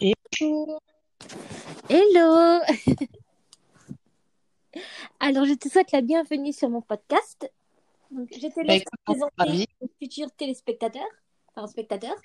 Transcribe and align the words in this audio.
Et 0.00 0.14
bonjour. 0.40 0.80
Hello 1.88 2.60
Alors, 5.20 5.44
je 5.44 5.54
te 5.54 5.68
souhaite 5.68 5.90
la 5.92 6.00
bienvenue 6.00 6.52
sur 6.52 6.70
mon 6.70 6.80
podcast. 6.80 7.50
Donc, 8.10 8.28
je 8.32 8.46
te 8.46 8.60
laisse 8.60 8.84
Bah, 8.84 8.90
présenter 9.04 9.66
aux 9.80 9.88
futurs 10.00 10.30
téléspectateurs, 10.32 11.02
enfin 11.48 11.66
spectateurs. 11.66 12.16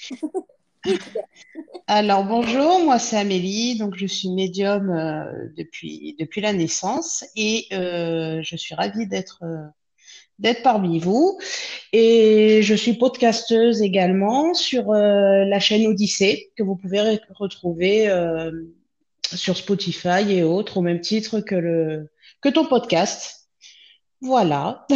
Alors 1.87 2.23
bonjour, 2.25 2.79
moi 2.83 2.99
c'est 2.99 3.17
Amélie, 3.17 3.75
donc 3.79 3.95
je 3.95 4.05
suis 4.05 4.29
médium 4.29 4.91
euh, 4.91 5.49
depuis 5.57 6.15
depuis 6.19 6.41
la 6.41 6.53
naissance 6.53 7.25
et 7.35 7.65
euh, 7.73 8.43
je 8.43 8.55
suis 8.55 8.75
ravie 8.75 9.07
d'être 9.07 9.39
euh, 9.43 9.65
d'être 10.39 10.63
parmi 10.63 10.99
vous 10.99 11.39
et 11.93 12.61
je 12.61 12.75
suis 12.75 12.93
podcasteuse 12.93 13.81
également 13.81 14.53
sur 14.53 14.91
euh, 14.91 15.45
la 15.45 15.59
chaîne 15.59 15.87
Odyssée 15.87 16.51
que 16.57 16.63
vous 16.63 16.75
pouvez 16.75 16.97
re- 16.97 17.21
retrouver 17.35 18.09
euh, 18.09 18.51
sur 19.33 19.55
Spotify 19.55 20.29
et 20.29 20.43
autres 20.43 20.77
au 20.77 20.81
même 20.81 21.01
titre 21.01 21.39
que 21.39 22.05
que 22.41 22.49
ton 22.49 22.65
podcast. 22.65 23.49
Voilà. 24.21 24.85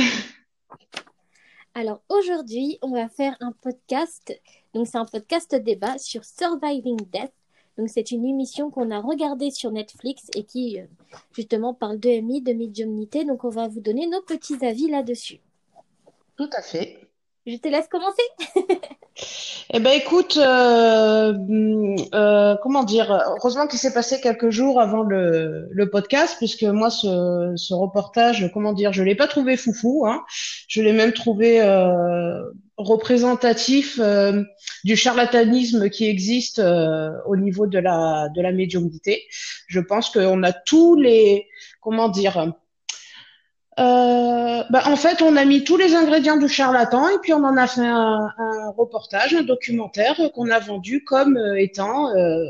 Alors, 1.74 2.02
aujourd'hui, 2.10 2.78
on 2.82 2.92
va 2.92 3.08
faire 3.10 3.38
un 3.40 3.54
podcast. 3.54 4.38
Donc, 4.74 4.88
c'est 4.88 4.98
un 4.98 5.06
podcast 5.06 5.56
débat 5.56 5.98
sur 5.98 6.26
Surviving 6.26 6.98
Death. 7.12 7.32
Donc, 7.80 7.88
c'est 7.88 8.12
une 8.12 8.26
émission 8.26 8.70
qu'on 8.72 8.92
a 8.92 9.00
regardée 9.00 9.52
sur 9.52 9.72
Netflix 9.72 10.28
et 10.36 10.44
qui, 10.44 10.82
euh, 10.82 10.84
justement, 11.32 11.74
parle 11.74 11.98
de 11.98 12.10
MI, 12.10 12.42
de 12.42 12.52
médiumnité. 12.52 13.24
Donc, 13.24 13.46
on 13.46 13.50
va 13.50 13.70
vous 13.70 13.80
donner 13.80 14.06
nos 14.06 14.22
petits 14.22 14.66
avis 14.66 14.90
là-dessus. 14.90 15.40
Tout 16.36 16.50
à 16.52 16.62
fait. 16.62 16.98
Je 17.48 17.56
te 17.56 17.70
laisse 17.70 17.88
commencer. 17.88 18.24
Eh 19.72 19.82
ben 19.82 19.92
écoute, 19.92 20.38
euh, 20.38 21.34
hum, 21.34 21.96
euh, 22.16 22.56
comment 22.64 22.84
dire, 22.84 23.12
heureusement 23.12 23.68
qu'il 23.68 23.78
s'est 23.78 23.94
passé 23.94 24.22
quelques 24.22 24.50
jours 24.50 24.80
avant 24.80 25.04
le, 25.04 25.68
le 25.70 25.90
podcast, 25.90 26.36
puisque 26.38 26.64
moi 26.64 26.90
ce, 26.90 27.54
ce 27.58 27.74
reportage, 27.74 28.50
comment 28.54 28.72
dire, 28.72 28.94
je 28.94 29.04
l'ai 29.04 29.16
pas 29.16 29.28
trouvé 29.28 29.58
foufou, 29.58 30.08
hein. 30.08 30.24
Je 30.70 30.82
l'ai 30.82 30.94
même 30.94 31.12
trouvé 31.12 31.60
représentatif 32.80 34.00
euh, 34.02 34.44
du 34.86 34.96
charlatanisme 34.96 35.90
qui 35.90 36.08
existe 36.08 36.60
euh, 36.60 37.12
au 37.28 37.36
niveau 37.36 37.68
de 37.68 37.78
la 37.78 38.30
de 38.34 38.42
la 38.42 38.52
médiumnité. 38.54 39.24
Je 39.68 39.82
pense 39.82 40.10
qu'on 40.10 40.44
a 40.44 40.54
tous 40.54 40.96
les, 40.96 41.48
comment 41.82 42.08
dire. 42.08 42.54
Euh, 43.80 44.64
bah, 44.70 44.84
en 44.86 44.96
fait, 44.96 45.22
on 45.22 45.36
a 45.36 45.46
mis 45.46 45.64
tous 45.64 45.78
les 45.78 45.94
ingrédients 45.94 46.38
du 46.38 46.50
charlatan 46.50 47.08
et 47.10 47.20
puis 47.22 47.34
on 47.34 47.44
en 47.44 47.56
a 47.56 47.68
fait 47.68 47.86
un, 47.86 48.30
un 48.38 48.72
reportage, 48.78 49.34
un 49.34 49.44
documentaire 49.44 50.18
qu'on 50.34 50.50
a 50.50 50.60
vendu 50.60 51.04
comme 51.04 51.38
euh, 51.38 51.56
étant 51.56 52.14
euh, 52.16 52.44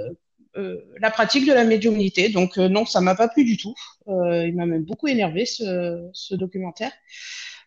euh, 0.57 0.77
la 0.99 1.11
pratique 1.11 1.47
de 1.47 1.53
la 1.53 1.65
médiumnité. 1.65 2.29
Donc 2.29 2.57
non, 2.57 2.85
ça 2.85 3.01
m'a 3.01 3.15
pas 3.15 3.27
plu 3.27 3.43
du 3.45 3.57
tout. 3.57 3.73
Il 4.07 4.53
m'a 4.55 4.65
même 4.65 4.83
beaucoup 4.83 5.07
énervé 5.07 5.45
ce, 5.45 6.09
ce 6.13 6.33
documentaire. 6.35 6.91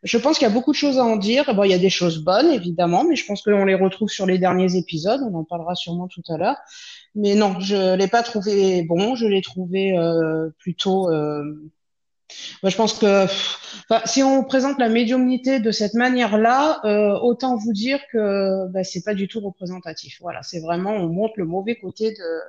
Je 0.03 0.19
pense 0.19 0.39
qu'il 0.39 0.48
y 0.48 0.50
a 0.50 0.55
beaucoup 0.55 0.72
de 0.72 0.77
choses 0.77 0.98
à 0.98 1.05
en 1.05 1.17
dire. 1.17 1.55
Bon, 1.55 1.62
il 1.62 1.70
y 1.70 1.75
a 1.75 1.78
des 1.78 1.91
choses 1.91 2.25
bonnes 2.25 2.50
évidemment, 2.50 3.05
mais 3.05 3.14
je 3.14 3.25
pense 3.25 3.42
qu'on 3.42 3.64
les 3.64 3.75
retrouve 3.75 4.08
sur 4.08 4.27
les 4.27 4.39
derniers 4.39 4.77
épisodes. 4.77 5.20
On 5.31 5.34
en 5.34 5.45
parlera 5.45 5.75
sûrement 5.77 6.08
tout 6.08 6.22
à 6.28 6.36
l'heure. 6.36 6.56
Mais 7.14 7.34
non, 7.34 7.61
je 7.61 7.95
l'ai 7.95 8.08
pas 8.08 8.23
trouvé 8.23 8.83
bon. 8.83 9.14
Je 9.14 9.27
l'ai 9.27 9.42
trouvé 9.42 9.97
euh, 9.97 10.50
plutôt. 10.58 11.08
Euh, 11.11 11.70
moi, 12.62 12.70
je 12.70 12.77
pense 12.77 12.95
que 12.98 13.27
si 14.06 14.23
on 14.23 14.42
présente 14.42 14.78
la 14.78 14.89
médiumnité 14.89 15.61
de 15.61 15.70
cette 15.70 15.95
manière-là, 15.95 16.80
euh, 16.84 17.19
autant 17.20 17.56
vous 17.56 17.73
dire 17.73 18.00
que 18.11 18.67
bah, 18.70 18.83
c'est 18.83 19.03
pas 19.03 19.14
du 19.14 19.28
tout 19.28 19.41
représentatif. 19.41 20.19
Voilà, 20.20 20.42
c'est 20.42 20.61
vraiment 20.61 20.92
on 20.92 21.08
montre 21.08 21.34
le 21.36 21.45
mauvais 21.45 21.77
côté 21.77 22.11
de 22.11 22.41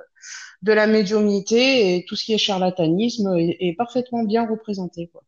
de 0.62 0.72
la 0.72 0.86
médiumnité 0.86 1.96
et 1.96 2.04
tout 2.06 2.16
ce 2.16 2.24
qui 2.24 2.32
est 2.32 2.38
charlatanisme 2.38 3.36
est, 3.36 3.56
est 3.60 3.74
parfaitement 3.76 4.24
bien 4.24 4.46
représenté, 4.48 5.08
quoi. 5.12 5.22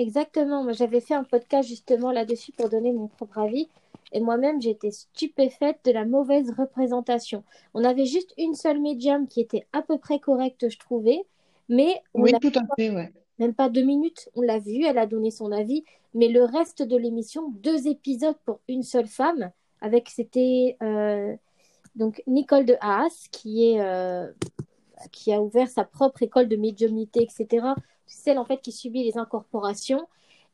Exactement. 0.00 0.62
Moi, 0.64 0.72
j'avais 0.72 1.00
fait 1.00 1.12
un 1.14 1.24
podcast 1.24 1.68
justement 1.68 2.10
là-dessus 2.10 2.52
pour 2.52 2.70
donner 2.70 2.90
mon 2.92 3.06
propre 3.06 3.38
avis. 3.38 3.68
Et 4.12 4.20
moi-même, 4.20 4.60
j'étais 4.60 4.90
stupéfaite 4.90 5.78
de 5.84 5.92
la 5.92 6.06
mauvaise 6.06 6.50
représentation. 6.56 7.44
On 7.74 7.84
avait 7.84 8.06
juste 8.06 8.32
une 8.38 8.54
seule 8.54 8.80
médium 8.80 9.28
qui 9.28 9.40
était 9.40 9.66
à 9.74 9.82
peu 9.82 9.98
près 9.98 10.18
correcte, 10.18 10.70
je 10.70 10.78
trouvais. 10.78 11.20
Mais 11.68 12.02
on 12.14 12.22
Oui, 12.22 12.32
l'a 12.32 12.38
tout 12.38 12.52
à 12.56 12.62
fait, 12.76 12.90
ouais. 12.90 13.12
même 13.38 13.52
pas 13.54 13.68
deux 13.68 13.82
minutes. 13.82 14.30
On 14.34 14.40
l'a 14.40 14.58
vue, 14.58 14.84
elle 14.86 14.96
a 14.98 15.06
donné 15.06 15.30
son 15.30 15.52
avis. 15.52 15.84
Mais 16.14 16.28
le 16.28 16.44
reste 16.44 16.82
de 16.82 16.96
l'émission, 16.96 17.50
deux 17.50 17.86
épisodes 17.86 18.38
pour 18.46 18.60
une 18.68 18.82
seule 18.82 19.06
femme. 19.06 19.50
Avec, 19.82 20.08
c'était 20.08 20.76
euh, 20.82 21.36
donc 21.94 22.22
Nicole 22.26 22.64
de 22.64 22.76
Haas 22.80 23.28
qui 23.30 23.70
est 23.70 23.80
euh, 23.82 24.26
qui 25.12 25.32
a 25.32 25.40
ouvert 25.40 25.68
sa 25.68 25.84
propre 25.84 26.22
école 26.22 26.48
de 26.48 26.56
médiumnité, 26.56 27.22
etc. 27.22 27.66
Celle 28.10 28.38
en 28.38 28.44
fait 28.44 28.60
qui 28.60 28.72
subit 28.72 29.04
les 29.04 29.18
incorporations. 29.18 30.06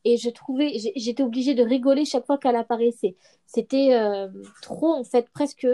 Et 0.05 0.17
je 0.17 0.29
trouvais, 0.29 0.77
j'étais 0.95 1.23
obligée 1.23 1.53
de 1.53 1.63
rigoler 1.63 2.05
chaque 2.05 2.25
fois 2.25 2.37
qu'elle 2.37 2.55
apparaissait. 2.55 3.15
C'était 3.45 3.93
euh, 3.93 4.29
trop, 4.61 4.93
en 4.93 5.03
fait, 5.03 5.29
presque 5.29 5.67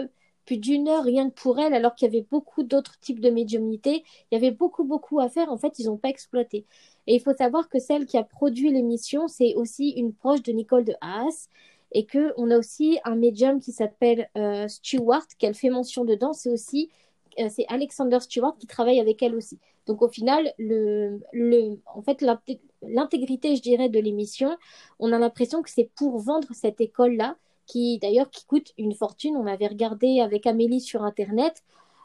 plus 0.44 0.58
d'une 0.58 0.88
heure 0.88 1.04
rien 1.04 1.30
que 1.30 1.34
pour 1.34 1.58
elle, 1.58 1.72
alors 1.72 1.94
qu'il 1.94 2.06
y 2.06 2.16
avait 2.16 2.26
beaucoup 2.30 2.64
d'autres 2.64 2.98
types 2.98 3.20
de 3.20 3.30
médiumnité. 3.30 4.02
Il 4.30 4.34
y 4.34 4.36
avait 4.36 4.50
beaucoup, 4.50 4.84
beaucoup 4.84 5.20
à 5.20 5.28
faire. 5.28 5.50
En 5.52 5.56
fait, 5.56 5.78
ils 5.78 5.86
n'ont 5.86 5.96
pas 5.96 6.08
exploité. 6.08 6.66
Et 7.06 7.14
il 7.14 7.20
faut 7.20 7.34
savoir 7.34 7.68
que 7.68 7.78
celle 7.78 8.06
qui 8.06 8.18
a 8.18 8.24
produit 8.24 8.72
l'émission, 8.72 9.28
c'est 9.28 9.54
aussi 9.54 9.90
une 9.90 10.12
proche 10.12 10.42
de 10.42 10.52
Nicole 10.52 10.84
de 10.84 10.94
Haas. 11.00 11.48
Et 11.92 12.06
qu'on 12.06 12.50
a 12.50 12.58
aussi 12.58 12.98
un 13.04 13.14
médium 13.14 13.60
qui 13.60 13.70
s'appelle 13.70 14.28
euh, 14.36 14.66
Stewart, 14.66 15.26
qu'elle 15.38 15.54
fait 15.54 15.70
mention 15.70 16.04
dedans. 16.04 16.32
C'est 16.32 16.50
aussi 16.50 16.90
euh, 17.38 17.48
c'est 17.50 17.66
Alexander 17.68 18.20
Stewart 18.20 18.56
qui 18.58 18.66
travaille 18.66 19.00
avec 19.00 19.22
elle 19.22 19.34
aussi. 19.34 19.58
Donc 19.86 20.02
au 20.02 20.08
final, 20.08 20.52
le, 20.58 21.20
le, 21.32 21.78
en 21.86 22.02
fait, 22.02 22.20
l'inté- 22.22 22.60
l'intégrité, 22.82 23.56
je 23.56 23.62
dirais, 23.62 23.88
de 23.88 23.98
l'émission, 24.00 24.56
on 24.98 25.12
a 25.12 25.18
l'impression 25.18 25.62
que 25.62 25.70
c'est 25.70 25.90
pour 25.94 26.18
vendre 26.18 26.48
cette 26.54 26.80
école-là, 26.80 27.36
qui 27.66 27.98
d'ailleurs 27.98 28.30
qui 28.30 28.44
coûte 28.46 28.72
une 28.78 28.94
fortune. 28.94 29.36
On 29.36 29.46
avait 29.46 29.66
regardé 29.66 30.20
avec 30.20 30.46
Amélie 30.46 30.80
sur 30.80 31.02
Internet 31.04 31.62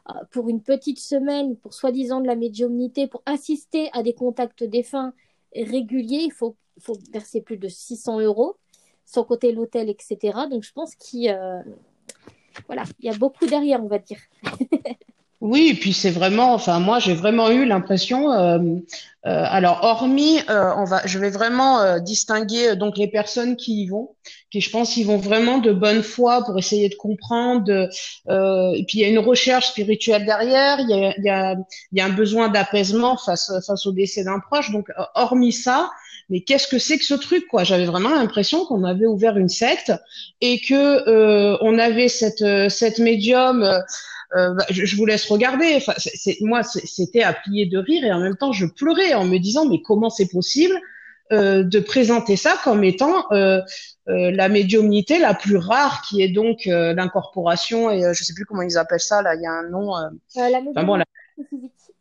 euh, 0.10 0.14
pour 0.32 0.50
une 0.50 0.62
petite 0.62 1.00
semaine, 1.00 1.56
pour 1.58 1.74
soi-disant 1.74 2.22
de 2.22 2.28
la 2.28 2.36
médiumnité, 2.36 3.08
pour 3.08 3.22
assister 3.26 3.90
à 3.94 4.04
des 4.04 4.14
contacts 4.14 4.64
défunts 4.64 5.14
réguliers, 5.56 6.24
il 6.24 6.32
faut, 6.32 6.56
faut 6.80 6.98
verser 7.12 7.42
plus 7.42 7.58
de 7.58 7.68
600 7.68 8.20
euros, 8.22 8.56
sans 9.06 9.24
compter 9.24 9.52
l'hôtel, 9.52 9.90
etc. 9.90 10.48
Donc 10.50 10.64
je 10.64 10.72
pense 10.74 10.96
qu'il 10.96 11.30
a- 11.30 11.64
voilà, 12.68 12.84
il 13.00 13.06
y 13.06 13.10
a 13.10 13.18
beaucoup 13.18 13.46
derrière, 13.46 13.84
on 13.84 13.88
va 13.88 14.00
dire. 14.00 14.20
Oui, 15.42 15.70
et 15.72 15.74
puis 15.74 15.94
c'est 15.94 16.10
vraiment, 16.10 16.54
enfin 16.54 16.80
moi 16.82 17.00
j'ai 17.00 17.14
vraiment 17.14 17.50
eu 17.50 17.64
l'impression, 17.66 18.30
euh, 18.34 18.58
euh, 18.60 18.80
alors 19.24 19.80
hormis, 19.84 20.40
euh, 20.50 20.74
on 20.76 20.84
va, 20.84 21.02
je 21.06 21.18
vais 21.18 21.30
vraiment 21.30 21.80
euh, 21.80 22.00
distinguer 22.00 22.72
euh, 22.72 22.76
donc 22.76 22.98
les 22.98 23.08
personnes 23.08 23.56
qui 23.56 23.84
y 23.84 23.88
vont, 23.88 24.10
qui 24.52 24.60
je 24.60 24.70
pense 24.70 24.98
y 24.98 25.04
vont 25.06 25.16
vraiment 25.16 25.60
de 25.60 25.72
bonne 25.72 26.04
foi 26.04 26.44
pour 26.44 26.58
essayer 26.60 26.90
de 26.90 26.96
comprendre, 26.96 27.72
euh, 28.28 28.72
et 28.74 28.84
puis 28.86 28.98
il 29.00 29.02
y 29.02 29.06
a 29.06 29.08
une 29.08 29.20
recherche 29.20 29.68
spirituelle 29.70 30.26
derrière, 30.26 30.82
il 30.82 30.90
y 30.90 30.94
a, 31.06 31.14
il 31.18 31.24
y 31.24 31.30
a, 31.30 31.56
il 31.94 31.98
y 31.98 32.02
a 32.02 32.06
un 32.06 32.10
besoin 32.10 32.50
d'apaisement 32.50 33.16
face 33.16 33.50
face 33.66 33.86
au 33.86 33.94
décès 33.94 34.26
d'un 34.26 34.40
proche, 34.40 34.72
donc 34.72 34.90
hormis 35.16 35.54
ça, 35.54 35.90
mais 36.30 36.42
qu'est-ce 36.42 36.68
que 36.68 36.80
c'est 36.80 36.98
que 36.98 37.06
ce 37.06 37.14
truc 37.14 37.48
quoi? 37.48 37.64
J'avais 37.64 37.86
vraiment 37.86 38.10
l'impression 38.10 38.66
qu'on 38.66 38.84
avait 38.84 39.06
ouvert 39.08 39.38
une 39.38 39.48
secte 39.50 39.94
et 40.42 40.60
que 40.60 41.58
on 41.64 41.80
avait 41.80 42.10
cette 42.10 42.44
cette 42.70 43.00
médium. 43.00 43.66
Euh, 44.36 44.54
bah, 44.54 44.66
je, 44.70 44.86
je 44.86 44.96
vous 44.96 45.06
laisse 45.06 45.26
regarder. 45.26 45.74
Enfin, 45.78 45.94
c'est, 45.98 46.16
c'est- 46.16 46.38
moi, 46.42 46.64
c'est- 46.64 46.86
c'était 46.86 47.24
à 47.24 47.34
plier 47.34 47.66
de 47.66 47.78
rire 47.78 48.04
et 48.04 48.12
en 48.12 48.20
même 48.20 48.36
temps, 48.38 48.52
je 48.52 48.66
pleurais 48.66 49.14
en 49.14 49.26
me 49.26 49.38
disant, 49.38 49.66
mais 49.68 49.82
comment 49.82 50.10
c'est 50.10 50.30
possible 50.30 50.76
euh, 51.32 51.64
de 51.64 51.80
présenter 51.80 52.36
ça 52.36 52.56
comme 52.64 52.84
étant 52.84 53.26
euh, 53.32 53.62
euh, 54.08 54.32
la 54.32 54.50
médiumnité 54.50 55.20
la 55.20 55.36
plus 55.36 55.58
rare, 55.58 56.02
qui 56.08 56.22
est 56.24 56.30
donc 56.30 56.66
euh, 56.66 56.94
l'incorporation 56.94 57.92
et 57.92 58.04
euh, 58.04 58.14
je 58.14 58.24
sais 58.24 58.34
plus 58.34 58.46
comment 58.46 58.64
ils 58.64 58.78
appellent 58.80 59.00
ça. 59.00 59.22
Là, 59.22 59.36
il 59.36 59.42
y 59.42 59.46
a 59.46 59.52
un 59.52 59.70
nom. 59.70 59.92
la 60.36 60.60
enfin 60.76 60.84
bon, 60.84 60.96
la- 60.96 61.06
médiumnité 61.38 61.46
physique. 61.50 61.96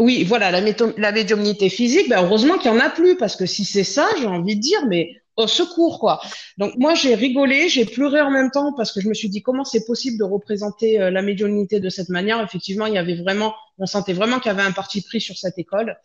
oui, 0.00 0.24
voilà, 0.24 0.50
la, 0.50 0.60
la 0.98 1.12
médiumnité 1.12 1.68
physique. 1.68 2.08
Ben 2.08 2.22
heureusement 2.24 2.58
qu'il 2.58 2.70
y 2.70 2.74
en 2.74 2.80
a 2.80 2.90
plus 2.90 3.16
parce 3.16 3.36
que 3.36 3.46
si 3.46 3.64
c'est 3.64 3.84
ça, 3.84 4.06
j'ai 4.18 4.26
envie 4.26 4.56
de 4.56 4.60
dire, 4.60 4.84
mais 4.88 5.10
au 5.36 5.46
secours 5.46 5.98
quoi. 5.98 6.20
Donc 6.58 6.74
moi 6.76 6.94
j'ai 6.94 7.14
rigolé, 7.14 7.68
j'ai 7.68 7.84
pleuré 7.84 8.20
en 8.20 8.30
même 8.30 8.50
temps 8.50 8.72
parce 8.74 8.92
que 8.92 9.00
je 9.00 9.08
me 9.08 9.14
suis 9.14 9.28
dit 9.28 9.42
comment 9.42 9.64
c'est 9.64 9.86
possible 9.86 10.18
de 10.18 10.24
représenter 10.24 11.00
euh, 11.00 11.10
la 11.10 11.22
médiumnité 11.22 11.80
de 11.80 11.88
cette 11.88 12.08
manière? 12.08 12.42
Effectivement, 12.42 12.86
il 12.86 12.94
y 12.94 12.98
avait 12.98 13.16
vraiment, 13.16 13.54
on 13.78 13.86
sentait 13.86 14.12
vraiment 14.12 14.38
qu'il 14.40 14.50
y 14.50 14.54
avait 14.54 14.62
un 14.62 14.72
parti 14.72 15.02
pris 15.02 15.20
sur 15.20 15.36
cette 15.36 15.58
école. 15.58 15.96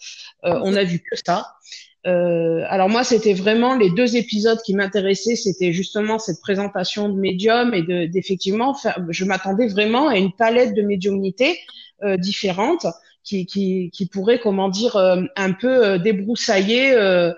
Euh, 0.45 0.59
on 0.63 0.75
a 0.75 0.83
vu 0.83 0.99
que 0.99 1.15
ça. 1.25 1.53
Euh, 2.07 2.63
alors 2.67 2.89
moi, 2.89 3.03
c'était 3.03 3.33
vraiment 3.33 3.75
les 3.75 3.91
deux 3.91 4.15
épisodes 4.15 4.59
qui 4.65 4.73
m'intéressaient, 4.73 5.35
c'était 5.35 5.71
justement 5.71 6.17
cette 6.17 6.41
présentation 6.41 7.09
de 7.09 7.19
médium 7.19 7.73
et 7.75 7.83
de 7.83 8.07
d'effectivement, 8.07 8.75
je 9.09 9.25
m'attendais 9.25 9.67
vraiment 9.67 10.07
à 10.07 10.17
une 10.17 10.31
palette 10.31 10.73
de 10.73 10.81
médiumnité 10.81 11.59
euh, 12.03 12.17
différentes 12.17 12.87
qui, 13.23 13.45
qui, 13.45 13.91
qui 13.93 14.07
pourrait, 14.07 14.39
comment 14.39 14.69
dire, 14.69 14.95
euh, 14.95 15.21
un 15.35 15.53
peu 15.53 15.85
euh, 15.85 15.97
débroussailler 15.99 16.93
euh, 16.93 17.33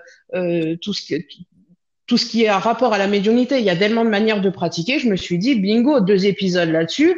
tout 0.80 0.94
ce 0.94 1.06
que 1.06 1.20
tout 2.06 2.18
ce 2.18 2.26
qui 2.26 2.44
est 2.44 2.48
à 2.48 2.58
rapport 2.58 2.92
à 2.92 2.98
la 2.98 3.06
médiumnité. 3.06 3.58
Il 3.58 3.64
y 3.64 3.70
a 3.70 3.76
tellement 3.76 4.04
de 4.04 4.10
manières 4.10 4.40
de 4.40 4.50
pratiquer. 4.50 4.98
Je 4.98 5.08
me 5.08 5.16
suis 5.16 5.38
dit, 5.38 5.54
bingo, 5.54 6.00
deux 6.00 6.26
épisodes 6.26 6.70
là-dessus. 6.70 7.16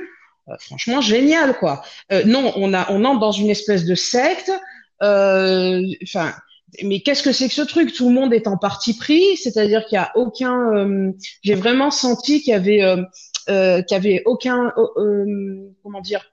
franchement 0.61 1.01
génial 1.01 1.59
quoi. 1.59 1.83
non, 2.25 2.53
on 2.57 2.73
a 2.73 2.91
on 2.91 3.05
entre 3.05 3.21
dans 3.21 3.33
une 3.33 3.51
espèce 3.51 3.85
de 3.85 3.95
secte. 3.95 4.53
Enfin, 5.01 6.33
mais 6.83 7.01
qu'est-ce 7.01 7.23
que 7.23 7.33
c'est 7.33 7.49
que 7.49 7.55
ce 7.55 7.63
truc? 7.63 7.93
Tout 7.93 8.09
le 8.09 8.15
monde 8.15 8.33
est 8.33 8.47
en 8.47 8.57
parti 8.57 8.97
pris, 8.97 9.37
c'est-à-dire 9.37 9.85
qu'il 9.87 9.97
y 9.97 9.99
a 9.99 10.13
aucun. 10.15 11.13
J'ai 11.43 11.55
vraiment 11.55 11.91
senti 11.91 12.41
qu'il 12.43 12.53
y 12.53 12.57
avait 12.57 12.97
qu'il 13.47 13.85
y 13.91 13.95
avait 13.95 14.23
aucun 14.27 14.73
comment 15.83 16.01
dire 16.01 16.25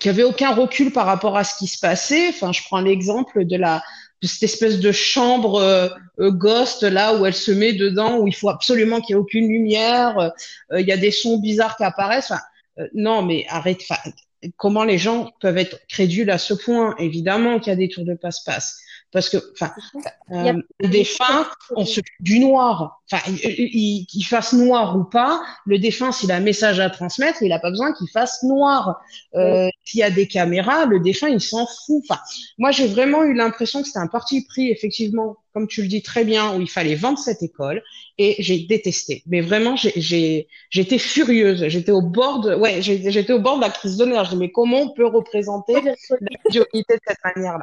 qu'il 0.00 0.10
y 0.10 0.14
avait 0.14 0.24
aucun 0.24 0.52
recul 0.52 0.92
par 0.92 1.06
rapport 1.06 1.36
à 1.38 1.44
ce 1.44 1.56
qui 1.56 1.66
se 1.66 1.78
passait. 1.78 2.28
Enfin, 2.28 2.52
je 2.52 2.62
prends 2.62 2.80
l'exemple 2.80 3.44
de 3.44 3.56
la 3.56 3.82
cette 4.22 4.44
espèce 4.44 4.80
de 4.80 4.92
chambre 4.92 5.56
euh, 5.56 5.88
euh, 6.20 6.30
ghost 6.30 6.82
là 6.82 7.16
où 7.16 7.26
elle 7.26 7.34
se 7.34 7.50
met 7.50 7.72
dedans 7.72 8.18
où 8.18 8.26
il 8.26 8.34
faut 8.34 8.48
absolument 8.48 9.00
qu'il 9.00 9.14
y 9.14 9.18
ait 9.18 9.20
aucune 9.20 9.48
lumière. 9.48 10.18
Euh, 10.18 10.80
il 10.80 10.86
y 10.86 10.92
a 10.92 10.96
des 10.96 11.10
sons 11.10 11.38
bizarres 11.38 11.76
qui 11.76 11.84
apparaissent. 11.84 12.32
Non, 12.94 13.22
mais 13.22 13.46
arrête. 13.48 13.82
comment 14.56 14.84
les 14.84 14.98
gens 14.98 15.32
peuvent 15.40 15.58
être 15.58 15.80
crédules 15.88 16.30
à 16.30 16.38
ce 16.38 16.54
point? 16.54 16.94
Évidemment 16.98 17.58
qu'il 17.58 17.70
y 17.70 17.72
a 17.72 17.76
des 17.76 17.88
tours 17.88 18.04
de 18.04 18.14
passe-passe 18.14 18.80
parce 19.12 19.28
que 19.28 19.38
enfin 19.52 19.72
euh, 20.32 20.60
le 20.80 20.88
défunt 20.88 21.46
on 21.74 21.84
se 21.84 22.00
du 22.20 22.38
noir. 22.38 23.00
Enfin 23.10 23.32
qu'il 23.32 24.24
fasse 24.24 24.52
noir 24.52 24.96
ou 24.96 25.04
pas 25.04 25.40
le 25.64 25.78
défunt 25.78 26.12
s'il 26.12 26.32
a 26.32 26.36
un 26.36 26.40
message 26.40 26.80
à 26.80 26.90
transmettre 26.90 27.42
il 27.42 27.52
a 27.52 27.58
pas 27.58 27.70
besoin 27.70 27.92
qu'il 27.92 28.08
fasse 28.08 28.42
noir. 28.42 29.00
Euh, 29.34 29.68
s'il 29.84 30.00
y 30.00 30.02
a 30.02 30.10
des 30.10 30.26
caméras 30.26 30.86
le 30.86 31.00
défunt 31.00 31.28
il 31.28 31.40
s'en 31.40 31.66
fout. 31.66 32.02
Enfin 32.08 32.20
moi 32.58 32.72
j'ai 32.72 32.88
vraiment 32.88 33.22
eu 33.22 33.34
l'impression 33.34 33.80
que 33.80 33.86
c'était 33.86 34.00
un 34.00 34.08
parti 34.08 34.44
pris 34.44 34.70
effectivement 34.70 35.36
comme 35.54 35.68
tu 35.68 35.82
le 35.82 35.88
dis 35.88 36.02
très 36.02 36.24
bien 36.24 36.54
où 36.54 36.60
il 36.60 36.68
fallait 36.68 36.96
vendre 36.96 37.18
cette 37.18 37.42
école 37.42 37.82
et 38.18 38.36
j'ai 38.40 38.58
détesté. 38.66 39.22
Mais 39.26 39.40
vraiment 39.40 39.76
j'ai 39.76 40.48
j'étais 40.70 40.98
furieuse. 40.98 41.68
J'étais 41.68 41.92
au 41.92 42.02
bord 42.02 42.40
de 42.40 42.54
ouais 42.54 42.82
j'étais 42.82 43.32
au 43.32 43.40
bord 43.40 43.56
de 43.56 43.62
la 43.62 43.70
crise 43.70 43.96
de 43.96 44.04
nerfs. 44.04 44.34
Mais 44.36 44.50
comment 44.50 44.80
on 44.80 44.90
peut 44.90 45.06
représenter 45.06 45.80
la 45.80 45.92
de 45.92 46.66
cette 47.06 47.18
manière 47.24 47.58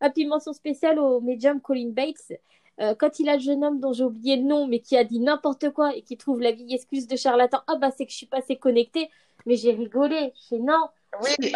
ah, 0.00 0.10
puis 0.10 0.26
mention 0.26 0.52
spéciale 0.52 0.98
au 0.98 1.20
médium 1.20 1.60
Colin 1.60 1.90
Bates. 1.90 2.32
Euh, 2.80 2.94
quand 2.94 3.18
il 3.18 3.28
a 3.28 3.36
le 3.36 3.42
jeune 3.42 3.62
homme 3.62 3.80
dont 3.80 3.92
j'ai 3.92 4.04
oublié 4.04 4.36
le 4.36 4.44
nom, 4.44 4.66
mais 4.66 4.80
qui 4.80 4.96
a 4.96 5.04
dit 5.04 5.20
n'importe 5.20 5.70
quoi 5.70 5.94
et 5.94 6.02
qui 6.02 6.16
trouve 6.16 6.40
la 6.40 6.52
vieille 6.52 6.74
excuse 6.74 7.06
de 7.06 7.16
charlatan, 7.16 7.58
ah 7.66 7.76
bah 7.76 7.90
c'est 7.96 8.06
que 8.06 8.12
je 8.12 8.16
suis 8.16 8.26
pas 8.26 8.38
assez 8.38 8.56
connectée, 8.56 9.10
mais 9.44 9.56
j'ai 9.56 9.72
rigolé. 9.72 10.32
Je 10.50 10.56
non. 10.56 10.88
Oui, 11.22 11.52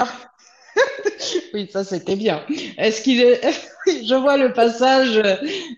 oui, 1.55 1.69
ça 1.73 1.85
c'était 1.85 2.17
bien. 2.17 2.45
Est-ce 2.77 3.01
qu'il 3.03 3.23
est... 3.23 3.41
je 3.87 4.15
vois 4.15 4.37
le 4.37 4.53
passage. 4.53 5.23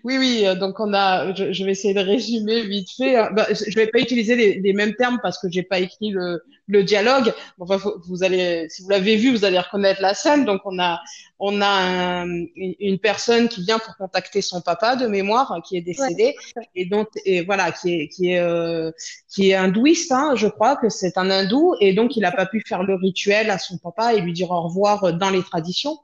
Oui, 0.03 0.17
oui. 0.17 0.45
Donc 0.59 0.79
on 0.79 0.93
a. 0.93 1.33
Je, 1.33 1.63
vais 1.63 1.71
essayer 1.71 1.93
de 1.93 1.99
résumer 1.99 2.63
vite 2.63 2.89
fait. 2.91 3.15
Bah, 3.31 3.47
je 3.51 3.75
vais 3.75 3.87
pas 3.87 3.99
utiliser 3.99 4.59
les, 4.59 4.73
mêmes 4.73 4.95
termes 4.95 5.19
parce 5.21 5.37
que 5.37 5.49
j'ai 5.49 5.63
pas 5.63 5.79
écrit 5.79 6.09
le, 6.09 6.43
le 6.67 6.83
dialogue. 6.83 7.33
Enfin, 7.59 7.79
vous 8.07 8.23
allez, 8.23 8.67
si 8.69 8.83
vous 8.83 8.89
l'avez 8.89 9.15
vu, 9.15 9.31
vous 9.31 9.45
allez 9.45 9.59
reconnaître 9.59 10.01
la 10.01 10.13
scène. 10.13 10.45
Donc 10.45 10.61
on 10.65 10.79
a, 10.79 11.01
on 11.39 11.61
a 11.61 12.25
une 12.25 12.99
personne 12.99 13.47
qui 13.47 13.63
vient 13.63 13.79
pour 13.79 13.95
contacter 13.95 14.41
son 14.41 14.61
papa 14.61 14.95
de 14.95 15.07
mémoire 15.07 15.51
hein, 15.51 15.61
qui 15.61 15.77
est 15.77 15.81
décédé 15.81 16.35
et 16.75 16.85
donc 16.85 17.07
et 17.25 17.41
voilà 17.43 17.71
qui 17.71 17.93
est 17.93 18.07
qui 18.07 18.31
est 18.31 18.39
euh, 18.39 18.91
qui 19.29 19.51
est 19.51 19.55
hindouiste, 19.55 20.11
hein, 20.11 20.33
je 20.35 20.47
crois 20.47 20.75
que 20.75 20.89
c'est 20.89 21.17
un 21.17 21.29
hindou 21.29 21.75
et 21.79 21.93
donc 21.93 22.15
il 22.17 22.25
a 22.25 22.31
pas 22.31 22.45
pu 22.45 22.63
faire 22.65 22.83
le 22.83 22.95
rituel 22.95 23.49
à 23.49 23.59
son 23.59 23.77
papa 23.77 24.13
et 24.13 24.21
lui 24.21 24.33
dire 24.33 24.51
au 24.51 24.61
revoir 24.61 25.13
dans 25.13 25.29
les 25.29 25.43
traditions. 25.43 25.99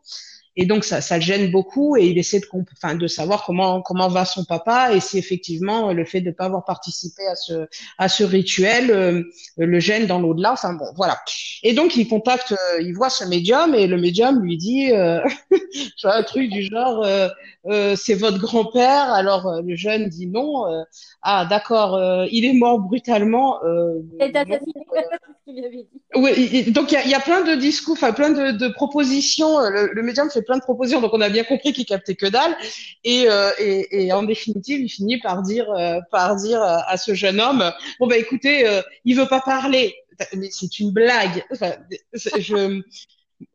Et 0.55 0.65
donc 0.65 0.83
ça, 0.83 1.01
ça 1.01 1.17
le 1.17 1.23
gêne 1.23 1.51
beaucoup 1.51 1.97
et 1.97 2.05
il 2.05 2.17
essaie 2.17 2.39
de, 2.39 2.45
enfin, 2.73 2.95
de 2.95 3.07
savoir 3.07 3.43
comment 3.45 3.81
comment 3.81 4.07
va 4.07 4.25
son 4.25 4.45
papa 4.45 4.93
et 4.93 4.99
si 4.99 5.17
effectivement 5.17 5.91
le 5.93 6.05
fait 6.05 6.21
de 6.21 6.29
ne 6.29 6.33
pas 6.33 6.45
avoir 6.45 6.63
participé 6.63 7.25
à 7.27 7.35
ce 7.35 7.67
à 7.97 8.07
ce 8.09 8.23
rituel 8.23 8.91
euh, 8.91 9.23
le 9.57 9.79
gêne 9.79 10.05
dans 10.05 10.19
l'au-delà. 10.19 10.53
Enfin 10.53 10.73
bon, 10.73 10.85
voilà. 10.95 11.17
Et 11.63 11.73
donc 11.73 11.95
il 11.95 12.07
contacte, 12.07 12.51
euh, 12.51 12.81
il 12.81 12.93
voit 12.93 13.09
ce 13.09 13.23
médium 13.25 13.73
et 13.73 13.87
le 13.87 13.97
médium 13.97 14.41
lui 14.43 14.57
dit 14.57 14.91
euh, 14.91 15.21
un 16.03 16.23
truc 16.23 16.49
du 16.49 16.63
genre 16.63 17.03
euh, 17.03 17.29
c'est 17.95 18.15
votre 18.15 18.37
grand-père. 18.37 19.11
Alors 19.13 19.61
le 19.65 19.75
jeune 19.75 20.09
dit 20.09 20.27
non. 20.27 20.65
ah 21.21 21.45
d'accord, 21.49 22.25
il 22.31 22.45
est 22.45 22.53
mort 22.53 22.79
brutalement. 22.79 23.59
oui, 26.15 26.71
donc 26.71 26.91
il 26.91 26.95
y 26.95 26.97
a, 26.97 27.05
y 27.07 27.13
a, 27.13 27.19
plein 27.19 27.41
de 27.43 27.55
discours, 27.55 27.93
enfin 27.93 28.11
plein 28.11 28.29
de, 28.29 28.51
de 28.51 28.67
propositions. 28.67 29.59
Le, 29.59 29.91
le, 29.93 30.03
médium 30.03 30.29
fait 30.29 30.41
plein 30.43 30.57
de 30.57 30.63
propositions, 30.63 31.01
donc 31.01 31.13
on 31.13 31.21
a 31.21 31.29
bien 31.29 31.43
compris 31.43 31.73
qu'il 31.73 31.85
captait 31.85 32.15
que 32.15 32.25
dalle. 32.25 32.55
Et, 33.03 33.25
euh, 33.29 33.51
et, 33.59 34.05
et, 34.05 34.13
en 34.13 34.23
définitive, 34.23 34.81
il 34.81 34.89
finit 34.89 35.19
par 35.19 35.41
dire, 35.41 35.71
euh, 35.71 35.99
par 36.11 36.35
dire 36.35 36.61
à 36.61 36.97
ce 36.97 37.13
jeune 37.13 37.39
homme, 37.39 37.71
bon 37.99 38.07
bah 38.07 38.17
écoutez, 38.17 38.67
euh, 38.67 38.81
il 39.05 39.15
veut 39.15 39.27
pas 39.27 39.41
parler, 39.41 39.95
mais 40.35 40.49
c'est 40.51 40.79
une 40.79 40.91
blague. 40.91 41.45
Enfin, 41.51 41.73
je, 42.13 42.81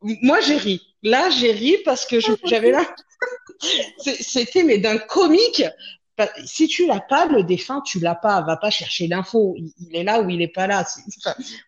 moi 0.03 0.41
j'ai 0.41 0.57
ri. 0.57 0.83
Là 1.03 1.31
j'ai 1.31 1.53
ri 1.53 1.77
parce 1.85 2.07
que 2.07 2.17
j'avais 2.45 2.73
là, 2.73 2.85
c'était 4.21 4.63
mais 4.63 4.79
d'un 4.79 4.99
comique 4.99 5.63
bah, 6.19 6.29
si 6.45 6.67
tu 6.67 6.85
l'as 6.85 7.01
pas, 7.01 7.27
le 7.27 7.45
défunt, 7.45 7.81
tu 7.81 8.01
l'as 8.01 8.17
pas. 8.17 8.43
Va 8.43 8.57
pas 8.57 8.71
chercher 8.71 9.07
l'info. 9.07 9.55
Il, 9.57 9.95
est 9.95 10.03
là 10.03 10.21
ou 10.21 10.29
il 10.29 10.43
est 10.43 10.53
pas 10.53 10.67
là. 10.67 10.85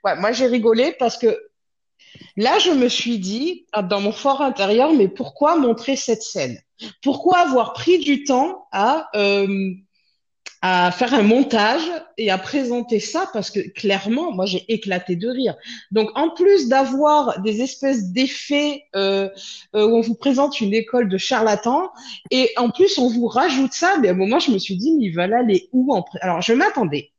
ouais, 0.05 0.17
moi, 0.17 0.33
j'ai 0.33 0.49
rigolé 0.49 0.97
parce 0.99 1.17
que 1.17 1.50
là, 2.37 2.59
je 2.59 2.71
me 2.71 2.89
suis 2.89 3.19
dit, 3.19 3.67
ah, 3.73 3.83
dans 3.83 4.01
mon 4.01 4.13
fort 4.13 4.41
intérieur, 4.43 4.93
mais 4.93 5.09
pourquoi 5.09 5.57
montrer 5.57 5.97
cette 5.97 6.23
scène? 6.23 6.59
Pourquoi 7.03 7.39
avoir 7.39 7.73
pris 7.73 7.99
du 7.99 8.25
temps 8.25 8.67
à 8.73 9.09
euh, 9.15 9.73
à 10.63 10.91
faire 10.93 11.15
un 11.15 11.23
montage 11.23 11.83
et 12.19 12.31
à 12.31 12.37
présenter 12.39 13.01
ça? 13.01 13.29
Parce 13.33 13.51
que 13.51 13.61
clairement, 13.61 14.33
moi, 14.33 14.47
j'ai 14.47 14.65
éclaté 14.69 15.17
de 15.17 15.29
rire. 15.29 15.55
Donc, 15.91 16.11
en 16.15 16.31
plus 16.31 16.69
d'avoir 16.69 17.41
des 17.41 17.63
espèces 17.63 18.13
d'effets 18.13 18.85
euh, 18.97 19.29
euh, 19.75 19.87
où 19.87 19.97
on 19.97 20.01
vous 20.01 20.15
présente 20.15 20.61
une 20.61 20.75
école 20.75 21.09
de 21.09 21.19
charlatans 21.19 21.91
et 22.31 22.51
en 22.57 22.71
plus 22.71 22.99
on 22.99 23.09
vous 23.09 23.27
rajoute 23.27 23.73
ça, 23.73 23.97
mais 24.01 24.09
à 24.09 24.13
un 24.13 24.15
moment, 24.15 24.39
je 24.39 24.51
me 24.51 24.59
suis 24.59 24.77
dit, 24.77 24.93
mais 24.93 25.07
il 25.07 25.15
va 25.15 25.25
aller 25.25 25.69
où 25.73 25.95
Alors, 26.21 26.43
je 26.43 26.53
m'attendais 26.53 27.11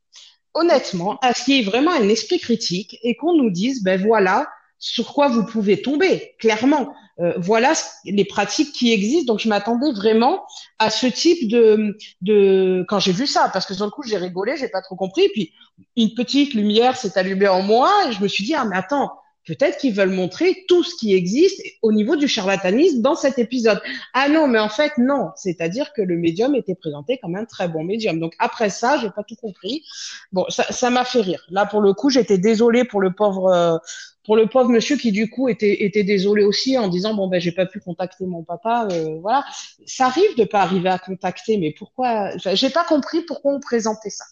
honnêtement 0.54 1.18
à 1.22 1.34
ce 1.34 1.44
qu'il 1.44 1.56
y 1.56 1.60
ait 1.60 1.64
vraiment 1.64 1.92
un 1.92 2.08
esprit 2.08 2.38
critique 2.38 2.98
et 3.02 3.16
qu'on 3.16 3.34
nous 3.34 3.50
dise, 3.50 3.82
ben 3.82 4.00
voilà, 4.00 4.48
sur 4.82 5.14
quoi 5.14 5.28
vous 5.28 5.46
pouvez 5.46 5.80
tomber, 5.80 6.34
clairement. 6.40 6.92
Euh, 7.20 7.34
voilà 7.36 7.72
les 8.04 8.24
pratiques 8.24 8.72
qui 8.72 8.92
existent. 8.92 9.32
Donc, 9.32 9.40
je 9.40 9.48
m'attendais 9.48 9.92
vraiment 9.92 10.42
à 10.80 10.90
ce 10.90 11.06
type 11.06 11.48
de, 11.48 11.96
de... 12.20 12.84
quand 12.88 12.98
j'ai 12.98 13.12
vu 13.12 13.28
ça, 13.28 13.48
parce 13.52 13.64
que 13.64 13.74
sur 13.74 13.84
le 13.84 13.92
coup, 13.92 14.02
j'ai 14.02 14.16
rigolé, 14.16 14.56
j'ai 14.56 14.68
pas 14.68 14.82
trop 14.82 14.96
compris. 14.96 15.28
Puis, 15.32 15.52
une 15.96 16.12
petite 16.14 16.54
lumière 16.54 16.96
s'est 16.96 17.16
allumée 17.16 17.46
en 17.46 17.62
moi 17.62 17.92
et 18.08 18.12
je 18.12 18.20
me 18.20 18.26
suis 18.26 18.42
dit, 18.42 18.56
ah, 18.56 18.64
mais 18.64 18.74
attends, 18.74 19.12
peut-être 19.46 19.78
qu'ils 19.78 19.94
veulent 19.94 20.10
montrer 20.10 20.64
tout 20.68 20.82
ce 20.82 20.94
qui 20.94 21.14
existe 21.14 21.62
au 21.82 21.92
niveau 21.92 22.16
du 22.16 22.28
charlatanisme 22.28 23.00
dans 23.00 23.14
cet 23.14 23.38
épisode. 23.38 23.80
Ah 24.14 24.28
non, 24.28 24.46
mais 24.46 24.58
en 24.58 24.68
fait, 24.68 24.92
non. 24.98 25.30
C'est-à-dire 25.36 25.92
que 25.92 26.02
le 26.02 26.16
médium 26.16 26.54
était 26.54 26.74
présenté 26.74 27.18
comme 27.18 27.34
un 27.34 27.44
très 27.44 27.68
bon 27.68 27.84
médium. 27.84 28.20
Donc, 28.20 28.34
après 28.38 28.70
ça, 28.70 28.98
j'ai 28.98 29.10
pas 29.10 29.24
tout 29.24 29.36
compris. 29.36 29.84
Bon, 30.32 30.46
ça 30.48 30.90
m'a 30.90 31.04
fait 31.04 31.20
rire. 31.20 31.44
Là, 31.50 31.66
pour 31.66 31.80
le 31.80 31.92
coup, 31.92 32.10
j'étais 32.10 32.38
désolée 32.38 32.84
pour 32.84 33.00
le 33.00 33.12
pauvre, 33.12 33.48
euh, 33.52 33.78
pour 34.24 34.36
le 34.36 34.46
pauvre 34.46 34.68
monsieur 34.68 34.96
qui 34.96 35.12
du 35.12 35.28
coup 35.28 35.48
était, 35.48 35.84
était 35.84 36.04
désolé 36.04 36.44
aussi 36.44 36.78
en 36.78 36.88
disant 36.88 37.14
bon 37.14 37.26
ben 37.26 37.40
j'ai 37.40 37.52
pas 37.52 37.66
pu 37.66 37.80
contacter 37.80 38.24
mon 38.24 38.44
papa 38.44 38.86
euh, 38.92 39.18
voilà 39.20 39.44
ça 39.86 40.06
arrive 40.06 40.36
de 40.36 40.44
pas 40.44 40.62
arriver 40.62 40.88
à 40.88 40.98
contacter 40.98 41.58
mais 41.58 41.74
pourquoi? 41.76 42.30
J'ai 42.36 42.70
pas 42.70 42.84
compris 42.84 43.22
pourquoi 43.22 43.52
on 43.54 43.60
présentait 43.60 44.10
ça 44.10 44.24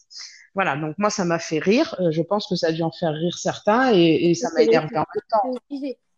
voilà 0.54 0.76
donc 0.76 0.96
moi 0.98 1.10
ça 1.10 1.24
m'a 1.24 1.38
fait 1.38 1.58
rire. 1.58 1.94
Euh, 2.00 2.10
je 2.10 2.22
pense 2.22 2.46
que 2.48 2.56
ça 2.56 2.68
a 2.68 2.72
dû 2.72 2.82
en 2.82 2.90
faire 2.90 3.12
rire 3.12 3.38
certains 3.38 3.92
et, 3.94 4.30
et 4.30 4.34
ça 4.34 4.48
m'a 4.54 4.62
énervé 4.62 4.96
en 4.96 5.04
même 5.14 5.24
temps. 5.30 5.60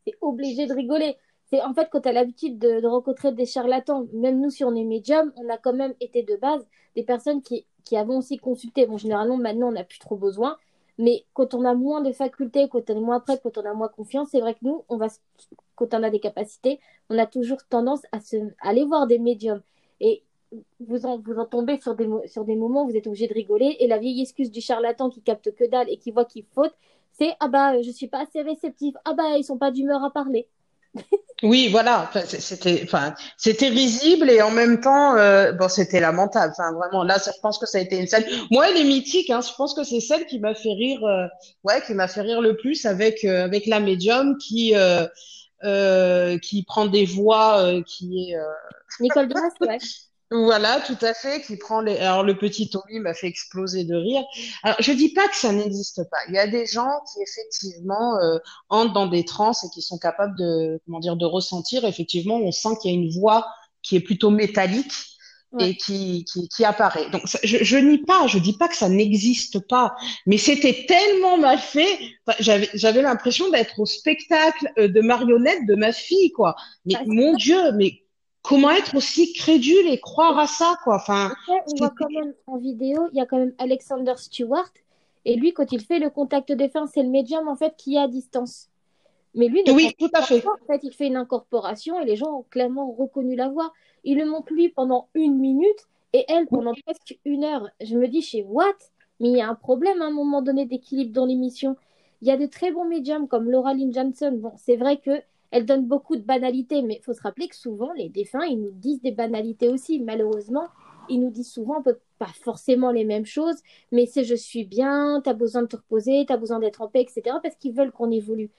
c'est 0.06 0.14
obligé. 0.20 0.66
De 0.66 0.74
rigoler. 0.74 1.16
C'est 1.50 1.62
en 1.62 1.74
fait 1.74 1.88
quand 1.90 2.00
tu 2.00 2.08
as 2.08 2.12
l'habitude 2.12 2.58
de, 2.58 2.80
de, 2.80 2.86
rencontrer 2.86 3.32
des 3.32 3.46
charlatans 3.46 4.06
même 4.14 4.40
nous 4.40 4.50
si 4.50 4.64
on 4.64 4.74
est 4.74 4.84
médium 4.84 5.32
on 5.36 5.48
a 5.50 5.58
quand 5.58 5.74
même 5.74 5.94
été 6.00 6.22
de 6.22 6.36
base 6.36 6.66
des 6.96 7.02
personnes 7.02 7.42
qui 7.42 7.66
qui 7.84 7.96
avons 7.96 8.18
aussi 8.18 8.38
consulté. 8.38 8.86
Bon 8.86 8.96
généralement 8.96 9.36
maintenant 9.36 9.68
on 9.68 9.72
n'a 9.72 9.84
plus 9.84 9.98
trop 9.98 10.16
besoin. 10.16 10.56
Mais 10.98 11.24
quand 11.32 11.54
on 11.54 11.64
a 11.64 11.74
moins 11.74 12.02
de 12.02 12.12
facultés, 12.12 12.68
quand 12.68 12.90
on 12.90 12.96
est 12.96 13.00
moins 13.00 13.20
prêt, 13.20 13.40
quand 13.42 13.56
on 13.58 13.64
a 13.64 13.72
moins 13.74 13.88
confiance, 13.88 14.28
c'est 14.30 14.40
vrai 14.40 14.54
que 14.54 14.60
nous, 14.62 14.84
on 14.88 14.98
va, 14.98 15.08
quand 15.74 15.94
on 15.94 16.02
a 16.02 16.10
des 16.10 16.20
capacités, 16.20 16.80
on 17.08 17.18
a 17.18 17.26
toujours 17.26 17.64
tendance 17.68 18.02
à, 18.12 18.20
se, 18.20 18.36
aller 18.60 18.84
voir 18.84 19.06
des 19.06 19.18
médiums. 19.18 19.62
Et 20.00 20.22
vous 20.80 21.06
en, 21.06 21.18
vous 21.18 21.38
en 21.38 21.46
tombez 21.46 21.80
sur 21.80 21.94
des, 21.94 22.08
sur 22.26 22.44
des 22.44 22.56
moments 22.56 22.84
où 22.84 22.90
vous 22.90 22.96
êtes 22.96 23.06
obligé 23.06 23.26
de 23.26 23.34
rigoler. 23.34 23.76
Et 23.80 23.86
la 23.86 23.98
vieille 23.98 24.22
excuse 24.22 24.50
du 24.50 24.60
charlatan 24.60 25.10
qui 25.10 25.22
capte 25.22 25.54
que 25.54 25.68
dalle 25.68 25.88
et 25.90 25.98
qui 25.98 26.10
voit 26.10 26.24
qu'il 26.24 26.44
faute, 26.54 26.74
c'est 27.12 27.34
Ah 27.40 27.48
bah, 27.48 27.80
je 27.82 27.90
suis 27.90 28.08
pas 28.08 28.22
assez 28.22 28.42
réceptif. 28.42 28.94
Ah 29.04 29.14
bah, 29.14 29.36
ils 29.36 29.44
sont 29.44 29.58
pas 29.58 29.70
d'humeur 29.70 30.02
à 30.04 30.10
parler. 30.12 30.48
Oui, 31.42 31.70
voilà, 31.72 32.08
c'était, 32.24 32.82
enfin, 32.84 33.14
c'était 33.36 33.68
risible 33.68 34.30
et 34.30 34.40
en 34.42 34.52
même 34.52 34.80
temps, 34.80 35.16
euh, 35.16 35.50
bon, 35.50 35.68
c'était 35.68 35.98
lamentable. 35.98 36.52
Enfin, 36.56 36.72
vraiment, 36.72 37.02
là, 37.02 37.16
je 37.18 37.32
pense 37.42 37.58
que 37.58 37.66
ça 37.66 37.78
a 37.78 37.80
été 37.80 37.98
une 37.98 38.06
scène. 38.06 38.24
Moi, 38.52 38.70
elle 38.70 38.76
est 38.76 38.84
mythique. 38.84 39.28
Hein, 39.28 39.40
je 39.40 39.52
pense 39.56 39.74
que 39.74 39.82
c'est 39.82 39.98
celle 39.98 40.24
qui 40.26 40.38
m'a 40.38 40.54
fait 40.54 40.72
rire, 40.72 41.04
euh, 41.04 41.26
ouais, 41.64 41.82
qui 41.84 41.94
m'a 41.94 42.06
fait 42.06 42.20
rire 42.20 42.40
le 42.40 42.56
plus 42.56 42.86
avec 42.86 43.24
euh, 43.24 43.44
avec 43.44 43.66
la 43.66 43.80
médium 43.80 44.38
qui 44.38 44.74
qui 45.62 46.62
prend 46.62 46.86
des 46.86 47.06
voix, 47.06 47.72
qui 47.86 48.30
est 48.30 48.36
Nicole 49.00 49.26
Dumas, 49.26 49.50
ouais. 49.62 49.78
Voilà, 50.34 50.80
tout 50.80 50.96
à 51.02 51.12
fait, 51.12 51.42
qui 51.42 51.56
prend 51.56 51.82
les... 51.82 51.98
Alors, 51.98 52.22
le 52.22 52.38
petit 52.38 52.70
Tommy 52.70 53.00
m'a 53.00 53.12
fait 53.12 53.26
exploser 53.26 53.84
de 53.84 53.94
rire. 53.94 54.22
Alors, 54.62 54.78
je 54.80 54.92
dis 54.92 55.12
pas 55.12 55.28
que 55.28 55.36
ça 55.36 55.52
n'existe 55.52 56.02
pas. 56.10 56.16
Il 56.28 56.34
y 56.34 56.38
a 56.38 56.46
des 56.46 56.64
gens 56.64 56.88
qui, 57.12 57.20
effectivement, 57.22 58.16
euh, 58.18 58.38
entrent 58.70 58.94
dans 58.94 59.08
des 59.08 59.24
transes 59.26 59.62
et 59.64 59.68
qui 59.74 59.82
sont 59.82 59.98
capables 59.98 60.34
de, 60.38 60.80
comment 60.86 61.00
dire, 61.00 61.16
de 61.16 61.26
ressentir. 61.26 61.84
Effectivement, 61.84 62.36
on 62.38 62.50
sent 62.52 62.70
qu'il 62.80 62.92
y 62.92 62.94
a 62.94 62.98
une 62.98 63.10
voix 63.10 63.46
qui 63.82 63.96
est 63.96 64.00
plutôt 64.00 64.30
métallique 64.30 64.92
Ouais. 65.52 65.72
et 65.72 65.76
qui, 65.76 66.24
qui, 66.24 66.48
qui 66.48 66.64
apparaît. 66.64 67.10
Donc, 67.10 67.28
ça- 67.28 67.38
je, 67.44 67.58
je 67.62 67.76
nie 67.76 67.98
pas, 67.98 68.26
je 68.26 68.38
dis 68.38 68.56
pas 68.56 68.68
que 68.68 68.76
ça 68.76 68.88
n'existe 68.88 69.58
pas, 69.68 69.94
mais 70.24 70.38
c'était 70.38 70.86
tellement 70.88 71.36
mal 71.36 71.58
fait. 71.58 71.98
Enfin, 72.26 72.38
j'avais, 72.40 72.70
j'avais 72.72 73.02
l'impression 73.02 73.50
d'être 73.50 73.78
au 73.78 73.84
spectacle 73.84 74.72
euh, 74.78 74.88
de 74.88 75.00
marionnettes 75.02 75.66
de 75.68 75.74
ma 75.74 75.92
fille, 75.92 76.32
quoi. 76.32 76.56
Mais 76.86 76.94
Bah, 76.94 77.00
mon 77.04 77.34
Dieu, 77.34 77.72
mais 77.72 78.01
comment 78.42 78.70
être 78.70 78.96
aussi 78.96 79.32
crédule 79.32 79.88
et 79.88 80.00
croire 80.00 80.38
à 80.38 80.46
ça, 80.46 80.76
quoi. 80.84 80.96
Enfin, 80.96 81.26
Après, 81.26 81.64
on 81.72 81.76
voit 81.76 81.94
quand 81.96 82.10
même 82.10 82.34
en 82.46 82.58
vidéo, 82.58 83.08
il 83.12 83.18
y 83.18 83.20
a 83.20 83.26
quand 83.26 83.38
même 83.38 83.54
Alexander 83.58 84.14
Stewart. 84.16 84.70
Et 85.24 85.36
lui, 85.36 85.52
quand 85.52 85.70
il 85.72 85.80
fait 85.80 86.00
le 86.00 86.10
contact 86.10 86.50
défunt, 86.52 86.86
c'est 86.86 87.02
le 87.02 87.08
médium 87.08 87.48
en 87.48 87.56
fait 87.56 87.74
qui 87.76 87.94
est 87.94 88.00
à 88.00 88.08
distance. 88.08 88.68
Mais 89.34 89.48
lui 89.48 89.62
oui, 89.68 89.94
tout 89.98 90.10
à 90.12 90.22
fait. 90.22 90.44
En 90.46 90.66
fait, 90.66 90.80
il 90.82 90.92
fait 90.92 91.06
une 91.06 91.16
incorporation 91.16 91.98
et 92.00 92.04
les 92.04 92.16
gens 92.16 92.38
ont 92.38 92.44
clairement 92.50 92.92
reconnu 92.92 93.34
la 93.36 93.48
voix. 93.48 93.72
Il 94.04 94.18
le 94.18 94.26
montre 94.26 94.52
lui 94.52 94.68
pendant 94.68 95.08
une 95.14 95.38
minute 95.38 95.88
et 96.12 96.24
elle 96.28 96.46
pendant 96.46 96.74
presque 96.84 97.18
une 97.24 97.44
heure. 97.44 97.68
Je 97.80 97.96
me 97.96 98.08
dis, 98.08 98.20
chez 98.20 98.42
What? 98.42 98.74
Mais 99.20 99.28
il 99.28 99.36
y 99.36 99.40
a 99.40 99.48
un 99.48 99.54
problème 99.54 100.02
à 100.02 100.06
un 100.06 100.10
moment 100.10 100.42
donné 100.42 100.66
d'équilibre 100.66 101.12
dans 101.12 101.24
l'émission. 101.24 101.76
Il 102.20 102.28
y 102.28 102.30
a 102.30 102.36
de 102.36 102.46
très 102.46 102.72
bons 102.72 102.84
médiums 102.84 103.28
comme 103.28 103.50
Laura 103.50 103.72
Lynn 103.72 103.94
Johnson. 103.94 104.32
Bon, 104.34 104.52
c'est 104.56 104.76
vrai 104.76 104.98
que 104.98 105.22
elle 105.52 105.66
donne 105.66 105.86
beaucoup 105.86 106.16
de 106.16 106.22
banalités, 106.22 106.82
mais 106.82 106.96
il 107.00 107.02
faut 107.02 107.12
se 107.12 107.20
rappeler 107.20 107.46
que 107.46 107.54
souvent, 107.54 107.92
les 107.92 108.08
défunts, 108.08 108.44
ils 108.44 108.60
nous 108.60 108.70
disent 108.72 109.02
des 109.02 109.12
banalités 109.12 109.68
aussi. 109.68 110.00
Malheureusement, 110.00 110.66
ils 111.10 111.20
nous 111.20 111.30
disent 111.30 111.52
souvent 111.52 111.82
pas 112.18 112.32
forcément 112.42 112.90
les 112.90 113.04
mêmes 113.04 113.26
choses, 113.26 113.56
mais 113.92 114.06
c'est 114.06 114.24
je 114.24 114.34
suis 114.34 114.64
bien, 114.64 115.20
t'as 115.22 115.34
besoin 115.34 115.62
de 115.62 115.66
te 115.66 115.76
reposer, 115.76 116.24
t'as 116.26 116.38
besoin 116.38 116.58
d'être 116.58 116.80
en 116.80 116.88
paix, 116.88 117.02
etc. 117.02 117.36
parce 117.42 117.54
qu'ils 117.56 117.74
veulent 117.74 117.92
qu'on 117.92 118.10
évolue. 118.10 118.50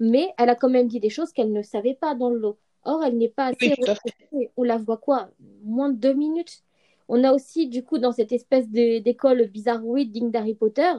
Mais 0.00 0.28
elle 0.38 0.48
a 0.48 0.56
quand 0.56 0.68
même 0.68 0.88
dit 0.88 0.98
des 0.98 1.10
choses 1.10 1.32
qu'elle 1.32 1.52
ne 1.52 1.62
savait 1.62 1.94
pas 1.94 2.14
dans 2.14 2.30
le 2.30 2.38
lot. 2.38 2.58
Or, 2.84 3.04
elle 3.04 3.16
n'est 3.16 3.28
pas 3.28 3.46
assez 3.46 3.74
Oui. 4.32 4.48
On 4.56 4.64
la 4.64 4.78
voit 4.78 4.96
quoi? 4.96 5.28
Moins 5.62 5.90
de 5.90 5.96
deux 5.96 6.14
minutes. 6.14 6.64
On 7.08 7.22
a 7.22 7.32
aussi, 7.32 7.68
du 7.68 7.84
coup, 7.84 7.98
dans 7.98 8.12
cette 8.12 8.32
espèce 8.32 8.68
d'école 8.68 9.46
bizarroïde 9.48 10.10
digne 10.10 10.30
d'Harry 10.30 10.54
Potter, 10.54 10.92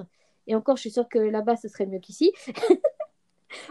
et 0.47 0.55
encore, 0.55 0.75
je 0.75 0.81
suis 0.81 0.91
sûre 0.91 1.07
que 1.09 1.19
là-bas, 1.19 1.55
ce 1.55 1.67
serait 1.67 1.85
mieux 1.85 1.99
qu'ici. 1.99 2.31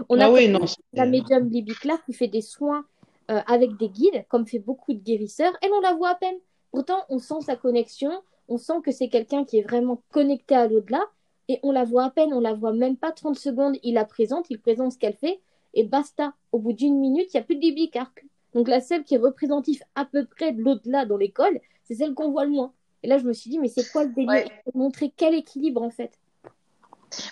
On 0.08 0.18
a 0.20 0.26
Ah 0.26 0.30
oui, 0.30 0.48
non, 0.48 0.66
c'est- 0.66 0.76
la 0.92 1.06
médium 1.06 1.48
Libby 1.48 1.72
Clark 1.74 2.02
qui 2.06 2.12
fait 2.12 2.28
des 2.28 2.42
soins 2.42 2.84
euh, 3.30 3.40
avec 3.46 3.76
des 3.76 3.88
guides, 3.88 4.24
comme 4.28 4.46
fait 4.46 4.58
beaucoup 4.58 4.92
de 4.92 4.98
guérisseurs. 4.98 5.52
Elle, 5.62 5.70
on 5.72 5.80
la 5.80 5.94
voit 5.94 6.10
à 6.10 6.14
peine. 6.16 6.34
Pourtant, 6.72 6.98
on 7.08 7.18
sent 7.18 7.40
sa 7.42 7.56
connexion, 7.56 8.10
on 8.48 8.56
sent 8.58 8.80
que 8.84 8.90
c'est 8.90 9.08
quelqu'un 9.08 9.44
qui 9.44 9.58
est 9.58 9.62
vraiment 9.62 10.02
connecté 10.12 10.54
à 10.56 10.66
l'au-delà, 10.66 11.04
et 11.48 11.58
on 11.62 11.72
la 11.72 11.84
voit 11.84 12.04
à 12.04 12.10
peine, 12.10 12.32
on 12.34 12.40
la 12.40 12.54
voit 12.54 12.72
même 12.72 12.96
pas 12.96 13.12
30 13.12 13.38
secondes. 13.38 13.76
Il 13.82 13.94
la 13.94 14.04
présente, 14.04 14.46
il 14.50 14.58
présente 14.60 14.92
ce 14.92 14.98
qu'elle 14.98 15.14
fait, 15.16 15.40
et 15.74 15.84
basta. 15.84 16.32
Au 16.52 16.58
bout 16.58 16.72
d'une 16.72 16.98
minute, 16.98 17.32
il 17.32 17.36
n'y 17.36 17.40
a 17.40 17.44
plus 17.44 17.56
de 17.56 17.60
Libby 17.60 17.90
Clark. 17.90 18.24
Donc 18.54 18.68
la 18.68 18.80
seule 18.80 19.04
qui 19.04 19.14
est 19.14 19.18
représentative 19.18 19.82
à 19.94 20.04
peu 20.04 20.24
près 20.26 20.52
de 20.52 20.60
l'au-delà 20.62 21.06
dans 21.06 21.16
l'école, 21.16 21.60
c'est 21.84 21.94
celle 21.94 22.14
qu'on 22.14 22.30
voit 22.32 22.44
le 22.44 22.50
moins. 22.50 22.72
Et 23.02 23.08
là, 23.08 23.18
je 23.18 23.24
me 23.24 23.32
suis 23.32 23.48
dit, 23.50 23.58
mais 23.58 23.68
c'est 23.68 23.88
quoi 23.90 24.04
le 24.04 24.10
délire? 24.12 24.30
Ouais. 24.32 24.62
Montrer 24.74 25.12
quel 25.16 25.34
équilibre, 25.34 25.82
en 25.82 25.90
fait. 25.90 26.18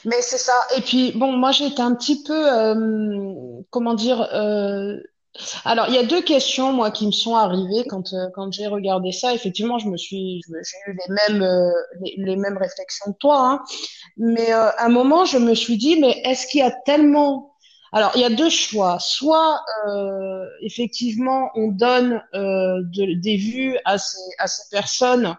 Mais 0.04 0.20
c'est 0.23 0.38
ça. 0.38 0.54
Et 0.76 0.80
puis, 0.80 1.12
bon, 1.12 1.32
moi, 1.32 1.52
j'étais 1.52 1.80
un 1.82 1.94
petit 1.94 2.23
peu, 2.23 2.52
euh, 2.52 3.62
comment 3.70 3.94
dire, 3.94 4.20
euh, 4.35 4.97
alors, 5.64 5.87
il 5.88 5.94
y 5.94 5.99
a 5.99 6.02
deux 6.04 6.23
questions, 6.23 6.73
moi, 6.73 6.90
qui 6.90 7.06
me 7.06 7.12
sont 7.12 7.37
arrivées 7.37 7.85
quand, 7.88 8.12
euh, 8.12 8.28
quand 8.35 8.52
j'ai 8.52 8.66
regardé 8.66 9.12
ça. 9.12 9.35
Effectivement, 9.35 9.78
je 9.78 9.88
me 9.88 9.97
suis, 9.97 10.40
j'ai 10.49 10.92
eu 10.92 10.97
les 10.97 11.14
mêmes, 11.14 11.42
euh, 11.42 11.70
les, 12.16 12.37
mêmes 12.37 12.58
réflexions 12.58 13.12
que 13.12 13.18
toi, 13.18 13.40
hein. 13.49 13.62
Mais 14.16 14.52
euh, 14.52 14.70
à 14.70 14.87
un 14.87 14.88
moment, 14.88 15.25
je 15.25 15.38
me 15.38 15.54
suis 15.54 15.76
dit, 15.76 16.00
mais 16.00 16.20
est-ce 16.25 16.47
qu'il 16.49 16.61
y 16.61 16.62
a 16.64 16.73
tellement... 16.87 17.54
Alors, 17.92 18.12
il 18.16 18.20
y 18.20 18.25
a 18.25 18.30
deux 18.30 18.50
choix. 18.50 18.99
Soit, 19.00 19.61
euh, 19.87 20.44
effectivement, 20.62 21.50
on 21.54 21.68
donne 21.68 22.23
euh, 22.35 22.82
de- 22.85 23.20
des 23.20 23.37
vues 23.37 23.78
à 23.85 23.97
ces, 23.99 24.18
à 24.38 24.47
ces 24.47 24.68
personnes 24.70 25.37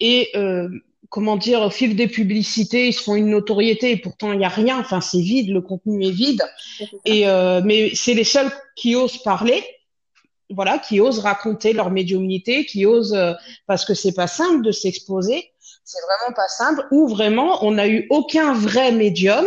et, 0.00 0.30
euh, 0.36 0.68
comment 1.10 1.36
dire, 1.36 1.62
au 1.62 1.70
fil 1.70 1.96
des 1.96 2.08
publicités, 2.08 2.88
ils 2.88 2.92
se 2.92 3.02
font 3.02 3.14
une 3.14 3.30
notoriété 3.30 3.92
et 3.92 3.96
pourtant, 3.96 4.32
il 4.32 4.38
n'y 4.38 4.44
a 4.44 4.50
rien. 4.50 4.78
Enfin, 4.78 5.00
c'est 5.00 5.20
vide, 5.20 5.50
le 5.50 5.60
contenu 5.60 6.06
est 6.06 6.10
vide. 6.10 6.42
Et, 7.04 7.28
euh, 7.28 7.60
mais 7.64 7.94
c'est 7.94 8.14
les 8.14 8.24
seuls 8.24 8.50
qui 8.76 8.96
osent 8.96 9.22
parler, 9.22 9.64
voilà, 10.50 10.78
qui 10.78 11.00
osent 11.00 11.18
raconter 11.18 11.72
leur 11.72 11.90
médiumnité, 11.90 12.64
qui 12.66 12.86
osent, 12.86 13.14
euh, 13.14 13.32
parce 13.66 13.84
que 13.84 13.94
c'est 13.94 14.14
pas 14.14 14.26
simple 14.26 14.64
de 14.64 14.72
s'exposer, 14.72 15.52
c'est 15.84 15.98
vraiment 16.00 16.34
pas 16.34 16.48
simple, 16.48 16.86
ou 16.90 17.08
vraiment 17.08 17.64
on 17.64 17.72
n'a 17.72 17.88
eu 17.88 18.06
aucun 18.10 18.52
vrai 18.52 18.92
médium 18.92 19.46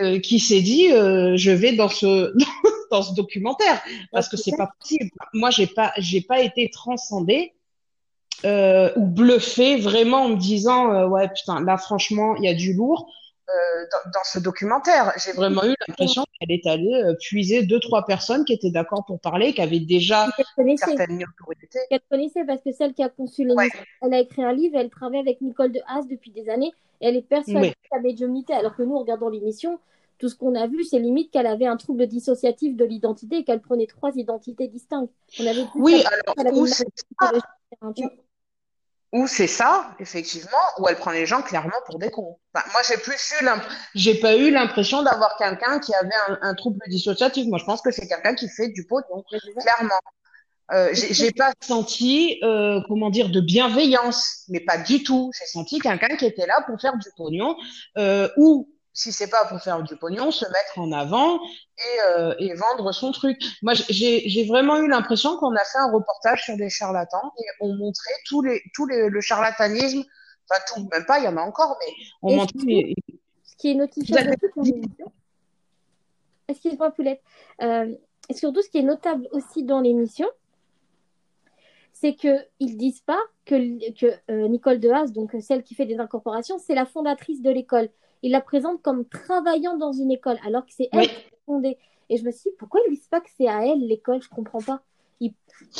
euh, 0.00 0.20
qui 0.20 0.38
s'est 0.38 0.60
dit 0.60 0.92
euh, 0.92 1.36
je 1.36 1.50
vais 1.50 1.72
dans 1.72 1.88
ce 1.88 2.32
dans 2.90 3.02
ce 3.02 3.12
documentaire 3.14 3.82
parce 4.12 4.28
que 4.28 4.36
c'est 4.36 4.56
pas 4.56 4.70
possible. 4.78 5.10
Moi 5.32 5.50
j'ai 5.50 5.66
pas 5.66 5.92
j'ai 5.98 6.20
pas 6.20 6.40
été 6.40 6.70
transcendée 6.70 7.54
euh, 8.44 8.90
ou 8.96 9.06
bluffée 9.06 9.78
vraiment 9.80 10.22
en 10.24 10.28
me 10.30 10.36
disant 10.36 10.92
euh, 10.92 11.06
ouais 11.08 11.28
putain 11.28 11.60
là 11.64 11.76
franchement 11.76 12.36
il 12.36 12.44
y 12.44 12.48
a 12.48 12.54
du 12.54 12.72
lourd 12.74 13.10
euh, 13.48 13.52
dans, 14.04 14.10
dans 14.10 14.24
ce 14.24 14.38
documentaire. 14.38 15.12
J'ai 15.24 15.32
vraiment 15.32 15.64
eu 15.64 15.74
l'impression 15.88 16.22
qu'elle 16.38 16.52
est 16.52 16.66
allée 16.66 17.02
euh, 17.02 17.14
puiser 17.18 17.62
deux 17.64 17.80
trois 17.80 18.04
personnes 18.04 18.44
qui 18.44 18.52
étaient 18.52 18.70
d'accord 18.70 19.04
pour 19.06 19.18
parler, 19.20 19.54
qui 19.54 19.62
avaient 19.62 19.80
déjà 19.80 20.28
Qu'elle 20.36 20.44
connaissait. 20.54 20.84
certaines 20.96 21.24
autorités. 21.40 21.78
qu'elle 21.88 22.00
connaissait 22.10 22.44
parce 22.44 22.60
que 22.62 22.72
celle 22.72 22.92
qui 22.92 23.02
a 23.02 23.08
conçu 23.08 23.44
l'émission, 23.46 23.80
elle 24.02 24.12
a 24.14 24.20
écrit 24.20 24.44
un 24.44 24.52
livre, 24.52 24.76
elle 24.78 24.90
travaille 24.90 25.20
avec 25.20 25.40
Nicole 25.40 25.72
de 25.72 25.80
Haas 25.88 26.02
depuis 26.10 26.30
des 26.30 26.50
années, 26.50 26.72
et 27.00 27.08
elle 27.08 27.16
est 27.16 27.22
persuadée 27.22 27.70
de 27.70 27.74
sa 27.90 28.00
médiumnité, 28.00 28.52
alors 28.52 28.76
que 28.76 28.82
nous, 28.82 28.94
en 28.96 29.00
regardant 29.00 29.30
l'émission, 29.30 29.78
tout 30.18 30.28
ce 30.28 30.34
qu'on 30.36 30.54
a 30.54 30.66
vu, 30.66 30.84
c'est 30.84 30.98
limite 30.98 31.30
qu'elle 31.30 31.46
avait 31.46 31.66
un 31.66 31.76
trouble 31.78 32.06
dissociatif 32.06 32.76
de 32.76 32.84
l'identité 32.84 33.36
et 33.38 33.44
qu'elle 33.44 33.60
prenait 33.60 33.86
trois 33.86 34.10
identités 34.16 34.68
distinctes. 34.68 35.10
On 35.40 35.46
avait 35.46 35.62
Oui, 35.76 36.02
qu'elle- 36.02 36.06
alors 36.06 36.34
qu'elle 36.36 36.46
avait 36.48 36.56
où 36.58 36.66
une 36.66 36.72
c'est 36.72 36.86
vois. 37.18 37.30
Ou 39.12 39.26
c'est 39.26 39.46
ça, 39.46 39.94
effectivement, 40.00 40.58
où 40.78 40.86
elle 40.86 40.96
prend 40.96 41.12
les 41.12 41.24
gens 41.24 41.40
clairement 41.40 41.80
pour 41.86 41.98
des 41.98 42.10
cons. 42.10 42.38
Enfin, 42.54 42.66
moi, 42.72 42.82
j'ai 42.86 42.98
plus 42.98 43.32
eu 43.40 43.46
j'ai 43.94 44.14
pas 44.20 44.36
eu 44.36 44.50
l'impression 44.50 45.02
d'avoir 45.02 45.36
quelqu'un 45.38 45.78
qui 45.78 45.94
avait 45.94 46.10
un, 46.28 46.38
un 46.42 46.54
trouble 46.54 46.80
dissociatif. 46.88 47.46
Moi, 47.46 47.58
je 47.58 47.64
pense 47.64 47.80
que 47.80 47.90
c'est 47.90 48.06
quelqu'un 48.06 48.34
qui 48.34 48.48
fait 48.48 48.68
du 48.68 48.86
c'est 49.30 49.38
ça. 49.54 49.60
clairement. 49.62 49.94
Euh, 50.70 50.90
j'ai 50.92 51.14
j'ai 51.14 51.32
pas 51.32 51.52
senti, 51.62 52.38
euh, 52.42 52.80
comment 52.86 53.08
dire, 53.08 53.30
de 53.30 53.40
bienveillance, 53.40 54.44
mais 54.48 54.60
pas 54.60 54.76
du 54.76 55.02
tout. 55.02 55.30
J'ai 55.38 55.46
senti 55.46 55.78
quelqu'un 55.78 56.14
qui 56.16 56.26
était 56.26 56.46
là 56.46 56.62
pour 56.66 56.78
faire 56.78 56.98
du 56.98 57.08
pognon, 57.16 57.56
euh, 57.96 58.28
ou 58.36 58.68
si 58.98 59.12
c'est 59.12 59.30
pas 59.30 59.44
pour 59.44 59.60
faire 59.60 59.80
du 59.84 59.94
pognon, 59.94 60.32
se 60.32 60.44
mettre 60.44 60.76
en 60.76 60.90
avant 60.90 61.36
et, 61.40 62.00
euh, 62.08 62.34
et 62.40 62.52
vendre 62.54 62.90
son 62.90 63.12
truc. 63.12 63.38
Moi, 63.62 63.74
j'ai 63.74 64.44
vraiment 64.48 64.76
eu 64.78 64.88
l'impression 64.88 65.36
qu'on 65.36 65.54
a 65.54 65.64
fait 65.64 65.78
un 65.78 65.92
reportage 65.92 66.42
sur 66.42 66.56
des 66.56 66.68
charlatans 66.68 67.32
et 67.38 67.44
on 67.60 67.76
montrait 67.76 68.18
tous 68.26 68.42
les 68.42 68.60
tous 68.74 68.86
les 68.86 69.08
le 69.08 69.20
charlatanisme, 69.20 70.02
enfin 70.50 70.60
tout, 70.66 70.88
même 70.90 71.06
pas, 71.06 71.20
il 71.20 71.26
y 71.26 71.28
en 71.28 71.36
a 71.36 71.42
encore, 71.42 71.78
mais 71.80 71.94
on 72.22 72.36
montrait 72.38 72.58
les- 72.66 72.96
Ce 73.44 73.56
qui 73.56 73.70
est 73.70 73.74
notifiable 73.74 74.34
excuse-moi 76.48 76.90
Poulette, 76.90 77.22
Euh, 77.62 77.94
et 78.28 78.34
surtout 78.34 78.62
ce 78.62 78.68
qui 78.68 78.78
est 78.78 78.82
notable 78.82 79.28
aussi 79.30 79.62
dans 79.62 79.80
l'émission, 79.80 80.26
c'est 81.92 82.14
qu'ils 82.14 82.44
ne 82.60 82.76
disent 82.84 83.02
pas 83.02 83.20
que, 83.44 83.54
que 83.92 84.06
euh, 84.30 84.48
Nicole 84.48 84.80
de 84.80 84.90
Haas, 84.90 85.12
donc 85.12 85.36
celle 85.40 85.62
qui 85.62 85.76
fait 85.76 85.86
des 85.86 85.98
incorporations, 86.00 86.58
c'est 86.58 86.74
la 86.74 86.84
fondatrice 86.86 87.42
de 87.42 87.50
l'école. 87.50 87.90
Ils 88.22 88.32
la 88.32 88.40
présentent 88.40 88.82
comme 88.82 89.04
travaillant 89.04 89.76
dans 89.76 89.92
une 89.92 90.10
école, 90.10 90.38
alors 90.44 90.64
que 90.66 90.72
c'est 90.72 90.88
elle 90.92 91.00
Oui. 91.00 91.06
qui 91.08 91.12
a 91.34 91.38
fondé. 91.46 91.78
Et 92.10 92.16
je 92.16 92.24
me 92.24 92.30
suis 92.30 92.50
dit, 92.50 92.56
pourquoi 92.58 92.80
ils 92.86 92.90
ne 92.90 92.96
disent 92.96 93.08
pas 93.08 93.20
que 93.20 93.28
c'est 93.36 93.48
à 93.48 93.66
elle 93.66 93.86
l'école? 93.86 94.22
Je 94.22 94.28
comprends 94.28 94.60
pas. 94.62 94.82
Il, 95.20 95.32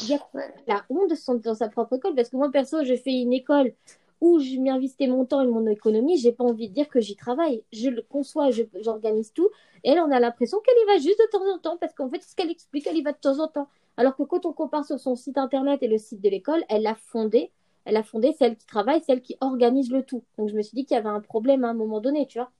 il 0.02 0.14
a 0.14 0.18
la 0.66 0.84
honte 0.90 1.10
de 1.10 1.14
son- 1.14 1.34
dans 1.36 1.54
sa 1.54 1.68
propre 1.68 1.94
école, 1.96 2.14
parce 2.14 2.28
que 2.28 2.36
moi, 2.36 2.50
perso, 2.50 2.84
je 2.84 2.94
fais 2.94 3.12
une 3.12 3.32
école 3.32 3.72
où 4.20 4.40
je 4.40 4.56
m'y 4.56 4.68
investis 4.68 5.08
mon 5.08 5.24
temps 5.24 5.42
et 5.42 5.46
mon 5.46 5.66
économie, 5.68 6.18
j'ai 6.18 6.32
pas 6.32 6.42
envie 6.42 6.68
de 6.68 6.74
dire 6.74 6.88
que 6.88 7.00
j'y 7.00 7.14
travaille. 7.14 7.62
Je 7.72 7.88
le 7.88 8.02
conçois, 8.02 8.50
j'organise 8.82 9.32
tout. 9.32 9.48
Et 9.84 9.90
elle, 9.90 10.00
on 10.00 10.10
a 10.10 10.18
l'impression 10.18 10.58
qu'elle 10.58 10.74
y 10.82 10.86
va 10.86 10.98
juste 10.98 11.20
de 11.20 11.30
temps 11.30 11.54
en 11.54 11.58
temps, 11.58 11.76
parce 11.76 11.94
qu'en 11.94 12.08
fait, 12.08 12.22
ce 12.22 12.34
qu'elle 12.34 12.50
explique, 12.50 12.86
elle 12.88 12.96
y 12.96 13.02
va 13.02 13.12
de 13.12 13.18
temps 13.18 13.38
en 13.38 13.46
temps. 13.46 13.68
Alors 13.96 14.16
que 14.16 14.24
quand 14.24 14.44
on 14.44 14.52
compare 14.52 14.84
sur 14.84 14.98
son 14.98 15.14
site 15.14 15.38
internet 15.38 15.82
et 15.82 15.88
le 15.88 15.98
site 15.98 16.20
de 16.20 16.28
l'école, 16.28 16.64
elle 16.68 16.86
a 16.86 16.96
fondé, 16.96 17.52
elle 17.88 17.96
a 17.96 18.04
fondé 18.04 18.32
celle 18.38 18.56
qui 18.56 18.66
travaille, 18.66 19.02
celle 19.04 19.22
qui 19.22 19.36
organise 19.40 19.90
le 19.90 20.04
tout. 20.04 20.24
Donc 20.38 20.50
je 20.50 20.54
me 20.56 20.62
suis 20.62 20.76
dit 20.76 20.84
qu'il 20.86 20.96
y 20.96 20.98
avait 21.00 21.08
un 21.08 21.20
problème 21.22 21.64
à 21.64 21.70
un 21.70 21.74
moment 21.74 22.00
donné, 22.00 22.26
tu 22.28 22.38
vois. 22.38 22.52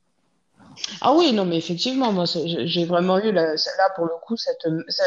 Ah 1.01 1.13
oui, 1.15 1.33
non, 1.33 1.45
mais 1.45 1.57
effectivement, 1.57 2.13
moi, 2.13 2.25
j'ai 2.27 2.85
vraiment 2.85 3.19
eu 3.19 3.33
la- 3.33 3.55
là 3.55 3.91
pour 3.97 4.05
le 4.07 4.13
coup 4.27 4.37
cette, 4.37 4.65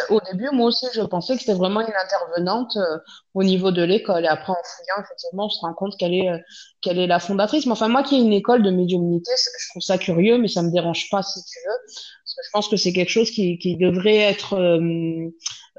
au 0.10 0.20
début, 0.32 0.50
moi 0.51 0.68
aussi, 0.68 0.86
je 0.94 1.01
pensais 1.01 1.34
que 1.36 1.40
c'était 1.42 1.54
vraiment 1.54 1.82
une 1.82 1.94
intervenante 2.04 2.75
euh, 2.78 2.98
au 3.34 3.44
niveau 3.44 3.72
de 3.72 3.82
l'école. 3.84 4.25
Et 4.25 4.28
après, 4.28 4.51
en 4.51 4.56
fouillant, 4.56 5.04
effectivement, 5.04 5.46
on 5.46 5.50
se 5.50 5.60
rend 5.62 5.74
compte 5.74 5.98
qu'elle 5.98 6.13
est, 6.13 6.30
euh, 6.30 6.38
qu'elle 6.82 7.00
est 7.00 7.08
la 7.08 7.20
fondatrice. 7.20 7.66
Mais 7.66 7.72
enfin, 7.74 7.88
moi 7.88 8.04
qui 8.04 8.16
ai 8.16 8.20
une 8.20 8.34
école 8.34 8.63
de 8.63 8.70
médiumnité, 8.72 9.32
je 9.60 9.70
trouve 9.70 9.82
ça 9.82 9.98
curieux, 9.98 10.38
mais 10.38 10.48
ça 10.48 10.62
me 10.62 10.72
dérange 10.72 11.10
pas 11.10 11.24
si 11.24 11.40
tu 11.46 11.60
veux, 11.66 11.94
Je 12.43 12.50
pense 12.53 12.67
que 12.67 12.77
c'est 12.77 12.93
quelque 12.93 13.10
chose 13.10 13.31
qui, 13.31 13.57
qui 13.57 13.75
devrait 13.77 14.17
être, 14.17 14.53
euh, 14.53 15.29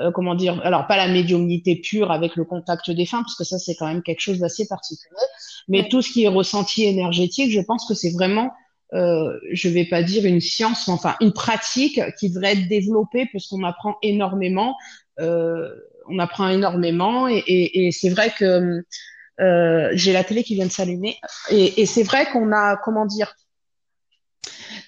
euh, 0.01 0.11
comment 0.13 0.35
dire, 0.35 0.61
alors 0.65 0.87
pas 0.87 0.97
la 0.97 1.09
médiumnité 1.09 1.77
pure 1.77 2.11
avec 2.11 2.37
le 2.37 2.45
contact 2.45 2.91
des 2.91 3.07
fins, 3.07 3.23
parce 3.23 3.37
que 3.37 3.45
ça 3.45 3.59
c'est 3.59 3.75
quand 3.75 3.87
même 3.87 4.03
quelque 4.03 4.21
chose 4.21 4.39
d'assez 4.39 4.67
particulier, 4.67 5.15
mais 5.69 5.89
tout 5.89 6.03
ce 6.03 6.11
qui 6.13 6.25
est 6.25 6.29
ressenti 6.29 6.85
énergétique, 6.85 7.51
je 7.51 7.61
pense 7.61 7.87
que 7.87 7.95
c'est 7.95 8.13
vraiment, 8.13 8.53
euh, 8.95 9.39
je 9.53 9.69
vais 9.69 9.85
pas 9.85 10.03
dire 10.03 10.25
une 10.27 10.41
science, 10.41 10.87
mais 10.89 10.95
enfin 10.95 11.17
une 11.21 11.33
pratique 11.33 12.01
qui 12.19 12.31
devrait 12.31 12.53
être 12.53 12.69
développée 12.69 13.29
parce 13.33 13.47
qu'on 13.49 13.65
apprend 13.65 13.97
énormément. 14.03 14.77
Euh, 15.21 15.69
on 16.09 16.19
apprend 16.19 16.49
énormément 16.49 17.29
et, 17.29 17.39
et, 17.47 17.87
et 17.87 17.93
c'est 17.93 18.09
vrai 18.09 18.33
que 18.37 18.83
euh, 19.41 19.89
j'ai 19.93 20.13
la 20.13 20.25
télé 20.25 20.43
qui 20.43 20.55
vient 20.55 20.67
de 20.67 20.73
s'allumer 20.73 21.17
et, 21.51 21.81
et 21.81 21.87
c'est 21.87 22.03
vrai 22.03 22.27
qu'on 22.33 22.53
a 22.53 22.77
comment 22.77 23.07
dire 23.07 23.35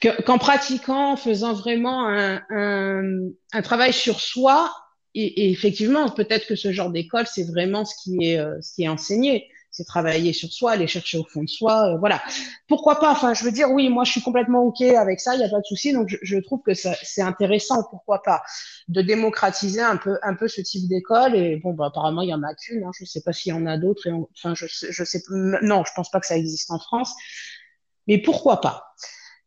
qu'en 0.00 0.38
pratiquant, 0.38 1.12
en 1.12 1.16
faisant 1.16 1.52
vraiment 1.52 2.08
un, 2.08 2.42
un, 2.50 3.28
un 3.52 3.62
travail 3.62 3.92
sur 3.92 4.20
soi, 4.20 4.70
et, 5.14 5.50
effectivement, 5.50 6.08
peut-être 6.08 6.46
que 6.46 6.56
ce 6.56 6.72
genre 6.72 6.90
d'école, 6.90 7.26
c'est 7.26 7.44
vraiment 7.44 7.84
ce 7.84 7.94
qui 8.02 8.24
est, 8.24 8.38
euh, 8.38 8.60
ce 8.60 8.74
qui 8.74 8.82
est 8.84 8.88
enseigné. 8.88 9.48
C'est 9.70 9.84
travailler 9.84 10.32
sur 10.32 10.52
soi, 10.52 10.72
aller 10.72 10.86
chercher 10.86 11.18
au 11.18 11.24
fond 11.24 11.42
de 11.42 11.48
soi, 11.48 11.94
euh, 11.94 11.98
voilà. 11.98 12.22
Pourquoi 12.68 13.00
pas 13.00 13.10
Enfin, 13.10 13.34
je 13.34 13.42
veux 13.42 13.50
dire, 13.50 13.70
oui, 13.72 13.88
moi, 13.88 14.04
je 14.04 14.12
suis 14.12 14.22
complètement 14.22 14.62
ok 14.62 14.82
avec 14.82 15.18
ça, 15.18 15.34
il 15.34 15.38
n'y 15.38 15.44
a 15.44 15.48
pas 15.48 15.58
de 15.58 15.64
souci. 15.64 15.92
Donc, 15.92 16.08
je, 16.08 16.16
je 16.22 16.38
trouve 16.38 16.62
que 16.64 16.74
c'est 16.74 17.22
intéressant. 17.22 17.82
Pourquoi 17.90 18.22
pas 18.22 18.42
de 18.86 19.02
démocratiser 19.02 19.80
un 19.80 19.96
peu, 19.96 20.16
un 20.22 20.34
peu 20.34 20.46
ce 20.46 20.60
type 20.60 20.88
d'école 20.88 21.34
Et 21.34 21.56
bon, 21.56 21.74
bah, 21.74 21.86
apparemment, 21.86 22.22
il 22.22 22.28
y 22.28 22.34
en 22.34 22.42
a 22.44 22.54
qu'une. 22.54 22.84
Hein, 22.84 22.90
je 22.98 23.04
sais 23.04 23.22
pas 23.22 23.32
s'il 23.32 23.50
y 23.50 23.56
en 23.56 23.66
a 23.66 23.76
d'autres. 23.76 24.08
Enfin, 24.36 24.54
je, 24.54 24.66
je 24.68 25.04
sais, 25.04 25.22
non, 25.30 25.84
je 25.84 25.90
pense 25.96 26.10
pas 26.10 26.20
que 26.20 26.26
ça 26.26 26.36
existe 26.36 26.70
en 26.70 26.78
France. 26.78 27.12
Mais 28.06 28.18
pourquoi 28.18 28.60
pas? 28.60 28.94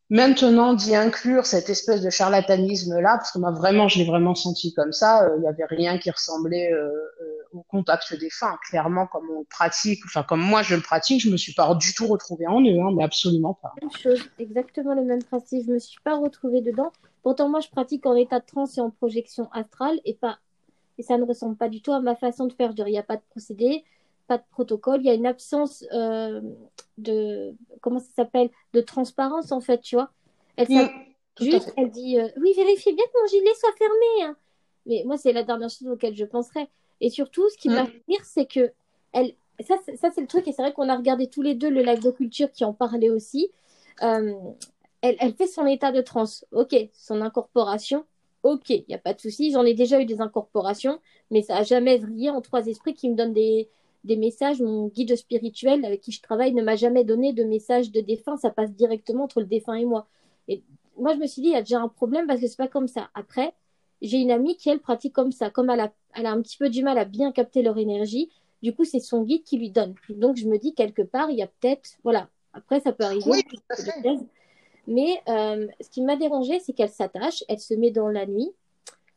Maintenant, 0.10 0.74
d'y 0.74 0.96
inclure 0.96 1.46
cette 1.46 1.70
espèce 1.70 2.02
de 2.02 2.10
charlatanisme-là, 2.10 3.18
parce 3.18 3.32
que 3.32 3.40
moi, 3.40 3.52
vraiment, 3.52 3.90
je 3.90 4.00
l'ai 4.00 4.06
vraiment 4.06 4.36
senti 4.36 4.74
comme 4.74 4.94
ça, 4.94 5.24
euh, 5.24 5.36
il 5.36 5.42
n'y 5.42 5.48
avait 5.48 5.66
rien 5.66 5.98
qui 5.98 6.10
ressemblait 6.10 6.72
euh, 6.72 6.88
euh, 6.88 7.38
au 7.52 7.64
contact 7.64 8.18
des 8.18 8.30
fins. 8.30 8.58
Clairement, 8.70 9.06
comme 9.08 9.30
on 9.30 9.44
pratique, 9.44 10.00
enfin, 10.06 10.24
comme 10.24 10.40
moi, 10.40 10.62
je 10.62 10.76
le 10.76 10.82
pratique, 10.82 11.22
je 11.22 11.30
me 11.30 11.36
suis 11.36 11.54
pas 11.54 11.76
du 11.76 11.94
tout 11.94 12.08
retrouvée 12.08 12.48
en 12.48 12.62
eux, 12.62 12.80
hein, 12.80 12.92
mais 12.96 13.04
absolument 13.04 13.54
pas. 13.54 13.74
Même 13.82 13.92
chose, 13.92 14.24
exactement 14.40 14.94
le 14.94 15.04
même 15.04 15.24
principe. 15.24 15.66
Je 15.68 15.74
me 15.74 15.80
suis 15.80 16.00
pas 16.02 16.16
retrouvée 16.16 16.62
dedans. 16.62 16.94
Pourtant, 17.22 17.50
moi, 17.50 17.60
je 17.60 17.68
pratique 17.68 18.06
en 18.06 18.16
état 18.16 18.40
de 18.40 18.46
transe 18.46 18.78
et 18.78 18.82
en 18.82 18.92
projection 18.92 19.50
astrale, 19.52 20.00
et 20.06 20.14
pas, 20.14 20.38
et 20.98 21.04
ça 21.04 21.18
ne 21.18 21.26
ressemble 21.26 21.58
pas 21.58 21.68
du 21.68 21.82
tout 21.82 21.92
à 21.92 22.00
ma 22.00 22.16
façon 22.16 22.46
de 22.46 22.54
faire. 22.54 22.72
Il 22.78 22.86
n'y 22.86 22.98
a 22.98 23.04
pas 23.04 23.18
de 23.18 23.24
procédé, 23.30 23.84
pas 24.27 24.38
de 24.38 24.43
protocole, 24.51 25.01
il 25.01 25.07
y 25.07 25.10
a 25.10 25.13
une 25.13 25.25
absence 25.25 25.86
euh, 25.93 26.41
de 26.98 27.55
comment 27.81 28.00
ça 28.00 28.10
s'appelle 28.15 28.50
de 28.74 28.81
transparence 28.81 29.51
en 29.51 29.62
fait, 29.62 29.79
tu 29.81 29.96
vois. 29.96 30.12
Elle 30.57 30.67
juste, 31.39 31.74
elle 31.77 31.91
dit 31.91 32.19
euh, 32.19 32.27
oui, 32.41 32.53
vérifiez 32.55 32.93
bien 32.93 33.05
que 33.05 33.22
mon 33.22 33.27
gilet 33.27 33.53
soit 33.55 33.74
fermé. 33.77 34.24
hein. 34.24 34.36
Mais 34.86 35.03
moi, 35.05 35.17
c'est 35.17 35.34
la 35.34 35.43
dernière 35.43 35.69
chose 35.69 35.88
auquel 35.89 36.15
je 36.15 36.25
penserais. 36.25 36.67
Et 37.01 37.10
surtout, 37.10 37.48
ce 37.50 37.57
qui 37.57 37.69
m'a 37.69 37.84
Mm. 37.84 37.88
fait 37.88 38.17
c'est 38.24 38.46
que 38.46 38.72
elle, 39.13 39.34
ça, 39.60 39.75
c'est- 39.86 39.98
ça 39.98 40.10
c'est 40.12 40.22
le 40.22 40.27
truc, 40.27 40.48
et 40.48 40.51
c'est 40.51 40.62
vrai 40.62 40.74
qu'on 40.74 40.89
a 40.89 40.96
regardé 40.96 41.27
tous 41.27 41.41
les 41.41 41.55
deux 41.55 41.69
le 41.69 41.81
live 41.81 42.01
de 42.01 42.12
culture 42.12 42.51
qui 42.51 42.65
en 42.65 42.74
parlait 42.74 43.10
aussi. 43.10 43.50
Euh, 44.03 44.34
elle, 45.01 45.15
elle 45.19 45.34
fait 45.36 45.48
son 45.48 45.65
état 45.67 45.91
de 45.91 46.01
transe, 46.01 46.46
ok, 46.51 46.75
son 46.93 47.22
incorporation, 47.22 48.05
ok, 48.43 48.69
il 48.72 48.86
n'y 48.89 48.96
a 48.96 49.00
pas 49.00 49.13
de 49.13 49.19
souci. 49.22 49.51
J'en 49.51 49.63
ai 49.63 49.74
déjà 49.74 50.00
eu 50.01 50.05
des 50.05 50.22
incorporations, 50.22 51.00
mais 51.31 51.41
ça 51.43 51.55
n'a 51.55 51.63
jamais 51.63 51.98
vrillé 51.98 52.29
en 52.31 52.41
trois 52.41 52.65
esprits 52.67 52.93
qui 52.93 53.10
me 53.10 53.15
donnent 53.15 53.34
des, 53.34 53.69
des 54.08 54.18
messages. 54.18 54.62
Mon 54.62 54.88
guide 54.88 55.16
spirituel 55.16 55.86
avec 55.86 56.02
qui 56.02 56.12
je 56.12 56.22
travaille 56.22 56.54
ne 56.54 56.64
m'a 56.64 56.76
jamais 56.76 57.04
donné 57.04 57.34
de 57.34 57.44
message 57.44 57.92
de 57.92 58.02
défunt. 58.02 58.38
Ça 58.38 58.50
passe 58.50 58.72
directement 58.72 59.26
entre 59.26 59.42
le 59.42 59.46
défunt 59.46 59.76
et 59.76 59.86
moi. 59.86 60.08
Et 60.48 60.64
moi, 60.98 61.14
je 61.14 61.20
me 61.20 61.28
suis 61.28 61.42
dit, 61.42 61.50
il 61.50 61.54
y 61.54 61.58
a 61.58 61.62
déjà 61.62 61.80
un 61.80 61.90
problème 61.90 62.26
parce 62.26 62.42
que 62.42 62.48
c'est 62.48 62.58
pas 62.58 62.68
comme 62.68 62.88
ça. 62.88 63.10
Après, 63.14 63.54
j'ai 64.02 64.18
une 64.18 64.32
amie 64.32 64.58
qui, 64.58 64.70
elle, 64.70 64.80
pratique 64.80 65.14
comme 65.14 65.32
ça. 65.32 65.50
Comme 65.50 65.70
elle 65.70 65.82
a, 65.82 65.94
elle 66.16 66.26
a 66.26 66.32
un 66.32 66.42
petit 66.42 66.58
peu 66.58 66.70
du 66.70 66.84
mal 66.84 66.98
à 66.98 67.06
bien 67.06 67.32
capter 67.32 67.62
leur 67.62 67.78
énergie, 67.78 68.30
du 68.64 68.74
coup, 68.74 68.86
c'est 68.86 69.00
son 69.00 69.24
guide 69.24 69.44
qui 69.44 69.58
lui 69.58 69.70
donne. 69.70 69.94
Donc, 70.10 70.38
je 70.38 70.48
me 70.48 70.58
dis, 70.58 70.74
quelque 70.74 71.04
part, 71.04 71.30
il 71.30 71.38
y 71.38 71.44
a 71.44 71.48
peut-être. 71.48 71.92
Voilà. 72.04 72.30
Après, 72.54 72.80
ça 72.80 72.92
peut 72.92 73.04
arriver. 73.04 73.30
Oui. 73.30 73.44
Mais 74.88 75.22
euh, 75.28 75.68
ce 75.82 75.90
qui 75.90 76.02
m'a 76.02 76.16
dérangé, 76.16 76.60
c'est 76.60 76.74
qu'elle 76.74 76.90
s'attache, 76.90 77.44
elle 77.50 77.60
se 77.60 77.74
met 77.74 77.92
dans 77.92 78.08
la 78.08 78.26
nuit, 78.26 78.50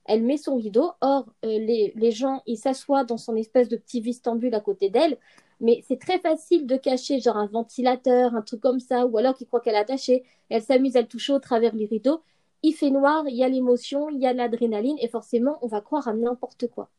elle 0.07 0.23
met 0.23 0.37
son 0.37 0.57
rideau. 0.57 0.93
Or, 1.01 1.27
euh, 1.45 1.49
les, 1.59 1.93
les 1.97 2.11
gens, 2.13 2.43
ils 2.47 2.57
s'assoient 2.59 3.05
dans 3.05 3.19
son 3.19 3.37
espèce 3.37 3.69
de 3.69 3.77
petit 3.77 4.01
vestibule 4.01 4.55
à 4.55 4.61
côté 4.61 4.91
d'elle. 4.91 5.19
Mais 5.61 5.85
c'est 5.87 5.99
très 6.01 6.19
facile 6.19 6.67
de 6.67 6.77
cacher, 6.77 7.21
genre 7.21 7.37
un 7.37 7.47
ventilateur, 7.47 8.35
un 8.35 8.43
truc 8.43 8.61
comme 8.61 8.81
ça, 8.81 9.07
ou 9.07 9.19
alors 9.19 9.35
qu'ils 9.37 9.47
croient 9.47 9.61
qu'elle 9.61 9.75
est 9.75 9.79
attachée. 9.79 10.25
Elle 10.49 10.63
s'amuse 10.63 10.97
à 10.97 11.03
le 11.03 11.07
toucher 11.09 11.33
au 11.33 11.39
travers 11.39 11.75
les 11.75 11.87
rideaux. 11.87 12.23
Il 12.63 12.73
fait 12.75 12.91
noir, 12.91 13.25
il 13.29 13.37
y 13.37 13.45
a 13.45 13.49
l'émotion, 13.49 14.09
il 14.11 14.19
y 14.21 14.27
a 14.27 14.33
l'adrénaline, 14.33 14.97
et 15.01 15.09
forcément, 15.09 15.59
on 15.63 15.67
va 15.69 15.81
croire 15.81 16.09
à 16.09 16.15
n'importe 16.15 16.67
quoi. 16.69 16.91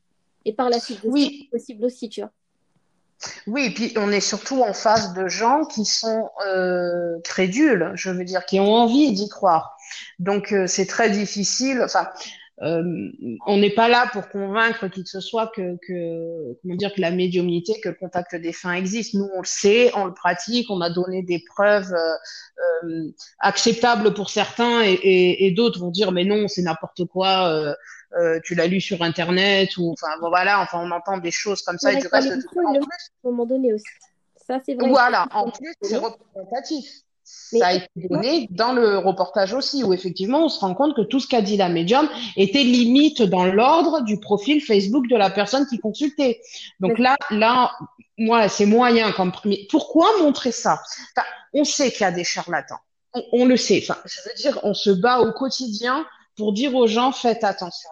Et 0.46 0.54
par 0.54 0.70
la 0.70 0.80
suite, 0.80 1.02
c'est 1.10 1.10
Oui, 1.10 1.50
possible 1.52 1.86
aussi, 1.86 2.10
tu 2.10 2.22
vois. 2.22 2.32
oui, 3.48 3.66
et 3.66 3.70
puis 3.74 3.94
on 3.98 4.12
est 4.12 4.20
surtout 4.20 4.62
en 4.64 4.74
face 4.74 5.14
de 5.14 5.28
gens 5.28 5.66
qui 5.66 5.86
sont 5.86 6.30
euh, 6.48 7.20
crédules, 7.24 7.92
je 7.96 8.10
veux 8.10 8.24
dire, 8.24 8.46
qui 8.46 8.60
ont 8.60 8.74
envie 8.74 9.12
d'y 9.14 9.30
croire. 9.30 9.78
Donc 10.20 10.52
euh, 10.54 10.68
c'est 10.68 10.86
très 10.88 11.10
difficile. 11.10 11.82
Enfin, 11.84 12.08
euh, 12.62 12.84
on 13.48 13.58
n'est 13.58 13.74
pas 13.74 13.88
là 13.88 14.08
pour 14.14 14.30
convaincre 14.30 14.88
qui 14.88 15.04
que 15.04 15.10
ce 15.10 15.20
soit 15.20 15.48
que, 15.56 15.78
que 15.88 16.58
comment 16.62 16.76
dire 16.76 16.94
que 16.94 17.02
la 17.02 17.12
médiumnité, 17.12 17.80
que 17.82 17.90
le 17.90 17.96
contact 17.96 18.36
des 18.36 18.54
fins 18.54 18.74
existe. 18.74 19.14
Nous, 19.16 19.30
on 19.34 19.42
le 19.42 19.46
sait, 19.48 19.92
on 19.96 20.06
le 20.06 20.14
pratique, 20.14 20.68
on 20.70 20.82
a 20.82 20.90
donné 20.90 21.24
des 21.24 21.44
preuves 21.56 21.94
euh, 21.94 22.86
euh, 22.86 23.12
acceptables 23.40 24.14
pour 24.14 24.30
certains 24.30 24.84
et, 24.84 24.94
et, 24.94 25.46
et 25.48 25.52
d'autres 25.52 25.80
vont 25.80 25.92
dire 25.92 26.12
mais 26.12 26.24
non, 26.26 26.48
c'est 26.48 26.62
n'importe 26.62 27.06
quoi. 27.06 27.48
euh, 27.50 27.74
euh, 28.20 28.40
tu 28.44 28.56
l'as 28.56 28.68
lu 28.68 28.82
sur 28.82 29.02
internet 29.04 29.70
ou 29.78 29.94
enfin 29.94 30.18
bon, 30.20 30.30
voilà 30.30 30.62
enfin 30.62 30.80
on 30.84 30.92
entend 30.92 31.18
des 31.18 31.32
choses 31.32 31.62
comme 31.62 31.78
ça 31.78 31.92
C'est 31.92 31.98
et 31.98 32.02
du 32.02 32.08
reste 32.08 32.32
à 32.32 32.34
un 32.36 33.32
moment 33.32 33.46
donné 33.46 33.74
aussi. 33.74 33.86
Ça, 34.36 34.60
c'est 34.66 34.74
vrai. 34.76 34.90
voilà, 34.90 35.28
en 35.34 35.50
plus, 35.50 35.74
c'est 35.82 35.98
représentatif. 35.98 36.86
Ça 37.60 37.68
a 37.68 37.74
été 37.74 37.88
donné 37.96 38.48
dans 38.52 38.72
le 38.72 38.98
reportage 38.98 39.54
aussi, 39.54 39.84
où 39.84 39.94
effectivement, 39.94 40.46
on 40.46 40.50
se 40.50 40.60
rend 40.60 40.74
compte 40.74 40.96
que 40.96 41.02
tout 41.02 41.20
ce 41.20 41.28
qu'a 41.28 41.42
dit 41.42 41.58
la 41.58 41.70
médium 41.70 42.08
était 42.38 42.64
limite 42.64 43.22
dans 43.22 43.46
l'ordre 43.46 44.02
du 44.02 44.20
profil 44.20 44.62
Facebook 44.62 45.08
de 45.08 45.18
la 45.18 45.30
personne 45.30 45.66
qui 45.68 45.78
consultait. 45.80 46.40
Donc 46.80 46.98
là, 46.98 47.18
là, 47.30 47.72
moi, 48.18 48.48
c'est 48.48 48.66
moyen 48.66 49.12
comme 49.12 49.32
premier. 49.32 49.68
Pourquoi 49.70 50.08
montrer 50.20 50.52
ça? 50.52 50.82
Enfin, 51.18 51.28
On 51.54 51.66
sait 51.66 51.92
qu'il 51.92 52.02
y 52.02 52.06
a 52.06 52.12
des 52.12 52.24
charlatans. 52.24 52.80
On, 53.14 53.24
on 53.34 53.46
le 53.46 53.58
sait. 53.58 53.84
Enfin, 53.84 54.00
je 54.06 54.20
veux 54.30 54.36
dire, 54.36 54.60
on 54.64 54.74
se 54.74 54.90
bat 54.90 55.20
au 55.20 55.34
quotidien 55.34 56.06
pour 56.42 56.54
dire 56.54 56.74
aux 56.74 56.88
gens 56.88 57.12
faites 57.12 57.44
attention, 57.44 57.88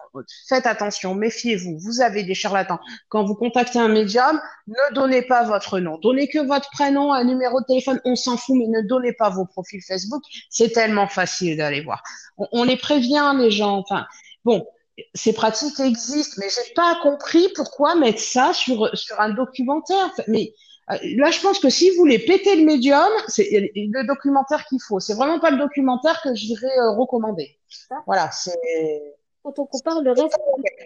faites 0.48 0.66
attention, 0.66 1.14
méfiez-vous. 1.14 1.78
Vous 1.78 2.00
avez 2.00 2.24
des 2.24 2.34
charlatans. 2.34 2.80
Quand 3.08 3.22
vous 3.22 3.36
contactez 3.36 3.78
un 3.78 3.86
médium, 3.86 4.40
ne 4.66 4.92
donnez 4.92 5.22
pas 5.22 5.44
votre 5.44 5.78
nom. 5.78 5.98
Donnez 5.98 6.26
que 6.26 6.44
votre 6.44 6.68
prénom, 6.72 7.12
un 7.12 7.22
numéro 7.22 7.60
de 7.60 7.66
téléphone, 7.66 8.00
on 8.04 8.16
s'en 8.16 8.36
fout, 8.36 8.56
mais 8.58 8.66
ne 8.66 8.82
donnez 8.82 9.12
pas 9.12 9.30
vos 9.30 9.46
profils 9.46 9.80
Facebook. 9.86 10.24
C'est 10.50 10.70
tellement 10.70 11.06
facile 11.06 11.58
d'aller 11.58 11.80
voir. 11.80 12.02
On, 12.38 12.64
les 12.64 12.76
prévient, 12.76 13.36
les 13.38 13.52
gens. 13.52 13.78
Enfin, 13.78 14.04
bon, 14.44 14.66
ces 15.14 15.32
pratiques 15.32 15.78
existent, 15.78 16.34
mais 16.38 16.48
j'ai 16.48 16.74
pas 16.74 16.98
compris 17.04 17.46
pourquoi 17.54 17.94
mettre 17.94 18.18
ça 18.20 18.52
sur, 18.52 18.90
sur 18.98 19.20
un 19.20 19.28
documentaire. 19.28 20.10
Mais 20.26 20.54
là, 21.16 21.30
je 21.30 21.40
pense 21.40 21.58
que 21.58 21.70
si 21.70 21.90
vous 21.90 21.96
voulez 21.96 22.18
péter 22.18 22.56
le 22.56 22.64
médium, 22.64 23.08
c'est 23.28 23.72
le 23.74 24.06
documentaire 24.06 24.64
qu'il 24.66 24.80
faut. 24.80 25.00
C'est 25.00 25.14
vraiment 25.14 25.38
pas 25.38 25.50
le 25.50 25.58
documentaire 25.58 26.20
que 26.22 26.34
je 26.34 26.46
dirais 26.46 26.78
euh, 26.78 26.92
recommander. 26.92 27.58
Voilà, 28.06 28.30
c'est. 28.30 29.16
quand 29.42 29.58
on 29.58 29.66
compare 29.66 30.02
le 30.02 30.10
reste, 30.12 30.38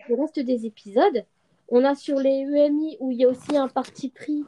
le 0.09 0.15
reste 0.21 0.41
des 0.41 0.67
épisodes, 0.67 1.25
on 1.69 1.85
a 1.85 1.95
sur 1.95 2.19
les 2.19 2.43
EMI 2.43 2.97
où 3.01 3.11
il 3.13 3.19
y 3.19 3.25
a 3.25 3.29
aussi 3.29 3.57
un 3.57 3.69
parti 3.69 4.11
pris, 4.11 4.45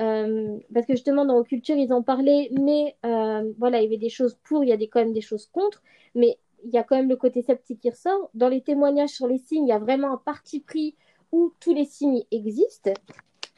euh, 0.00 0.58
parce 0.72 0.86
que 0.86 0.94
justement 0.94 1.24
dans 1.24 1.42
Culture 1.42 1.76
ils 1.76 1.92
en 1.92 2.02
parlaient, 2.02 2.50
mais 2.52 2.96
euh, 3.06 3.52
voilà, 3.58 3.80
il 3.80 3.84
y 3.84 3.86
avait 3.86 3.96
des 3.96 4.10
choses 4.10 4.36
pour, 4.44 4.64
il 4.64 4.70
y 4.70 4.72
a 4.72 4.76
des, 4.76 4.88
quand 4.88 5.00
même 5.00 5.12
des 5.12 5.20
choses 5.20 5.46
contre, 5.46 5.82
mais 6.14 6.38
il 6.64 6.70
y 6.70 6.78
a 6.78 6.82
quand 6.82 6.96
même 6.96 7.08
le 7.08 7.16
côté 7.16 7.42
sceptique 7.42 7.80
qui 7.80 7.90
ressort. 7.90 8.30
Dans 8.34 8.48
les 8.48 8.60
témoignages 8.60 9.10
sur 9.10 9.26
les 9.26 9.38
signes, 9.38 9.66
il 9.66 9.70
y 9.70 9.72
a 9.72 9.78
vraiment 9.78 10.12
un 10.12 10.16
parti 10.16 10.60
pris 10.60 10.94
où 11.32 11.52
tous 11.60 11.74
les 11.74 11.84
signes 11.84 12.22
existent. 12.30 12.92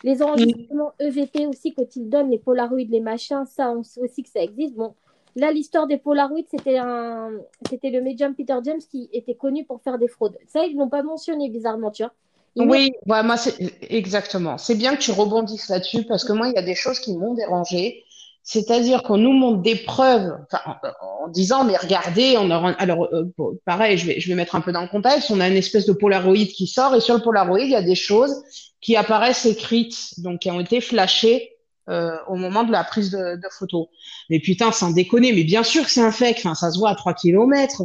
Les 0.04 0.22
enregistrements 0.22 0.92
EVP 1.00 1.46
aussi, 1.46 1.72
quand 1.72 1.96
ils 1.96 2.08
donnent 2.10 2.30
les 2.30 2.38
polaroïdes, 2.38 2.90
les 2.90 3.00
machins, 3.00 3.44
ça, 3.46 3.70
on 3.70 3.82
sait 3.82 4.00
aussi 4.00 4.22
que 4.22 4.28
ça 4.28 4.42
existe. 4.42 4.74
Bon, 4.74 4.94
là, 5.34 5.50
l'histoire 5.50 5.86
des 5.86 5.96
polaroïdes, 5.96 6.46
c'était 6.50 6.76
un... 6.76 7.30
c'était 7.70 7.88
le 7.88 8.02
médium 8.02 8.34
Peter 8.34 8.56
James 8.62 8.80
qui 8.90 9.08
était 9.14 9.34
connu 9.34 9.64
pour 9.64 9.80
faire 9.80 9.98
des 9.98 10.08
fraudes. 10.08 10.36
Ça, 10.46 10.66
ils 10.66 10.76
l'ont 10.76 10.90
pas 10.90 11.02
mentionné, 11.02 11.48
bizarrement, 11.48 11.90
tu 11.90 12.02
vois. 12.02 12.12
Ils 12.54 12.68
Oui, 12.68 12.92
ouais, 13.06 13.22
moi, 13.22 13.38
c'est 13.38 13.56
exactement. 13.90 14.58
C'est 14.58 14.74
bien 14.74 14.94
que 14.94 15.00
tu 15.00 15.10
rebondisses 15.10 15.70
là-dessus 15.70 16.04
parce 16.04 16.22
que 16.22 16.34
moi, 16.34 16.48
il 16.48 16.54
y 16.54 16.58
a 16.58 16.62
des 16.62 16.74
choses 16.74 17.00
qui 17.00 17.16
m'ont 17.16 17.32
dérangé. 17.32 18.04
C'est-à-dire 18.46 19.02
qu'on 19.02 19.16
nous 19.16 19.32
montre 19.32 19.62
des 19.62 19.74
preuves, 19.74 20.36
en, 20.66 21.24
en 21.24 21.28
disant, 21.28 21.64
mais 21.64 21.78
regardez, 21.78 22.36
on 22.38 22.50
a, 22.50 22.72
alors, 22.72 23.08
euh, 23.14 23.24
pareil, 23.64 23.96
je 23.96 24.06
vais, 24.06 24.20
je 24.20 24.28
vais 24.28 24.34
mettre 24.34 24.54
un 24.54 24.60
peu 24.60 24.70
dans 24.70 24.82
le 24.82 24.88
contexte. 24.88 25.30
On 25.30 25.40
a 25.40 25.48
une 25.48 25.56
espèce 25.56 25.86
de 25.86 25.94
Polaroid 25.94 26.46
qui 26.54 26.66
sort 26.66 26.94
et 26.94 27.00
sur 27.00 27.14
le 27.14 27.22
Polaroid, 27.22 27.60
il 27.60 27.70
y 27.70 27.74
a 27.74 27.82
des 27.82 27.94
choses 27.94 28.44
qui 28.82 28.96
apparaissent 28.96 29.46
écrites, 29.46 30.20
donc 30.20 30.40
qui 30.40 30.50
ont 30.50 30.60
été 30.60 30.82
flashées 30.82 31.52
euh, 31.88 32.18
au 32.28 32.36
moment 32.36 32.64
de 32.64 32.70
la 32.70 32.84
prise 32.84 33.10
de, 33.10 33.36
de 33.36 33.48
photos. 33.50 33.86
Mais 34.28 34.40
putain, 34.40 34.72
sans 34.72 34.90
déconner, 34.90 35.32
mais 35.32 35.44
bien 35.44 35.62
sûr 35.62 35.82
que 35.84 35.90
c'est 35.90 36.02
un 36.02 36.12
fake. 36.12 36.36
Enfin, 36.40 36.54
ça 36.54 36.70
se 36.70 36.78
voit 36.78 36.90
à 36.90 36.94
3 36.94 37.14
kilomètres. 37.14 37.82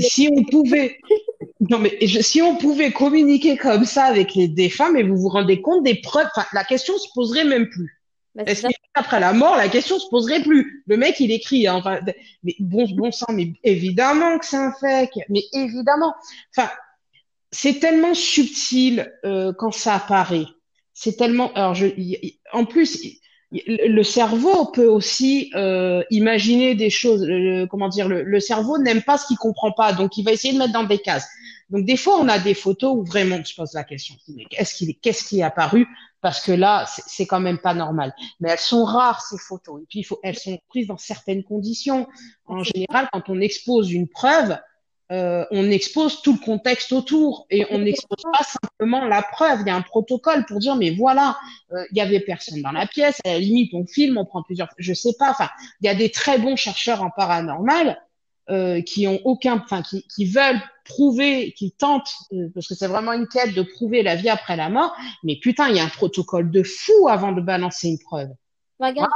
si 0.00 0.28
on 0.36 0.42
pouvait, 0.42 0.98
non 1.60 1.78
mais 1.78 1.96
si 2.22 2.42
on 2.42 2.56
pouvait 2.56 2.90
communiquer 2.90 3.56
comme 3.56 3.84
ça 3.84 4.06
avec 4.06 4.34
les 4.34 4.68
femmes, 4.68 4.96
et 4.96 5.04
vous 5.04 5.16
vous 5.16 5.28
rendez 5.28 5.62
compte 5.62 5.84
des 5.84 5.94
preuves, 5.94 6.26
la 6.52 6.64
question 6.64 6.98
se 6.98 7.06
poserait 7.14 7.44
même 7.44 7.68
plus. 7.68 8.01
Bah, 8.34 8.44
Est-ce 8.46 8.66
qu'après 8.94 9.20
la 9.20 9.32
mort, 9.32 9.56
la 9.56 9.68
question 9.68 9.98
se 9.98 10.08
poserait 10.08 10.42
plus 10.42 10.82
Le 10.86 10.96
mec, 10.96 11.20
il 11.20 11.30
écrit, 11.30 11.66
hein, 11.66 11.74
enfin, 11.76 12.00
mais 12.42 12.54
bon, 12.60 12.88
bon 12.94 13.12
sang, 13.12 13.26
mais 13.32 13.52
évidemment 13.62 14.38
que 14.38 14.46
c'est 14.46 14.56
un 14.56 14.72
fake, 14.72 15.18
mais 15.28 15.42
évidemment. 15.52 16.14
Enfin, 16.56 16.70
c'est 17.50 17.78
tellement 17.78 18.14
subtil 18.14 19.12
euh, 19.24 19.52
quand 19.52 19.72
ça 19.72 19.96
apparaît. 19.96 20.46
C'est 20.94 21.16
tellement. 21.16 21.52
Alors, 21.52 21.74
je, 21.74 21.86
en 22.52 22.64
plus, 22.64 22.98
le 23.50 24.02
cerveau 24.02 24.66
peut 24.66 24.86
aussi 24.86 25.50
euh, 25.54 26.02
imaginer 26.10 26.74
des 26.74 26.90
choses. 26.90 27.26
comment 27.70 27.88
dire 27.88 28.08
Le, 28.08 28.40
cerveau 28.40 28.78
n'aime 28.78 29.02
pas 29.02 29.18
ce 29.18 29.26
qu'il 29.26 29.36
comprend 29.36 29.72
pas, 29.72 29.92
donc 29.92 30.16
il 30.16 30.24
va 30.24 30.32
essayer 30.32 30.54
de 30.54 30.58
mettre 30.58 30.72
dans 30.72 30.84
des 30.84 30.98
cases. 30.98 31.28
Donc 31.72 31.86
des 31.86 31.96
fois, 31.96 32.18
on 32.20 32.28
a 32.28 32.38
des 32.38 32.52
photos 32.52 32.94
où 32.94 33.02
vraiment, 33.02 33.42
je 33.42 33.56
pose 33.56 33.72
la 33.72 33.82
question 33.82 34.14
qu'est-ce 34.50 34.74
qui, 34.74 34.94
qu'est-ce 34.98 35.24
qui 35.24 35.40
est 35.40 35.42
apparu? 35.42 35.88
Parce 36.20 36.42
que 36.44 36.52
là, 36.52 36.84
c'est 36.86 37.26
quand 37.26 37.40
même 37.40 37.58
pas 37.58 37.72
normal. 37.72 38.14
Mais 38.40 38.50
elles 38.50 38.58
sont 38.58 38.84
rares 38.84 39.22
ces 39.22 39.38
photos. 39.38 39.80
Et 39.82 39.86
puis, 39.88 40.00
il 40.00 40.04
faut, 40.04 40.20
elles 40.22 40.38
sont 40.38 40.58
prises 40.68 40.86
dans 40.86 40.98
certaines 40.98 41.42
conditions. 41.42 42.06
En 42.46 42.62
général, 42.62 43.08
quand 43.10 43.28
on 43.30 43.40
expose 43.40 43.90
une 43.90 44.06
preuve, 44.06 44.58
euh, 45.10 45.46
on 45.50 45.70
expose 45.70 46.20
tout 46.20 46.34
le 46.34 46.44
contexte 46.44 46.92
autour 46.92 47.46
et 47.50 47.66
on 47.70 47.78
n'expose 47.78 48.22
pas 48.22 48.44
simplement 48.44 49.06
la 49.06 49.22
preuve. 49.22 49.60
Il 49.62 49.66
y 49.66 49.70
a 49.70 49.76
un 49.76 49.82
protocole 49.82 50.44
pour 50.44 50.58
dire 50.58 50.76
mais 50.76 50.90
voilà, 50.90 51.38
euh, 51.72 51.84
il 51.90 51.96
y 51.96 52.02
avait 52.02 52.20
personne 52.20 52.60
dans 52.60 52.72
la 52.72 52.86
pièce. 52.86 53.18
À 53.24 53.30
la 53.30 53.38
limite, 53.38 53.72
on 53.72 53.86
filme, 53.86 54.18
on 54.18 54.26
prend 54.26 54.42
plusieurs. 54.42 54.68
Je 54.76 54.92
sais 54.92 55.14
pas. 55.18 55.30
Enfin, 55.30 55.48
il 55.80 55.86
y 55.86 55.88
a 55.88 55.94
des 55.94 56.10
très 56.10 56.38
bons 56.38 56.56
chercheurs 56.56 57.02
en 57.02 57.10
paranormal 57.10 57.98
euh, 58.52 58.82
qui 58.82 59.06
ont 59.08 59.18
aucun, 59.24 59.56
enfin 59.56 59.82
qui, 59.82 60.06
qui 60.14 60.26
veulent 60.26 60.60
prouver, 60.84 61.52
qui 61.52 61.72
tentent, 61.72 62.12
parce 62.54 62.68
que 62.68 62.74
c'est 62.74 62.86
vraiment 62.86 63.12
une 63.12 63.26
quête 63.26 63.54
de 63.54 63.62
prouver 63.62 64.02
la 64.02 64.14
vie 64.14 64.28
après 64.28 64.56
la 64.56 64.68
mort. 64.68 64.94
Mais 65.22 65.36
putain, 65.36 65.68
il 65.68 65.76
y 65.76 65.80
a 65.80 65.84
un 65.84 65.88
protocole 65.88 66.50
de 66.50 66.62
fou 66.62 67.08
avant 67.08 67.32
de 67.32 67.40
balancer 67.40 67.88
une 67.88 67.98
preuve. 67.98 68.28
Regarde, 68.78 69.10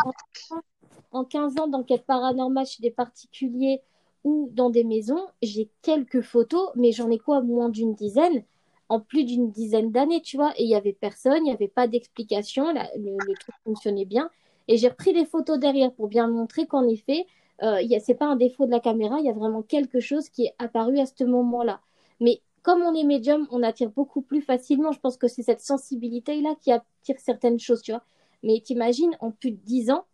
en 1.13 1.25
15 1.25 1.59
ans 1.59 1.69
d'enquête 1.69 2.07
paranormale 2.07 2.67
chez 2.67 2.83
des 2.83 2.91
particuliers 2.91 3.83
ou 4.25 4.51
dans 4.53 4.71
des 4.71 4.85
maisons, 4.85 5.27
j'ai 5.43 5.71
quelques 5.83 6.23
photos, 6.23 6.71
mais 6.75 6.93
j'en 6.93 7.11
ai 7.11 7.19
quoi, 7.19 7.43
moins 7.43 7.69
d'une 7.69 7.95
dizaine, 7.95 8.43
en 8.89 9.01
plus 9.01 9.25
d'une 9.25 9.51
dizaine 9.51 9.93
d'années, 9.93 10.21
tu 10.21 10.37
vois, 10.37 10.53
et 10.57 10.65
il 10.65 10.69
y 10.69 10.75
avait 10.75 10.93
personne, 10.93 11.39
il 11.39 11.45
n'y 11.45 11.53
avait 11.53 11.69
pas 11.69 11.87
d'explication, 11.87 12.73
le, 12.73 13.35
truc 13.39 13.55
fonctionnait 13.65 14.05
bien, 14.05 14.31
et 14.69 14.79
j'ai 14.79 14.89
repris 14.89 15.13
les 15.13 15.27
photos 15.27 15.59
derrière 15.59 15.93
pour 15.93 16.09
bien 16.09 16.27
montrer 16.27 16.67
qu'en 16.67 16.89
effet, 16.89 17.27
euh, 17.63 17.83
c'est 18.05 18.15
pas 18.15 18.27
un 18.27 18.37
défaut 18.37 18.67
de 18.67 18.71
la 18.71 18.81
caméra, 18.81 19.19
il 19.19 19.27
y 19.27 19.31
a 19.31 19.33
vraiment 19.33 19.63
quelque 19.63 20.01
chose 20.01 20.29
qui 20.29 20.47
est 20.47 20.55
apparu 20.59 20.99
à 20.99 21.07
ce 21.07 21.25
moment-là. 21.25 21.81
Mais 22.21 22.41
comme 22.63 22.83
on 22.83 22.95
est 22.95 23.05
médium, 23.05 23.47
on 23.51 23.63
attire 23.63 23.91
beaucoup 23.91 24.23
plus 24.23 24.43
facilement. 24.43 24.93
Je 24.93 25.01
pense 25.01 25.17
que 25.17 25.29
c'est 25.29 25.43
cette 25.43 25.61
sensibilité-là 25.61 26.55
qui 26.61 26.73
attire 26.73 27.17
certaines 27.19 27.59
choses, 27.59 27.83
tu 27.83 27.93
vois. 27.93 28.03
Mais 28.43 28.61
t'imagines, 28.61 29.17
en 29.21 29.31
plus 29.31 29.53
de 29.53 29.59
dix 29.65 29.91
ans, 29.91 30.05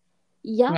il 0.44 0.54
y 0.54 0.62
a 0.62 0.70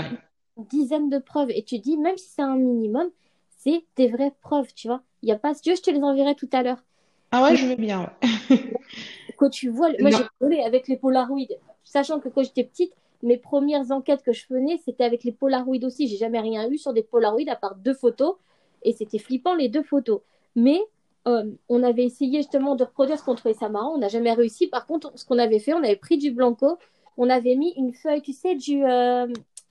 une 0.57 0.65
dizaine 0.67 1.11
de 1.11 1.19
preuves. 1.19 1.51
Et 1.51 1.65
tu 1.65 1.79
dis, 1.79 1.97
même 1.97 2.17
si 2.17 2.29
c'est 2.29 2.43
un 2.43 2.57
minimum, 2.57 3.11
c'est 3.59 3.85
des 3.97 4.09
vraies 4.09 4.35
preuves, 4.41 4.73
tu 4.75 4.89
vois. 4.89 5.03
Il 5.23 5.29
y 5.29 5.33
a 5.33 5.39
pas, 5.39 5.53
veux, 5.53 5.75
je 5.75 5.83
te 5.83 5.91
les 5.91 6.03
enverrai 6.03 6.35
tout 6.35 6.49
à 6.53 6.63
l'heure. 6.63 6.85
Ah 7.31 7.43
ouais, 7.43 7.57
je 7.57 7.67
veux 7.67 7.77
bien. 7.77 8.13
quand 9.37 9.51
tu 9.51 9.69
vois, 9.69 9.89
moi 9.99 10.11
j'ai 10.11 10.25
volé 10.41 10.61
avec 10.61 10.87
les 10.89 10.97
Polaroids, 10.97 11.41
sachant 11.83 12.21
que 12.21 12.29
quand 12.29 12.43
j'étais 12.45 12.65
petite, 12.65 12.93
mes 13.25 13.39
premières 13.39 13.91
enquêtes 13.91 14.23
que 14.23 14.33
je 14.33 14.45
faisais, 14.47 14.77
c'était 14.85 15.05
avec 15.05 15.25
les 15.25 15.33
Polaroids 15.33 15.85
aussi. 15.85 16.07
J'ai 16.07 16.17
jamais 16.17 16.41
rien 16.41 16.69
eu 16.71 16.79
sur 16.79 16.93
des 16.93 17.03
Polaroids 17.03 17.43
à 17.49 17.57
part 17.57 17.75
deux 17.75 17.95
photos, 17.95 18.37
et 18.83 18.93
c'était 18.93 19.19
flippant 19.19 19.55
les 19.55 19.69
deux 19.69 19.83
photos. 19.83 20.21
Mais 20.55 20.81
euh, 21.27 21.51
on 21.69 21.83
avait 21.83 22.05
essayé 22.05 22.39
justement 22.39 22.77
de 22.77 22.85
reproduire 22.85 23.19
ce 23.19 23.25
qu'on 23.25 23.35
trouvait 23.35 23.55
ça 23.55 23.69
marrant, 23.69 23.95
on 23.95 23.99
n'a 23.99 24.09
jamais 24.09 24.33
réussi. 24.33 24.69
Par 24.69 24.87
contre, 24.87 25.13
ce 25.17 25.25
qu'on 25.25 25.39
avait 25.39 25.59
fait, 25.59 25.75
on 25.75 25.79
avait 25.83 25.97
pris 25.97 26.19
du 26.19 26.31
blanco, 26.31 26.79
on 27.17 27.31
avait 27.31 27.57
mis 27.57 27.73
une 27.77 27.93
feuille, 27.93 28.23
tu 28.23 28.33
sais, 28.33 28.55
du 28.55 28.85
euh, 28.85 29.27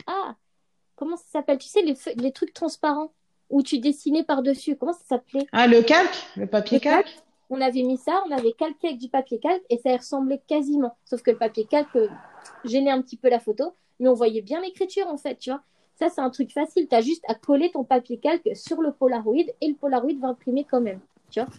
ah 0.07 0.35
comment 0.95 1.15
ça 1.15 1.25
s'appelle, 1.31 1.57
tu 1.57 1.67
sais 1.67 1.81
les, 1.81 1.95
les 2.15 2.31
trucs 2.31 2.53
transparents 2.53 3.11
où 3.49 3.61
tu 3.61 3.77
dessinais 3.79 4.23
par-dessus. 4.23 4.75
Comment 4.75 4.93
ça 4.93 5.05
s'appelait? 5.07 5.45
Ah, 5.51 5.67
le 5.67 5.81
calque? 5.83 6.25
Le 6.37 6.47
papier 6.47 6.79
calque, 6.79 7.15
On 7.55 7.61
avait 7.61 7.83
mis 7.83 7.97
ça, 7.97 8.23
on 8.25 8.31
avait 8.31 8.53
calqué 8.53 8.87
avec 8.87 8.99
du 8.99 9.09
papier 9.09 9.37
calque 9.37 9.61
et 9.69 9.77
ça 9.77 9.95
ressemblait 9.95 10.41
quasiment. 10.47 10.97
Sauf 11.05 11.21
que 11.21 11.29
le 11.29 11.37
papier 11.37 11.65
calque 11.65 11.95
euh, 11.95 12.07
gênait 12.65 12.89
un 12.89 12.99
petit 12.99 13.15
peu 13.15 13.29
la 13.29 13.39
photo, 13.39 13.73
mais 13.99 14.09
on 14.09 14.15
voyait 14.15 14.41
bien 14.41 14.59
l'écriture 14.59 15.05
en 15.05 15.17
fait, 15.17 15.35
tu 15.35 15.51
vois. 15.51 15.61
Ça, 15.93 16.09
c'est 16.09 16.21
un 16.21 16.31
truc 16.31 16.51
facile. 16.51 16.87
Tu 16.87 16.95
as 16.95 17.01
juste 17.01 17.23
à 17.27 17.35
coller 17.35 17.69
ton 17.69 17.83
papier 17.83 18.17
calque 18.17 18.49
sur 18.55 18.81
le 18.81 18.91
Polaroid 18.91 19.45
et 19.61 19.67
le 19.67 19.75
Polaroid 19.75 20.15
va 20.19 20.29
imprimer 20.29 20.65
quand 20.67 20.81
même, 20.81 20.99
tu 21.29 21.41
vois. 21.41 21.49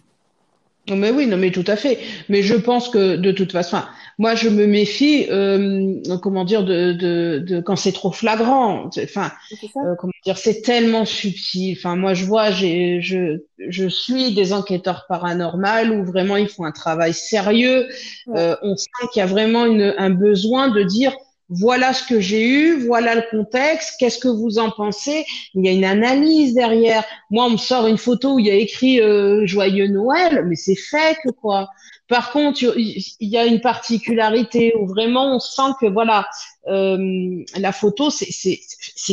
Mais 0.89 1.09
oui, 1.09 1.25
non, 1.25 1.37
mais 1.37 1.51
tout 1.51 1.63
à 1.67 1.75
fait. 1.75 1.99
Mais 2.29 2.43
je 2.43 2.53
pense 2.55 2.89
que 2.89 3.15
de 3.15 3.31
toute 3.31 3.51
façon, 3.51 3.77
moi, 4.19 4.35
je 4.35 4.49
me 4.49 4.67
méfie, 4.67 5.25
euh, 5.31 5.99
comment 6.21 6.45
dire, 6.45 6.63
de, 6.63 6.93
de, 6.93 7.39
de 7.39 7.59
quand 7.59 7.75
c'est 7.75 7.91
trop 7.91 8.11
flagrant. 8.11 8.89
Enfin, 9.03 9.31
euh, 9.77 9.95
comment 9.97 10.13
dire, 10.23 10.37
c'est 10.37 10.61
tellement 10.61 11.03
subtil. 11.05 11.75
Enfin, 11.77 11.95
moi, 11.95 12.13
je 12.13 12.25
vois, 12.25 12.51
j'ai, 12.51 13.01
je, 13.01 13.39
je 13.67 13.87
suis 13.87 14.33
des 14.35 14.53
enquêteurs 14.53 15.05
paranormaux 15.09 15.95
où 15.95 16.05
vraiment 16.05 16.37
ils 16.37 16.47
font 16.47 16.65
un 16.65 16.71
travail 16.71 17.13
sérieux. 17.13 17.87
Euh, 18.35 18.55
on 18.61 18.75
sent 18.77 18.89
qu'il 19.11 19.21
y 19.21 19.23
a 19.23 19.27
vraiment 19.27 19.65
une, 19.65 19.93
un 19.97 20.11
besoin 20.11 20.69
de 20.69 20.83
dire 20.83 21.13
voilà 21.49 21.93
ce 21.93 22.03
que 22.03 22.19
j'ai 22.19 22.47
eu, 22.47 22.85
voilà 22.87 23.13
le 23.13 23.23
contexte, 23.29 23.95
qu'est-ce 23.99 24.17
que 24.17 24.27
vous 24.27 24.57
en 24.57 24.71
pensez? 24.71 25.25
Il 25.53 25.63
y 25.63 25.69
a 25.69 25.71
une 25.71 25.85
analyse 25.85 26.55
derrière. 26.55 27.03
Moi, 27.29 27.45
on 27.45 27.51
me 27.51 27.57
sort 27.57 27.85
une 27.85 27.99
photo 27.99 28.35
où 28.35 28.39
il 28.39 28.47
y 28.47 28.51
a 28.51 28.55
écrit 28.55 28.99
euh, 28.99 29.45
Joyeux 29.45 29.87
Noël, 29.87 30.43
mais 30.47 30.55
c'est 30.55 30.75
fake, 30.75 31.31
quoi. 31.39 31.69
Par 32.07 32.31
contre, 32.31 32.63
il 32.77 33.03
y 33.19 33.37
a 33.37 33.45
une 33.45 33.61
particularité 33.61 34.73
où 34.79 34.87
vraiment 34.87 35.35
on 35.35 35.39
sent 35.39 35.73
que 35.79 35.87
voilà, 35.87 36.27
euh, 36.67 37.43
la 37.57 37.71
photo, 37.71 38.09
c'est 38.09 38.59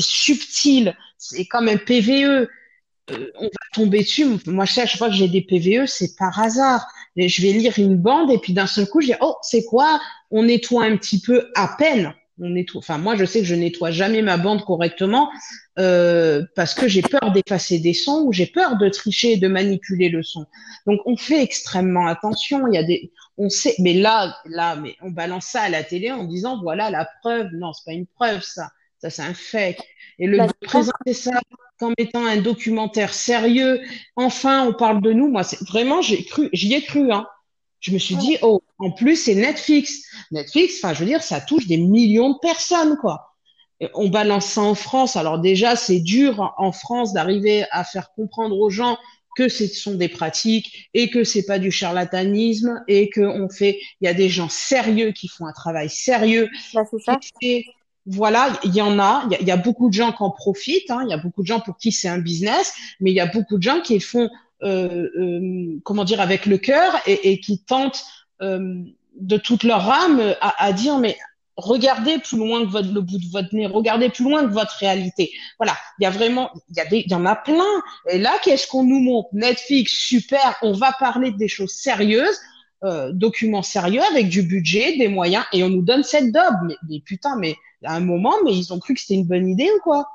subtil, 0.00 0.96
c'est 1.18 1.44
comme 1.46 1.68
un 1.68 1.76
PVE. 1.76 2.48
Euh, 3.10 3.30
on 3.38 3.44
va 3.44 3.50
tomber 3.74 4.00
dessus. 4.00 4.26
Moi, 4.46 4.64
chaque 4.64 4.96
fois 4.96 5.08
que 5.08 5.14
j'ai 5.14 5.28
des 5.28 5.42
PVE, 5.42 5.86
c'est 5.86 6.16
par 6.16 6.38
hasard. 6.38 6.86
Je 7.16 7.42
vais 7.42 7.52
lire 7.52 7.78
une 7.78 7.96
bande 7.96 8.30
et 8.30 8.38
puis 8.38 8.54
d'un 8.54 8.66
seul 8.66 8.86
coup, 8.88 9.02
je 9.02 9.08
dis 9.08 9.14
oh, 9.20 9.36
c'est 9.42 9.64
quoi 9.64 10.00
On 10.30 10.44
nettoie 10.44 10.84
un 10.84 10.96
petit 10.96 11.20
peu 11.20 11.50
à 11.54 11.76
peine 11.78 12.14
on 12.40 12.50
nettoie. 12.50 12.78
Enfin, 12.78 12.98
moi, 12.98 13.16
je 13.16 13.24
sais 13.24 13.40
que 13.40 13.46
je 13.46 13.54
nettoie 13.54 13.90
jamais 13.90 14.22
ma 14.22 14.36
bande 14.36 14.64
correctement 14.64 15.30
euh, 15.78 16.44
parce 16.56 16.74
que 16.74 16.88
j'ai 16.88 17.02
peur 17.02 17.32
d'effacer 17.32 17.78
des 17.78 17.94
sons 17.94 18.24
ou 18.26 18.32
j'ai 18.32 18.46
peur 18.46 18.76
de 18.76 18.88
tricher 18.88 19.32
et 19.32 19.36
de 19.36 19.48
manipuler 19.48 20.08
le 20.08 20.22
son. 20.22 20.46
Donc, 20.86 21.00
on 21.06 21.16
fait 21.16 21.42
extrêmement 21.42 22.06
attention. 22.06 22.66
Il 22.68 22.74
y 22.74 22.78
a 22.78 22.82
des, 22.82 23.12
on 23.38 23.48
sait, 23.48 23.74
mais 23.78 23.94
là, 23.94 24.36
là, 24.46 24.76
mais 24.76 24.96
on 25.02 25.10
balance 25.10 25.46
ça 25.46 25.62
à 25.62 25.68
la 25.68 25.84
télé 25.84 26.10
en 26.10 26.24
disant 26.24 26.60
voilà 26.62 26.90
la 26.90 27.08
preuve. 27.20 27.48
Non, 27.52 27.72
c'est 27.72 27.84
pas 27.84 27.92
une 27.92 28.06
preuve, 28.06 28.42
ça. 28.42 28.70
Ça, 28.98 29.10
c'est 29.10 29.22
un 29.22 29.34
fait. 29.34 29.78
Et 30.18 30.26
le 30.26 30.38
bah, 30.38 30.46
de 30.46 30.66
présenter 30.66 31.12
ça 31.12 31.32
comme 31.78 31.94
étant 31.98 32.24
un 32.24 32.36
documentaire 32.36 33.12
sérieux. 33.12 33.80
Enfin, 34.14 34.66
on 34.68 34.72
parle 34.72 35.02
de 35.02 35.12
nous. 35.12 35.28
Moi, 35.28 35.42
c'est 35.42 35.60
vraiment, 35.66 36.00
j'ai 36.00 36.24
cru, 36.24 36.48
j'y 36.52 36.74
ai 36.74 36.82
cru. 36.82 37.10
Hein. 37.10 37.26
Je 37.80 37.90
me 37.90 37.98
suis 37.98 38.14
dit, 38.14 38.36
oh, 38.42 38.62
en 38.82 38.90
plus, 38.90 39.16
c'est 39.16 39.36
Netflix. 39.36 40.02
Netflix, 40.32 40.76
enfin, 40.78 40.92
je 40.92 41.00
veux 41.00 41.06
dire, 41.06 41.22
ça 41.22 41.40
touche 41.40 41.66
des 41.68 41.76
millions 41.76 42.30
de 42.30 42.38
personnes, 42.40 42.96
quoi. 42.96 43.36
on 43.94 44.08
balance 44.08 44.46
ça 44.46 44.62
en 44.62 44.74
France. 44.74 45.16
Alors 45.16 45.38
déjà, 45.38 45.76
c'est 45.76 46.00
dur 46.00 46.52
en 46.58 46.72
France 46.72 47.12
d'arriver 47.12 47.64
à 47.70 47.84
faire 47.84 48.12
comprendre 48.12 48.58
aux 48.58 48.70
gens 48.70 48.98
que 49.36 49.48
ce 49.48 49.66
sont 49.68 49.94
des 49.94 50.08
pratiques 50.08 50.88
et 50.94 51.10
que 51.10 51.22
c'est 51.22 51.46
pas 51.46 51.60
du 51.60 51.70
charlatanisme 51.70 52.82
et 52.88 53.08
que 53.08 53.20
on 53.20 53.48
fait, 53.48 53.78
il 54.00 54.06
y 54.06 54.08
a 54.08 54.14
des 54.14 54.28
gens 54.28 54.48
sérieux 54.48 55.12
qui 55.12 55.28
font 55.28 55.46
un 55.46 55.52
travail 55.52 55.88
sérieux. 55.88 56.50
Bah, 56.74 56.82
c'est 56.90 57.02
ça. 57.02 57.18
voilà, 58.04 58.58
il 58.64 58.74
y 58.74 58.82
en 58.82 58.98
a, 58.98 59.26
il 59.40 59.46
y, 59.46 59.52
a, 59.52 59.56
beaucoup 59.56 59.88
de 59.88 59.94
gens 59.94 60.10
qui 60.10 60.22
en 60.22 60.30
profitent, 60.30 60.90
hein, 60.90 61.02
il 61.06 61.10
y 61.10 61.14
a 61.14 61.18
beaucoup 61.18 61.42
de 61.42 61.46
gens 61.46 61.60
pour 61.60 61.78
qui 61.78 61.92
c'est 61.92 62.08
un 62.08 62.18
business, 62.18 62.74
mais 63.00 63.10
il 63.12 63.14
y 63.14 63.20
a 63.20 63.26
beaucoup 63.26 63.58
de 63.58 63.62
gens 63.62 63.80
qui 63.80 64.00
font 64.00 64.28
euh, 64.62 65.08
euh, 65.18 65.80
comment 65.82 66.04
dire, 66.04 66.20
avec 66.20 66.46
le 66.46 66.56
cœur 66.56 66.94
et, 67.06 67.32
et 67.32 67.40
qui 67.40 67.64
tentent 67.64 68.04
de 68.42 69.36
toute 69.36 69.62
leur 69.62 69.88
âme 69.90 70.34
à, 70.40 70.64
à, 70.64 70.72
dire 70.72 70.98
mais 70.98 71.16
regardez 71.56 72.18
plus 72.18 72.36
loin 72.36 72.64
que 72.64 72.70
votre, 72.70 72.92
le 72.92 73.00
bout 73.00 73.18
de 73.18 73.30
votre 73.30 73.54
nez, 73.54 73.66
regardez 73.66 74.08
plus 74.08 74.24
loin 74.24 74.44
que 74.44 74.52
votre 74.52 74.76
réalité. 74.78 75.30
Voilà, 75.58 75.76
il 75.98 76.04
y 76.04 76.06
a 76.06 76.10
vraiment, 76.10 76.50
il 76.70 76.76
y 76.76 76.80
a 76.80 76.86
des, 76.86 76.98
il 77.00 77.10
y 77.10 77.14
en 77.14 77.26
a 77.26 77.36
plein. 77.36 77.82
Et 78.08 78.18
là, 78.18 78.32
qu'est-ce 78.42 78.66
qu'on 78.66 78.84
nous 78.84 79.00
montre? 79.00 79.28
Netflix, 79.32 79.92
super, 79.92 80.56
on 80.62 80.72
va 80.72 80.92
parler 80.92 81.32
des 81.32 81.48
choses 81.48 81.72
sérieuses, 81.72 82.38
euh, 82.84 83.12
documents 83.12 83.62
sérieux 83.62 84.02
avec 84.10 84.28
du 84.28 84.42
budget, 84.42 84.96
des 84.96 85.08
moyens, 85.08 85.44
et 85.52 85.62
on 85.62 85.68
nous 85.68 85.82
donne 85.82 86.02
cette 86.02 86.32
dobe. 86.32 86.56
Mais, 86.66 86.76
mais 86.88 87.00
putain, 87.00 87.36
mais 87.36 87.56
à 87.84 87.96
un 87.96 88.00
moment, 88.00 88.34
mais 88.44 88.56
ils 88.56 88.72
ont 88.72 88.78
cru 88.78 88.94
que 88.94 89.00
c'était 89.00 89.14
une 89.14 89.26
bonne 89.26 89.48
idée 89.48 89.70
ou 89.76 89.80
quoi? 89.82 90.08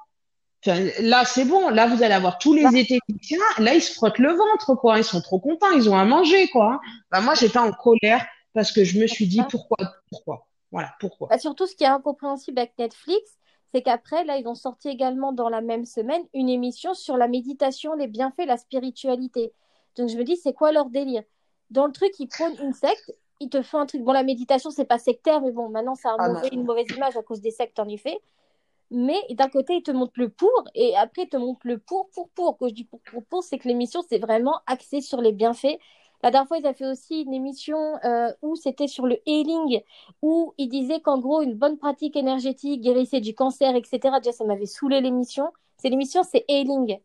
Là, 0.65 1.23
c'est 1.25 1.45
bon. 1.45 1.69
Là, 1.69 1.87
vous 1.87 2.03
allez 2.03 2.13
avoir 2.13 2.37
tous 2.37 2.53
les 2.53 2.65
étés 2.77 2.99
Là, 3.59 3.73
ils 3.75 3.81
se 3.81 3.93
frottent 3.93 4.19
le 4.19 4.33
ventre, 4.33 4.75
quoi. 4.75 4.97
Ils 4.97 5.03
sont 5.03 5.21
trop 5.21 5.39
contents. 5.39 5.71
Ils 5.71 5.89
ont 5.89 5.95
à 5.95 6.05
manger, 6.05 6.47
quoi. 6.49 6.79
Bah, 7.11 7.21
moi, 7.21 7.35
j'étais 7.35 7.59
en 7.59 7.71
colère 7.71 8.25
parce 8.53 8.71
que 8.71 8.83
je 8.83 8.99
me 8.99 9.07
suis 9.07 9.27
dit 9.27 9.41
pourquoi, 9.49 9.77
pourquoi? 10.09 10.47
Voilà, 10.71 10.91
pourquoi? 10.99 11.27
Bah, 11.29 11.37
surtout, 11.37 11.65
ce 11.67 11.75
qui 11.75 11.83
est 11.83 11.87
incompréhensible 11.87 12.59
avec 12.59 12.73
Netflix, 12.77 13.21
c'est 13.71 13.81
qu'après, 13.81 14.23
là, 14.25 14.37
ils 14.37 14.47
ont 14.47 14.55
sorti 14.55 14.89
également 14.89 15.31
dans 15.31 15.49
la 15.49 15.61
même 15.61 15.85
semaine 15.85 16.21
une 16.33 16.49
émission 16.49 16.93
sur 16.93 17.17
la 17.17 17.27
méditation, 17.27 17.93
les 17.93 18.07
bienfaits, 18.07 18.45
la 18.45 18.57
spiritualité. 18.57 19.51
Donc 19.97 20.09
je 20.09 20.17
me 20.17 20.23
dis, 20.23 20.37
c'est 20.37 20.53
quoi 20.53 20.71
leur 20.71 20.89
délire? 20.89 21.23
Dans 21.69 21.85
le 21.85 21.91
truc, 21.91 22.11
ils 22.19 22.27
prônent 22.27 22.55
une 22.63 22.73
secte, 22.73 23.13
ils 23.39 23.49
te 23.49 23.61
font 23.61 23.79
un 23.79 23.85
truc. 23.85 24.01
Bon, 24.03 24.13
la 24.13 24.23
méditation, 24.23 24.71
c'est 24.71 24.85
pas 24.85 24.99
sectaire, 24.99 25.41
mais 25.41 25.51
bon, 25.51 25.69
maintenant, 25.69 25.95
ça 25.95 26.11
a 26.11 26.15
Ah, 26.17 26.29
mauvais- 26.29 26.49
une 26.53 26.63
mauvaise 26.63 26.87
image 26.95 27.17
à 27.17 27.23
cause 27.23 27.41
des 27.41 27.51
sectes, 27.51 27.79
en 27.79 27.87
effet. 27.89 28.17
Mais 28.91 29.19
d'un 29.31 29.49
côté, 29.49 29.75
ils 29.75 29.83
te 29.83 29.91
montrent 29.91 30.13
le 30.19 30.29
pour, 30.29 30.49
et 30.73 30.95
après, 30.95 31.23
ils 31.23 31.29
te 31.29 31.37
montrent 31.37 31.67
le 31.67 31.77
pour, 31.77 32.09
pour, 32.11 32.29
pour. 32.29 32.57
Quand 32.57 32.67
je 32.69 32.73
dis 32.73 32.85
pour, 32.85 33.01
pour, 33.01 33.23
pour, 33.25 33.43
c'est 33.43 33.57
que 33.59 33.67
l'émission, 33.67 34.01
c'est 34.09 34.19
vraiment 34.19 34.59
axé 34.65 35.01
sur 35.01 35.21
les 35.21 35.33
bienfaits. 35.33 35.77
La 36.23 36.31
dernière 36.31 36.47
fois, 36.47 36.57
ils 36.57 36.65
ont 36.65 36.73
fait 36.73 36.87
aussi 36.87 37.21
une 37.21 37.33
émission 37.33 37.77
euh, 38.03 38.31
où 38.41 38.55
c'était 38.55 38.87
sur 38.87 39.05
le 39.05 39.17
healing, 39.27 39.81
où 40.21 40.53
ils 40.57 40.69
disaient 40.69 41.01
qu'en 41.01 41.19
gros, 41.19 41.41
une 41.41 41.53
bonne 41.55 41.77
pratique 41.77 42.15
énergétique 42.15 42.81
guérissait 42.81 43.21
du 43.21 43.35
cancer, 43.35 43.75
etc. 43.75 44.19
Déjà, 44.19 44.31
ça 44.31 44.45
m'avait 44.45 44.65
saoulé 44.65 45.01
l'émission. 45.01 45.51
C'est 45.77 45.89
l'émission, 45.89 46.23
c'est 46.23 46.45
healing. 46.47 46.97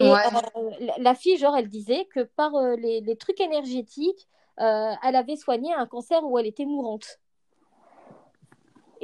Et 0.00 0.14
Ouais. 0.14 0.24
euh, 0.24 0.70
la, 0.80 0.94
la 0.98 1.14
fille, 1.14 1.36
genre, 1.38 1.56
elle 1.56 1.68
disait 1.68 2.06
que 2.06 2.20
par 2.20 2.54
euh, 2.56 2.76
les, 2.76 3.00
les 3.00 3.16
trucs 3.16 3.40
énergétiques, 3.40 4.28
elle 4.56 5.16
avait 5.16 5.36
soigné 5.36 5.74
un 5.74 5.86
cancer 5.86 6.22
où 6.24 6.38
elle 6.38 6.46
était 6.46 6.64
mourante. 6.64 7.18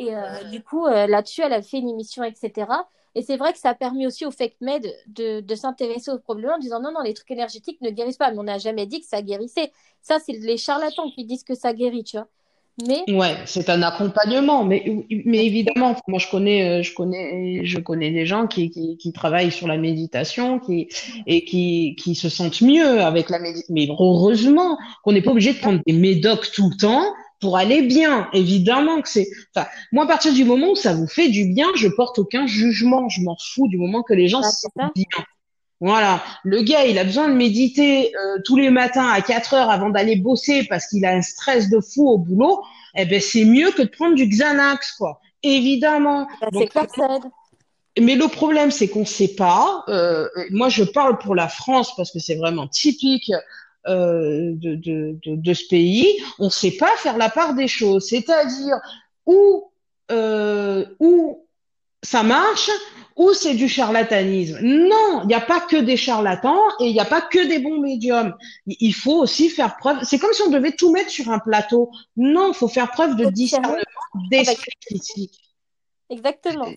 Et 0.00 0.14
euh, 0.14 0.44
du 0.50 0.62
coup, 0.62 0.86
euh, 0.86 1.06
là-dessus, 1.06 1.42
elle 1.42 1.52
a 1.52 1.60
fait 1.60 1.78
une 1.78 1.90
émission, 1.90 2.24
etc. 2.24 2.66
Et 3.14 3.22
c'est 3.22 3.36
vrai 3.36 3.52
que 3.52 3.58
ça 3.58 3.70
a 3.70 3.74
permis 3.74 4.06
aussi 4.06 4.24
au 4.24 4.30
fake 4.30 4.56
med 4.62 4.82
de, 5.08 5.40
de 5.40 5.54
s'intéresser 5.54 6.10
au 6.10 6.18
problème 6.18 6.52
en 6.52 6.58
disant 6.58 6.80
non, 6.80 6.90
non, 6.92 7.02
les 7.02 7.12
trucs 7.12 7.30
énergétiques 7.30 7.80
ne 7.82 7.90
guérissent 7.90 8.16
pas. 8.16 8.30
Mais 8.30 8.38
on 8.38 8.44
n'a 8.44 8.58
jamais 8.58 8.86
dit 8.86 9.00
que 9.00 9.06
ça 9.06 9.20
guérissait. 9.20 9.72
Ça, 10.00 10.18
c'est 10.18 10.32
les 10.32 10.56
charlatans 10.56 11.10
qui 11.10 11.24
disent 11.24 11.44
que 11.44 11.54
ça 11.54 11.74
guérit, 11.74 12.04
tu 12.04 12.16
vois. 12.16 12.28
Mais 12.86 13.04
Ouais, 13.08 13.36
c'est 13.44 13.68
un 13.68 13.82
accompagnement, 13.82 14.64
mais, 14.64 15.04
mais 15.26 15.44
évidemment, 15.44 15.94
moi 16.06 16.18
je 16.18 16.30
connais, 16.30 16.80
euh, 16.80 16.82
je 16.82 16.94
connais, 16.94 17.62
je 17.62 17.78
connais 17.78 18.10
des 18.10 18.24
gens 18.24 18.46
qui, 18.46 18.70
qui, 18.70 18.96
qui 18.96 19.12
travaillent 19.12 19.50
sur 19.50 19.66
la 19.66 19.76
méditation, 19.76 20.60
qui 20.60 20.88
et 21.26 21.44
qui, 21.44 21.94
qui 21.98 22.14
se 22.14 22.30
sentent 22.30 22.62
mieux 22.62 23.02
avec 23.02 23.28
la 23.28 23.38
méditation. 23.38 23.74
Mais 23.74 23.86
heureusement 23.90 24.78
qu'on 25.02 25.12
n'est 25.12 25.20
pas 25.20 25.32
obligé 25.32 25.52
de 25.52 25.58
prendre 25.58 25.80
des 25.86 25.92
médocs 25.92 26.50
tout 26.52 26.70
le 26.70 26.76
temps 26.76 27.04
pour 27.40 27.56
aller 27.56 27.82
bien. 27.82 28.28
Évidemment 28.32 29.00
que 29.00 29.08
c'est. 29.08 29.28
Enfin, 29.54 29.66
moi 29.92 30.04
à 30.04 30.06
partir 30.06 30.32
du 30.32 30.44
moment 30.44 30.70
où 30.70 30.76
ça 30.76 30.94
vous 30.94 31.08
fait 31.08 31.28
du 31.28 31.46
bien, 31.46 31.66
je 31.76 31.88
porte 31.88 32.18
aucun 32.18 32.46
jugement. 32.46 33.08
Je 33.08 33.22
m'en 33.22 33.36
fous 33.36 33.68
du 33.68 33.78
moment 33.78 34.02
que 34.02 34.14
les 34.14 34.28
gens 34.28 34.42
se 34.42 34.60
sentent 34.60 34.94
bien. 34.94 35.24
Voilà, 35.82 36.22
le 36.44 36.60
gars, 36.60 36.84
il 36.84 36.98
a 36.98 37.04
besoin 37.04 37.28
de 37.28 37.34
méditer 37.34 38.14
euh, 38.14 38.38
tous 38.44 38.56
les 38.56 38.68
matins 38.68 39.08
à 39.08 39.22
4 39.22 39.54
heures 39.54 39.70
avant 39.70 39.88
d'aller 39.88 40.16
bosser 40.16 40.64
parce 40.68 40.86
qu'il 40.86 41.06
a 41.06 41.10
un 41.12 41.22
stress 41.22 41.70
de 41.70 41.80
fou 41.80 42.06
au 42.06 42.18
boulot. 42.18 42.62
Eh 42.96 43.06
ben, 43.06 43.18
c'est 43.18 43.44
mieux 43.44 43.70
que 43.70 43.82
de 43.82 43.88
prendre 43.88 44.14
du 44.14 44.26
Xanax, 44.26 44.92
quoi. 44.92 45.20
Évidemment. 45.42 46.28
Bah, 46.42 46.48
Donc, 46.52 46.68
clair 46.68 46.84
ça 46.94 47.16
aide. 47.16 47.22
mais 47.98 48.14
le 48.14 48.28
problème, 48.28 48.70
c'est 48.70 48.88
qu'on 48.88 49.06
sait 49.06 49.34
pas. 49.34 49.84
Euh, 49.88 50.28
moi, 50.50 50.68
je 50.68 50.84
parle 50.84 51.16
pour 51.16 51.34
la 51.34 51.48
France 51.48 51.96
parce 51.96 52.10
que 52.10 52.18
c'est 52.18 52.36
vraiment 52.36 52.68
typique 52.68 53.32
euh, 53.86 54.52
de, 54.54 54.74
de, 54.74 55.18
de, 55.24 55.36
de 55.36 55.54
ce 55.54 55.66
pays. 55.68 56.06
On 56.38 56.50
sait 56.50 56.72
pas 56.72 56.94
faire 56.98 57.16
la 57.16 57.30
part 57.30 57.54
des 57.54 57.68
choses. 57.68 58.08
C'est-à-dire 58.08 58.76
où, 59.26 59.70
euh, 60.10 60.84
où 60.98 61.46
ça 62.02 62.22
marche 62.22 62.70
ou 63.16 63.34
c'est 63.34 63.54
du 63.54 63.68
charlatanisme. 63.68 64.58
Non, 64.62 65.20
il 65.22 65.26
n'y 65.26 65.34
a 65.34 65.40
pas 65.40 65.60
que 65.60 65.76
des 65.76 65.96
charlatans 65.96 66.60
et 66.80 66.86
il 66.86 66.92
n'y 66.92 67.00
a 67.00 67.04
pas 67.04 67.20
que 67.20 67.46
des 67.46 67.58
bons 67.58 67.78
médiums. 67.80 68.34
Il 68.66 68.94
faut 68.94 69.18
aussi 69.18 69.50
faire 69.50 69.76
preuve. 69.76 69.98
C'est 70.04 70.18
comme 70.18 70.32
si 70.32 70.42
on 70.42 70.50
devait 70.50 70.72
tout 70.72 70.90
mettre 70.90 71.10
sur 71.10 71.30
un 71.30 71.38
plateau. 71.38 71.90
Non, 72.16 72.52
il 72.52 72.54
faut 72.54 72.68
faire 72.68 72.90
preuve 72.90 73.16
de 73.16 73.26
discernement, 73.26 73.76
d'esprit 74.30 74.72
critique. 74.80 75.38
Exactement. 76.08 76.68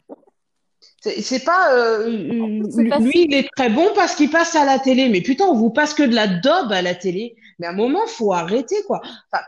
C'est 1.03 1.43
pas 1.43 1.73
euh, 1.73 2.61
pas 2.89 2.99
lui, 2.99 3.25
il 3.27 3.33
est 3.33 3.49
très 3.57 3.69
bon 3.69 3.89
parce 3.93 4.15
qu'il 4.15 4.29
passe 4.29 4.55
à 4.55 4.63
la 4.63 4.79
télé. 4.79 5.09
Mais 5.09 5.19
putain, 5.19 5.45
on 5.45 5.55
vous 5.55 5.69
passe 5.69 5.93
que 5.93 6.03
de 6.03 6.15
la 6.15 6.27
daube 6.27 6.71
à 6.71 6.81
la 6.81 6.95
télé. 6.95 7.35
Mais 7.59 7.67
à 7.67 7.71
un 7.71 7.75
moment, 7.75 8.07
faut 8.07 8.31
arrêter 8.31 8.77
quoi. 8.87 9.01
Enfin, 9.03 9.43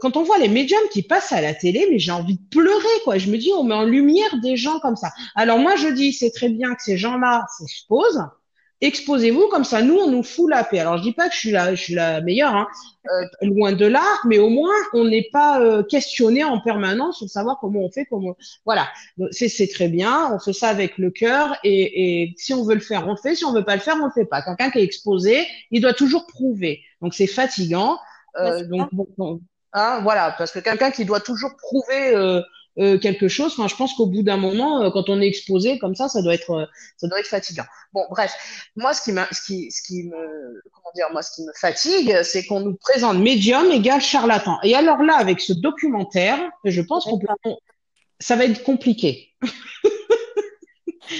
quand 0.00 0.18
on 0.18 0.24
voit 0.24 0.38
les 0.38 0.48
médiums 0.48 0.88
qui 0.92 1.02
passent 1.02 1.32
à 1.32 1.40
la 1.40 1.54
télé, 1.54 1.86
mais 1.90 1.98
j'ai 1.98 2.12
envie 2.12 2.36
de 2.36 2.48
pleurer 2.50 3.00
quoi. 3.04 3.16
Je 3.16 3.30
me 3.30 3.38
dis, 3.38 3.50
on 3.56 3.64
met 3.64 3.74
en 3.74 3.84
lumière 3.84 4.40
des 4.42 4.56
gens 4.56 4.78
comme 4.80 4.96
ça. 4.96 5.10
Alors 5.36 5.58
moi, 5.58 5.74
je 5.76 5.88
dis, 5.88 6.12
c'est 6.12 6.32
très 6.32 6.50
bien 6.50 6.74
que 6.74 6.82
ces 6.82 6.98
gens-là 6.98 7.46
s'exposent. 7.58 8.22
Exposez-vous 8.82 9.48
comme 9.48 9.64
ça, 9.64 9.82
nous 9.82 9.96
on 9.96 10.10
nous 10.10 10.22
fout 10.22 10.48
la 10.50 10.64
paix. 10.64 10.78
Alors 10.78 10.96
je 10.96 11.02
dis 11.02 11.12
pas 11.12 11.28
que 11.28 11.34
je 11.34 11.38
suis 11.40 11.50
la, 11.50 11.74
je 11.74 11.82
suis 11.82 11.94
la 11.94 12.22
meilleure, 12.22 12.54
hein, 12.54 12.66
euh, 13.10 13.26
loin 13.42 13.72
de 13.72 13.84
là, 13.84 14.04
mais 14.24 14.38
au 14.38 14.48
moins 14.48 14.74
on 14.94 15.04
n'est 15.04 15.28
pas 15.32 15.60
euh, 15.60 15.82
questionné 15.82 16.44
en 16.44 16.60
permanence 16.60 17.18
sur 17.18 17.28
savoir 17.28 17.58
comment 17.60 17.80
on 17.80 17.90
fait, 17.90 18.06
comment 18.06 18.34
voilà. 18.64 18.88
C'est 19.32 19.50
c'est 19.50 19.68
très 19.68 19.88
bien, 19.88 20.32
on 20.32 20.38
fait 20.38 20.54
ça 20.54 20.68
avec 20.68 20.96
le 20.96 21.10
cœur 21.10 21.56
et, 21.62 22.22
et 22.22 22.34
si 22.38 22.54
on 22.54 22.64
veut 22.64 22.74
le 22.74 22.80
faire, 22.80 23.06
on 23.06 23.10
le 23.10 23.16
fait. 23.16 23.34
Si 23.34 23.44
on 23.44 23.52
veut 23.52 23.64
pas 23.64 23.74
le 23.74 23.82
faire, 23.82 23.96
on 24.00 24.06
le 24.06 24.12
fait 24.12 24.24
pas. 24.24 24.40
Quelqu'un 24.40 24.70
qui 24.70 24.78
est 24.78 24.84
exposé, 24.84 25.46
il 25.70 25.82
doit 25.82 25.94
toujours 25.94 26.26
prouver. 26.26 26.80
Donc 27.02 27.12
c'est 27.12 27.26
fatigant. 27.26 27.98
Euh, 28.38 28.64
donc 28.64 28.88
bon, 28.92 29.06
bon, 29.18 29.40
hein, 29.74 30.00
voilà, 30.02 30.34
parce 30.38 30.52
que 30.52 30.58
quelqu'un 30.60 30.90
qui 30.90 31.04
doit 31.04 31.20
toujours 31.20 31.50
prouver 31.56 32.14
euh, 32.78 32.98
quelque 32.98 33.28
chose, 33.28 33.52
enfin 33.52 33.66
je 33.66 33.74
pense 33.74 33.94
qu'au 33.94 34.06
bout 34.06 34.22
d'un 34.22 34.36
moment, 34.36 34.82
euh, 34.82 34.90
quand 34.90 35.08
on 35.08 35.20
est 35.20 35.26
exposé 35.26 35.78
comme 35.78 35.96
ça, 35.96 36.08
ça 36.08 36.22
doit 36.22 36.34
être 36.34 36.50
euh, 36.50 36.66
ça 36.96 37.08
doit 37.08 37.18
être 37.18 37.26
fatigant. 37.26 37.64
Bon, 37.92 38.04
bref, 38.10 38.32
moi 38.76 38.94
ce 38.94 39.02
qui 39.02 39.10
ce 39.10 39.42
qui, 39.44 39.70
ce 39.72 39.82
qui 39.82 40.04
me, 40.04 40.62
comment 40.72 40.92
dire, 40.94 41.06
moi 41.12 41.22
ce 41.22 41.34
qui 41.34 41.44
me 41.44 41.52
fatigue, 41.58 42.22
c'est 42.22 42.46
qu'on 42.46 42.60
nous 42.60 42.76
présente 42.76 43.18
médium 43.18 43.70
égale 43.72 44.00
charlatan. 44.00 44.58
Et 44.62 44.76
alors 44.76 45.02
là, 45.02 45.16
avec 45.16 45.40
ce 45.40 45.52
documentaire, 45.52 46.38
je 46.64 46.80
pense 46.80 47.04
qu'on 47.04 47.18
peut, 47.18 47.26
ça 48.20 48.36
va 48.36 48.44
être 48.44 48.62
compliqué. 48.62 49.34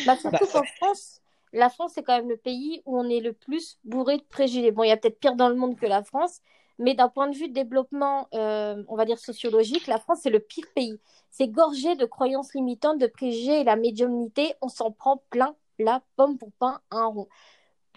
Bah, 0.06 0.16
surtout 0.16 0.46
qu'en 0.46 0.62
France, 0.76 1.20
la 1.52 1.68
France, 1.68 1.92
c'est 1.94 2.04
quand 2.04 2.16
même 2.16 2.28
le 2.28 2.36
pays 2.36 2.80
où 2.86 2.98
on 2.98 3.08
est 3.08 3.18
le 3.18 3.32
plus 3.32 3.78
bourré 3.84 4.18
de 4.18 4.22
préjugés. 4.22 4.70
Bon, 4.70 4.84
il 4.84 4.88
y 4.88 4.92
a 4.92 4.96
peut-être 4.96 5.18
pire 5.18 5.34
dans 5.34 5.48
le 5.48 5.56
monde 5.56 5.76
que 5.76 5.86
la 5.86 6.04
France, 6.04 6.40
mais 6.80 6.94
d'un 6.94 7.10
point 7.10 7.28
de 7.28 7.36
vue 7.36 7.48
de 7.48 7.52
développement, 7.52 8.26
euh, 8.34 8.82
on 8.88 8.96
va 8.96 9.04
dire 9.04 9.18
sociologique, 9.18 9.86
la 9.86 9.98
France, 9.98 10.20
c'est 10.22 10.30
le 10.30 10.40
pire 10.40 10.64
pays. 10.74 10.98
C'est 11.30 11.48
gorgé 11.48 11.94
de 11.94 12.06
croyances 12.06 12.54
limitantes, 12.54 12.98
de 12.98 13.06
préjugés 13.06 13.60
et 13.60 13.64
la 13.64 13.76
médiumnité, 13.76 14.54
on 14.62 14.68
s'en 14.68 14.90
prend 14.90 15.22
plein 15.28 15.54
la 15.78 16.02
pomme 16.16 16.38
pour 16.38 16.50
pain 16.52 16.80
un 16.90 17.04
rond. 17.04 17.28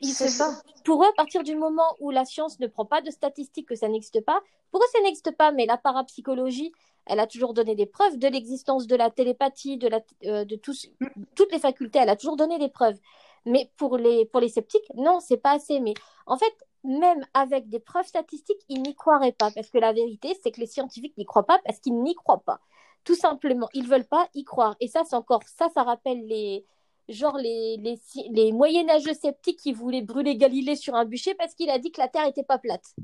C'est 0.01 0.27
ça. 0.27 0.61
Pour 0.83 1.01
eux, 1.03 1.07
à 1.07 1.13
partir 1.15 1.43
du 1.43 1.55
moment 1.55 1.95
où 2.01 2.11
la 2.11 2.25
science 2.25 2.59
ne 2.59 2.67
prend 2.67 2.85
pas 2.85 3.01
de 3.01 3.09
statistiques, 3.09 3.69
que 3.69 3.75
ça 3.75 3.87
n'existe 3.87 4.19
pas, 4.21 4.41
pour 4.71 4.81
eux, 4.81 4.87
ça 4.91 5.01
n'existe 5.01 5.31
pas, 5.31 5.53
mais 5.53 5.65
la 5.65 5.77
parapsychologie, 5.77 6.73
elle 7.05 7.21
a 7.21 7.27
toujours 7.27 7.53
donné 7.53 7.75
des 7.75 7.85
preuves 7.85 8.17
de 8.17 8.27
l'existence 8.27 8.85
de 8.85 8.97
la 8.97 9.09
télépathie, 9.09 9.77
de, 9.77 9.87
la, 9.87 10.01
euh, 10.25 10.43
de 10.43 10.57
tous, 10.57 10.89
toutes 11.35 11.53
les 11.53 11.59
facultés, 11.59 11.99
elle 11.99 12.09
a 12.09 12.17
toujours 12.17 12.35
donné 12.35 12.59
des 12.59 12.69
preuves. 12.69 12.99
Mais 13.45 13.71
pour 13.77 13.97
les, 13.97 14.25
pour 14.25 14.41
les 14.41 14.49
sceptiques, 14.49 14.89
non, 14.95 15.21
c'est 15.21 15.37
pas 15.37 15.51
assez. 15.51 15.79
Mais 15.79 15.93
en 16.25 16.37
fait, 16.37 16.53
même 16.83 17.25
avec 17.33 17.69
des 17.69 17.79
preuves 17.79 18.05
statistiques, 18.05 18.61
ils 18.69 18.81
n'y 18.81 18.95
croiraient 18.95 19.31
pas. 19.31 19.51
Parce 19.51 19.69
que 19.69 19.77
la 19.77 19.93
vérité, 19.93 20.37
c'est 20.41 20.51
que 20.51 20.59
les 20.59 20.67
scientifiques 20.67 21.17
n'y 21.17 21.25
croient 21.25 21.45
pas 21.45 21.59
parce 21.65 21.79
qu'ils 21.79 22.01
n'y 22.01 22.15
croient 22.15 22.43
pas. 22.45 22.59
Tout 23.03 23.15
simplement, 23.15 23.67
ils 23.73 23.87
veulent 23.87 24.07
pas 24.07 24.27
y 24.33 24.43
croire. 24.43 24.75
Et 24.79 24.87
ça, 24.87 25.03
c'est 25.05 25.15
encore, 25.15 25.43
ça, 25.43 25.69
ça 25.73 25.83
rappelle 25.83 26.25
les, 26.27 26.65
genre 27.09 27.37
les, 27.37 27.77
les, 27.77 27.99
les 28.31 28.51
moyenâgeux 28.51 29.13
sceptiques 29.13 29.59
qui 29.59 29.73
voulaient 29.73 30.01
brûler 30.01 30.37
Galilée 30.37 30.75
sur 30.75 30.95
un 30.95 31.05
bûcher 31.05 31.35
parce 31.35 31.53
qu'il 31.53 31.69
a 31.69 31.79
dit 31.79 31.91
que 31.91 31.99
la 31.99 32.07
Terre 32.07 32.27
était 32.27 32.43
pas 32.43 32.57
plate. 32.57 32.95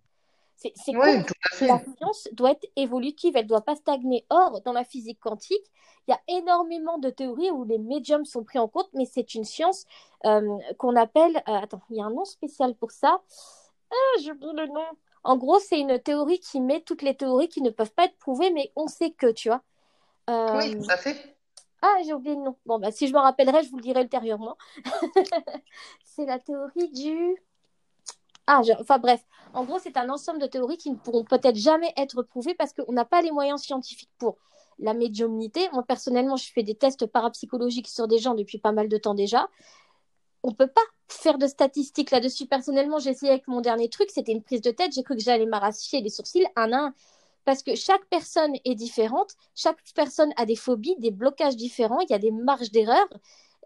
C'est 0.55 0.73
fait. 0.75 1.25
La 1.61 1.79
science 1.79 2.27
doit 2.33 2.51
être 2.51 2.67
évolutive, 2.75 3.37
elle 3.37 3.43
ne 3.43 3.49
doit 3.49 3.61
pas 3.61 3.75
stagner. 3.75 4.25
Or, 4.29 4.59
dans 4.61 4.73
la 4.73 4.83
physique 4.83 5.19
quantique, 5.21 5.63
il 6.07 6.11
y 6.11 6.13
a 6.13 6.39
énormément 6.39 6.97
de 6.97 7.09
théories 7.09 7.49
où 7.51 7.63
les 7.63 7.77
médiums 7.77 8.25
sont 8.25 8.43
pris 8.43 8.59
en 8.59 8.67
compte, 8.67 8.89
mais 8.93 9.05
c'est 9.05 9.35
une 9.35 9.45
science 9.45 9.85
euh, 10.25 10.57
qu'on 10.77 10.97
appelle... 10.97 11.37
euh, 11.47 11.61
attends, 11.61 11.81
il 11.89 11.97
y 11.97 12.01
a 12.01 12.05
un 12.05 12.09
nom 12.09 12.25
spécial 12.25 12.75
pour 12.75 12.91
ça. 12.91 13.21
Ah, 13.91 14.19
j'oublie 14.23 14.53
le 14.53 14.67
nom. 14.67 14.85
En 15.23 15.37
gros, 15.37 15.59
c'est 15.59 15.79
une 15.79 15.99
théorie 15.99 16.39
qui 16.39 16.61
met 16.61 16.81
toutes 16.81 17.01
les 17.01 17.15
théories 17.15 17.49
qui 17.49 17.61
ne 17.61 17.69
peuvent 17.69 17.91
pas 17.93 18.05
être 18.05 18.17
prouvées, 18.17 18.51
mais 18.51 18.71
on 18.75 18.87
sait 18.87 19.11
que, 19.11 19.31
tu 19.31 19.49
vois. 19.49 19.61
Euh, 20.29 20.57
Oui, 20.57 20.75
tout 20.77 20.91
à 20.91 20.97
fait. 20.97 21.35
Ah, 21.81 21.95
j'ai 22.05 22.13
oublié 22.13 22.35
le 22.35 22.41
nom. 22.41 22.55
Bon, 22.65 22.79
bah, 22.79 22.91
si 22.91 23.07
je 23.07 23.13
me 23.13 23.19
rappellerai, 23.19 23.63
je 23.63 23.69
vous 23.69 23.77
le 23.77 23.83
dirai 23.83 24.01
ultérieurement. 24.01 24.57
c'est 26.03 26.25
la 26.25 26.39
théorie 26.39 26.89
du... 26.91 27.35
Ah, 28.47 28.61
je- 28.63 28.73
enfin 28.79 28.97
bref. 28.97 29.21
En 29.53 29.63
gros, 29.63 29.79
c'est 29.79 29.97
un 29.97 30.09
ensemble 30.09 30.39
de 30.39 30.47
théories 30.47 30.77
qui 30.77 30.91
ne 30.91 30.95
pourront 30.95 31.23
peut-être 31.23 31.55
jamais 31.55 31.93
être 31.97 32.23
prouvées 32.23 32.55
parce 32.55 32.73
qu'on 32.73 32.91
n'a 32.93 33.05
pas 33.05 33.21
les 33.21 33.31
moyens 33.31 33.61
scientifiques 33.61 34.11
pour. 34.17 34.37
La 34.81 34.93
médiumnité, 34.93 35.67
moi 35.73 35.83
personnellement, 35.83 36.37
je 36.37 36.51
fais 36.51 36.63
des 36.63 36.73
tests 36.75 37.05
parapsychologiques 37.05 37.87
sur 37.89 38.07
des 38.07 38.17
gens 38.17 38.33
depuis 38.33 38.59
pas 38.59 38.71
mal 38.71 38.87
de 38.87 38.97
temps 38.97 39.13
déjà. 39.13 39.49
On 40.43 40.53
peut 40.53 40.67
pas 40.67 40.81
faire 41.07 41.37
de 41.37 41.47
statistiques 41.47 42.11
là-dessus. 42.11 42.45
Personnellement, 42.45 42.99
j'ai 42.99 43.11
essayé 43.11 43.31
avec 43.31 43.47
mon 43.47 43.61
dernier 43.61 43.89
truc, 43.89 44.09
c'était 44.11 44.31
une 44.31 44.43
prise 44.43 44.61
de 44.61 44.71
tête. 44.71 44.91
J'ai 44.93 45.03
cru 45.03 45.15
que 45.15 45.21
j'allais 45.21 45.45
m'arracher 45.45 46.01
les 46.01 46.09
sourcils 46.09 46.45
un 46.55 46.71
à 46.71 46.77
un. 46.77 46.93
Parce 47.45 47.63
que 47.63 47.75
chaque 47.75 48.05
personne 48.09 48.53
est 48.65 48.75
différente, 48.75 49.33
chaque 49.55 49.79
personne 49.95 50.31
a 50.37 50.45
des 50.45 50.55
phobies, 50.55 50.95
des 50.99 51.09
blocages 51.11 51.55
différents, 51.55 51.99
il 52.01 52.09
y 52.09 52.13
a 52.13 52.19
des 52.19 52.31
marges 52.31 52.69
d'erreur. 52.69 53.07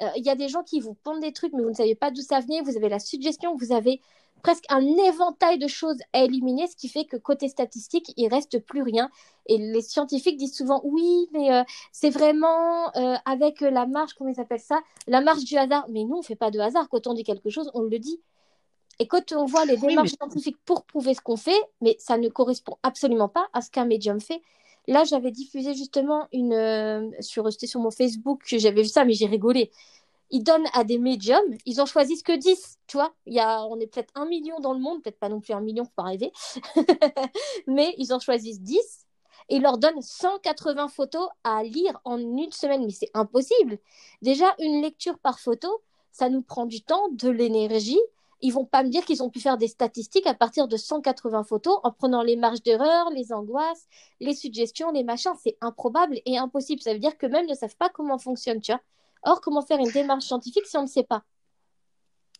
Euh, 0.01 0.09
il 0.15 0.25
y 0.25 0.29
a 0.29 0.35
des 0.35 0.47
gens 0.47 0.63
qui 0.63 0.79
vous 0.79 0.93
pondent 0.93 1.21
des 1.21 1.33
trucs, 1.33 1.53
mais 1.53 1.63
vous 1.63 1.69
ne 1.69 1.75
savez 1.75 1.95
pas 1.95 2.11
d'où 2.11 2.21
ça 2.21 2.39
venait, 2.39 2.61
vous 2.61 2.77
avez 2.77 2.89
la 2.89 2.99
suggestion, 2.99 3.55
vous 3.55 3.73
avez 3.73 4.01
presque 4.43 4.65
un 4.69 4.85
éventail 4.85 5.57
de 5.57 5.67
choses 5.67 5.97
à 6.11 6.23
éliminer, 6.23 6.67
ce 6.67 6.75
qui 6.75 6.89
fait 6.89 7.05
que 7.05 7.17
côté 7.17 7.47
statistique, 7.47 8.13
il 8.17 8.27
reste 8.27 8.59
plus 8.59 8.83
rien. 8.83 9.09
Et 9.47 9.57
les 9.57 9.81
scientifiques 9.81 10.37
disent 10.37 10.55
souvent 10.55 10.81
oui, 10.83 11.27
mais 11.31 11.51
euh, 11.51 11.63
c'est 11.91 12.09
vraiment 12.09 12.95
euh, 12.95 13.15
avec 13.25 13.61
la 13.61 13.87
marche, 13.87 14.13
comment 14.13 14.29
ils 14.29 14.39
appellent 14.39 14.59
ça? 14.59 14.79
La 15.07 15.21
marche 15.21 15.45
du 15.45 15.57
hasard. 15.57 15.85
Mais 15.89 16.03
nous, 16.03 16.17
on 16.17 16.21
fait 16.21 16.35
pas 16.35 16.51
de 16.51 16.59
hasard. 16.59 16.89
Quand 16.89 17.07
on 17.07 17.13
dit 17.13 17.23
quelque 17.23 17.49
chose, 17.49 17.71
on 17.73 17.81
le 17.81 17.97
dit. 17.97 18.21
Et 18.99 19.07
quand 19.07 19.31
on 19.31 19.45
voit 19.45 19.65
les 19.65 19.77
démarches 19.77 20.11
scientifiques 20.11 20.57
pour 20.65 20.83
prouver 20.83 21.15
ce 21.15 21.21
qu'on 21.21 21.37
fait, 21.37 21.59
mais 21.81 21.95
ça 21.97 22.17
ne 22.17 22.29
correspond 22.29 22.77
absolument 22.83 23.29
pas 23.29 23.47
à 23.53 23.61
ce 23.61 23.71
qu'un 23.71 23.85
médium 23.85 24.19
fait. 24.19 24.41
Là, 24.87 25.05
j'avais 25.05 25.31
diffusé 25.31 25.73
justement 25.73 26.27
une 26.33 26.53
euh, 26.53 27.09
sur 27.21 27.49
c'était 27.51 27.67
sur 27.67 27.79
mon 27.79 27.91
Facebook, 27.91 28.41
j'avais 28.45 28.83
vu 28.83 28.89
ça, 28.89 29.05
mais 29.05 29.13
j'ai 29.13 29.25
rigolé. 29.25 29.71
Ils 30.33 30.43
donnent 30.43 30.67
à 30.73 30.83
des 30.83 30.97
médiums, 30.97 31.55
ils 31.65 31.79
en 31.79 31.85
choisissent 31.85 32.23
que 32.23 32.35
10, 32.35 32.79
tu 32.87 32.97
vois. 32.97 33.13
Il 33.25 33.33
y 33.33 33.39
a, 33.39 33.63
on 33.65 33.79
est 33.79 33.87
peut-être 33.87 34.11
un 34.15 34.25
million 34.25 34.59
dans 34.59 34.73
le 34.73 34.79
monde, 34.79 35.01
peut-être 35.01 35.19
pas 35.19 35.29
non 35.29 35.39
plus 35.39 35.53
un 35.53 35.61
million, 35.61 35.85
faut 35.85 35.91
pas 35.95 36.03
rêver. 36.03 36.33
mais 37.67 37.93
ils 37.97 38.13
en 38.13 38.19
choisissent 38.19 38.61
10 38.61 38.77
et 39.49 39.55
ils 39.57 39.61
leur 39.61 39.77
donnent 39.77 40.01
180 40.01 40.89
photos 40.89 41.29
à 41.45 41.63
lire 41.63 41.99
en 42.03 42.17
une 42.17 42.51
semaine. 42.51 42.83
Mais 42.85 42.91
c'est 42.91 43.11
impossible. 43.13 43.77
Déjà, 44.21 44.53
une 44.59 44.81
lecture 44.81 45.19
par 45.19 45.39
photo, 45.39 45.81
ça 46.11 46.29
nous 46.29 46.41
prend 46.41 46.65
du 46.65 46.81
temps, 46.81 47.09
de 47.11 47.29
l'énergie 47.29 47.99
ils 48.43 48.51
vont 48.51 48.65
pas 48.65 48.83
me 48.83 48.89
dire 48.89 49.05
qu'ils 49.05 49.23
ont 49.23 49.29
pu 49.29 49.39
faire 49.39 49.57
des 49.57 49.69
statistiques 49.69 50.27
à 50.27 50.33
partir 50.33 50.67
de 50.67 50.75
180 50.75 51.45
photos 51.45 51.79
en 51.83 51.91
prenant 51.91 52.21
les 52.21 52.35
marges 52.35 52.61
d'erreur, 52.61 53.09
les 53.09 53.31
angoisses, 53.31 53.87
les 54.19 54.35
suggestions, 54.35 54.91
les 54.91 55.05
machins. 55.05 55.31
C'est 55.41 55.57
improbable 55.61 56.19
et 56.25 56.37
impossible. 56.37 56.81
Ça 56.81 56.91
veut 56.91 56.99
dire 56.99 57.17
que 57.17 57.25
même 57.25 57.47
ne 57.47 57.53
savent 57.53 57.77
pas 57.77 57.87
comment 57.87 58.17
fonctionne, 58.17 58.59
tu 58.59 58.73
vois. 58.73 58.81
Or, 59.25 59.41
comment 59.41 59.61
faire 59.61 59.79
une 59.79 59.91
démarche 59.91 60.25
scientifique 60.25 60.65
si 60.65 60.77
on 60.77 60.83
ne 60.83 60.87
sait 60.87 61.03
pas? 61.03 61.23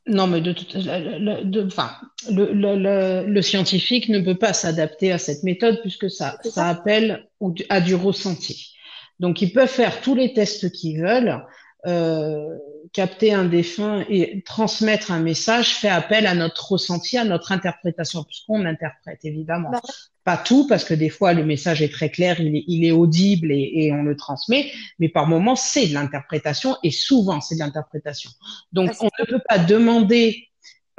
Non, 0.06 0.28
mais 0.28 0.42
de 0.42 0.52
toute 0.52 0.74
le, 0.74 1.66
enfin, 1.66 1.92
le, 2.30 2.52
le, 2.52 3.26
le, 3.26 3.42
scientifique 3.42 4.10
ne 4.10 4.20
peut 4.20 4.38
pas 4.38 4.52
s'adapter 4.52 5.14
à 5.14 5.18
cette 5.18 5.44
méthode 5.44 5.80
puisque 5.82 6.10
ça, 6.10 6.38
ça, 6.44 6.68
appelle 6.68 7.30
à 7.70 7.80
du 7.80 7.96
ressenti. 7.96 8.76
Donc, 9.20 9.42
ils 9.42 9.54
peuvent 9.54 9.70
faire 9.70 10.02
tous 10.02 10.14
les 10.14 10.34
tests 10.34 10.72
qu'ils 10.74 11.02
veulent. 11.02 11.46
Euh, 11.86 12.58
capter 12.94 13.34
un 13.34 13.46
défunt 13.46 14.06
et 14.08 14.44
transmettre 14.44 15.12
un 15.12 15.20
message 15.20 15.76
fait 15.76 15.90
appel 15.90 16.28
à 16.28 16.36
notre 16.36 16.74
ressenti, 16.74 17.18
à 17.18 17.26
notre 17.26 17.52
interprétation, 17.52 18.24
puisqu'on 18.24 18.66
interprète 18.66 19.20
évidemment. 19.24 19.72
Bah 19.72 19.82
Pas 20.24 20.38
tout, 20.38 20.68
parce 20.68 20.84
que 20.84 20.94
des 20.94 21.10
fois 21.10 21.34
le 21.34 21.44
message 21.44 21.82
est 21.82 21.92
très 21.92 22.10
clair, 22.10 22.40
il 22.40 22.56
est, 22.56 22.64
il 22.68 22.86
est 22.86 22.92
audible 22.92 23.52
et, 23.52 23.72
et, 23.74 23.92
on 23.92 24.04
le 24.04 24.16
transmet, 24.16 24.72
mais 25.00 25.10
par 25.10 25.26
moments 25.26 25.56
c'est 25.56 25.88
de 25.88 25.94
l'interprétation 25.96 26.78
et 26.84 26.92
souvent 26.92 27.42
c'est 27.42 27.56
de 27.56 27.62
l'interprétation. 27.62 28.30
Donc 28.74 28.92
on 29.02 29.10
ne 29.20 29.26
peut 29.26 29.42
pas 29.50 29.58
demander 29.58 30.50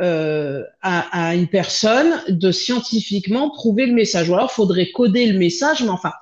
euh, 0.00 0.64
à, 0.82 1.28
à, 1.28 1.34
une 1.36 1.46
personne 1.46 2.20
de 2.28 2.50
scientifiquement 2.50 3.50
prouver 3.50 3.86
le 3.86 3.94
message. 3.94 4.28
Ou 4.28 4.34
alors, 4.34 4.50
faudrait 4.50 4.90
coder 4.90 5.30
le 5.30 5.38
message, 5.38 5.84
mais 5.84 5.90
enfin, 5.90 6.12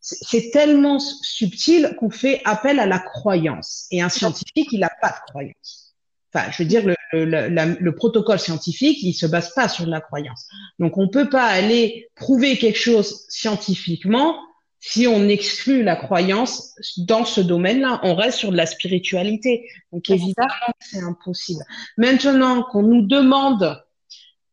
c'est 0.00 0.50
tellement 0.50 0.98
subtil 0.98 1.94
qu'on 1.98 2.10
fait 2.10 2.40
appel 2.44 2.80
à 2.80 2.86
la 2.86 2.98
croyance. 2.98 3.86
Et 3.90 4.00
un 4.00 4.08
scientifique, 4.08 4.68
il 4.72 4.80
n'a 4.80 4.90
pas 5.00 5.10
de 5.10 5.30
croyance. 5.30 5.94
Enfin, 6.32 6.50
je 6.52 6.62
veux 6.62 6.68
dire, 6.68 6.86
le, 6.86 6.94
le, 7.12 7.76
le, 7.78 7.94
protocole 7.94 8.38
scientifique, 8.38 9.02
il 9.02 9.12
se 9.12 9.26
base 9.26 9.52
pas 9.54 9.68
sur 9.68 9.86
la 9.86 10.00
croyance. 10.00 10.46
Donc, 10.78 10.96
on 10.96 11.08
peut 11.08 11.28
pas 11.28 11.44
aller 11.44 12.08
prouver 12.14 12.56
quelque 12.56 12.78
chose 12.78 13.24
scientifiquement 13.28 14.38
si 14.78 15.06
on 15.06 15.28
exclut 15.28 15.82
la 15.82 15.96
croyance 15.96 16.74
dans 16.98 17.24
ce 17.24 17.40
domaine-là. 17.40 18.00
On 18.04 18.14
reste 18.14 18.38
sur 18.38 18.52
de 18.52 18.56
la 18.56 18.66
spiritualité. 18.66 19.68
Donc, 19.92 20.08
évidemment, 20.08 20.72
c'est 20.78 21.02
impossible. 21.02 21.64
Maintenant 21.98 22.62
qu'on 22.62 22.82
nous 22.82 23.02
demande 23.02 23.82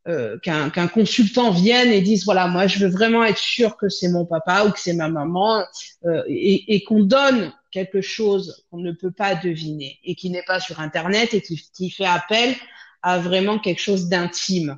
euh, 0.07 0.37
qu'un 0.39 0.87
consultant 0.87 1.51
vienne 1.51 1.89
et 1.89 1.99
dise 1.99 2.23
voilà 2.23 2.47
moi 2.47 2.65
je 2.65 2.79
veux 2.79 2.89
vraiment 2.89 3.25
être 3.25 3.37
sûr 3.37 3.75
que 3.75 3.89
c'est 3.89 4.07
mon 4.07 4.25
papa 4.25 4.63
ou 4.63 4.71
que 4.71 4.79
c'est 4.79 4.93
ma 4.93 5.09
maman 5.09 5.65
euh, 6.05 6.23
et, 6.29 6.81
qu'on 6.85 7.03
donne 7.03 7.51
quelque 7.71 7.99
chose 7.99 8.65
qu'on 8.71 8.77
ne 8.77 8.93
peut 8.93 9.11
pas 9.11 9.35
deviner 9.35 9.99
et 10.05 10.15
qui 10.15 10.29
n'est 10.29 10.43
pas 10.43 10.61
sur 10.61 10.79
internet 10.79 11.33
et 11.33 11.41
qui, 11.41 11.89
fait 11.89 12.05
appel 12.05 12.55
à 13.01 13.19
vraiment 13.19 13.59
quelque 13.59 13.81
chose 13.81 14.07
d'intime. 14.07 14.77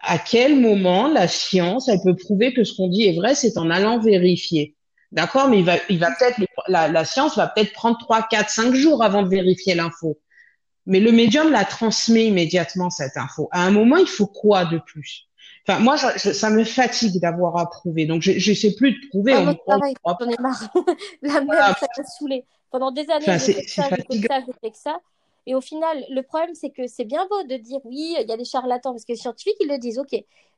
À 0.00 0.18
quel 0.18 0.60
moment 0.60 1.08
la 1.08 1.26
science 1.26 1.88
elle 1.88 2.00
peut 2.00 2.14
prouver 2.14 2.54
que 2.54 2.62
ce 2.62 2.74
qu'on 2.76 2.86
dit 2.86 3.08
est 3.08 3.16
vrai 3.16 3.34
C'est 3.34 3.58
en 3.58 3.68
allant 3.68 3.98
vérifier. 3.98 4.76
D'accord, 5.10 5.48
mais 5.48 5.58
il 5.58 5.64
va, 5.64 5.74
il 5.88 5.98
va 5.98 6.12
peut-être 6.16 6.40
la, 6.68 6.86
la 6.86 7.04
science 7.04 7.36
va 7.36 7.48
peut-être 7.48 7.72
prendre 7.72 7.98
trois, 7.98 8.22
quatre, 8.22 8.50
cinq 8.50 8.74
jours 8.74 9.02
avant 9.02 9.24
de 9.24 9.28
vérifier 9.28 9.74
l'info. 9.74 10.18
Mais 10.86 11.00
le 11.00 11.12
médium 11.12 11.50
la 11.50 11.64
transmet 11.64 12.26
immédiatement, 12.26 12.90
cette 12.90 13.16
info. 13.16 13.48
À 13.52 13.64
un 13.64 13.70
moment, 13.70 13.96
il 13.96 14.06
faut 14.06 14.26
quoi 14.26 14.64
de 14.64 14.78
plus? 14.78 15.26
Enfin, 15.68 15.78
moi, 15.78 15.96
ça 15.98 16.50
me 16.50 16.64
fatigue 16.64 17.20
d'avoir 17.20 17.56
à 17.58 17.68
prouver. 17.68 18.06
Donc, 18.06 18.22
je 18.22 18.32
ne 18.32 18.54
sais 18.54 18.74
plus 18.74 18.92
de 18.92 19.08
prouver. 19.08 19.34
Ah, 19.34 19.54
pareil, 19.66 19.94
j'en 20.04 20.28
ai 20.28 20.36
marre. 20.40 20.72
La 21.22 21.32
ça 21.32 21.40
m'a 21.42 22.04
saoulé. 22.04 22.44
Pendant 22.70 22.90
des 22.92 23.08
années, 23.10 23.24
ça, 23.24 23.38
j'ai 23.38 23.52
fait 23.52 23.66
ça, 23.66 23.88
j'ai 23.90 24.52
fait 24.60 24.74
ça. 24.74 25.00
Et 25.46 25.54
au 25.54 25.60
final, 25.60 26.04
le 26.10 26.22
problème, 26.22 26.54
c'est 26.54 26.70
que 26.70 26.86
c'est 26.86 27.04
bien 27.04 27.26
beau 27.26 27.42
de 27.42 27.56
dire 27.56 27.80
oui, 27.84 28.16
il 28.18 28.28
y 28.28 28.32
a 28.32 28.36
des 28.36 28.44
charlatans, 28.44 28.92
parce 28.92 29.04
que 29.04 29.12
les 29.12 29.18
scientifiques, 29.18 29.56
ils 29.60 29.68
le 29.68 29.78
disent, 29.78 29.98
ok. 29.98 30.12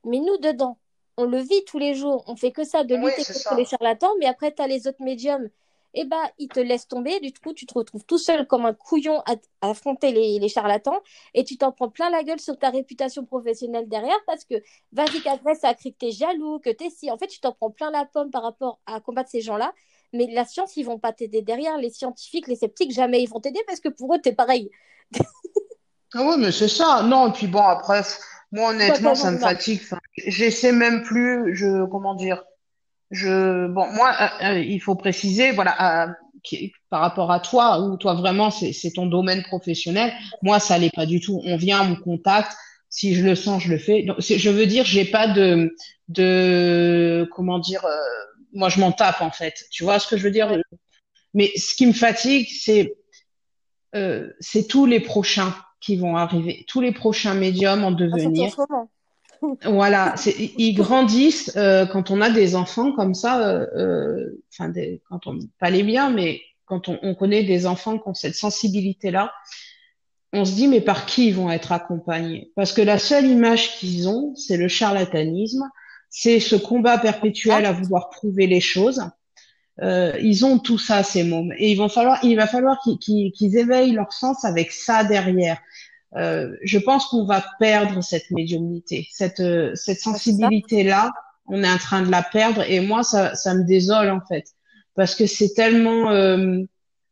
Mais 0.04 0.18
nous, 0.18 0.36
dedans, 0.38 0.78
on 1.16 1.24
le 1.24 1.38
vit 1.38 1.64
tous 1.66 1.78
les 1.78 1.94
jours. 1.94 2.24
On 2.26 2.36
fait 2.36 2.52
que 2.52 2.64
ça, 2.64 2.84
de 2.84 2.94
lutter 2.94 3.24
contre 3.24 3.56
les 3.56 3.64
charlatans. 3.64 4.10
Mais 4.20 4.26
après, 4.26 4.52
tu 4.52 4.62
as 4.62 4.66
les 4.66 4.86
autres 4.86 5.02
médiums 5.02 5.48
eh 5.94 6.04
ben, 6.04 6.22
ils 6.38 6.48
te 6.48 6.60
laissent 6.60 6.88
tomber. 6.88 7.20
Du 7.20 7.32
coup, 7.32 7.52
tu 7.52 7.66
te 7.66 7.74
retrouves 7.74 8.04
tout 8.04 8.18
seul 8.18 8.46
comme 8.46 8.64
un 8.66 8.74
couillon 8.74 9.20
à, 9.26 9.34
affronter 9.60 10.12
les, 10.12 10.48
charlatans 10.48 11.00
et 11.34 11.44
tu 11.44 11.56
t'en 11.56 11.72
prends 11.72 11.88
plein 11.88 12.10
la 12.10 12.22
gueule 12.22 12.40
sur 12.40 12.58
ta 12.58 12.70
réputation 12.70 13.24
professionnelle 13.24 13.88
derrière 13.88 14.18
parce 14.26 14.44
que 14.44 14.54
vas-y 14.92 15.20
ça 15.60 15.68
a 15.68 15.74
cru 15.74 15.90
que 15.92 15.98
t'es 15.98 16.10
jaloux, 16.10 16.58
que 16.58 16.70
t'es 16.70 16.90
si. 16.90 17.10
En 17.10 17.18
fait, 17.18 17.28
tu 17.28 17.40
t'en 17.40 17.52
prends 17.52 17.70
plein 17.70 17.90
la 17.90 18.04
pomme 18.06 18.30
par 18.30 18.42
rapport 18.42 18.80
à 18.86 19.00
combattre 19.00 19.30
ces 19.30 19.40
gens-là. 19.40 19.72
Mais 20.12 20.26
la 20.30 20.44
science, 20.44 20.76
ils 20.76 20.84
vont 20.84 20.98
pas 20.98 21.12
t'aider 21.12 21.42
derrière. 21.42 21.78
Les 21.78 21.90
scientifiques, 21.90 22.46
les 22.46 22.56
sceptiques, 22.56 22.92
jamais 22.92 23.22
ils 23.22 23.28
vont 23.28 23.40
t'aider 23.40 23.60
parce 23.66 23.80
que 23.80 23.88
pour 23.88 24.14
eux, 24.14 24.18
t'es 24.20 24.32
pareil. 24.32 24.70
ah 26.14 26.26
ouais, 26.26 26.36
mais 26.36 26.52
c'est 26.52 26.68
ça. 26.68 27.02
Non, 27.02 27.28
et 27.28 27.32
puis 27.32 27.46
bon, 27.46 27.62
après, 27.62 28.02
moi, 28.50 28.70
honnêtement, 28.70 29.14
ça 29.14 29.30
me 29.30 29.38
fatigue. 29.38 29.80
J'essaie 30.16 30.72
même 30.72 31.02
plus, 31.02 31.56
je, 31.56 31.86
comment 31.86 32.14
dire, 32.14 32.44
je, 33.12 33.68
bon, 33.68 33.86
moi, 33.92 34.16
euh, 34.20 34.44
euh, 34.46 34.58
il 34.58 34.80
faut 34.80 34.94
préciser, 34.94 35.52
voilà, 35.52 36.08
euh, 36.08 36.66
par 36.88 37.02
rapport 37.02 37.30
à 37.30 37.40
toi, 37.40 37.78
ou 37.80 37.96
toi 37.98 38.14
vraiment, 38.14 38.50
c'est 38.50 38.90
ton 38.94 39.06
domaine 39.06 39.42
professionnel. 39.42 40.12
Moi, 40.42 40.58
ça 40.58 40.78
l'est 40.78 40.94
pas 40.94 41.06
du 41.06 41.20
tout. 41.20 41.40
On 41.44 41.56
vient, 41.56 41.82
on 41.82 41.90
me 41.90 41.96
contacte. 41.96 42.52
Si 42.88 43.14
je 43.14 43.22
le 43.24 43.34
sens, 43.34 43.62
je 43.62 43.70
le 43.70 43.78
fais. 43.78 44.02
Donc, 44.02 44.16
je 44.20 44.50
veux 44.50 44.66
dire, 44.66 44.84
j'ai 44.84 45.04
pas 45.04 45.28
de, 45.28 45.76
de, 46.08 47.28
comment 47.32 47.58
dire, 47.58 47.86
moi, 48.52 48.68
je 48.68 48.80
m'en 48.80 48.92
tape 48.92 49.20
en 49.20 49.30
fait. 49.30 49.54
Tu 49.70 49.84
vois 49.84 49.98
ce 49.98 50.08
que 50.08 50.16
je 50.16 50.24
veux 50.24 50.30
dire? 50.30 50.50
Mais 51.32 51.52
ce 51.56 51.74
qui 51.74 51.86
me 51.86 51.92
fatigue, 51.92 52.48
c'est, 52.50 52.94
c'est 54.40 54.66
tous 54.66 54.84
les 54.84 55.00
prochains 55.00 55.54
qui 55.80 55.96
vont 55.96 56.16
arriver, 56.16 56.64
tous 56.66 56.80
les 56.80 56.92
prochains 56.92 57.34
médiums 57.34 57.84
en 57.84 57.92
ah, 57.92 57.94
devenir. 57.94 58.54
Voilà, 59.64 60.14
ils 60.36 60.74
grandissent 60.74 61.52
euh, 61.56 61.84
quand 61.86 62.10
on 62.10 62.20
a 62.20 62.30
des 62.30 62.54
enfants 62.54 62.92
comme 62.92 63.14
ça, 63.14 63.48
euh, 63.48 63.66
euh, 63.76 64.42
enfin, 64.52 64.72
quand 65.08 65.26
on 65.26 65.38
pas 65.58 65.70
les 65.70 65.82
biens, 65.82 66.10
mais 66.10 66.40
quand 66.64 66.88
on, 66.88 66.98
on, 67.02 67.14
connaît 67.14 67.42
des 67.42 67.66
enfants 67.66 67.98
qui 67.98 68.08
ont 68.08 68.14
cette 68.14 68.36
sensibilité-là, 68.36 69.32
on 70.32 70.44
se 70.44 70.54
dit 70.54 70.68
mais 70.68 70.80
par 70.80 71.06
qui 71.06 71.28
ils 71.28 71.34
vont 71.34 71.50
être 71.50 71.72
accompagnés? 71.72 72.52
Parce 72.54 72.72
que 72.72 72.82
la 72.82 72.98
seule 72.98 73.26
image 73.26 73.78
qu'ils 73.78 74.08
ont, 74.08 74.34
c'est 74.36 74.56
le 74.56 74.68
charlatanisme, 74.68 75.68
c'est 76.08 76.38
ce 76.38 76.56
combat 76.56 76.98
perpétuel 76.98 77.66
à 77.66 77.72
vouloir 77.72 78.10
prouver 78.10 78.46
les 78.46 78.60
choses. 78.60 79.02
Euh, 79.80 80.12
ils 80.20 80.44
ont 80.44 80.58
tout 80.58 80.78
ça, 80.78 81.02
ces 81.02 81.24
mômes, 81.24 81.52
et 81.58 81.72
il 81.72 81.78
va 81.78 81.88
falloir, 81.88 82.22
il 82.22 82.36
va 82.36 82.46
falloir 82.46 82.78
qu'ils 83.00 83.32
qu'ils 83.32 83.56
éveillent 83.56 83.92
leur 83.92 84.12
sens 84.12 84.44
avec 84.44 84.70
ça 84.70 85.02
derrière. 85.02 85.58
Euh, 86.16 86.54
je 86.62 86.78
pense 86.78 87.06
qu'on 87.06 87.24
va 87.24 87.42
perdre 87.58 88.02
cette 88.02 88.30
médiumnité, 88.30 89.08
cette, 89.10 89.40
euh, 89.40 89.74
cette 89.74 90.00
sensibilité-là, 90.00 91.12
on 91.46 91.64
est 91.64 91.70
en 91.70 91.78
train 91.78 92.02
de 92.02 92.10
la 92.10 92.22
perdre 92.22 92.62
et 92.68 92.80
moi, 92.80 93.02
ça, 93.02 93.34
ça 93.34 93.54
me 93.54 93.64
désole 93.64 94.10
en 94.10 94.20
fait, 94.20 94.44
parce 94.94 95.14
que 95.14 95.26
c'est 95.26 95.54
tellement, 95.54 96.10
euh, 96.10 96.58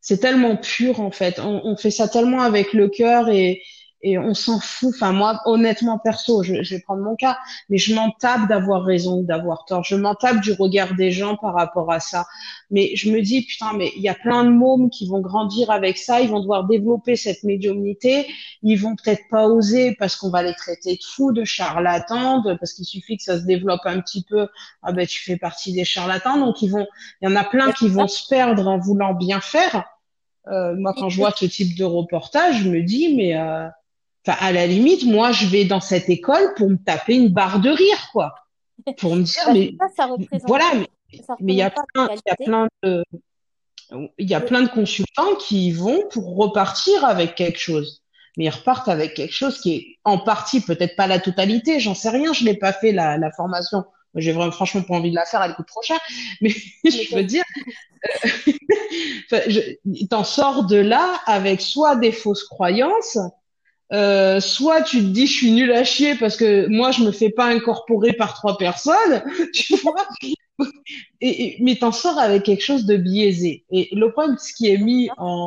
c'est 0.03 0.19
tellement 0.19 0.57
pur 0.57 1.01
en 1.01 1.11
fait, 1.11 1.41
on, 1.41 1.63
on, 1.65 1.77
fait 1.77 1.91
ça 1.91 2.09
tellement 2.09 2.43
avec 2.43 2.75
le 2.75 2.89
cœur 2.89 3.31
et, 3.31 3.63
et 4.03 4.19
on 4.19 4.35
s'en 4.35 4.61
fout. 4.61 4.95
Enfin, 4.95 5.13
moi, 5.13 5.41
honnêtement, 5.45 5.99
perso, 5.99 6.43
je, 6.43 6.63
je, 6.63 6.75
vais 6.75 6.81
prendre 6.81 7.03
mon 7.03 7.17
cas, 7.17 7.39
mais 7.69 7.79
je 7.79 7.95
m'en 7.95 8.11
tape 8.11 8.49
d'avoir 8.49 8.83
raison 8.85 9.19
ou 9.19 9.23
d'avoir 9.25 9.65
tort. 9.65 9.85
Je 9.85 9.95
m'en 9.97 10.15
tape 10.15 10.41
du 10.41 10.53
regard 10.53 10.95
des 10.95 11.11
gens 11.11 11.37
par 11.37 11.55
rapport 11.55 11.93
à 11.93 12.01
ça. 12.01 12.27
Mais 12.71 12.95
je 12.95 13.11
me 13.11 13.21
dis, 13.21 13.43
putain, 13.43 13.73
mais 13.75 13.93
il 13.97 14.03
y 14.03 14.09
a 14.09 14.15
plein 14.15 14.45
de 14.45 14.51
mômes 14.51 14.91
qui 14.91 15.07
vont 15.07 15.21
grandir 15.21 15.71
avec 15.71 15.99
ça, 15.99 16.21
ils 16.21 16.31
vont 16.31 16.41
devoir 16.41 16.65
développer 16.65 17.17
cette 17.17 17.43
médiumnité, 17.43 18.27
ils 18.63 18.77
vont 18.77 18.97
peut-être 18.97 19.23
pas 19.31 19.47
oser 19.47 19.95
parce 19.99 20.17
qu'on 20.17 20.31
va 20.31 20.43
les 20.43 20.55
traiter 20.55 20.95
de 20.95 21.03
fous, 21.03 21.33
de 21.33 21.45
charlatans, 21.45 22.43
parce 22.59 22.73
qu'il 22.73 22.85
suffit 22.85 23.17
que 23.17 23.23
ça 23.23 23.39
se 23.39 23.45
développe 23.45 23.81
un 23.85 24.01
petit 24.01 24.25
peu, 24.29 24.49
ah 24.83 24.93
ben 24.93 25.07
tu 25.07 25.21
fais 25.23 25.37
partie 25.37 25.73
des 25.73 25.85
charlatans. 25.85 26.39
Donc 26.39 26.63
ils 26.63 26.71
vont, 26.71 26.87
il 27.21 27.29
y 27.29 27.33
en 27.33 27.37
a 27.37 27.45
plein 27.45 27.73
qui 27.73 27.89
vont 27.89 28.09
se 28.09 28.27
perdre 28.29 28.67
en 28.67 28.79
voulant 28.79 29.15
bien 29.15 29.41
faire. 29.41 29.85
Euh, 30.49 30.75
moi, 30.77 30.95
quand 30.97 31.09
je 31.09 31.17
vois 31.17 31.33
ce 31.37 31.45
type 31.45 31.77
de 31.77 31.85
reportage, 31.85 32.63
je 32.63 32.71
me 32.71 32.83
dis, 32.83 33.15
mais 33.15 33.37
euh, 33.37 33.69
Enfin, 34.27 34.37
à 34.41 34.53
la 34.53 34.67
limite, 34.67 35.05
moi, 35.05 35.33
je 35.33 35.47
vais 35.47 35.65
dans 35.65 35.81
cette 35.81 36.09
école 36.11 36.53
pour 36.57 36.69
me 36.71 36.77
taper 36.77 37.15
une 37.17 37.29
barre 37.29 37.61
de 37.61 37.71
rire, 37.71 38.09
quoi. 38.13 38.35
Pour 38.99 39.15
me 39.17 39.23
dire, 39.23 39.43
mais 39.53 39.75
ça, 39.97 40.09
voilà, 40.47 40.65
mais 40.75 40.87
il 41.53 41.57
y 41.57 41.63
a 41.63 41.71
plein, 41.95 42.69
de, 42.83 43.05
il 44.19 44.31
y 44.31 44.35
a 44.35 44.41
plein 44.41 44.63
de 44.63 44.69
consultants 44.69 45.35
qui 45.37 45.69
y 45.69 45.73
vont 45.73 46.03
pour 46.11 46.37
repartir 46.37 47.05
avec 47.05 47.35
quelque 47.35 47.59
chose. 47.59 48.03
Mais 48.37 48.45
ils 48.45 48.51
repartent 48.51 48.89
avec 48.89 49.15
quelque 49.15 49.35
chose 49.35 49.61
qui 49.61 49.75
est 49.75 49.99
en 50.05 50.19
partie, 50.19 50.61
peut-être 50.61 50.97
pas 50.97 51.07
la 51.07 51.19
totalité, 51.19 51.81
j'en 51.81 51.95
sais 51.95 52.11
rien, 52.11 52.33
je 52.33 52.45
n'ai 52.45 52.55
pas 52.55 52.73
fait 52.73 52.93
la, 52.93 53.19
la 53.19 53.33
formation. 53.33 53.85
J'ai 54.15 54.33
vraiment, 54.33 54.53
franchement 54.53 54.83
pas 54.83 54.95
envie 54.95 55.11
de 55.11 55.17
la 55.17 55.25
faire, 55.25 55.43
elle 55.43 55.55
coûte 55.55 55.67
trop 55.67 55.83
cher. 55.83 55.99
Mais 56.41 56.51
je 56.85 57.15
veux 57.17 57.25
dire, 57.25 57.45
je- 59.31 60.07
t'en 60.09 60.25
sors 60.25 60.67
de 60.67 60.77
là 60.77 61.21
avec 61.27 61.61
soit 61.61 61.97
des 61.97 62.13
fausses 62.13 62.45
croyances, 62.45 63.19
euh, 63.93 64.41
soit 64.41 64.83
tu 64.83 64.99
te 64.99 65.07
dis 65.07 65.27
je 65.27 65.33
suis 65.33 65.53
nul 65.53 65.73
à 65.73 65.85
chier 65.85 66.15
parce 66.15 66.37
que 66.37 66.69
moi 66.69 66.93
je 66.93 67.03
me 67.03 67.11
fais 67.11 67.31
pas 67.31 67.47
incorporer 67.47 68.13
par 68.13 68.35
trois 68.35 68.57
personnes, 68.57 69.23
tu 69.55 69.77
vois. 69.77 70.07
Et, 71.21 71.57
mais 71.61 71.77
t'en 71.77 71.91
sors 71.91 72.19
avec 72.19 72.43
quelque 72.43 72.63
chose 72.63 72.85
de 72.85 72.97
biaisé. 72.97 73.65
Et 73.71 73.89
le 73.93 74.13
problème, 74.13 74.37
ce 74.39 74.53
qui 74.53 74.69
est 74.69 74.77
mis 74.77 75.09
en, 75.17 75.47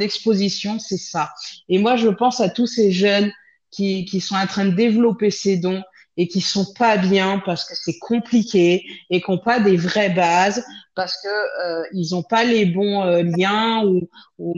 exposition, 0.00 0.78
c'est 0.78 0.96
ça. 0.96 1.30
Et 1.68 1.78
moi, 1.78 1.96
je 1.96 2.08
pense 2.08 2.40
à 2.40 2.48
tous 2.48 2.66
ces 2.66 2.90
jeunes 2.90 3.30
qui 3.70 4.20
sont 4.20 4.34
en 4.34 4.46
train 4.46 4.64
de 4.64 4.74
développer 4.74 5.30
ces 5.30 5.58
dons 5.58 5.82
et 6.16 6.28
qui 6.28 6.40
sont 6.40 6.66
pas 6.78 6.96
bien 6.96 7.42
parce 7.44 7.64
que 7.64 7.74
c'est 7.74 7.98
compliqué 7.98 8.84
et 9.10 9.20
qui 9.20 9.30
n'ont 9.30 9.38
pas 9.38 9.60
des 9.60 9.76
vraies 9.76 10.10
bases 10.10 10.64
parce 10.94 11.14
que 11.22 11.28
euh, 11.28 11.84
ils 11.92 12.14
ont 12.14 12.22
pas 12.22 12.44
les 12.44 12.66
bons 12.66 13.02
euh, 13.02 13.22
liens 13.22 13.84
ou, 13.84 14.08
ou 14.38 14.54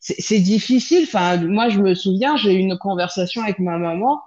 c'est 0.00 0.20
c'est 0.20 0.40
difficile. 0.40 1.04
Enfin, 1.04 1.36
moi, 1.36 1.68
je 1.68 1.80
me 1.80 1.94
souviens, 1.94 2.36
j'ai 2.36 2.54
eu 2.54 2.58
une 2.58 2.78
conversation 2.78 3.42
avec 3.42 3.58
ma 3.58 3.78
maman 3.78 4.20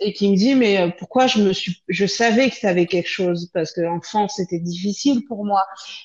et 0.00 0.12
qui 0.12 0.30
me 0.30 0.36
dit 0.36 0.54
mais 0.54 0.78
euh, 0.78 0.88
pourquoi 0.98 1.26
je 1.26 1.40
me 1.40 1.52
suis 1.52 1.82
je 1.88 2.06
savais 2.06 2.50
que 2.50 2.56
tu 2.56 2.66
avais 2.66 2.86
quelque 2.86 3.08
chose 3.08 3.50
parce 3.54 3.72
que 3.72 3.80
enfant 3.86 4.28
c'était 4.28 4.58
difficile 4.58 5.24
pour 5.26 5.44
moi 5.44 5.62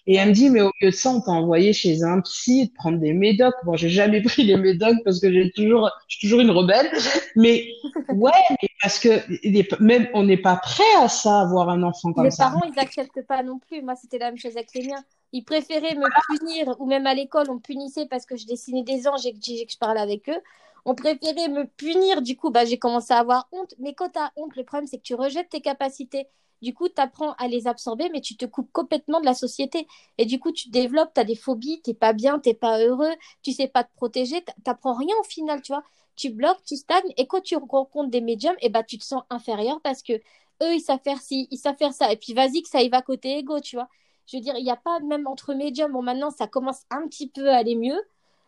et 0.07 0.15
elle 0.15 0.29
me 0.29 0.33
dit 0.33 0.49
mais 0.49 0.61
au 0.61 0.71
lieu 0.81 0.89
de 0.91 0.95
ça 0.95 1.09
on 1.11 1.21
t'a 1.21 1.31
envoyé 1.31 1.73
chez 1.73 2.03
un 2.03 2.21
psy 2.21 2.67
de 2.67 2.73
prendre 2.73 2.99
des 2.99 3.13
médocs 3.13 3.55
bon 3.65 3.75
j'ai 3.75 3.89
jamais 3.89 4.21
pris 4.29 4.43
les 4.43 4.57
médocs 4.57 4.97
parce 5.03 5.19
que 5.19 5.31
j'ai 5.31 5.51
toujours 5.51 5.89
je 6.07 6.17
suis 6.17 6.27
toujours 6.27 6.39
une 6.41 6.51
rebelle 6.51 6.89
mais 7.35 7.67
ouais 8.09 8.31
mais 8.49 8.69
parce 8.81 8.99
que 8.99 9.09
les- 9.43 9.67
même 9.79 10.07
on 10.13 10.23
n'est 10.23 10.37
pas 10.37 10.55
prêt 10.57 10.83
à 10.99 11.07
ça 11.09 11.41
avoir 11.41 11.69
un 11.69 11.83
enfant 11.83 12.13
comme 12.13 12.25
Les 12.25 12.31
ça 12.31 12.45
parents, 12.45 12.63
ils 12.63 12.73
n'acceptent 12.75 13.21
pas 13.27 13.43
non 13.43 13.59
plus. 13.59 13.81
Moi, 13.81 13.95
c'était 13.95 14.17
la 14.17 14.27
même 14.27 14.37
chose 14.37 14.57
avec 14.57 14.73
les 14.73 14.85
miens. 14.87 15.03
Ils 15.33 15.43
préféraient 15.43 15.95
me 15.95 16.37
punir, 16.37 16.75
ou 16.79 16.85
même 16.87 17.07
à 17.07 17.13
l'école, 17.13 17.49
on 17.49 17.55
me 17.55 17.59
punissait 17.59 18.05
parce 18.07 18.25
que 18.25 18.35
je 18.35 18.45
dessinais 18.45 18.83
des 18.83 19.07
anges 19.07 19.25
et 19.25 19.33
que 19.33 19.39
je 19.43 19.77
parlais 19.77 20.01
avec 20.01 20.27
eux. 20.29 20.39
On 20.85 20.95
préférait 20.95 21.49
me 21.49 21.65
punir. 21.65 22.21
Du 22.21 22.35
coup, 22.37 22.49
bah, 22.49 22.65
j'ai 22.65 22.79
commencé 22.79 23.13
à 23.13 23.19
avoir 23.19 23.47
honte. 23.51 23.73
Mais 23.79 23.93
quand 23.93 24.09
tu 24.09 24.19
as 24.19 24.31
honte, 24.35 24.55
le 24.55 24.63
problème, 24.63 24.87
c'est 24.87 24.97
que 24.97 25.03
tu 25.03 25.15
rejettes 25.15 25.49
tes 25.49 25.61
capacités. 25.61 26.27
Du 26.61 26.73
coup, 26.73 26.89
tu 26.89 27.01
apprends 27.01 27.33
à 27.33 27.47
les 27.47 27.67
absorber, 27.67 28.09
mais 28.11 28.21
tu 28.21 28.35
te 28.37 28.45
coupes 28.45 28.71
complètement 28.71 29.19
de 29.19 29.25
la 29.25 29.33
société. 29.33 29.87
Et 30.17 30.25
du 30.25 30.39
coup, 30.39 30.51
tu 30.51 30.69
développes, 30.69 31.13
tu 31.13 31.21
as 31.21 31.23
des 31.23 31.35
phobies, 31.35 31.81
tu 31.83 31.93
pas 31.93 32.13
bien, 32.13 32.39
tu 32.39 32.53
pas 32.53 32.79
heureux, 32.79 33.11
tu 33.41 33.51
sais 33.51 33.67
pas 33.67 33.83
te 33.83 33.93
protéger, 33.95 34.43
tu 34.43 34.53
n'apprends 34.67 34.93
rien 34.93 35.15
au 35.19 35.23
final, 35.23 35.61
tu 35.61 35.71
vois. 35.71 35.83
Tu 36.15 36.29
bloques, 36.29 36.63
tu 36.65 36.75
stagnes, 36.75 37.13
et 37.17 37.25
quand 37.25 37.41
tu 37.41 37.55
rencontres 37.55 38.11
des 38.11 38.21
médiums, 38.21 38.55
et 38.61 38.69
bah, 38.69 38.83
tu 38.83 38.97
te 38.99 39.03
sens 39.03 39.23
inférieur 39.31 39.81
parce 39.81 40.03
que 40.03 40.13
eux, 40.13 40.75
ils 40.75 40.81
savent 40.81 40.99
faire 41.03 41.19
ci, 41.21 41.47
ils 41.51 41.57
savent 41.57 41.77
faire 41.77 41.93
ça. 41.93 42.11
Et 42.11 42.17
puis, 42.17 42.33
vas-y, 42.33 42.61
que 42.61 42.69
ça 42.69 42.81
y 42.83 42.89
va 42.89 43.01
côté 43.01 43.37
égo, 43.39 43.59
tu 43.59 43.75
vois. 43.75 43.87
Je 44.27 44.37
veux 44.37 44.43
dire, 44.43 44.55
il 44.57 44.63
n'y 44.63 44.71
a 44.71 44.75
pas, 44.75 44.99
même 44.99 45.25
entre 45.27 45.53
médiums, 45.55 45.91
bon, 45.91 46.03
maintenant, 46.03 46.29
ça 46.29 46.47
commence 46.47 46.83
un 46.91 47.07
petit 47.07 47.27
peu 47.27 47.49
à 47.49 47.57
aller 47.57 47.75
mieux. 47.75 47.99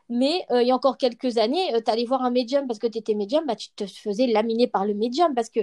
Mais 0.10 0.46
euh, 0.52 0.62
il 0.62 0.68
y 0.68 0.72
a 0.72 0.76
encore 0.76 0.98
quelques 0.98 1.38
années, 1.38 1.74
tu 1.84 1.92
allais 1.92 2.06
voir 2.06 2.24
un 2.24 2.32
médium 2.32 2.68
parce 2.68 2.80
que 2.80 2.88
tu 2.88 2.98
étais 2.98 3.16
médium, 3.16 3.46
bah, 3.46 3.56
tu 3.56 3.70
te 3.72 3.86
faisais 3.86 4.28
laminer 4.28 4.68
par 4.68 4.86
le 4.86 4.94
médium 4.94 5.34
parce 5.34 5.50
que 5.50 5.62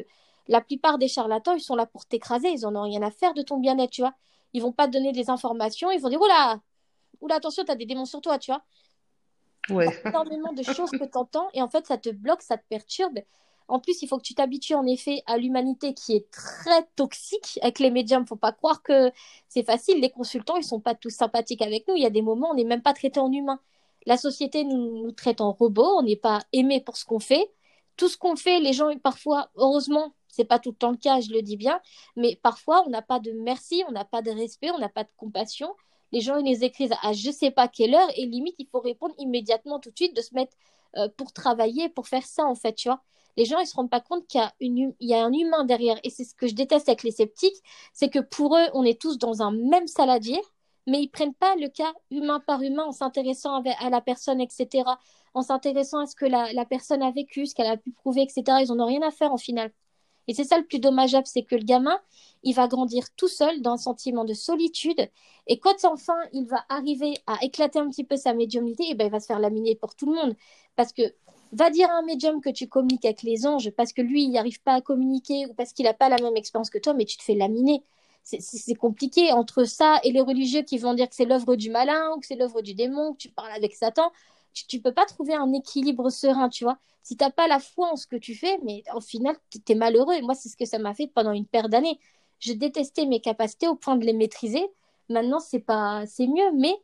la 0.49 0.61
plupart 0.61 0.99
des 0.99 1.09
charlatans, 1.09 1.55
ils 1.55 1.61
sont 1.61 1.77
là 1.77 1.87
pour 1.87 2.07
t'écraser, 2.07 2.49
ils 2.49 2.67
en 2.67 2.75
ont 2.75 2.83
rien 2.83 3.03
à 3.03 3.11
faire 3.11 3.35
de 3.35 3.43
ton 3.43 3.59
bien-être, 3.59 3.91
tu 3.91 4.03
vois. 4.03 4.15
Ils 4.53 4.63
vont 4.63 4.73
pas 4.73 4.87
te 4.87 4.93
donner 4.93 5.13
des 5.13 5.31
informations, 5.31 5.91
ils 5.91 6.01
vont 6.01 6.09
dire 6.09 6.21
oula, 6.21 6.61
oula, 7.21 7.37
attention, 7.37 7.65
tu 7.65 7.71
as 7.71 7.77
des 7.77 7.87
démons 7.87 8.07
sur 8.07 8.21
toi, 8.21 8.39
tu 8.39 8.51
vois. 8.51 8.63
ouais 9.71 10.03
énormément 10.05 10.53
de 10.53 10.63
choses 10.63 10.91
que 10.91 11.05
tu 11.05 11.19
entends 11.19 11.49
et 11.55 11.63
en 11.63 11.69
fait 11.69 11.87
ça 11.87 11.99
te 11.99 12.11
bloque, 12.11 12.43
ça 12.43 12.57
te 12.57 12.65
perturbe. 12.69 13.21
En 13.69 13.79
plus, 13.79 14.03
il 14.03 14.09
faut 14.09 14.19
que 14.19 14.25
tu 14.25 14.35
t'habitues 14.35 14.75
en 14.75 14.85
effet 14.85 15.23
à 15.27 15.39
l'humanité 15.39 15.95
qui 15.95 16.17
est 16.17 16.29
très 16.33 16.89
toxique 16.97 17.59
avec 17.63 17.79
les 17.79 17.91
médiums. 17.91 18.27
Faut 18.27 18.35
pas 18.35 18.51
croire 18.53 18.83
que 18.83 19.13
c'est 19.49 19.63
facile. 19.63 20.01
Les 20.01 20.11
consultants, 20.11 20.57
ils 20.57 20.65
sont 20.65 20.81
pas 20.81 20.97
tous 20.97 21.11
sympathiques 21.11 21.63
avec 21.63 21.87
nous. 21.87 21.95
Il 21.95 22.03
y 22.03 22.07
a 22.07 22.11
des 22.11 22.23
moments, 22.23 22.51
on 22.51 22.55
n'est 22.55 22.65
même 22.65 22.83
pas 22.83 22.95
traité 22.95 23.21
en 23.21 23.31
humain. 23.31 23.61
La 24.07 24.17
société 24.17 24.65
nous, 24.65 25.13
traite 25.13 25.41
en 25.41 25.53
robot. 25.53 25.99
On 25.99 26.03
n'est 26.03 26.17
pas 26.17 26.41
aimé 26.53 26.81
pour 26.81 26.97
ce 26.97 27.05
qu'on 27.05 27.21
fait. 27.21 27.51
Tout 27.97 28.09
ce 28.09 28.17
qu'on 28.17 28.37
fait, 28.37 28.61
les 28.61 28.73
gens, 28.73 28.97
parfois, 28.99 29.51
heureusement, 29.57 30.15
c'est 30.29 30.45
pas 30.45 30.59
tout 30.59 30.71
le 30.71 30.77
temps 30.77 30.91
le 30.91 30.97
cas, 30.97 31.21
je 31.21 31.31
le 31.33 31.43
dis 31.43 31.57
bien, 31.57 31.81
mais 32.17 32.39
parfois, 32.43 32.85
on 32.87 32.91
n'a 32.91 33.03
pas 33.03 33.21
de 33.21 33.33
merci, 33.33 33.83
on 33.89 33.93
n'a 33.93 34.05
pas 34.05 34.23
de 34.23 34.31
respect, 34.31 34.71
on 34.71 34.79
n'a 34.79 34.89
pas 34.89 35.05
de 35.05 35.11
compassion. 35.17 35.75
Les 36.13 36.21
gens, 36.21 36.37
ils 36.39 36.47
les 36.47 36.65
écrivent 36.65 36.95
à 37.03 37.13
je 37.13 37.31
sais 37.31 37.51
pas 37.51 37.69
quelle 37.69 37.95
heure 37.95 38.09
et 38.17 38.27
limite, 38.27 38.55
il 38.59 38.67
faut 38.67 38.81
répondre 38.81 39.15
immédiatement 39.19 39.81
tout 39.81 39.91
de 39.91 39.97
suite, 39.97 40.17
de 40.17 40.23
se 40.23 40.35
mettre 40.35 40.57
euh, 40.97 41.09
pour 41.17 41.33
travailler, 41.33 41.89
pour 41.89 42.09
faire 42.09 42.25
ça, 42.25 42.45
en 42.45 42.55
fait, 42.55 42.75
tu 42.75 42.89
vois. 42.89 43.03
Les 43.37 43.45
gens, 43.45 43.61
ils 43.61 43.67
se 43.67 43.77
rendent 43.77 43.91
pas 43.91 44.01
compte 44.01 44.27
qu'il 44.27 44.41
y 44.41 44.45
a, 44.45 44.53
il 44.61 44.95
y 45.01 45.15
a 45.15 45.25
un 45.25 45.33
humain 45.33 45.65
derrière. 45.65 45.99
Et 46.03 46.11
c'est 46.11 46.25
ce 46.25 46.35
que 46.35 46.47
je 46.47 46.55
déteste 46.55 46.89
avec 46.89 47.03
les 47.03 47.13
sceptiques, 47.13 47.63
c'est 47.93 48.09
que 48.09 48.19
pour 48.19 48.57
eux, 48.57 48.67
on 48.75 48.85
est 48.85 49.01
tous 49.01 49.19
dans 49.19 49.43
un 49.43 49.53
même 49.53 49.87
saladier, 49.87 50.41
mais 50.91 51.03
ils 51.03 51.09
prennent 51.09 51.35
pas 51.35 51.55
le 51.57 51.69
cas 51.69 51.93
humain 52.11 52.41
par 52.41 52.63
humain 52.63 52.85
en 52.85 52.93
s'intéressant 52.93 53.63
à, 53.63 53.91
la 53.91 54.01
personne, 54.01 54.41
etc., 54.41 54.85
en 55.35 55.43
s'intéressant 55.43 56.01
à 56.01 56.07
ce 56.07 56.17
que 56.17 56.27
la, 56.27 56.65
personne 56.65 57.03
a 57.03 57.13
vécu, 57.13 57.47
ce 57.47 57.55
qu'elle 57.55 57.69
a 57.69 57.77
pu 57.77 57.93
prouver, 57.93 58.23
etc. 58.23 58.43
Ils 58.61 58.73
en 58.73 58.81
ont 58.81 58.87
rien 58.87 59.03
à 59.03 59.13
faire 59.13 59.33
en 59.33 59.37
final. 59.37 59.71
Et 60.27 60.35
c'est 60.35 60.45
ça 60.45 60.59
le 60.59 60.65
plus 60.65 60.81
dommageable, 60.81 61.27
c'est 61.27 61.43
que 61.45 61.55
le 61.55 61.63
gamin, 61.63 61.99
il 62.43 62.55
va 62.55 62.67
grandir 62.67 63.05
tout 63.17 63.29
seul 63.29 63.63
dans 63.63 63.73
un 63.73 63.77
sentiment 63.77 64.25
de 64.25 64.35
solitude. 64.35 65.09
Et 65.47 65.61
quand 65.61 65.85
enfin 65.85 66.19
il 66.33 66.47
va 66.47 66.65
arriver 66.69 67.15
à 67.27 67.39
éclater 67.43 67.79
un 67.79 67.89
petit 67.89 68.05
peu 68.05 68.17
sa 68.17 68.35
médiumnité, 68.35 68.91
et 68.91 68.95
ben, 68.95 69.07
il 69.07 69.11
va 69.11 69.21
se 69.21 69.27
faire 69.27 69.39
laminer 69.39 69.77
pour 69.77 69.95
tout 69.95 70.07
le 70.07 70.15
monde. 70.17 70.37
Parce 70.77 70.93
que 70.93 71.03
va 71.53 71.71
dire 71.71 71.89
à 71.91 71.99
un 71.99 72.03
médium 72.03 72.41
que 72.41 72.51
tu 72.51 72.69
communiques 72.69 73.05
avec 73.05 73.23
les 73.23 73.47
anges 73.47 73.71
parce 73.71 73.93
que 73.93 74.03
lui, 74.03 74.25
il 74.25 74.33
n'arrive 74.33 74.61
pas 74.63 74.75
à 74.75 74.81
communiquer 74.81 75.47
ou 75.47 75.55
parce 75.55 75.73
qu'il 75.73 75.85
n'a 75.85 75.95
pas 75.95 76.09
la 76.09 76.17
même 76.19 76.37
expérience 76.37 76.71
que 76.71 76.79
toi, 76.79 76.95
mais 76.95 77.05
tu 77.05 77.17
te 77.17 77.23
fais 77.23 77.35
laminer. 77.35 77.83
C'est 78.23 78.75
compliqué 78.75 79.33
entre 79.33 79.65
ça 79.65 79.99
et 80.05 80.13
les 80.13 80.21
religieux 80.21 80.63
qui 80.63 80.79
vont 80.79 80.95
dire 80.95 81.09
que 81.09 81.15
c'est 81.17 81.25
l'œuvre 81.25 81.57
du 81.57 81.71
malin 81.71 82.13
ou 82.15 82.21
que 82.21 82.27
c'est 82.27 82.37
l'œuvre 82.37 82.63
du 82.63 82.75
démon, 82.75 83.13
que 83.15 83.19
tu 83.19 83.29
parles 83.31 83.53
avec 83.53 83.75
Satan. 83.75 84.13
Tu 84.53 84.77
ne 84.77 84.83
peux 84.83 84.93
pas 84.93 85.07
trouver 85.07 85.35
un 85.35 85.53
équilibre 85.53 86.11
serein, 86.11 86.49
tu 86.49 86.65
vois. 86.65 86.79
Si 87.03 87.17
tu 87.17 87.25
n'as 87.25 87.31
pas 87.31 87.49
la 87.49 87.59
foi 87.59 87.93
en 87.93 87.97
ce 87.97 88.07
que 88.07 88.17
tu 88.17 88.35
fais, 88.35 88.59
mais 88.63 88.83
au 88.95 89.01
final, 89.01 89.37
tu 89.51 89.61
es 89.69 89.75
malheureux. 89.75 90.15
Et 90.15 90.23
moi, 90.23 90.35
c'est 90.35 90.49
ce 90.49 90.57
que 90.57 90.65
ça 90.65 90.79
m'a 90.79 90.95
fait 90.95 91.07
pendant 91.09 91.33
une 91.33 91.47
paire 91.47 91.69
d'années. 91.69 91.99
Je 92.39 92.53
détestais 92.53 93.07
mes 93.07 93.21
capacités 93.21 93.69
au 93.69 93.75
point 93.75 93.97
de 93.97 94.05
les 94.05 94.13
maîtriser. 94.13 94.69
Maintenant, 95.09 95.41
c'est 95.41 95.61
pas, 95.61 96.05
c'est 96.07 96.27
mieux, 96.27 96.53
mais 96.55 96.75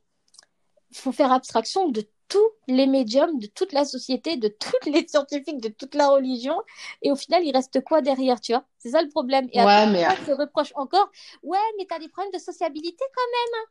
faut 0.92 1.12
faire 1.12 1.32
abstraction 1.32 1.88
de 1.88 2.06
tous 2.28 2.48
les 2.68 2.86
médiums, 2.86 3.38
de 3.38 3.46
toute 3.46 3.72
la 3.72 3.84
société, 3.84 4.36
de 4.36 4.48
tous 4.48 4.90
les 4.90 5.06
scientifiques, 5.06 5.60
de 5.60 5.68
toute 5.68 5.94
la 5.94 6.08
religion. 6.08 6.60
Et 7.02 7.10
au 7.12 7.16
final, 7.16 7.44
il 7.44 7.52
reste 7.52 7.82
quoi 7.82 8.00
derrière, 8.00 8.40
tu 8.40 8.52
vois 8.52 8.64
C'est 8.78 8.90
ça 8.90 9.02
le 9.02 9.08
problème. 9.08 9.48
Et 9.52 9.58
ouais 9.58 9.64
après, 9.64 9.92
mais 9.92 10.06
on 10.06 10.26
se 10.26 10.32
reproche 10.32 10.72
encore, 10.74 11.10
ouais, 11.42 11.58
mais 11.78 11.86
tu 11.86 11.94
as 11.94 11.98
des 11.98 12.08
problèmes 12.08 12.32
de 12.32 12.38
sociabilité 12.38 13.04
quand 13.14 13.22
même. 13.36 13.66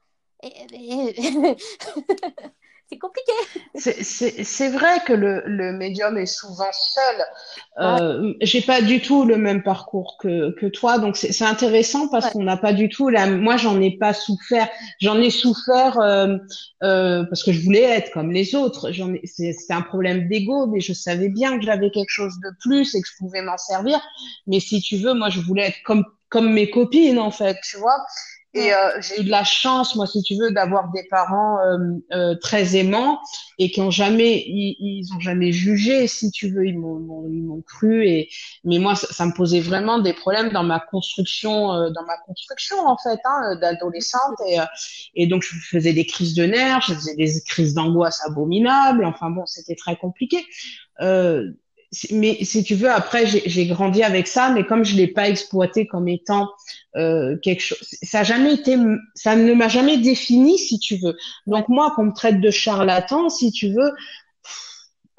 Et... 0.73 1.57
c'est 2.89 2.97
compliqué. 2.97 3.31
C'est 3.75 4.69
vrai 4.69 4.99
que 5.05 5.13
le, 5.13 5.43
le 5.45 5.73
médium 5.73 6.17
est 6.17 6.25
souvent 6.25 6.71
seul. 6.71 7.25
Euh, 7.79 8.33
J'ai 8.41 8.61
pas 8.61 8.81
du 8.81 9.01
tout 9.01 9.25
le 9.25 9.37
même 9.37 9.61
parcours 9.63 10.17
que, 10.21 10.51
que 10.59 10.65
toi, 10.67 10.97
donc 10.97 11.17
c'est 11.17 11.43
intéressant 11.43 12.07
parce 12.07 12.25
Ouais. 12.25 12.31
qu'on 12.31 12.43
n'a 12.43 12.55
pas 12.57 12.71
du 12.73 12.87
tout 12.89 13.09
la. 13.09 13.27
Moi, 13.27 13.57
j'en 13.57 13.79
ai 13.81 13.97
pas 13.97 14.13
souffert. 14.13 14.69
J'en 15.01 15.19
ai 15.19 15.29
souffert 15.29 15.99
euh, 15.99 16.37
euh, 16.83 17.23
parce 17.25 17.43
que 17.43 17.51
je 17.51 17.61
voulais 17.63 17.81
être 17.83 18.11
comme 18.13 18.31
les 18.31 18.55
autres. 18.55 18.91
C'était 19.25 19.73
un 19.73 19.81
problème 19.81 20.29
d'ego, 20.29 20.67
mais 20.67 20.79
je 20.79 20.93
savais 20.93 21.29
bien 21.29 21.57
que 21.59 21.65
j'avais 21.65 21.91
quelque 21.91 22.09
chose 22.09 22.33
de 22.43 22.49
plus 22.61 22.95
et 22.95 23.01
que 23.01 23.07
je 23.07 23.17
pouvais 23.17 23.41
m'en 23.41 23.57
servir. 23.57 23.99
Mais 24.47 24.59
si 24.61 24.81
tu 24.81 24.97
veux, 24.97 25.13
moi, 25.13 25.29
je 25.29 25.41
voulais 25.41 25.67
être 25.67 25.83
comme 25.83 26.05
comme 26.29 26.51
mes 26.51 26.69
copines 26.69 27.19
en 27.19 27.31
fait, 27.31 27.57
tu 27.63 27.77
vois. 27.77 27.97
Et 28.55 28.73
euh, 28.73 29.01
j'ai 29.01 29.21
eu 29.21 29.25
de 29.25 29.29
la 29.29 29.43
chance, 29.43 29.97
moi, 29.97 30.07
si 30.07 30.23
tu 30.23 30.35
veux, 30.35 30.49
d'avoir 30.49 30.89
des 30.91 31.03
parents 31.09 31.59
euh, 31.59 31.77
euh, 32.13 32.35
très 32.35 32.77
aimants 32.77 33.19
et 33.59 33.69
qui 33.69 33.81
ont 33.81 33.91
jamais, 33.91 34.45
ils, 34.47 34.77
ils 34.79 35.13
ont 35.13 35.19
jamais 35.19 35.51
jugé, 35.51 36.07
si 36.07 36.31
tu 36.31 36.49
veux, 36.49 36.65
ils 36.65 36.79
m'ont, 36.79 37.27
ils 37.29 37.43
m'ont 37.43 37.61
cru. 37.61 38.07
Et 38.07 38.29
mais 38.63 38.79
moi, 38.79 38.95
ça, 38.95 39.07
ça 39.11 39.25
me 39.25 39.33
posait 39.33 39.59
vraiment 39.59 39.99
des 39.99 40.13
problèmes 40.13 40.51
dans 40.53 40.63
ma 40.63 40.79
construction, 40.79 41.73
euh, 41.73 41.89
dans 41.89 42.03
ma 42.05 42.17
construction 42.25 42.77
en 42.87 42.97
fait, 42.97 43.19
hein, 43.25 43.57
d'adolescente. 43.59 44.37
Et, 44.47 44.57
euh, 44.61 44.65
et 45.15 45.27
donc, 45.27 45.43
je 45.43 45.53
faisais 45.59 45.91
des 45.91 46.05
crises 46.05 46.33
de 46.33 46.45
nerfs, 46.45 46.79
je 46.87 46.93
faisais 46.93 47.15
des 47.15 47.29
crises 47.45 47.73
d'angoisse 47.73 48.21
abominables. 48.25 49.03
Enfin 49.03 49.31
bon, 49.31 49.45
c'était 49.45 49.75
très 49.75 49.97
compliqué. 49.97 50.45
Euh, 51.01 51.51
mais 52.11 52.43
si 52.43 52.63
tu 52.63 52.75
veux, 52.75 52.89
après, 52.89 53.25
j'ai 53.25 53.65
grandi 53.67 54.03
avec 54.03 54.27
ça, 54.27 54.49
mais 54.49 54.65
comme 54.65 54.83
je 54.83 54.95
l'ai 54.95 55.07
pas 55.07 55.29
exploité 55.29 55.87
comme 55.87 56.07
étant 56.07 56.49
euh, 56.95 57.37
quelque 57.37 57.61
chose, 57.61 57.77
ça 58.03 58.19
a 58.19 58.23
jamais 58.23 58.53
été, 58.53 58.77
ça 59.13 59.35
ne 59.35 59.53
m'a 59.53 59.67
jamais 59.67 59.97
défini, 59.97 60.57
si 60.57 60.79
tu 60.79 60.97
veux. 60.97 61.15
Donc 61.47 61.69
moi, 61.69 61.93
qu'on 61.95 62.05
me 62.05 62.13
traite 62.13 62.41
de 62.41 62.51
charlatan, 62.51 63.29
si 63.29 63.51
tu 63.51 63.69
veux, 63.69 63.91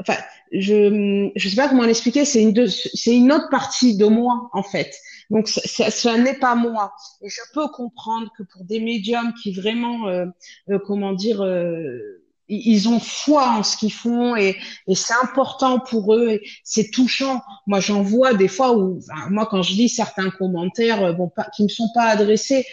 enfin, 0.00 0.16
je 0.52 1.30
je 1.34 1.48
sais 1.48 1.56
pas 1.56 1.68
comment 1.68 1.84
l'expliquer. 1.84 2.24
C'est 2.24 2.42
une 2.42 2.66
c'est 2.66 3.16
une 3.16 3.32
autre 3.32 3.48
partie 3.50 3.96
de 3.96 4.06
moi 4.06 4.48
en 4.52 4.62
fait. 4.62 4.94
Donc 5.30 5.48
ça, 5.48 5.90
ça, 5.90 6.18
n'est 6.18 6.38
pas 6.38 6.54
moi. 6.54 6.92
Et 7.20 7.28
je 7.28 7.40
peux 7.52 7.68
comprendre 7.68 8.30
que 8.36 8.44
pour 8.44 8.64
des 8.64 8.80
médiums 8.80 9.32
qui 9.42 9.52
vraiment, 9.52 10.06
euh, 10.08 10.26
euh, 10.70 10.78
comment 10.86 11.12
dire, 11.12 11.42
euh, 11.42 12.22
ils 12.48 12.88
ont 12.88 13.00
foi 13.00 13.48
en 13.50 13.62
ce 13.62 13.76
qu'ils 13.76 13.92
font 13.92 14.36
et, 14.36 14.56
et 14.86 14.94
c'est 14.94 15.14
important 15.22 15.78
pour 15.78 16.14
eux. 16.14 16.40
C'est 16.64 16.90
touchant. 16.90 17.42
Moi, 17.66 17.80
j'en 17.80 18.02
vois 18.02 18.34
des 18.34 18.48
fois 18.48 18.76
où, 18.76 19.00
moi, 19.30 19.46
quand 19.46 19.62
je 19.62 19.72
lis 19.72 19.88
certains 19.88 20.30
commentaires, 20.30 21.14
bon, 21.14 21.28
pas, 21.28 21.46
qui 21.54 21.64
me 21.64 21.68
sont 21.68 21.90
pas 21.94 22.04
adressés, 22.04 22.64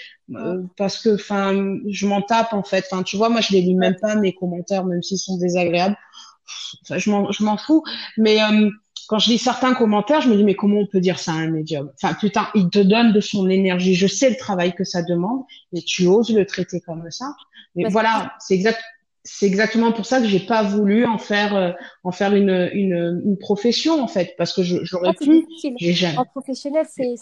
parce 0.78 1.00
que, 1.02 1.16
enfin, 1.16 1.78
je 1.90 2.08
m'en 2.08 2.22
tape 2.22 2.54
en 2.54 2.64
fait. 2.64 2.86
Enfin, 2.92 3.04
tu 3.04 3.18
vois, 3.18 3.30
moi, 3.30 3.42
je 3.42 3.52
les 3.52 3.62
lis 3.62 3.76
même 3.76 3.96
pas 4.02 4.16
mes 4.16 4.34
commentaires, 4.34 4.86
même 4.86 5.02
s'ils 5.02 5.18
sont 5.18 5.38
désagréables. 5.38 5.98
Enfin, 6.84 6.98
je 6.98 7.10
m'en, 7.10 7.32
je 7.32 7.44
m'en 7.44 7.58
fous. 7.58 7.84
Mais 8.18 8.40
quand 9.08 9.20
je 9.20 9.30
lis 9.30 9.38
certains 9.38 9.74
commentaires, 9.74 10.22
je 10.22 10.30
me 10.30 10.36
dis 10.36 10.44
mais 10.44 10.56
comment 10.56 10.78
on 10.78 10.88
peut 10.88 11.02
dire 11.02 11.20
ça 11.20 11.34
à 11.34 11.36
un 11.36 11.50
médium? 11.50 11.92
Enfin 12.02 12.14
putain, 12.14 12.48
il 12.56 12.70
te 12.70 12.80
donne 12.80 13.12
de 13.12 13.20
son 13.20 13.50
énergie. 13.50 13.96
Je 13.96 14.08
sais 14.08 14.30
le 14.30 14.38
travail 14.38 14.74
que 14.74 14.84
ça 14.84 15.04
demande 15.04 15.42
et 15.74 15.82
tu 15.82 16.08
oses 16.08 16.34
le 16.34 16.46
traiter 16.46 16.80
comme 16.80 17.10
ça. 17.12 17.36
Mais 17.76 17.90
voilà, 17.90 18.34
c'est 18.40 18.54
exact. 18.54 18.80
C'est 19.26 19.46
exactement 19.46 19.94
pour 19.94 20.06
ça 20.06 20.20
que 20.20 20.28
j'ai 20.28 20.42
pas 20.42 20.64
voulu 20.64 21.06
en 21.06 21.18
faire 21.18 21.56
euh, 21.56 21.72
en 22.04 22.12
faire 22.12 22.36
une, 22.36 22.70
une, 22.74 23.22
une 23.26 23.38
profession 23.38 24.02
en 24.02 24.08
fait 24.08 24.36
parce 24.38 24.54
que 24.54 24.64
j'aurais 24.64 25.10
ah, 25.10 25.14
pu. 25.14 25.46
Jamais... 25.80 26.18
En 26.18 26.26
professionnel, 26.26 26.86
c'est 26.90 27.16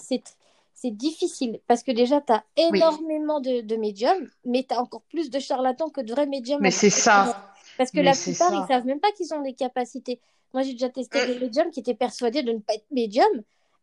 c'est 0.73 0.97
difficile 0.97 1.59
parce 1.67 1.83
que 1.83 1.91
déjà, 1.91 2.21
tu 2.21 2.33
as 2.33 2.43
énormément 2.57 3.39
de, 3.39 3.61
de 3.61 3.75
médiums, 3.75 4.27
mais 4.45 4.65
tu 4.67 4.73
as 4.73 4.81
encore 4.81 5.03
plus 5.11 5.29
de 5.29 5.37
charlatans 5.37 5.89
que 5.89 6.01
de 6.01 6.11
vrais 6.11 6.25
médiums. 6.25 6.59
Mais 6.59 6.71
c'est 6.71 6.89
ça. 6.89 7.53
Parce 7.77 7.91
que 7.91 7.99
la 7.99 8.13
plupart, 8.13 8.51
ils 8.51 8.67
savent 8.67 8.87
même 8.87 8.99
pas 8.99 9.11
qu'ils 9.11 9.31
ont 9.35 9.43
des 9.43 9.53
capacités. 9.53 10.19
Moi, 10.55 10.63
j'ai 10.63 10.73
déjà 10.73 10.89
testé 10.89 11.19
euh. 11.19 11.27
des 11.27 11.39
médiums 11.39 11.69
qui 11.69 11.81
étaient 11.81 11.93
persuadés 11.93 12.41
de 12.41 12.51
ne 12.51 12.57
pas 12.57 12.73
être 12.73 12.89
médium. 12.89 13.29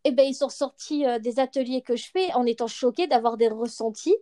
Et 0.04 0.08
eh 0.08 0.10
ben, 0.10 0.26
ils 0.26 0.34
sont 0.34 0.48
sortis 0.48 1.06
euh, 1.06 1.20
des 1.20 1.38
ateliers 1.38 1.82
que 1.82 1.94
je 1.94 2.06
fais 2.10 2.32
en 2.34 2.44
étant 2.46 2.66
choqués 2.66 3.06
d'avoir 3.06 3.36
des 3.36 3.48
ressentis 3.48 4.16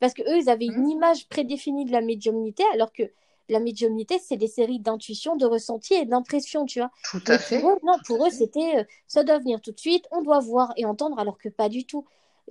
parce 0.00 0.14
que 0.14 0.22
eux, 0.22 0.38
ils 0.38 0.48
avaient 0.48 0.66
une 0.66 0.86
mmh. 0.86 0.90
image 0.90 1.28
prédéfinie 1.28 1.84
de 1.84 1.92
la 1.92 2.00
médiumnité, 2.00 2.64
alors 2.74 2.92
que 2.92 3.04
la 3.52 3.60
médiumnité, 3.60 4.18
c'est 4.18 4.36
des 4.36 4.48
séries 4.48 4.80
d'intuitions, 4.80 5.36
de 5.36 5.46
ressentis 5.46 5.94
et 5.94 6.04
d'impressions, 6.04 6.64
tu 6.66 6.80
vois. 6.80 6.90
Tout 7.10 7.22
à 7.26 7.38
fait. 7.38 7.62
non, 7.62 7.96
pour 8.06 8.26
eux, 8.26 8.30
c'était 8.30 8.78
euh, 8.78 8.84
ça 9.06 9.24
doit 9.24 9.38
venir 9.38 9.60
tout 9.60 9.72
de 9.72 9.78
suite, 9.78 10.06
on 10.10 10.22
doit 10.22 10.40
voir 10.40 10.72
et 10.76 10.84
entendre, 10.84 11.18
alors 11.18 11.38
que 11.38 11.48
pas 11.48 11.68
du 11.68 11.84
tout. 11.84 12.04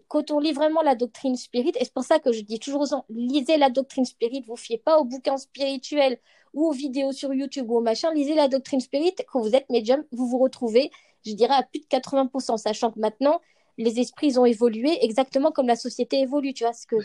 Quand 0.07 0.31
on 0.31 0.39
lit 0.39 0.53
vraiment 0.53 0.81
la 0.81 0.95
doctrine 0.95 1.35
spirit, 1.35 1.73
et 1.75 1.83
c'est 1.83 1.93
pour 1.93 2.03
ça 2.03 2.19
que 2.19 2.31
je 2.31 2.41
dis 2.41 2.59
toujours 2.59 2.81
aux 2.81 2.85
gens, 2.85 3.05
lisez 3.09 3.57
la 3.57 3.69
doctrine 3.69 4.05
spirit, 4.05 4.43
vous 4.47 4.55
fiez 4.55 4.77
pas 4.77 4.97
aux 4.99 5.03
bouquins 5.03 5.37
spirituels 5.37 6.17
ou 6.53 6.67
aux 6.67 6.71
vidéos 6.71 7.11
sur 7.11 7.33
YouTube 7.33 7.69
ou 7.69 7.77
au 7.77 7.81
machin, 7.81 8.13
lisez 8.13 8.35
la 8.35 8.47
doctrine 8.47 8.79
spirit. 8.79 9.15
Quand 9.31 9.41
vous 9.41 9.55
êtes 9.55 9.69
médium, 9.69 10.03
vous 10.11 10.27
vous 10.27 10.37
retrouvez, 10.37 10.91
je 11.25 11.33
dirais, 11.33 11.55
à 11.55 11.63
plus 11.63 11.79
de 11.81 11.85
80%, 11.85 12.57
sachant 12.57 12.91
que 12.91 12.99
maintenant, 12.99 13.41
les 13.77 13.99
esprits 13.99 14.37
ont 14.37 14.45
évolué 14.45 15.03
exactement 15.03 15.51
comme 15.51 15.67
la 15.67 15.75
société 15.75 16.19
évolue, 16.21 16.53
tu 16.53 16.63
vois, 16.63 16.73
ce 16.73 16.85
que. 16.85 16.95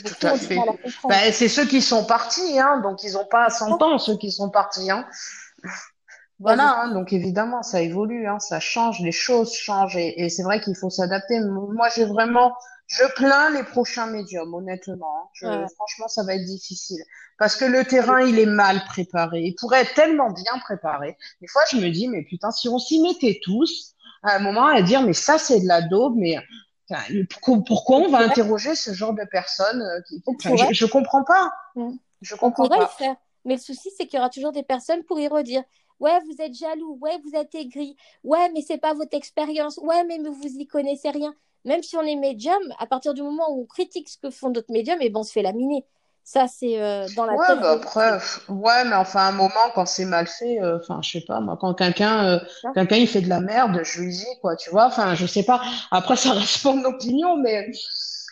Ben, 1.09 1.33
c'est 1.33 1.49
ceux 1.49 1.67
qui 1.67 1.83
sont 1.83 2.05
partis, 2.05 2.59
hein, 2.59 2.81
donc 2.81 3.03
ils 3.03 3.13
n'ont 3.13 3.27
pas 3.27 3.51
100 3.51 3.83
ans, 3.83 3.99
ceux 3.99 4.17
qui 4.17 4.31
sont 4.31 4.51
partis. 4.51 4.91
Hein. 4.91 5.07
Voilà, 6.39 6.83
hein, 6.83 6.93
donc 6.93 7.15
évidemment, 7.15 7.63
ça 7.63 7.81
évolue, 7.81 8.29
hein, 8.29 8.39
ça 8.41 8.61
change, 8.61 9.01
les 9.01 9.11
choses 9.11 9.55
changent, 9.55 9.97
et, 9.97 10.23
et 10.23 10.29
c'est 10.29 10.43
vrai 10.43 10.61
qu'il 10.61 10.77
faut 10.77 10.91
s'adapter. 10.91 11.41
Moi, 11.41 11.89
j'ai 11.97 12.05
vraiment 12.05 12.53
je 12.87 13.05
plains 13.15 13.51
les 13.51 13.65
prochains 13.65 14.07
médiums, 14.07 14.55
honnêtement. 14.55 15.31
Hein. 15.43 15.67
Franchement, 15.75 16.09
ça 16.09 16.23
va 16.23 16.35
être 16.35 16.45
difficile. 16.45 17.03
Parce 17.39 17.57
que 17.57 17.65
le 17.65 17.85
terrain, 17.85 18.23
il 18.23 18.39
est 18.39 18.47
mal 18.47 18.83
préparé. 18.85 19.41
Il 19.41 19.55
pourrait 19.57 19.83
être 19.83 19.95
tellement 19.95 20.31
bien 20.31 20.59
préparé. 20.61 21.17
Des 21.41 21.49
fois, 21.49 21.63
je 21.71 21.79
me 21.79 21.91
dis, 21.91 22.09
mais 22.09 22.23
putain, 22.23 22.51
si 22.53 22.69
on 22.69 22.79
s'y 22.79 23.03
mettait 23.03 23.41
tous, 23.43 23.96
à 24.27 24.37
un 24.37 24.39
moment, 24.41 24.67
à 24.67 24.83
dire, 24.83 25.03
mais 25.03 25.13
ça, 25.13 25.39
c'est 25.39 25.61
de 25.61 25.67
la 25.67 25.83
daube, 25.83 26.17
mais 26.17 26.37
pourquoi, 27.67 27.99
on 27.99 28.09
va 28.11 28.19
interroger 28.19 28.75
ce 28.75 28.93
genre 28.93 29.15
de 29.15 29.25
personnes 29.31 29.83
euh, 29.83 30.01
je, 30.41 30.73
je, 30.73 30.87
comprends 30.87 31.25
pas. 31.25 31.51
Je 32.21 32.35
comprends 32.35 32.65
on 32.65 32.69
pourrait 32.69 32.79
pas. 32.79 32.85
Le 32.85 33.05
faire. 33.05 33.17
Mais 33.45 33.55
le 33.55 33.61
souci, 33.61 33.91
c'est 33.97 34.07
qu'il 34.07 34.17
y 34.17 34.21
aura 34.21 34.31
toujours 34.31 34.53
des 34.53 34.63
personnes 34.63 35.05
pour 35.05 35.19
y 35.19 35.29
redire. 35.29 35.63
Ouais, 35.99 36.19
vous 36.21 36.43
êtes 36.43 36.55
jaloux. 36.55 36.99
Ouais, 37.01 37.19
vous 37.25 37.39
êtes 37.39 37.55
aigri. 37.55 37.97
Ouais, 38.23 38.51
mais 38.53 38.61
c'est 38.61 38.79
pas 38.79 38.95
votre 38.95 39.17
expérience. 39.17 39.79
Ouais, 39.79 40.05
mais 40.05 40.19
vous 40.19 40.47
y 40.47 40.67
connaissez 40.67 41.11
rien 41.11 41.35
même 41.67 41.83
si 41.83 41.97
on 41.97 42.03
est 42.03 42.17
médium, 42.17 42.63
à 42.79 42.87
partir 42.87 43.13
du 43.13 43.23
moment 43.23 43.51
où 43.51 43.63
on 43.63 43.67
critique 43.67 44.09
ce 44.09 44.17
que 44.17 44.31
font 44.31 44.51
d'autres 44.51 44.73
médiums, 44.73 45.03
et 45.03 45.07
eh 45.07 45.11
ben 45.11 45.21
on 45.21 45.25
se 45.25 45.33
fait 45.33 45.43
laminer. 45.43 45.85
Ça, 46.29 46.49
c'est 46.49 46.83
euh, 46.83 47.07
dans 47.15 47.25
la 47.25 47.35
ouais, 47.35 47.47
tête. 47.47 47.61
Bah 47.61 47.71
après, 47.71 48.19
ouais, 48.49 48.85
mais 48.85 48.97
enfin, 48.97 49.29
un 49.29 49.33
moment, 49.33 49.71
quand 49.77 49.87
c'est 49.87 50.05
mal 50.05 50.27
fait, 50.27 50.61
euh, 50.61 50.81
enfin, 50.83 51.01
je 51.01 51.13
sais 51.13 51.25
pas, 51.25 51.39
moi, 51.39 51.57
quand 51.57 51.73
quelqu'un, 51.75 52.27
euh, 52.27 52.39
quelqu'un, 52.75 52.97
il 52.97 53.07
fait 53.07 53.21
de 53.21 53.29
la 53.29 53.39
merde, 53.39 53.81
je 53.85 54.01
lui 54.01 54.11
dis, 54.11 54.27
quoi, 54.41 54.57
tu 54.57 54.71
vois, 54.71 54.87
enfin, 54.87 55.15
je 55.15 55.25
sais 55.25 55.45
pas. 55.45 55.63
Après, 55.93 56.17
ça 56.17 56.33
reste 56.33 56.65
mon 56.65 56.83
opinion, 56.85 57.37
mais, 57.37 57.71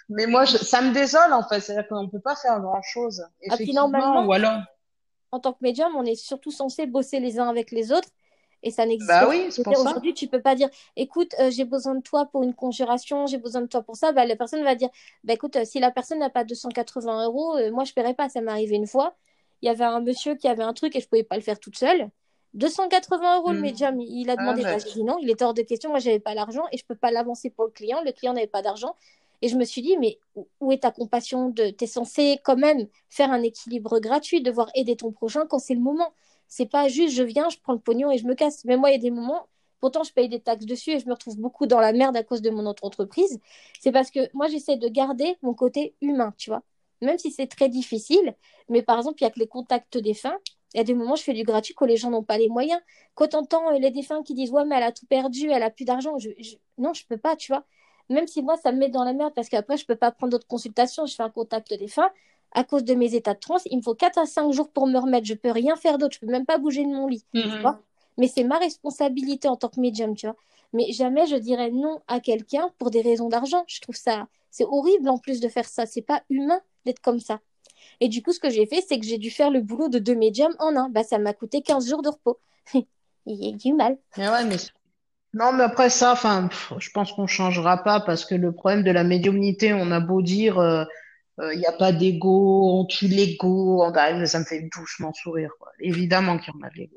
mais 0.09 0.27
moi, 0.27 0.45
ça 0.45 0.83
me 0.83 0.93
désole, 0.93 1.33
en 1.33 1.45
fait. 1.49 1.61
C'est-à-dire 1.61 1.87
qu'on 1.87 2.09
peut 2.09 2.19
pas 2.19 2.35
faire 2.35 2.59
grand-chose. 2.59 3.23
Ah, 3.49 3.55
Effectivement, 3.55 4.27
ou 4.27 4.33
alors. 4.33 4.59
En 5.31 5.39
tant 5.39 5.53
que 5.53 5.59
médium, 5.61 5.95
on 5.95 6.05
est 6.05 6.17
surtout 6.17 6.51
censé 6.51 6.87
bosser 6.87 7.21
les 7.21 7.39
uns 7.39 7.49
avec 7.49 7.71
les 7.71 7.93
autres 7.93 8.09
et 8.65 8.71
ça 8.71 8.87
n'existe 8.87 9.09
bah 9.09 9.29
oui, 9.29 9.51
pas. 9.63 9.71
Aujourd'hui, 9.79 10.15
tu 10.15 10.27
peux 10.27 10.41
pas 10.41 10.55
dire, 10.55 10.69
écoute, 10.97 11.35
euh, 11.39 11.51
j'ai 11.51 11.65
besoin 11.65 11.95
de 11.95 12.01
toi 12.01 12.25
pour 12.27 12.43
une 12.43 12.55
conjuration, 12.55 13.27
j'ai 13.27 13.37
besoin 13.37 13.61
de 13.61 13.67
toi 13.67 13.83
pour 13.83 13.95
ça. 13.95 14.11
Bah, 14.13 14.25
la 14.25 14.37
personne 14.37 14.65
va 14.65 14.75
dire, 14.75 14.89
bah, 15.23 15.35
écoute, 15.35 15.57
euh, 15.57 15.65
si 15.65 15.81
la 15.81 15.91
personne 15.91 16.19
n'a 16.19 16.31
pas 16.31 16.45
280 16.45 17.27
euros, 17.27 17.57
euh, 17.57 17.71
moi, 17.71 17.85
je 17.85 17.93
paierai 17.93 18.15
pas. 18.15 18.31
Ça 18.31 18.41
m'est 18.41 18.51
arrivé 18.51 18.75
une 18.75 18.87
fois. 18.87 19.15
Il 19.61 19.67
y 19.67 19.69
avait 19.69 19.85
un 19.85 20.01
monsieur 20.01 20.35
qui 20.35 20.49
avait 20.49 20.63
un 20.63 20.73
truc 20.73 20.97
et 20.97 21.01
je 21.01 21.07
pouvais 21.07 21.23
pas 21.23 21.37
le 21.37 21.43
faire 21.43 21.61
toute 21.61 21.77
seule. 21.77 22.09
280 22.55 23.39
euros 23.39 23.53
le 23.53 23.59
hmm. 23.59 23.63
médium, 23.63 24.01
il 24.01 24.31
a 24.31 24.37
demandé, 24.37 24.63
ah, 24.65 24.77
dit 24.77 25.05
non, 25.05 25.19
il 25.21 25.29
est 25.29 25.43
hors 25.43 25.55
de 25.55 25.63
question, 25.63 25.91
moi 25.91 25.99
j'avais 25.99 26.21
pas 26.21 26.35
l'argent 26.35 26.63
et 26.71 26.79
je 26.79 26.85
peux 26.87 26.95
pas 26.95 27.11
l'avancer 27.11 27.51
pour 27.51 27.65
le 27.65 27.73
client, 27.73 28.01
le 28.05 28.13
client 28.13 28.33
n'avait 28.33 28.47
pas 28.47 28.63
d'argent. 28.63 28.95
Et 29.43 29.49
je 29.49 29.57
me 29.57 29.65
suis 29.65 29.83
dit, 29.83 29.97
mais 29.99 30.19
où 30.61 30.73
est 30.73 30.83
ta 30.85 30.91
compassion 30.91 31.51
de... 31.51 31.71
Tu 31.71 31.85
es 31.85 31.87
censé 31.87 32.39
quand 32.45 32.57
même 32.57 32.87
faire 33.11 33.31
un 33.31 33.43
équilibre 33.43 33.99
gratuit, 33.99 34.41
devoir 34.41 34.71
aider 34.75 34.97
ton 34.97 35.11
prochain 35.13 35.47
quand 35.47 35.59
c'est 35.59 35.75
le 35.75 35.81
moment. 35.81 36.15
C'est 36.57 36.67
pas 36.67 36.87
juste 36.87 37.17
je 37.17 37.25
viens, 37.25 37.49
je 37.49 37.59
prends 37.59 37.73
le 37.73 37.81
pognon 37.81 38.13
et 38.13 38.19
je 38.19 38.27
me 38.29 38.35
casse. 38.37 38.65
Mais 38.65 38.77
moi, 38.77 38.91
il 38.91 38.93
y 38.93 38.97
a 38.97 39.01
des 39.01 39.11
moments, 39.11 39.49
pourtant 39.81 40.05
je 40.05 40.13
paye 40.13 40.29
des 40.29 40.39
taxes 40.39 40.67
dessus 40.67 40.93
et 40.93 41.01
je 41.01 41.07
me 41.07 41.13
retrouve 41.13 41.37
beaucoup 41.37 41.67
dans 41.67 41.81
la 41.81 41.93
merde 41.93 42.17
à 42.17 42.23
cause 42.23 42.43
de 42.43 42.51
mon 42.51 42.65
autre 42.67 42.85
entreprise. 42.85 43.41
C'est 43.81 43.91
parce 43.91 44.13
que 44.13 44.21
moi, 44.35 44.47
j'essaie 44.47 44.77
de 44.77 44.87
garder 44.89 45.37
mon 45.43 45.53
côté 45.55 45.97
humain, 46.01 46.33
tu 46.39 46.51
vois. 46.51 46.63
Même 47.03 47.19
si 47.19 47.33
c'est 47.33 47.49
très 47.49 47.69
difficile. 47.69 48.37
Mais 48.69 48.83
par 48.83 48.99
exemple, 48.99 49.17
il 49.21 49.25
y 49.25 49.27
a 49.27 49.31
que 49.33 49.41
les 49.41 49.49
contacts 49.49 49.99
défunts. 49.99 50.39
Il 50.75 50.79
y 50.79 50.81
a 50.81 50.85
des 50.85 50.95
moments, 50.95 51.17
je 51.17 51.25
fais 51.25 51.33
du 51.35 51.43
gratuit 51.43 51.75
quand 51.75 51.87
les 51.87 51.97
gens 51.97 52.11
n'ont 52.11 52.23
pas 52.23 52.39
les 52.39 52.49
moyens. 52.49 52.81
Quand 53.17 53.35
on 53.35 53.39
entend 53.39 53.73
euh, 53.73 53.79
les 53.81 53.91
défunts 53.91 54.23
qui 54.23 54.35
disent 54.35 54.53
Ouais, 54.53 54.65
mais 54.65 54.77
elle 54.77 54.85
a 54.85 54.93
tout 54.93 55.07
perdu, 55.07 55.51
elle 55.51 55.63
a 55.65 55.71
plus 55.71 55.85
d'argent, 55.85 56.19
je, 56.19 56.31
non, 56.79 56.93
je 56.95 57.05
peux 57.07 57.19
pas, 57.19 57.35
tu 57.35 57.51
vois. 57.53 57.65
Même 58.11 58.29
si 58.29 58.43
moi, 58.43 58.57
ça 58.57 58.71
me 58.71 58.79
met 58.79 58.89
dans 58.91 59.03
la 59.05 59.13
merde 59.13 59.33
parce 59.35 59.49
qu'après, 59.49 59.77
je 59.77 59.87
peux 59.87 59.97
pas 59.97 60.13
prendre 60.13 60.31
d'autres 60.31 60.47
consultations, 60.47 61.05
je 61.07 61.15
fais 61.17 61.23
un 61.25 61.31
contact 61.31 61.75
défunt 61.75 62.11
à 62.55 62.65
cause 62.65 62.85
de 62.85 62.95
mes 62.95 63.15
états 63.15 63.35
de 63.35 63.41
transe, 63.41 63.63
il 63.67 63.79
me 63.79 63.83
faut 63.83 63.95
4 63.95 64.19
à 64.19 64.27
5 64.27 64.53
jours 64.53 64.71
pour 64.71 64.87
me 64.87 64.99
remettre. 64.99 65.27
Je 65.27 65.35
peux 65.35 65.51
rien 65.51 65.77
faire 65.77 65.99
d'autre. 65.99 66.15
Je 66.15 66.21
peux 66.21 66.33
même 66.33 66.47
pas 66.47 66.59
bouger 66.59 66.85
de 66.85 66.91
mon 66.91 67.07
lit. 67.07 67.25
Tu 67.35 67.45
mhm. 67.45 67.61
vois 67.61 67.81
Mais 68.17 68.29
c'est 68.29 68.45
ma 68.45 68.59
responsabilité 68.59 69.49
en 69.49 69.57
tant 69.57 69.69
que 69.69 69.81
médium, 69.81 70.15
tu 70.15 70.27
vois. 70.27 70.37
Mais 70.73 70.93
jamais 70.93 71.27
je 71.27 71.37
dirais 71.37 71.71
non 71.71 72.01
à 72.09 72.21
quelqu'un 72.21 72.71
pour 72.79 72.91
des 72.91 73.03
raisons 73.03 73.29
d'argent. 73.29 73.65
Je 73.67 73.81
trouve 73.81 73.97
ça, 73.97 74.27
c'est 74.51 74.65
horrible 74.65 75.09
en 75.09 75.19
plus 75.19 75.41
de 75.41 75.49
faire 75.49 75.67
ça. 75.67 75.87
C'est 75.87 76.03
pas 76.03 76.23
humain 76.31 76.61
d'être 76.85 77.01
comme 77.01 77.21
ça. 77.21 77.41
Et 78.01 78.09
du 78.09 78.23
coup, 78.23 78.33
ce 78.33 78.41
que 78.41 78.51
j'ai 78.51 78.67
fait, 78.67 78.83
c'est 78.87 78.99
que 78.99 79.07
j'ai 79.07 79.19
dû 79.19 79.31
faire 79.31 79.51
le 79.51 79.61
boulot 79.61 79.89
de 79.89 79.99
deux 79.99 80.15
médiums 80.15 80.55
en 80.59 80.75
un. 80.77 80.89
Bah, 80.89 81.03
ça 81.03 81.19
m'a 81.19 81.33
coûté 81.33 81.61
15 81.61 81.89
jours 81.89 82.03
de 82.03 82.09
repos. 82.09 82.39
il 82.75 82.87
y 83.27 83.53
a 83.53 83.57
du 83.57 83.73
mal. 83.73 83.99
Mais 84.17 84.29
ouais, 84.29 84.45
mais 84.45 84.57
non, 85.35 85.53
mais 85.53 85.65
après 85.65 85.91
ça, 85.91 86.13
enfin, 86.13 86.49
je 86.79 86.91
pense 86.91 87.13
qu'on 87.13 87.27
changera 87.27 87.83
pas 87.83 88.01
parce 88.01 88.25
que 88.25 88.37
le 88.37 88.53
problème 88.53 88.85
de 88.85 88.93
la 88.93 89.03
médiumnité, 89.03 89.75
on 89.75 89.91
a 89.91 89.99
beau 89.99 90.23
dire, 90.23 90.59
euh, 90.59 90.85
il 91.39 91.45
euh, 91.45 91.55
n'y 91.57 91.67
a 91.67 91.73
pas 91.73 91.93
d'ego, 91.93 92.81
on 92.81 92.85
tue 92.85 93.09
l'ego, 93.09 93.83
on 93.83 93.93
arrive, 93.93 94.25
ça 94.25 94.39
me 94.39 94.45
fait 94.45 94.69
doucement 94.73 95.13
sourire. 95.13 95.51
Quoi. 95.59 95.73
Évidemment 95.81 96.39
qu'il 96.39 96.55
y 96.55 96.57
en 96.57 96.67
a 96.67 96.71
de 96.71 96.77
l'ego. 96.77 96.97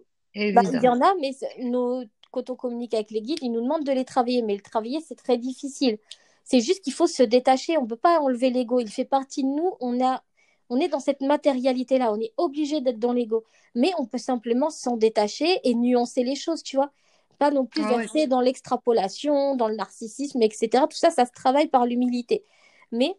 Bah, 0.54 0.62
il 0.72 0.84
y 0.84 0.88
en 0.88 1.02
a, 1.02 1.16
mais 1.20 1.32
nos... 1.60 2.04
quand 2.30 2.52
on 2.52 2.56
communique 2.56 2.94
avec 2.94 3.10
les 3.10 3.22
guides, 3.22 3.40
ils 3.42 3.52
nous 3.52 3.62
demandent 3.62 3.86
de 3.86 3.92
les 3.92 4.06
travailler. 4.06 4.44
Mais 4.44 4.56
le 4.56 4.62
travailler, 4.62 5.00
c'est 5.02 5.16
très 5.16 5.40
difficile. 5.40 5.98
C'est 6.44 6.62
juste 6.62 6.84
qu'il 6.84 6.94
faut 6.94 7.08
se 7.08 7.24
détacher. 7.24 7.78
On 7.78 7.84
ne 7.84 7.88
peut 7.88 7.96
pas 7.96 8.20
enlever 8.20 8.52
l'ego. 8.52 8.80
Il 8.80 8.90
fait 8.90 9.06
partie 9.06 9.44
de 9.44 9.50
nous. 9.50 9.74
On, 9.80 10.06
a... 10.06 10.24
on 10.70 10.80
est 10.80 10.88
dans 10.88 11.00
cette 11.00 11.22
matérialité-là. 11.22 12.14
On 12.14 12.20
est 12.20 12.34
obligé 12.38 12.80
d'être 12.80 13.00
dans 13.00 13.14
l'ego. 13.14 13.44
Mais 13.74 13.92
on 13.98 14.06
peut 14.06 14.20
simplement 14.20 14.70
s'en 14.70 14.98
détacher 14.98 15.60
et 15.64 15.74
nuancer 15.74 16.24
les 16.24 16.36
choses, 16.36 16.62
tu 16.62 16.76
vois. 16.76 16.92
Pas 17.40 17.50
non 17.50 17.66
plus 17.66 17.84
ah 17.84 17.98
verser 17.98 18.28
dans 18.28 18.42
l'extrapolation, 18.42 19.56
dans 19.56 19.68
le 19.68 19.76
narcissisme, 19.76 20.42
etc. 20.44 20.84
Tout 20.90 20.98
ça, 20.98 21.10
ça 21.10 21.26
se 21.26 21.32
travaille 21.32 21.68
par 21.68 21.88
l'humilité. 21.88 22.44
Mais 22.92 23.16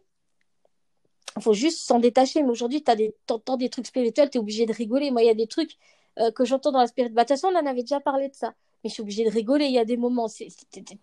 faut 1.39 1.53
juste 1.53 1.79
s'en 1.79 1.99
détacher. 1.99 2.43
Mais 2.43 2.49
aujourd'hui, 2.49 2.83
tu 2.83 3.11
entends 3.29 3.57
des 3.57 3.69
trucs 3.69 3.87
spirituels, 3.87 4.29
tu 4.29 4.37
es 4.37 4.41
obligé 4.41 4.65
de 4.65 4.73
rigoler. 4.73 5.11
Moi, 5.11 5.23
il 5.23 5.27
y 5.27 5.31
a 5.31 5.35
des 5.35 5.47
trucs 5.47 5.77
euh, 6.19 6.31
que 6.31 6.45
j'entends 6.45 6.71
dans 6.71 6.79
la 6.79 6.87
spirit. 6.87 7.09
Bah, 7.09 7.25
on 7.43 7.55
en 7.55 7.65
avait 7.65 7.81
déjà 7.81 7.99
parlé 7.99 8.29
de 8.29 8.35
ça. 8.35 8.53
Mais 8.83 8.89
je 8.89 8.93
suis 8.93 9.01
obligée 9.01 9.25
de 9.25 9.29
rigoler. 9.31 9.65
Il 9.65 9.73
y 9.73 9.79
a 9.79 9.85
des 9.85 9.97
moments, 9.97 10.27
c 10.27 10.47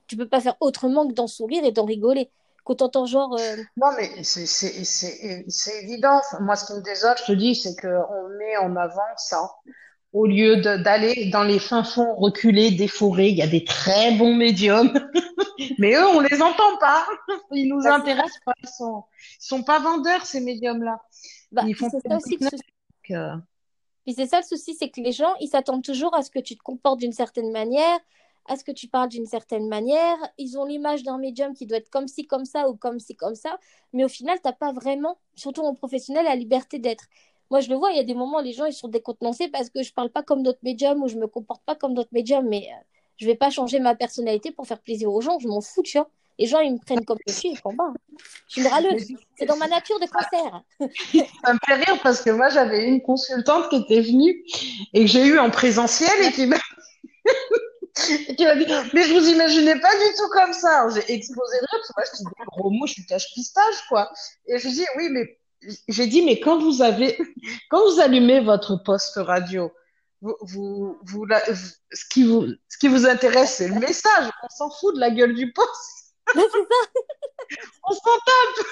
tu 0.06 0.16
peux 0.16 0.28
pas 0.28 0.40
faire 0.40 0.56
autrement 0.60 1.06
que 1.06 1.12
d'en 1.12 1.26
sourire 1.26 1.64
et 1.64 1.72
d'en 1.72 1.84
rigoler. 1.84 2.30
Quand 2.64 2.82
entends 2.82 3.06
genre. 3.06 3.36
Euh, 3.38 3.56
non, 3.76 3.90
mais 3.96 4.22
c'est 4.24 5.82
évident. 5.82 6.20
Moi, 6.40 6.56
ce 6.56 6.66
qui 6.66 6.72
me 6.72 6.82
désole, 6.82 7.14
je 7.18 7.24
te 7.24 7.32
dis, 7.32 7.54
c'est 7.54 7.76
qu'on 7.80 8.28
met 8.38 8.56
en 8.56 8.74
avant 8.76 9.02
ça 9.16 9.54
au 10.16 10.26
lieu 10.26 10.56
d'aller 10.56 11.26
dans 11.26 11.42
les 11.42 11.58
fins 11.58 11.84
fonds 11.84 12.14
reculés 12.14 12.70
des 12.70 12.88
forêts. 12.88 13.28
Il 13.30 13.36
y 13.36 13.42
a 13.42 13.46
des 13.46 13.64
très 13.64 14.12
bons 14.16 14.34
médiums, 14.34 14.90
mais 15.78 15.94
eux, 15.94 16.06
on 16.06 16.20
les 16.20 16.40
entend 16.40 16.78
pas. 16.80 17.06
Ils 17.52 17.68
nous 17.68 17.82
Bah, 17.82 17.96
intéressent 17.96 18.40
pas. 18.46 18.54
Ils 18.62 18.68
sont, 18.68 19.04
ils 19.38 19.46
sont 19.46 19.62
pas 19.62 19.78
vendeurs 19.78 20.24
ces 20.24 20.40
médiums-là. 20.40 21.02
Bah, 21.52 21.64
Ils 21.66 21.74
font 21.74 21.90
ça 21.90 22.16
aussi 22.16 22.38
euh, 23.10 23.36
Puis 24.06 24.14
c'est 24.14 24.26
ça 24.26 24.38
le 24.40 24.46
souci, 24.46 24.74
c'est 24.74 24.88
que 24.88 25.02
les 25.02 25.12
gens, 25.12 25.34
ils 25.38 25.48
s'attendent 25.48 25.84
toujours 25.84 26.14
à 26.14 26.22
ce 26.22 26.30
que 26.30 26.38
tu 26.38 26.56
te 26.56 26.62
comportes 26.62 26.98
d'une 26.98 27.12
certaine 27.12 27.52
manière, 27.52 27.98
à 28.48 28.56
ce 28.56 28.64
que 28.64 28.72
tu 28.72 28.88
parles 28.88 29.10
d'une 29.10 29.26
certaine 29.26 29.68
manière. 29.68 30.16
Ils 30.38 30.58
ont 30.58 30.64
l'image 30.64 31.02
d'un 31.02 31.18
médium 31.18 31.52
qui 31.52 31.66
doit 31.66 31.76
être 31.76 31.90
comme 31.90 32.08
ci, 32.08 32.26
comme 32.26 32.46
ça, 32.46 32.70
ou 32.70 32.76
comme 32.76 33.00
ci, 33.00 33.16
comme 33.16 33.34
ça. 33.34 33.58
Mais 33.92 34.02
au 34.02 34.08
final, 34.08 34.38
t'as 34.42 34.54
pas 34.54 34.72
vraiment, 34.72 35.18
surtout 35.34 35.60
en 35.60 35.74
professionnel, 35.74 36.24
la 36.24 36.36
liberté 36.36 36.78
d'être. 36.78 37.04
Moi, 37.50 37.60
je 37.60 37.68
le 37.68 37.76
vois, 37.76 37.92
il 37.92 37.96
y 37.96 38.00
a 38.00 38.04
des 38.04 38.14
moments, 38.14 38.40
les 38.40 38.52
gens, 38.52 38.64
ils 38.64 38.72
sont 38.72 38.88
décontenancés 38.88 39.48
parce 39.48 39.70
que 39.70 39.82
je 39.82 39.92
parle 39.92 40.10
pas 40.10 40.22
comme 40.22 40.42
d'autres 40.42 40.58
médiums 40.62 41.02
ou 41.02 41.08
je 41.08 41.16
me 41.16 41.26
comporte 41.26 41.62
pas 41.64 41.76
comme 41.76 41.94
d'autres 41.94 42.12
médiums. 42.12 42.48
Mais 42.48 42.68
euh, 42.70 42.82
je 43.18 43.26
vais 43.26 43.36
pas 43.36 43.50
changer 43.50 43.78
ma 43.78 43.94
personnalité 43.94 44.50
pour 44.50 44.66
faire 44.66 44.80
plaisir 44.80 45.12
aux 45.12 45.20
gens. 45.20 45.38
Je 45.38 45.48
m'en 45.48 45.60
fous, 45.60 45.82
tu 45.82 45.98
vois. 45.98 46.08
Les 46.38 46.46
gens, 46.46 46.60
ils 46.60 46.72
me 46.72 46.78
prennent 46.78 47.04
comme 47.04 47.18
je 47.26 47.32
suis, 47.32 47.50
ils 47.50 47.60
pas. 47.60 47.72
Je 48.46 48.52
suis 48.52 48.60
une 48.60 48.66
râleuse. 48.66 49.06
C'est 49.38 49.46
dans 49.46 49.56
ma 49.56 49.68
nature 49.68 49.98
de 50.00 50.06
cancer. 50.06 50.62
ça 51.44 51.52
me 51.54 51.58
fait 51.66 51.74
rire 51.74 51.98
parce 52.02 52.20
que 52.20 52.30
moi, 52.30 52.50
j'avais 52.50 52.84
une 52.84 53.00
consultante 53.00 53.70
qui 53.70 53.76
était 53.76 54.00
venue 54.00 54.44
et 54.92 55.00
que 55.00 55.06
j'ai 55.06 55.24
eu 55.24 55.38
en 55.38 55.50
présentiel 55.50 56.10
et 56.22 56.32
qui 56.32 56.46
m'a 56.46 56.56
dit, 58.36 58.44
mais 58.92 59.02
je 59.04 59.14
vous 59.14 59.28
imaginais 59.30 59.80
pas 59.80 59.94
du 59.94 60.14
tout 60.16 60.28
comme 60.32 60.52
ça. 60.52 60.86
J'ai 60.94 61.14
explosé 61.14 61.56
de 61.56 61.60
rire 61.60 61.68
parce 61.70 61.88
que 61.88 61.94
moi, 61.96 62.04
je 62.04 62.16
dis 62.18 62.24
des 62.24 62.44
gros 62.48 62.70
mots, 62.70 62.86
je 62.86 62.92
suis 62.92 63.06
cache-pistache, 63.06 63.88
quoi. 63.88 64.10
Et 64.46 64.58
je 64.58 64.68
dis, 64.68 64.84
oui, 64.98 65.08
mais 65.10 65.38
j'ai 65.88 66.06
dit, 66.06 66.22
mais 66.22 66.40
quand 66.40 66.58
vous 66.58 66.82
avez, 66.82 67.18
quand 67.70 67.90
vous 67.90 68.00
allumez 68.00 68.40
votre 68.40 68.76
poste 68.76 69.16
radio, 69.16 69.72
vous, 70.22 70.36
vous, 70.40 70.98
vous, 71.02 71.26
ce 71.92 72.04
qui 72.10 72.24
vous, 72.24 72.46
ce 72.68 72.78
qui 72.78 72.88
vous 72.88 73.06
intéresse, 73.06 73.54
c'est 73.56 73.68
le 73.68 73.78
message. 73.78 74.30
On 74.42 74.48
s'en 74.48 74.70
fout 74.70 74.94
de 74.94 75.00
la 75.00 75.10
gueule 75.10 75.34
du 75.34 75.52
poste. 75.52 76.14
c'est 76.34 76.40
ça. 76.40 77.02
On 77.88 77.92
s'en 77.92 78.00
tape. 78.00 78.66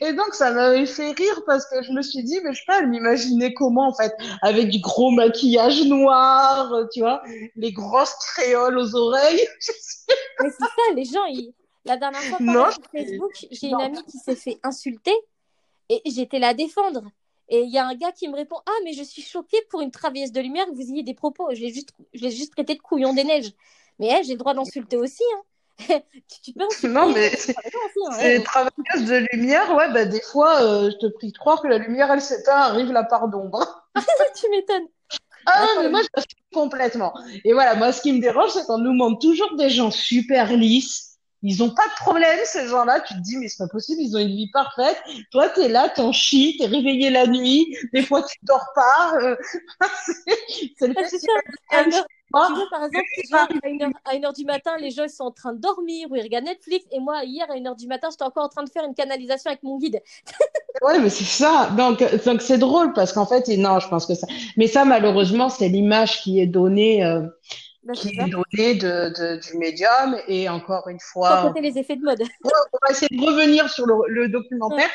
Et 0.00 0.12
donc, 0.12 0.34
ça 0.34 0.50
m'avait 0.50 0.86
fait 0.86 1.12
rire 1.12 1.42
parce 1.46 1.66
que 1.66 1.82
je 1.82 1.92
me 1.92 2.02
suis 2.02 2.24
dit, 2.24 2.40
mais 2.42 2.52
je 2.52 2.58
sais 2.58 2.64
pas, 2.66 2.80
elle 2.80 2.88
m'imaginait 2.88 3.54
comment, 3.54 3.86
en 3.88 3.94
fait, 3.94 4.12
avec 4.42 4.70
du 4.70 4.80
gros 4.80 5.10
maquillage 5.12 5.84
noir, 5.84 6.72
tu 6.92 7.00
vois, 7.00 7.22
les 7.54 7.72
grosses 7.72 8.16
créoles 8.34 8.76
aux 8.78 8.94
oreilles. 8.96 9.46
Mais 10.40 10.50
c'est 10.50 10.64
ça, 10.64 10.94
les 10.94 11.04
gens, 11.04 11.24
ils... 11.26 11.52
la 11.84 11.96
dernière 11.96 12.22
fois, 12.22 12.38
Non, 12.40 12.52
pareil, 12.54 12.72
sur 12.72 12.90
Facebook, 12.90 13.30
j'ai 13.50 13.66
une 13.68 13.72
non. 13.72 13.78
amie 13.78 14.04
qui 14.04 14.18
s'est 14.18 14.36
fait 14.36 14.58
insulter 14.64 15.14
et 15.88 16.02
j'étais 16.06 16.38
la 16.38 16.54
défendre. 16.54 17.10
Et 17.48 17.62
il 17.62 17.70
y 17.70 17.78
a 17.78 17.86
un 17.86 17.94
gars 17.94 18.12
qui 18.12 18.28
me 18.28 18.34
répond 18.34 18.56
Ah, 18.66 18.78
mais 18.84 18.92
je 18.92 19.02
suis 19.02 19.22
choquée 19.22 19.60
pour 19.70 19.80
une 19.80 19.90
travailleuse 19.90 20.32
de 20.32 20.40
lumière 20.40 20.66
que 20.66 20.74
vous 20.74 20.90
ayez 20.92 21.02
des 21.02 21.14
propos. 21.14 21.48
Je 21.54 21.60
l'ai 21.60 21.72
juste, 21.72 21.92
je 22.12 22.28
juste 22.28 22.52
traité 22.52 22.74
de 22.74 22.80
couillon 22.80 23.14
des 23.14 23.24
neiges. 23.24 23.52
Mais 23.98 24.08
hey, 24.08 24.24
j'ai 24.24 24.32
le 24.32 24.38
droit 24.38 24.54
d'insulter 24.54 24.96
aussi. 24.96 25.22
Hein. 25.34 25.42
tu, 26.44 26.52
peux 26.52 26.64
insulter 26.64 26.88
Non, 26.88 27.10
mais 27.10 27.30
c'est. 27.36 27.56
Hein. 27.56 28.10
c'est 28.18 28.34
Hey, 28.34 28.42
travailleuse 28.42 29.08
de 29.08 29.26
lumière. 29.32 29.74
Ouais, 29.74 29.90
bah, 29.92 30.04
des 30.04 30.20
fois, 30.20 30.62
euh, 30.62 30.90
je 30.90 31.06
te 31.06 31.12
prie 31.14 31.32
de 31.32 31.38
croire 31.38 31.62
que 31.62 31.68
la 31.68 31.78
lumière, 31.78 32.10
elle 32.10 32.20
s'éteint, 32.20 32.52
arrive 32.52 32.92
la 32.92 33.04
part 33.04 33.28
d'ombre. 33.28 33.88
tu 34.36 34.50
m'étonnes. 34.50 34.88
Ah 35.46 35.62
Attends, 35.62 35.82
mais 35.82 35.88
moi, 35.88 36.00
je 36.02 36.22
complètement. 36.52 37.14
Et 37.44 37.54
voilà, 37.54 37.74
moi, 37.76 37.92
ce 37.92 38.02
qui 38.02 38.12
me 38.12 38.20
dérange, 38.20 38.50
c'est 38.50 38.66
qu'on 38.66 38.78
nous 38.78 38.92
montre 38.92 39.20
toujours 39.20 39.54
des 39.56 39.70
gens 39.70 39.90
super 39.90 40.54
lisses. 40.54 41.07
Ils 41.42 41.62
ont 41.62 41.70
pas 41.70 41.86
de 41.86 42.02
problème, 42.02 42.38
ces 42.44 42.66
gens-là. 42.68 43.00
Tu 43.00 43.14
te 43.14 43.20
dis, 43.20 43.36
mais 43.36 43.48
c'est 43.48 43.64
pas 43.64 43.68
possible, 43.68 44.00
ils 44.00 44.16
ont 44.16 44.20
une 44.20 44.28
vie 44.28 44.50
parfaite. 44.52 44.98
Toi, 45.30 45.48
t'es 45.48 45.68
là, 45.68 45.88
t'en 45.88 46.12
chies, 46.12 46.56
t'es 46.58 46.66
réveillé 46.66 47.10
la 47.10 47.26
nuit. 47.26 47.76
Des 47.92 48.02
fois, 48.02 48.22
tu 48.22 48.36
dors 48.42 48.66
pas. 48.74 49.14
euh, 49.22 49.36
c'est 50.78 50.88
le 50.88 50.94
festival 50.94 51.42
tu 52.30 52.52
vois, 52.54 52.66
par 52.70 52.84
exemple, 52.84 53.58
à 53.62 53.68
une 53.68 53.82
heure, 54.24 54.30
à 54.30 54.32
du 54.32 54.44
matin, 54.44 54.76
les 54.78 54.90
gens 54.90 55.04
ils 55.04 55.10
sont 55.10 55.24
en 55.24 55.30
train 55.30 55.52
de 55.52 55.58
dormir 55.60 56.08
ou 56.10 56.16
ils 56.16 56.22
regardent 56.22 56.44
Netflix. 56.46 56.84
Et 56.92 57.00
moi, 57.00 57.24
hier, 57.24 57.50
à 57.50 57.56
une 57.56 57.66
heure 57.66 57.76
du 57.76 57.86
matin, 57.86 58.08
j'étais 58.10 58.24
encore 58.24 58.44
en 58.44 58.48
train 58.48 58.64
de 58.64 58.70
faire 58.70 58.84
une 58.84 58.94
canalisation 58.94 59.50
avec 59.50 59.62
mon 59.62 59.78
guide. 59.78 60.02
Ouais, 60.80 61.00
mais 61.00 61.10
c'est 61.10 61.24
ça. 61.24 61.70
Donc, 61.76 62.04
donc 62.24 62.40
c'est 62.40 62.58
drôle 62.58 62.92
parce 62.92 63.12
qu'en 63.12 63.26
fait, 63.26 63.48
et 63.48 63.56
non, 63.56 63.80
je 63.80 63.88
pense 63.88 64.06
que 64.06 64.14
ça. 64.14 64.28
Mais 64.56 64.68
ça, 64.68 64.84
malheureusement, 64.84 65.48
c'est 65.48 65.68
l'image 65.68 66.20
qui 66.22 66.38
est 66.38 66.46
donnée, 66.46 67.04
euh, 67.04 67.22
Bah, 67.84 67.94
qui 67.94 68.08
est 68.10 68.30
donnée 68.30 68.74
de, 68.74 69.12
de- 69.16 69.40
du 69.40 69.58
médium. 69.58 70.16
Et 70.28 70.48
encore 70.48 70.88
une 70.88 71.00
Sans 71.00 71.10
fois, 71.10 71.36
compter 71.38 71.60
les 71.60 71.78
effets 71.78 71.96
de 71.96 72.02
mode. 72.02 72.22
On 72.44 72.78
va 72.82 72.90
essayer 72.90 73.08
de 73.16 73.24
revenir 73.24 73.68
sur 73.70 73.86
le, 73.86 73.94
le 74.08 74.28
documentaire. 74.28 74.88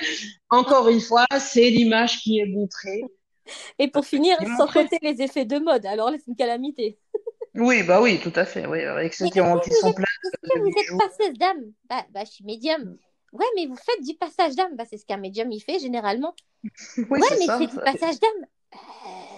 Encore 0.50 0.90
une 0.90 1.02
fois, 1.02 1.26
c'est 1.40 1.70
l'image 1.70 2.20
qui 2.20 2.40
est 2.40 2.46
montrée. 2.46 3.04
Et 3.80 3.88
pour 3.90 4.06
finir, 4.06 4.38
est 4.40 4.46
sans 4.58 4.68
compter 4.68 4.98
les 5.02 5.22
effets 5.22 5.46
de 5.46 5.60
mode. 5.60 5.86
Alors 5.86 6.12
là, 6.12 6.18
c'est 6.18 6.28
une 6.28 6.36
calamité. 6.36 6.98
Oui, 7.56 7.84
bah 7.84 8.02
oui, 8.02 8.20
tout 8.22 8.34
à 8.36 8.46
fait. 8.46 8.66
Oui, 8.66 8.82
avec 8.84 9.14
ceux 9.14 9.28
qui, 9.28 9.40
ont, 9.40 9.60
qui 9.60 9.72
sont 9.72 9.90
êtes, 9.90 9.96
pleins 9.96 10.06
est-ce 10.24 10.54
que 10.54 10.60
vous 10.60 10.80
êtes 10.80 10.98
passeuse 10.98 11.38
d'âme? 11.38 11.74
Bah, 11.90 12.06
bah, 12.12 12.24
je 12.26 12.32
suis 12.32 12.46
médium. 12.46 12.98
Ouais, 13.32 13.46
mais 13.56 13.66
vous 13.68 13.76
faites 13.76 14.04
du 14.04 14.16
passage 14.16 14.56
d'âme. 14.56 14.76
Bah, 14.76 14.86
c'est 14.90 14.98
ce 14.98 15.06
qu'un 15.06 15.18
médium 15.18 15.52
il 15.52 15.60
fait 15.62 15.80
généralement. 15.80 16.36
Oui, 17.10 17.22
Ouais, 17.22 17.28
mais 17.40 17.48
c'est 17.48 17.68
du 17.68 17.80
passage 17.80 18.20
d'âme. 18.20 18.48
Euh, 18.74 19.33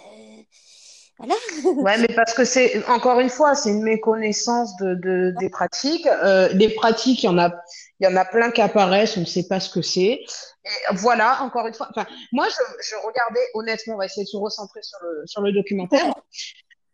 Voilà. 1.17 1.35
Ouais, 1.83 1.97
mais 1.97 2.13
parce 2.13 2.33
que 2.33 2.45
c'est, 2.45 2.85
encore 2.87 3.19
une 3.19 3.29
fois, 3.29 3.55
c'est 3.55 3.69
une 3.69 3.83
méconnaissance 3.83 4.75
de, 4.77 4.95
de, 4.95 5.33
des 5.39 5.49
pratiques. 5.49 6.05
Euh, 6.07 6.49
les 6.49 6.69
pratiques, 6.69 7.23
il 7.23 7.27
y 7.27 7.29
en 7.29 7.37
a, 7.37 7.51
y 7.99 8.07
en 8.07 8.15
a 8.15 8.25
plein 8.25 8.51
qui 8.51 8.61
apparaissent, 8.61 9.17
on 9.17 9.21
ne 9.21 9.25
sait 9.25 9.47
pas 9.47 9.59
ce 9.59 9.69
que 9.69 9.81
c'est. 9.81 10.23
Et 10.65 10.69
voilà, 10.93 11.41
encore 11.41 11.67
une 11.67 11.73
fois. 11.73 11.87
Enfin, 11.89 12.05
moi, 12.31 12.47
je, 12.49 12.83
je 12.89 12.95
regardais, 13.05 13.47
honnêtement, 13.53 13.95
on 13.95 13.97
va 13.97 14.05
essayer 14.05 14.23
de 14.23 14.29
se 14.29 14.37
recentrer 14.37 14.81
sur 14.83 14.99
le, 15.03 15.23
sur 15.25 15.41
le 15.41 15.51
documentaire. 15.51 16.13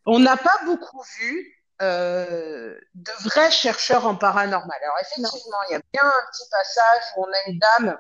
On 0.05 0.19
n'a 0.19 0.37
pas 0.37 0.57
beaucoup 0.65 1.01
vu 1.19 1.61
euh, 1.81 2.75
de 2.93 3.11
vrais 3.23 3.49
chercheurs 3.49 4.05
en 4.05 4.15
paranormal. 4.15 4.77
Alors 4.83 4.97
effectivement, 5.01 5.57
il 5.69 5.73
y 5.73 5.75
a 5.75 5.81
bien 5.91 6.03
un 6.03 6.31
petit 6.31 6.47
passage 6.51 7.01
où 7.17 7.25
on 7.25 7.31
a 7.31 7.49
une 7.49 7.59
dame 7.59 7.97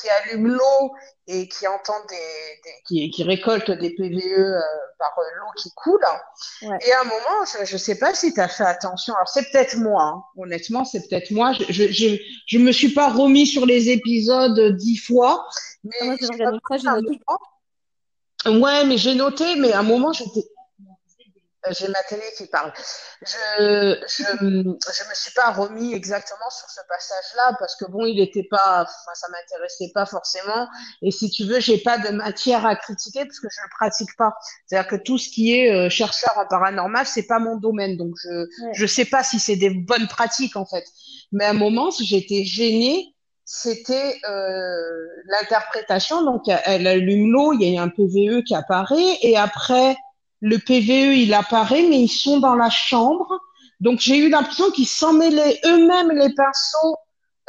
qui 0.00 0.08
allume 0.08 0.46
l'eau 0.48 0.92
et 1.26 1.48
qui 1.48 1.66
entend 1.66 1.98
des, 2.08 2.16
des- 2.16 2.70
qui, 2.86 3.10
qui 3.10 3.22
récolte 3.24 3.70
des 3.70 3.90
PVE 3.94 4.14
euh, 4.38 4.60
par 4.98 5.12
euh, 5.18 5.22
l'eau 5.38 5.46
qui 5.56 5.70
coule. 5.74 6.00
Ouais. 6.62 6.78
Et 6.86 6.92
à 6.92 7.00
un 7.00 7.04
moment, 7.04 7.44
je 7.64 7.72
ne 7.72 7.78
sais 7.78 7.98
pas 7.98 8.14
si 8.14 8.32
tu 8.32 8.40
as 8.40 8.48
fait 8.48 8.64
attention. 8.64 9.14
Alors 9.14 9.28
c'est 9.28 9.50
peut-être 9.50 9.76
moi, 9.76 10.02
hein. 10.02 10.22
honnêtement, 10.36 10.84
c'est 10.84 11.06
peut-être 11.08 11.30
moi. 11.30 11.52
Je, 11.52 11.64
je, 11.68 11.92
je, 11.92 12.16
je 12.46 12.58
me 12.58 12.72
suis 12.72 12.92
pas 12.94 13.10
remis 13.10 13.46
sur 13.46 13.66
les 13.66 13.90
épisodes 13.90 14.76
dix 14.76 14.96
fois, 14.96 15.46
mais 15.84 15.96
Ah, 16.00 16.04
Moi, 16.04 16.16
j'ai 16.20 16.88
noté. 16.88 17.20
Ouais, 18.46 18.84
mais 18.86 18.96
j'ai 18.98 19.14
noté, 19.14 19.56
mais 19.56 19.72
à 19.72 19.80
un 19.80 19.82
moment, 19.82 20.12
j'étais. 20.12 20.44
J'ai 21.70 21.88
ma 21.88 22.02
télé 22.08 22.22
qui 22.36 22.46
parle. 22.46 22.72
Je, 23.20 23.98
je, 24.06 24.22
je 24.40 25.08
me 25.08 25.14
suis 25.14 25.32
pas 25.34 25.50
remis 25.50 25.92
exactement 25.92 26.48
sur 26.50 26.68
ce 26.70 26.80
passage-là 26.88 27.56
parce 27.58 27.74
que 27.76 27.84
bon, 27.90 28.06
il 28.06 28.20
était 28.20 28.44
pas, 28.48 28.82
enfin, 28.82 29.14
ça 29.14 29.26
m'intéressait 29.30 29.90
pas 29.92 30.06
forcément. 30.06 30.68
Et 31.02 31.10
si 31.10 31.28
tu 31.30 31.44
veux, 31.44 31.58
j'ai 31.60 31.78
pas 31.78 31.98
de 31.98 32.10
matière 32.10 32.64
à 32.64 32.76
critiquer 32.76 33.24
parce 33.24 33.40
que 33.40 33.48
je 33.50 33.60
ne 33.60 33.68
pratique 33.76 34.16
pas. 34.16 34.34
C'est-à-dire 34.66 34.88
que 34.88 34.96
tout 34.96 35.18
ce 35.18 35.28
qui 35.28 35.52
est 35.54 35.74
euh, 35.74 35.90
chercheur 35.90 36.32
en 36.38 36.46
paranormal, 36.46 37.06
c'est 37.06 37.26
pas 37.26 37.40
mon 37.40 37.56
domaine. 37.56 37.96
Donc 37.96 38.14
je, 38.22 38.28
Ouais. 38.28 38.70
je 38.72 38.86
sais 38.86 39.04
pas 39.04 39.22
si 39.24 39.38
c'est 39.40 39.56
des 39.56 39.70
bonnes 39.70 40.06
pratiques 40.08 40.56
en 40.56 40.64
fait. 40.64 40.84
Mais 41.32 41.44
à 41.44 41.50
un 41.50 41.54
moment, 41.54 41.90
j'étais 41.90 42.44
gênée. 42.44 43.14
C'était 43.44 44.20
euh, 44.28 45.06
l'interprétation. 45.26 46.22
Donc 46.22 46.42
elle 46.64 46.86
allume 46.86 47.32
l'eau, 47.32 47.52
il 47.52 47.62
y 47.62 47.78
a 47.78 47.82
un 47.82 47.88
PVE 47.88 48.42
qui 48.44 48.54
apparaît 48.54 49.18
et 49.22 49.36
après 49.36 49.96
le 50.40 50.58
PVE 50.58 51.14
il 51.16 51.34
apparaît, 51.34 51.82
mais 51.82 52.00
ils 52.00 52.08
sont 52.08 52.38
dans 52.38 52.54
la 52.54 52.70
chambre. 52.70 53.26
Donc 53.80 54.00
j'ai 54.00 54.16
eu 54.18 54.28
l'impression 54.28 54.70
qu'ils 54.70 54.86
s'en 54.88 55.12
mêlaient 55.12 55.60
eux-mêmes 55.64 56.10
les 56.10 56.32
pinceaux 56.34 56.96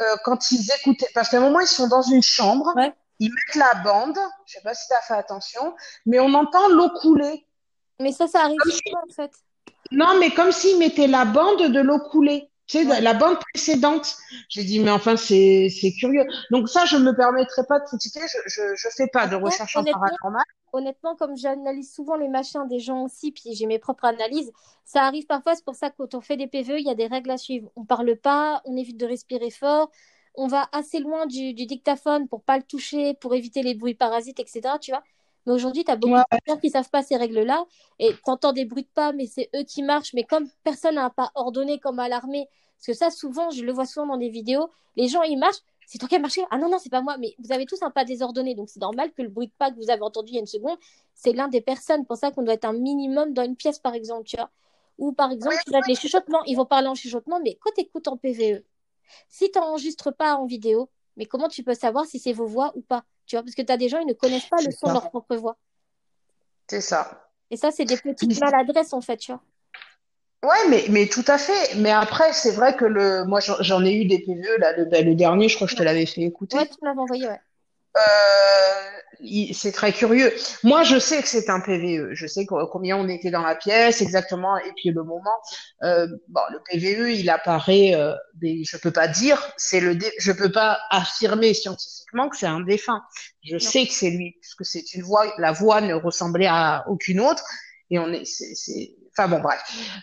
euh, 0.02 0.16
quand 0.24 0.50
ils 0.50 0.66
écoutaient. 0.78 1.08
Parce 1.14 1.28
qu'à 1.28 1.38
un 1.38 1.40
moment 1.40 1.60
ils 1.60 1.66
sont 1.66 1.88
dans 1.88 2.02
une 2.02 2.22
chambre, 2.22 2.72
Ouais. 2.76 2.92
ils 3.18 3.30
mettent 3.30 3.56
la 3.56 3.80
bande. 3.82 4.18
Je 4.46 4.54
sais 4.54 4.60
pas 4.62 4.74
si 4.74 4.86
tu 4.88 4.94
as 4.94 5.02
fait 5.02 5.14
attention, 5.14 5.74
mais 6.06 6.20
on 6.20 6.32
entend 6.34 6.68
l'eau 6.68 6.88
couler. 7.00 7.46
Mais 8.00 8.12
ça, 8.12 8.26
ça 8.28 8.42
arrive 8.42 8.58
si- 8.66 8.80
en 8.94 9.12
fait. 9.14 9.30
Non, 9.92 10.18
mais 10.18 10.30
comme 10.32 10.52
s'ils 10.52 10.78
mettaient 10.78 11.06
la 11.08 11.24
bande 11.24 11.62
de 11.72 11.80
l'eau 11.80 11.98
coulée. 12.10 12.49
Tu 12.70 12.78
sais, 12.78 12.86
Ouais. 12.86 13.00
la 13.00 13.14
bande 13.14 13.38
précédente. 13.52 14.16
J'ai 14.48 14.62
dit, 14.64 14.78
mais 14.80 14.90
enfin, 14.92 15.16
c'est, 15.16 15.68
curieux. 15.98 16.24
Donc 16.50 16.68
ça, 16.68 16.84
je 16.84 16.96
me 16.96 17.12
permettrai 17.16 17.62
pas 17.68 17.80
de 17.80 17.84
critiquer. 17.84 18.20
Je, 18.46 18.62
je 18.76 18.88
fais 18.96 19.08
pas 19.08 19.26
de 19.26 19.34
recherche 19.36 19.76
en 19.76 19.80
honnêtement, 19.80 20.00
paranormal. 20.00 20.44
honnêtement, 20.72 21.16
comme 21.16 21.36
j'analyse 21.36 21.92
souvent 21.92 22.16
les 22.16 22.28
machins 22.28 22.66
des 22.68 22.78
gens 22.80 23.02
aussi, 23.04 23.32
puis 23.32 23.54
j'ai 23.54 23.66
mes 23.66 23.78
propres 23.80 24.04
analyses, 24.06 24.52
ça 24.84 25.02
arrive 25.04 25.26
parfois. 25.26 25.56
C'est 25.56 25.64
pour 25.64 25.74
ça 25.74 25.90
que 25.90 25.96
quand 25.98 26.14
on 26.14 26.20
fait 26.20 26.36
des 26.36 26.46
PVE, 26.46 26.78
il 26.78 26.86
y 26.86 26.90
a 26.90 26.94
des 26.94 27.06
règles 27.08 27.30
à 27.30 27.38
suivre. 27.38 27.70
On 27.76 27.84
parle 27.84 28.16
pas, 28.16 28.62
on 28.64 28.76
évite 28.76 28.96
de 28.98 29.06
respirer 29.06 29.50
fort, 29.50 29.90
on 30.34 30.46
va 30.46 30.68
assez 30.72 31.00
loin 31.00 31.26
du, 31.26 31.54
du 31.54 31.66
dictaphone 31.66 32.28
pour 32.28 32.42
pas 32.44 32.56
le 32.56 32.62
toucher, 32.64 33.14
pour 33.14 33.34
éviter 33.34 33.62
les 33.62 33.74
bruits 33.74 33.94
parasites, 33.94 34.40
etc. 34.40 34.78
Tu 34.80 34.92
vois. 34.92 35.02
Mais 35.46 35.52
aujourd'hui, 35.52 35.84
tu 35.84 35.90
as 35.90 35.96
beaucoup 35.96 36.14
Ouais. 36.14 36.22
de 36.32 36.52
gens 36.52 36.58
qui 36.58 36.70
savent 36.70 36.90
pas 36.90 37.02
ces 37.02 37.16
règles-là 37.16 37.64
et 37.98 38.12
t'entends 38.24 38.52
des 38.52 38.64
bruits 38.64 38.82
de 38.82 38.88
pas, 38.94 39.12
mais 39.12 39.26
c'est 39.26 39.48
eux 39.56 39.64
qui 39.64 39.82
marchent. 39.82 40.12
Mais 40.14 40.24
comme 40.24 40.48
personne 40.64 40.96
n'a 40.96 41.06
un 41.06 41.10
pas 41.10 41.30
ordonné 41.34 41.78
comme 41.78 41.98
à 41.98 42.08
l'armée, 42.08 42.48
parce 42.76 42.86
que 42.86 42.92
ça, 42.92 43.10
souvent, 43.10 43.50
je 43.50 43.64
le 43.64 43.72
vois 43.72 43.86
souvent 43.86 44.06
dans 44.06 44.16
des 44.16 44.28
vidéos, 44.28 44.70
les 44.96 45.08
gens 45.08 45.22
ils 45.22 45.38
marchent, 45.38 45.60
c'est 45.86 45.98
toi 45.98 46.08
qui 46.08 46.14
as 46.14 46.18
marché? 46.20 46.42
Ah 46.50 46.58
non, 46.58 46.68
non, 46.68 46.78
c'est 46.78 46.90
pas 46.90 47.00
moi. 47.02 47.16
Mais 47.18 47.34
vous 47.38 47.52
avez 47.52 47.66
tous 47.66 47.82
un 47.82 47.90
pas 47.90 48.04
désordonné, 48.04 48.54
donc 48.54 48.68
c'est 48.68 48.80
normal 48.80 49.12
que 49.12 49.22
le 49.22 49.28
bruit 49.28 49.48
de 49.48 49.52
pas 49.58 49.70
que 49.70 49.76
vous 49.76 49.90
avez 49.90 50.02
entendu 50.02 50.30
il 50.32 50.34
y 50.34 50.38
a 50.38 50.40
une 50.40 50.46
seconde, 50.46 50.78
c'est 51.14 51.32
l'un 51.32 51.48
des 51.48 51.60
personnes. 51.60 52.06
Pour 52.06 52.16
ça 52.16 52.30
qu'on 52.30 52.42
doit 52.42 52.54
être 52.54 52.64
un 52.64 52.72
minimum 52.72 53.32
dans 53.32 53.42
une 53.44 53.56
pièce, 53.56 53.78
par 53.78 53.94
exemple, 53.94 54.24
tu 54.24 54.36
vois. 54.36 54.50
Ou 54.98 55.12
par 55.12 55.32
exemple, 55.32 55.56
tu 55.66 55.72
les 55.88 55.94
chuchotements, 55.94 56.44
ils 56.44 56.56
vont 56.56 56.66
parler 56.66 56.86
en 56.88 56.94
chuchotement, 56.94 57.40
mais 57.42 57.58
quand 57.60 57.70
tu 57.74 57.80
écoutes 57.80 58.06
en 58.06 58.16
PVE, 58.16 58.62
si 59.28 59.50
tu 59.50 59.58
n'enregistres 59.58 60.14
pas 60.14 60.36
en 60.36 60.46
vidéo, 60.46 60.90
mais 61.16 61.26
comment 61.26 61.48
tu 61.48 61.62
peux 61.62 61.74
savoir 61.74 62.06
si 62.06 62.18
c'est 62.18 62.32
vos 62.32 62.46
voix 62.46 62.72
ou 62.74 62.82
pas 62.82 63.04
Tu 63.26 63.36
vois, 63.36 63.42
parce 63.42 63.54
que 63.54 63.62
tu 63.62 63.72
as 63.72 63.76
des 63.76 63.88
gens, 63.88 63.98
ils 63.98 64.06
ne 64.06 64.12
connaissent 64.12 64.48
pas 64.48 64.62
le 64.64 64.70
son 64.70 64.88
de 64.88 64.92
leur 64.92 65.10
propre 65.10 65.36
voix. 65.36 65.56
C'est 66.68 66.80
ça. 66.80 67.28
Et 67.50 67.56
ça, 67.56 67.70
c'est 67.70 67.84
des 67.84 67.96
petites 67.96 68.40
maladresses, 68.40 68.92
en 68.92 69.00
fait, 69.00 69.16
tu 69.16 69.32
vois. 69.32 69.42
Ouais, 70.42 70.68
mais, 70.70 70.84
mais 70.88 71.06
tout 71.06 71.24
à 71.26 71.36
fait. 71.36 71.74
Mais 71.76 71.90
après, 71.90 72.32
c'est 72.32 72.52
vrai 72.52 72.74
que 72.74 72.84
le, 72.84 73.24
moi, 73.24 73.40
j'en 73.40 73.84
ai 73.84 73.92
eu 73.92 74.06
des 74.06 74.20
PVE, 74.20 74.58
là, 74.58 74.76
le, 74.76 74.84
ben, 74.86 75.04
le 75.04 75.14
dernier, 75.14 75.48
je 75.48 75.56
crois 75.56 75.66
que 75.66 75.72
je 75.72 75.76
te 75.76 75.82
l'avais 75.82 76.06
fait 76.06 76.22
écouter. 76.22 76.56
Ouais, 76.56 76.66
tu 76.66 76.76
l'avais 76.82 77.00
envoyé, 77.00 77.26
ouais. 77.26 77.40
Euh, 77.96 79.50
c'est 79.52 79.72
très 79.72 79.92
curieux. 79.92 80.32
Moi, 80.62 80.82
je 80.82 80.98
sais 80.98 81.20
que 81.22 81.28
c'est 81.28 81.50
un 81.50 81.60
PVE. 81.60 82.12
Je 82.12 82.26
sais 82.26 82.46
combien 82.46 82.96
on 82.96 83.08
était 83.08 83.30
dans 83.30 83.42
la 83.42 83.54
pièce 83.54 84.00
exactement, 84.00 84.56
et 84.58 84.72
puis 84.76 84.90
le 84.90 85.02
moment. 85.02 85.30
Euh, 85.82 86.06
bon, 86.28 86.40
le 86.50 86.60
PVE, 86.70 87.10
il 87.10 87.28
apparaît. 87.30 87.94
Euh, 87.94 88.14
mais 88.40 88.62
je 88.64 88.76
peux 88.76 88.90
pas 88.90 89.08
dire. 89.08 89.52
C'est 89.56 89.80
le. 89.80 89.98
Je 90.18 90.32
peux 90.32 90.52
pas 90.52 90.78
affirmer 90.90 91.54
scientifiquement 91.54 92.28
que 92.28 92.36
c'est 92.36 92.46
un 92.46 92.60
défunt. 92.60 93.02
Je 93.44 93.58
sais 93.58 93.86
que 93.86 93.92
c'est 93.92 94.10
lui, 94.10 94.36
puisque 94.40 94.64
c'est 94.64 94.94
une 94.94 95.02
voix. 95.02 95.32
La 95.38 95.52
voix 95.52 95.80
ne 95.80 95.94
ressemblait 95.94 96.48
à 96.48 96.84
aucune 96.88 97.20
autre, 97.20 97.44
et 97.90 97.98
on 97.98 98.12
est. 98.12 98.24
C'est. 98.24 98.94
Enfin 99.20 99.28
bon, 99.28 99.40
bref, 99.40 99.62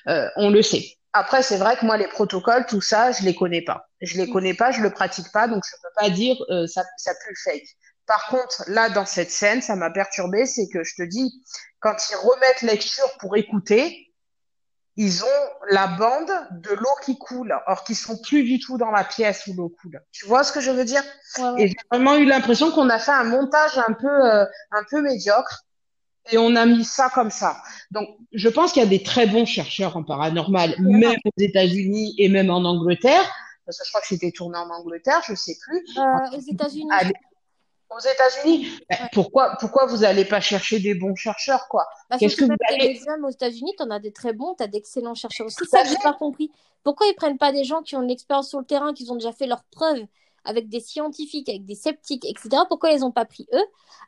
euh, 0.09 0.29
on 0.35 0.51
le 0.51 0.61
sait. 0.61 0.93
Après, 1.11 1.41
c'est 1.41 1.57
vrai 1.57 1.75
que 1.75 1.85
moi, 1.85 1.97
les 1.97 2.07
protocoles, 2.07 2.67
tout 2.67 2.81
ça, 2.81 3.11
je 3.11 3.23
les 3.23 3.33
connais 3.33 3.63
pas. 3.63 3.87
Je 3.99 4.15
les 4.17 4.29
connais 4.29 4.53
pas, 4.53 4.69
je 4.69 4.81
le 4.81 4.91
pratique 4.91 5.31
pas, 5.31 5.47
donc 5.47 5.63
je 5.65 5.75
peux 5.81 5.93
pas 5.99 6.11
dire 6.11 6.35
euh, 6.51 6.67
ça, 6.67 6.83
ça 6.97 7.13
pue 7.25 7.35
fake. 7.43 7.67
Par 8.05 8.27
contre, 8.27 8.63
là, 8.67 8.89
dans 8.89 9.07
cette 9.07 9.31
scène, 9.31 9.63
ça 9.63 9.75
m'a 9.75 9.89
perturbé, 9.89 10.45
c'est 10.45 10.67
que 10.71 10.83
je 10.83 10.93
te 10.95 11.01
dis, 11.01 11.33
quand 11.79 11.95
ils 12.11 12.15
remettent 12.15 12.61
lecture 12.61 13.09
pour 13.19 13.35
écouter, 13.37 14.13
ils 14.95 15.23
ont 15.23 15.49
la 15.71 15.87
bande 15.87 16.31
de 16.51 16.75
l'eau 16.75 16.95
qui 17.03 17.17
coule, 17.17 17.55
or 17.65 17.83
qu'ils 17.83 17.95
sont 17.95 18.19
plus 18.21 18.43
du 18.43 18.59
tout 18.59 18.77
dans 18.77 18.91
la 18.91 19.03
pièce 19.03 19.47
où 19.47 19.53
l'eau 19.55 19.69
coule. 19.81 19.99
Tu 20.11 20.27
vois 20.27 20.43
ce 20.43 20.51
que 20.51 20.61
je 20.61 20.69
veux 20.69 20.85
dire? 20.85 21.03
Et 21.57 21.69
j'ai 21.69 21.75
vraiment 21.91 22.15
eu 22.17 22.25
l'impression 22.25 22.71
qu'on 22.71 22.89
a 22.89 22.99
fait 22.99 23.11
un 23.11 23.23
montage 23.23 23.79
un 23.79 23.93
peu, 23.93 24.07
euh, 24.07 24.45
un 24.71 24.83
peu 24.91 25.01
médiocre 25.01 25.63
et 26.31 26.37
on 26.37 26.55
a 26.55 26.65
mis 26.65 26.83
ça 26.83 27.09
comme 27.13 27.31
ça. 27.31 27.61
Donc, 27.91 28.07
je 28.33 28.49
pense 28.49 28.71
qu'il 28.71 28.83
y 28.83 28.85
a 28.85 28.89
des 28.89 29.03
très 29.03 29.27
bons 29.27 29.45
chercheurs 29.45 29.97
en 29.97 30.03
paranormal, 30.03 30.75
même 30.79 31.17
aux 31.25 31.41
États-Unis 31.41 32.15
et 32.17 32.29
même 32.29 32.49
en 32.49 32.63
Angleterre. 32.63 33.23
Parce 33.65 33.79
que 33.79 33.85
je 33.85 33.91
crois 33.91 34.01
que 34.01 34.07
c'était 34.07 34.31
tourné 34.31 34.57
en 34.57 34.69
Angleterre, 34.69 35.21
je 35.27 35.35
sais 35.35 35.57
plus. 35.61 35.83
Euh, 35.97 36.37
aux 36.37 36.39
États-Unis. 36.39 36.89
Aux 37.89 37.99
États-Unis? 37.99 38.79
Ben, 38.89 38.97
pourquoi, 39.13 39.57
pourquoi 39.59 39.85
vous 39.85 39.97
n'allez 39.97 40.25
pas 40.25 40.41
chercher 40.41 40.79
des 40.79 40.93
bons 40.93 41.15
chercheurs, 41.15 41.67
quoi? 41.69 41.85
Bah, 42.09 42.17
Qu'est-ce 42.17 42.35
que 42.35 42.45
vous 42.45 42.55
allez 42.69 42.99
aux 43.23 43.29
États-Unis, 43.29 43.73
tu 43.77 43.83
en 43.83 43.91
as 43.91 43.99
des 43.99 44.11
très 44.11 44.33
bons, 44.33 44.55
tu 44.55 44.63
as 44.63 44.67
d'excellents 44.67 45.15
chercheurs 45.15 45.47
aussi. 45.47 45.57
Ça, 45.69 45.83
j'ai 45.83 45.97
pas 46.01 46.13
compris. 46.13 46.51
Pourquoi 46.83 47.07
ils 47.07 47.15
prennent 47.15 47.37
pas 47.37 47.51
des 47.51 47.63
gens 47.63 47.81
qui 47.81 47.95
ont 47.95 48.01
une 48.01 48.09
expérience 48.11 48.49
sur 48.49 48.59
le 48.59 48.65
terrain, 48.65 48.93
qui 48.93 49.09
ont 49.09 49.15
déjà 49.15 49.33
fait 49.33 49.47
leurs 49.47 49.63
preuves? 49.65 50.05
Avec 50.43 50.69
des 50.69 50.79
scientifiques, 50.79 51.49
avec 51.49 51.65
des 51.65 51.75
sceptiques, 51.75 52.25
etc. 52.25 52.63
Pourquoi 52.67 52.91
ils 52.91 53.01
n'ont 53.01 53.11
pas 53.11 53.25
pris 53.25 53.47
eux? 53.53 53.65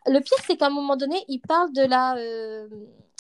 Le 0.08 0.20
pire, 0.20 0.38
c'est 0.46 0.58
qu'à 0.58 0.68
un 0.68 0.72
moment 0.72 0.96
donné, 0.96 1.24
ils 1.28 1.40
parlent 1.40 1.74
de 1.74 1.84
la. 1.84 2.16
Euh... 2.16 2.68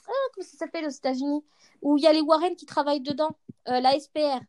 Ah, 0.07 0.27
comment 0.33 0.47
ça 0.47 0.57
s'appelle 0.57 0.85
aux 0.85 0.89
États-Unis? 0.89 1.43
Où 1.81 1.97
il 1.97 2.03
y 2.03 2.07
a 2.07 2.13
les 2.13 2.21
Warren 2.21 2.55
qui 2.55 2.65
travaillent 2.65 3.01
dedans, 3.01 3.29
euh, 3.67 3.79
la 3.79 3.97
SPR. 3.99 4.39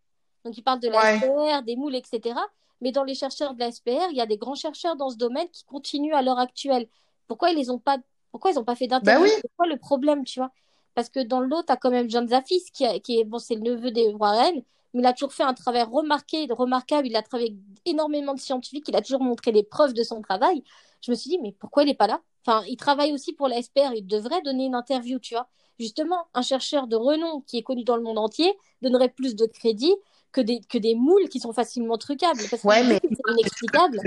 Donc, 0.45 0.57
ils 0.57 0.63
parlent 0.63 0.81
de 0.81 0.89
la 0.89 1.19
SPR, 1.19 1.63
des 1.65 1.77
moules, 1.77 1.97
etc. 1.97 2.35
Mais 2.81 2.93
dans 2.93 3.05
les 3.05 3.15
chercheurs 3.15 3.55
de 3.55 3.61
la 3.61 3.71
SPR, 3.71 4.09
il 4.11 4.17
y 4.17 4.21
a 4.21 4.27
des 4.27 4.39
grands 4.39 4.55
chercheurs 4.55 4.97
dans 4.97 5.11
ce 5.11 5.17
domaine 5.17 5.49
qui 5.51 5.65
continuent 5.65 6.15
à 6.15 6.23
l'heure 6.23 6.39
actuelle. 6.39 6.89
Pourquoi 7.29 7.51
ils 7.51 7.57
les 7.57 7.71
ont 7.71 7.79
pas 7.79 7.99
Pourquoi 8.31 8.53
ils 8.53 8.55
n'ont 8.55 8.65
pas 8.65 8.75
fait 8.75 8.87
d'interview 8.87 9.27
bah 9.27 9.33
C'est 9.43 9.51
quoi 9.57 9.67
le 9.67 9.77
problème, 9.77 10.25
tu 10.25 10.41
vois? 10.41 10.51
Parce 10.95 11.09
que 11.09 11.21
dans 11.21 11.41
l'autre, 11.41 11.67
tu 11.67 11.73
as 11.73 11.77
quand 11.77 11.91
même 11.91 12.09
John 12.09 12.27
Zafis, 12.29 12.65
qui, 12.73 13.01
qui 13.03 13.21
est, 13.21 13.25
bon, 13.25 13.39
c'est 13.39 13.55
le 13.55 13.61
neveu 13.61 13.91
des 13.91 14.09
Warren, 14.15 14.63
mais 14.93 15.03
il 15.03 15.07
a 15.07 15.13
toujours 15.13 15.33
fait 15.33 15.43
un 15.43 15.55
travail 15.55 15.83
remarqué, 15.83 16.47
remarquable. 16.51 17.07
Il 17.07 17.17
a 17.17 17.23
travaillé 17.23 17.51
avec 17.51 17.61
énormément 17.85 18.35
de 18.35 18.41
scientifiques. 18.41 18.89
Il 18.89 18.97
a 18.97 19.03
toujours 19.03 19.23
montré 19.23 19.53
des 19.53 19.63
preuves 19.63 19.95
de 19.95 20.03
son 20.03 20.21
travail. 20.21 20.65
Je 21.01 21.11
me 21.11 21.17
suis 21.17 21.31
dit, 21.31 21.39
mais 21.39 21.53
pourquoi 21.53 21.85
il 21.85 21.87
n'est 21.87 21.95
pas 21.95 22.07
là? 22.07 22.21
Enfin, 22.45 22.65
il 22.69 22.77
travaille 22.77 23.13
aussi 23.13 23.33
pour 23.33 23.49
la 23.49 23.61
SPR. 23.63 23.93
Il 23.95 24.07
devrait 24.07 24.43
donner 24.43 24.67
une 24.67 24.75
interview, 24.75 25.19
tu 25.19 25.35
vois. 25.35 25.49
Justement, 25.79 26.27
un 26.35 26.43
chercheur 26.43 26.87
de 26.87 26.97
renom 26.97 27.41
qui 27.43 27.59
est 27.59 27.63
connu 27.63 27.85
dans 27.85 27.97
le 27.97 28.03
monde 28.03 28.19
entier 28.19 28.53
donnerait 28.83 29.09
plus 29.09 29.35
de 29.35 29.47
crédit 29.47 29.95
que 30.33 30.41
des, 30.41 30.61
que 30.61 30.79
des 30.79 30.95
moules 30.95 31.29
qui 31.29 31.41
sont 31.41 31.53
facilement 31.53 31.97
trucables. 31.97 32.43
Parce 32.51 32.63
que 32.63 32.89
mais... 32.89 33.01
c'est 33.03 33.33
inexplicable. 33.33 34.01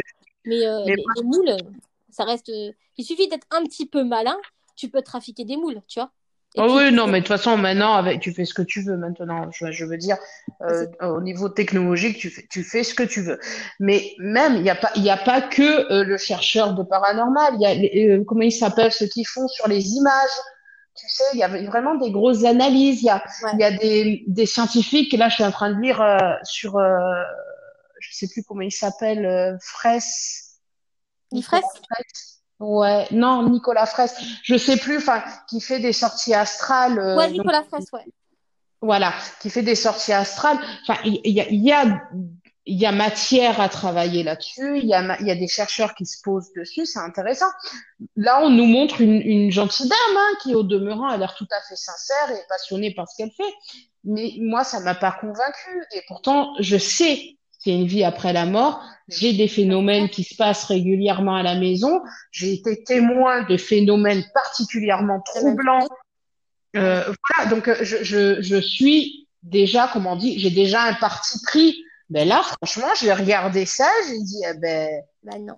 Mais, 0.46 0.66
euh, 0.66 0.84
les, 0.86 1.24
moules, 1.24 1.56
ça 2.10 2.26
reste. 2.26 2.52
Il 2.98 3.06
suffit 3.06 3.28
d'être 3.28 3.48
un 3.52 3.64
petit 3.64 3.86
peu 3.86 4.04
malin, 4.04 4.38
tu 4.76 4.90
peux 4.90 5.02
trafiquer 5.02 5.46
des 5.46 5.58
moules, 5.58 5.82
tu 5.88 6.00
vois. 6.00 6.12
Oh 6.56 6.76
oui, 6.78 6.92
non, 6.92 7.08
mais 7.08 7.20
de 7.20 7.26
toute 7.26 7.36
façon, 7.36 7.58
maintenant, 7.58 7.96
avec, 7.96 8.20
tu 8.20 8.32
fais 8.32 8.46
ce 8.46 8.54
que 8.54 8.62
tu 8.62 8.84
veux 8.84 8.96
maintenant. 8.96 9.50
Je, 9.52 9.72
je 9.72 9.86
veux 9.86 9.98
dire, 9.98 10.18
euh, 10.62 10.86
au 11.02 11.20
niveau 11.20 11.50
technologique, 11.50 12.18
tu 12.18 12.30
fais, 12.30 12.46
tu 12.48 12.64
fais 12.64 12.84
ce 12.84 12.94
que 12.94 13.02
tu 13.02 13.22
veux. 13.22 13.40
Mais 13.80 14.14
même, 14.20 14.58
il 14.58 14.62
n'y 14.62 14.70
a 14.70 14.76
pas, 14.76 14.92
il 14.96 15.10
a 15.10 15.18
pas 15.18 15.42
que 15.42 15.92
euh, 15.92 16.04
le 16.04 16.18
chercheur 16.18 16.76
de 16.76 16.84
paranormal. 16.84 17.56
Il 17.56 17.62
y 17.62 17.66
a, 17.66 18.14
euh, 18.14 18.24
comment 18.24 18.44
ils 18.44 18.52
s'appellent, 18.52 18.92
ceux 18.92 19.08
qui 19.08 19.26
font 19.26 19.48
sur 19.48 19.68
les 19.68 19.94
images. 19.94 20.38
Tu 20.96 21.10
sais, 21.10 21.24
il 21.34 21.40
y 21.40 21.44
a 21.44 21.48
vraiment 21.48 21.96
des 21.96 22.12
grosses 22.12 22.44
analyses. 22.44 23.02
Il 23.02 23.06
y 23.06 23.10
a, 23.10 23.24
il 23.54 23.60
y 23.60 23.64
a 23.64 23.72
des, 23.72 24.24
des 24.28 24.46
scientifiques. 24.46 25.12
Là, 25.14 25.30
je 25.30 25.36
suis 25.36 25.44
en 25.44 25.52
train 25.52 25.72
de 25.72 25.82
lire 25.82 26.04
sur, 26.44 26.80
je 28.00 28.16
sais 28.16 28.28
plus 28.28 28.44
comment 28.44 28.62
il 28.62 28.72
s'appelle, 28.72 29.58
Fraisse. 29.60 30.60
Fraisse 31.42 31.64
Ouais, 32.64 33.08
non, 33.12 33.50
Nicolas 33.50 33.86
Fraisse, 33.86 34.16
je 34.42 34.56
sais 34.56 34.78
plus, 34.78 34.98
enfin, 34.98 35.22
qui 35.50 35.60
fait 35.60 35.80
des 35.80 35.92
sorties 35.92 36.34
astrales. 36.34 36.98
Euh, 36.98 37.18
ouais, 37.18 37.30
Nicolas 37.30 37.64
Fraisse, 37.64 37.92
ouais. 37.92 38.06
Voilà, 38.80 39.14
qui 39.42 39.50
fait 39.50 39.64
des 39.64 39.76
sorties 39.76 40.14
astrales. 40.14 40.58
Enfin, 40.88 40.98
il 41.04 41.20
y, 41.26 41.32
y 41.32 41.72
a, 41.74 41.86
il 42.66 42.80
y 42.80 42.86
a 42.86 42.92
matière 42.94 43.60
à 43.60 43.68
travailler 43.68 44.24
là-dessus. 44.24 44.78
Il 44.78 44.86
y 44.86 44.94
a, 44.94 45.20
il 45.20 45.28
y 45.28 45.32
a 45.32 45.36
des 45.36 45.50
chercheurs 45.50 45.94
qui 45.94 46.06
se 46.06 46.22
posent 46.24 46.54
dessus. 46.56 46.86
C'est 46.86 47.00
intéressant. 47.00 47.52
Là, 48.16 48.42
on 48.42 48.50
nous 48.50 48.66
montre 48.66 49.02
une, 49.02 49.22
une 49.22 49.52
gentille 49.52 49.90
dame 49.90 50.18
hein, 50.18 50.38
qui, 50.42 50.56
au 50.56 50.64
demeurant, 50.64 51.08
a 51.08 51.18
l'air 51.18 51.36
tout 51.36 51.48
à 51.52 51.62
fait 51.68 51.76
sincère 51.76 52.32
et 52.32 52.42
passionnée 52.48 52.94
par 52.94 53.10
ce 53.10 53.18
qu'elle 53.18 53.32
fait. 53.32 53.54
Mais 54.06 54.36
moi, 54.40 54.64
ça 54.64 54.80
m'a 54.80 54.96
pas 54.96 55.12
convaincue. 55.12 55.86
Et 55.94 56.02
pourtant, 56.08 56.54
je 56.60 56.78
sais 56.78 57.38
qu'il 57.64 57.74
y 57.74 57.78
a 57.78 57.80
une 57.80 57.88
vie 57.88 58.04
après 58.04 58.34
la 58.34 58.46
mort. 58.46 58.84
J'ai 59.08 59.34
des 59.34 59.48
phénomènes 59.48 60.10
qui 60.10 60.24
se 60.24 60.36
passent 60.36 60.66
régulièrement 60.66 61.36
à 61.36 61.44
la 61.44 61.56
maison. 61.56 62.02
J'ai 62.32 62.54
été 62.54 62.84
témoin 62.84 63.44
de 63.44 63.58
phénomènes 63.58 64.24
particulièrement 64.34 65.22
troublants. 65.22 65.88
Euh, 66.76 67.04
voilà, 67.30 67.50
donc 67.50 67.68
euh, 67.68 67.76
je, 67.82 68.04
je, 68.04 68.42
je 68.42 68.58
suis 68.58 69.28
déjà, 69.44 69.90
comment 69.92 70.14
on 70.14 70.16
dit, 70.16 70.40
j'ai 70.40 70.50
déjà 70.50 70.84
un 70.84 70.94
parti 70.94 71.40
pris. 71.46 71.84
Mais 72.10 72.26
là, 72.26 72.42
franchement, 72.42 72.88
j'ai 73.00 73.14
regardé 73.14 73.66
ça, 73.66 73.90
j'ai 74.08 74.20
dit, 74.20 74.42
eh 74.48 74.58
ben, 74.58 75.02
bah 75.24 75.38
non. 75.40 75.56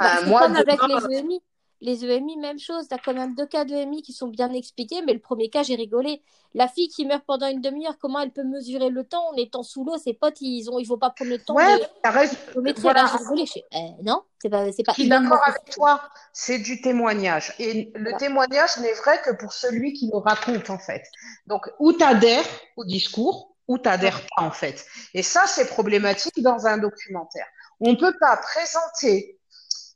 bah, 0.00 0.22
moi, 0.26 0.42
comme 0.42 0.56
avec 0.56 0.80
les 0.88 1.18
EMI. 1.18 1.40
Les 1.84 2.04
EMI, 2.04 2.36
même 2.36 2.60
chose. 2.60 2.86
Tu 2.86 2.94
as 2.94 2.98
quand 2.98 3.12
même 3.12 3.34
deux 3.34 3.46
cas 3.46 3.64
d'EMI 3.64 4.02
qui 4.02 4.12
sont 4.12 4.28
bien 4.28 4.52
expliqués, 4.52 5.02
mais 5.04 5.12
le 5.12 5.18
premier 5.18 5.50
cas, 5.50 5.64
j'ai 5.64 5.74
rigolé. 5.74 6.22
La 6.54 6.68
fille 6.68 6.88
qui 6.88 7.04
meurt 7.04 7.24
pendant 7.26 7.48
une 7.48 7.60
demi-heure, 7.60 7.96
comment 8.00 8.20
elle 8.20 8.30
peut 8.30 8.44
mesurer 8.44 8.88
le 8.88 9.02
temps 9.02 9.30
en 9.30 9.36
étant 9.36 9.64
sous 9.64 9.84
l'eau? 9.84 9.98
Ses 9.98 10.12
potes, 10.12 10.40
ils 10.40 10.70
ont, 10.70 10.78
il 10.78 10.86
faut 10.86 10.96
pas 10.96 11.10
prendre 11.10 11.32
le 11.32 11.38
temps. 11.38 11.54
Ouais, 11.54 11.78
de... 11.78 12.08
reste... 12.08 12.38
voilà. 12.78 13.06
rigolé. 13.06 13.46
Je... 13.46 13.58
Euh, 13.58 13.80
non, 14.04 14.22
c'est 14.40 14.48
pas, 14.48 14.70
c'est 14.70 14.84
pas. 14.84 14.92
Je 14.92 15.00
suis 15.00 15.08
d'accord 15.08 15.42
avec 15.44 15.70
toi. 15.70 16.00
C'est 16.32 16.58
du 16.58 16.80
témoignage, 16.80 17.52
et 17.58 17.90
le 17.96 18.16
témoignage 18.16 18.78
n'est 18.78 18.94
vrai 18.94 19.20
que 19.22 19.32
pour 19.32 19.52
celui 19.52 19.92
qui 19.92 20.08
le 20.12 20.18
raconte 20.18 20.70
en 20.70 20.78
fait. 20.78 21.02
Donc, 21.48 21.68
ou 21.80 21.92
t'adhères 21.92 22.46
au 22.76 22.84
discours, 22.84 23.56
ou 23.66 23.78
t'adhères 23.78 24.20
pas 24.36 24.44
en 24.44 24.52
fait. 24.52 24.86
Et 25.14 25.24
ça, 25.24 25.48
c'est 25.48 25.66
problématique 25.66 26.40
dans 26.42 26.64
un 26.64 26.78
documentaire. 26.78 27.46
On 27.80 27.96
peut 27.96 28.14
pas 28.20 28.36
présenter 28.36 29.40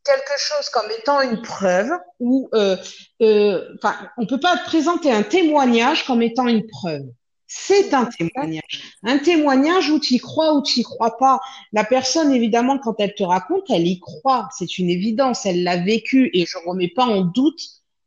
quelque 0.07 0.39
chose 0.39 0.69
comme 0.71 0.91
étant 0.91 1.21
une 1.21 1.43
preuve 1.43 1.91
ou 2.21 2.49
euh, 2.55 2.77
euh, 3.23 3.75
enfin 3.77 3.97
on 4.17 4.27
peut 4.27 4.41
pas 4.41 4.57
présenter 4.59 5.11
un 5.11 5.23
témoignage 5.23 6.07
comme 6.07 6.23
étant 6.23 6.47
une 6.47 6.67
preuve. 6.67 7.03
C'est 7.49 7.95
un 7.95 8.07
témoignage. 8.07 8.97
Un 9.05 9.19
témoignage 9.19 9.91
où 9.91 10.01
tu 10.01 10.15
y 10.15 10.19
crois 10.19 10.55
ou 10.55 10.63
tu 10.63 10.81
y 10.81 10.83
crois 10.83 11.17
pas. 11.17 11.41
La 11.73 11.85
personne 11.85 12.33
évidemment 12.33 12.79
quand 12.79 12.95
elle 12.99 13.15
te 13.15 13.23
raconte 13.23 13.65
elle 13.69 13.87
y 13.87 14.01
croit. 14.01 14.49
C'est 14.57 14.79
une 14.79 14.91
évidence. 14.91 15.47
Elle 15.47 15.63
l'a 15.63 15.77
vécu 15.77 16.31
et 16.33 16.47
je 16.47 16.59
remets 16.67 16.89
pas 16.89 17.05
en 17.05 17.21
doute 17.21 17.61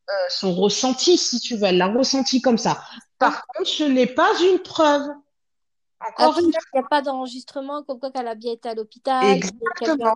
euh, 0.09 0.13
son 0.29 0.53
ressenti 0.53 1.17
si 1.17 1.39
tu 1.39 1.55
veux. 1.55 1.65
Elle 1.65 1.77
l'a 1.77 1.87
ressenti 1.87 2.41
comme 2.41 2.57
ça. 2.57 2.81
Par 3.17 3.45
contre 3.47 3.69
ce 3.69 3.83
n'est 3.83 4.07
pas 4.07 4.31
une 4.41 4.59
preuve 4.59 5.07
encore 5.99 6.39
il 6.39 6.47
n'y 6.47 6.55
a 6.73 6.83
pas 6.83 7.01
d'enregistrement 7.01 7.83
comme 7.83 7.99
quoi 7.99 8.11
qu'elle 8.11 8.27
a 8.27 8.35
bien 8.35 8.53
été 8.53 8.69
à 8.69 8.73
l'hôpital. 8.75 9.25
Exactement. 9.25 10.13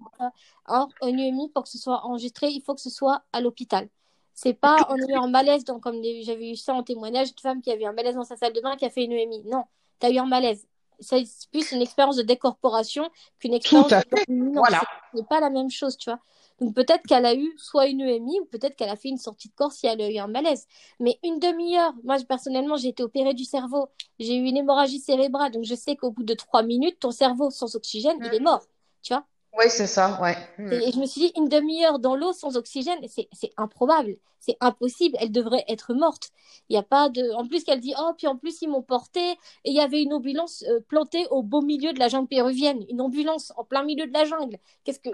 Or, 0.67 0.89
en 1.01 1.07
UMI, 1.09 1.49
pour 1.49 1.63
que 1.63 1.69
ce 1.69 1.77
soit 1.77 2.05
enregistré, 2.05 2.47
il 2.47 2.61
faut 2.61 2.73
que 2.73 2.81
ce 2.81 2.89
soit 2.89 3.23
à 3.33 3.41
l'hôpital. 3.41 3.89
C'est 4.33 4.53
pas 4.53 4.87
en 4.89 4.95
ayant 4.95 5.23
un 5.23 5.29
malaise, 5.29 5.63
donc, 5.63 5.81
comme 5.83 6.01
j'avais 6.21 6.51
eu 6.51 6.55
ça 6.55 6.73
en 6.73 6.83
témoignage, 6.83 7.29
une 7.29 7.39
femme 7.39 7.61
qui 7.61 7.71
avait 7.71 7.85
un 7.85 7.93
malaise 7.93 8.15
dans 8.15 8.23
sa 8.23 8.35
salle 8.35 8.53
de 8.53 8.61
bain 8.61 8.75
qui 8.75 8.85
a 8.85 8.89
fait 8.89 9.03
une 9.03 9.11
UMI. 9.11 9.43
Non, 9.45 9.65
tu 9.99 10.07
as 10.07 10.11
eu 10.11 10.17
un 10.17 10.25
malaise. 10.25 10.65
c'est 10.99 11.23
plus 11.51 11.71
une 11.71 11.81
expérience 11.81 12.15
de 12.15 12.23
décorporation 12.23 13.09
qu'une 13.39 13.53
expérience 13.53 13.89
Tout 13.89 13.95
à 13.95 14.01
de 14.01 14.05
fait. 14.09 14.25
dominance. 14.27 14.55
Voilà. 14.55 14.79
C'est 15.11 15.17
c'est 15.19 15.27
pas 15.27 15.39
la 15.39 15.49
même 15.49 15.69
chose, 15.69 15.97
tu 15.97 16.09
vois. 16.09 16.19
Donc 16.63 16.75
peut-être 16.75 17.03
qu'elle 17.07 17.25
a 17.25 17.35
eu 17.35 17.53
soit 17.57 17.87
une 17.87 18.01
EMI 18.01 18.39
ou 18.41 18.45
peut-être 18.45 18.75
qu'elle 18.75 18.89
a 18.89 18.95
fait 18.95 19.09
une 19.09 19.17
sortie 19.17 19.49
de 19.49 19.53
corps 19.55 19.71
si 19.71 19.85
elle 19.87 20.01
a 20.01 20.09
eu 20.09 20.17
un 20.17 20.27
malaise. 20.27 20.67
Mais 20.99 21.19
une 21.23 21.39
demi-heure, 21.39 21.93
moi 22.03 22.17
personnellement 22.27 22.77
j'ai 22.77 22.89
été 22.89 23.03
opérée 23.03 23.33
du 23.33 23.43
cerveau, 23.45 23.89
j'ai 24.19 24.35
eu 24.35 24.43
une 24.45 24.57
hémorragie 24.57 24.99
cérébrale, 24.99 25.51
donc 25.51 25.63
je 25.65 25.75
sais 25.75 25.95
qu'au 25.95 26.11
bout 26.11 26.23
de 26.23 26.33
trois 26.33 26.63
minutes, 26.63 26.99
ton 26.99 27.11
cerveau 27.11 27.49
sans 27.51 27.75
oxygène, 27.75 28.17
il 28.23 28.33
est 28.33 28.39
Mm. 28.39 28.43
mort, 28.43 28.65
tu 29.01 29.13
vois? 29.13 29.25
Oui, 29.57 29.65
c'est 29.69 29.87
ça, 29.87 30.19
ouais. 30.21 30.35
Mm. 30.57 30.73
Et, 30.73 30.87
et 30.87 30.91
je 30.91 30.99
me 30.99 31.05
suis 31.05 31.21
dit, 31.21 31.31
une 31.37 31.47
demi-heure 31.47 31.99
dans 31.99 32.15
l'eau 32.15 32.33
sans 32.33 32.57
oxygène, 32.57 32.99
c'est 33.07 33.51
improbable, 33.57 34.15
c'est 34.39 34.57
impossible, 34.61 35.15
elle 35.19 35.31
devrait 35.31 35.63
être 35.67 35.93
morte. 35.93 36.29
Il 36.69 36.75
y 36.75 36.77
a 36.79 36.83
pas 36.83 37.09
de... 37.09 37.31
En 37.33 37.47
plus 37.47 37.63
qu'elle 37.63 37.79
dit, 37.79 37.93
oh, 37.99 38.11
puis 38.17 38.25
en 38.27 38.35
plus 38.35 38.61
ils 38.61 38.67
m'ont 38.69 38.81
portée, 38.81 39.31
et 39.31 39.37
il 39.65 39.73
y 39.73 39.79
avait 39.79 40.01
une 40.01 40.13
ambulance 40.13 40.63
euh, 40.67 40.79
plantée 40.87 41.27
au 41.29 41.43
beau 41.43 41.61
milieu 41.61 41.93
de 41.93 41.99
la 41.99 42.07
jungle 42.07 42.27
péruvienne, 42.27 42.83
une 42.89 42.99
ambulance 43.01 43.53
en 43.55 43.63
plein 43.63 43.83
milieu 43.83 44.07
de 44.07 44.13
la 44.13 44.25
jungle. 44.25 44.57
Qu'est-ce 44.83 44.99
que... 44.99 45.09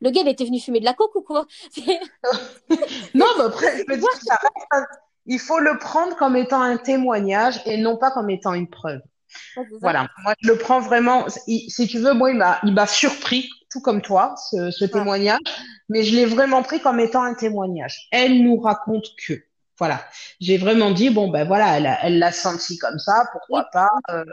Le 0.00 0.10
gars, 0.10 0.20
il 0.22 0.28
était 0.28 0.44
venu 0.44 0.60
fumer 0.60 0.80
de 0.80 0.84
la 0.84 0.94
coke 0.94 1.14
ou 1.16 1.22
quoi? 1.22 1.46
Non, 3.14 3.26
mais 3.38 3.44
après, 3.44 3.78
je 3.78 3.84
veux 3.88 3.96
dire, 3.96 4.08
ça 4.22 4.34
reste 4.36 4.66
un- 4.70 4.86
il 5.26 5.38
faut 5.38 5.60
le 5.60 5.78
prendre 5.78 6.16
comme 6.16 6.36
étant 6.36 6.60
un 6.60 6.76
témoignage 6.76 7.60
et 7.64 7.76
non 7.76 7.96
pas 7.96 8.10
comme 8.10 8.28
étant 8.28 8.54
une 8.54 8.68
preuve. 8.68 9.00
Voilà, 9.80 10.08
moi 10.24 10.34
je 10.40 10.48
le 10.48 10.58
prends 10.58 10.80
vraiment, 10.80 11.26
il- 11.46 11.70
si 11.70 11.86
tu 11.86 11.98
veux, 11.98 12.12
moi 12.12 12.30
il 12.32 12.72
m'a 12.74 12.86
surpris, 12.86 13.48
tout 13.72 13.80
comme 13.80 14.02
toi, 14.02 14.34
ce, 14.50 14.70
ce 14.70 14.84
témoignage, 14.84 15.40
mais 15.88 16.02
je 16.02 16.14
l'ai 16.14 16.26
vraiment 16.26 16.62
pris 16.62 16.80
comme 16.80 17.00
étant 17.00 17.22
un 17.22 17.34
témoignage. 17.34 18.08
Elle 18.12 18.42
nous 18.42 18.58
raconte 18.60 19.06
que, 19.26 19.34
voilà, 19.78 20.04
j'ai 20.40 20.58
vraiment 20.58 20.90
dit, 20.90 21.10
bon 21.10 21.28
ben 21.28 21.46
voilà, 21.46 21.98
elle 22.02 22.18
l'a 22.18 22.32
senti 22.32 22.78
comme 22.78 22.98
ça, 22.98 23.24
pourquoi 23.32 23.64
pas, 23.72 23.90
euh, 24.10 24.24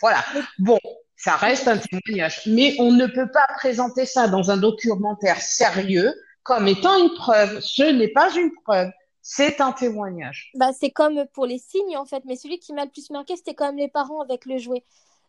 voilà. 0.00 0.24
Bon, 0.58 0.78
ça 1.16 1.36
reste 1.36 1.68
un 1.68 1.78
témoignage, 1.78 2.42
mais 2.46 2.76
on 2.78 2.92
ne 2.92 3.06
peut 3.06 3.30
pas 3.30 3.46
présenter 3.56 4.06
ça 4.06 4.28
dans 4.28 4.50
un 4.50 4.56
documentaire 4.56 5.40
sérieux 5.40 6.14
comme 6.42 6.68
étant 6.68 6.98
une 6.98 7.14
preuve. 7.14 7.60
Ce 7.60 7.82
n'est 7.82 8.08
pas 8.08 8.30
une 8.36 8.52
preuve, 8.64 8.90
c'est 9.22 9.60
un 9.60 9.72
témoignage. 9.72 10.50
Bah, 10.54 10.72
c'est 10.78 10.90
comme 10.90 11.24
pour 11.32 11.46
les 11.46 11.58
signes 11.58 11.96
en 11.96 12.04
fait, 12.04 12.22
mais 12.26 12.36
celui 12.36 12.58
qui 12.58 12.72
m'a 12.72 12.84
le 12.84 12.90
plus 12.90 13.10
marqué, 13.10 13.36
c'était 13.36 13.54
quand 13.54 13.66
même 13.66 13.78
les 13.78 13.88
parents 13.88 14.20
avec 14.20 14.44
le 14.44 14.58
jouet. 14.58 14.84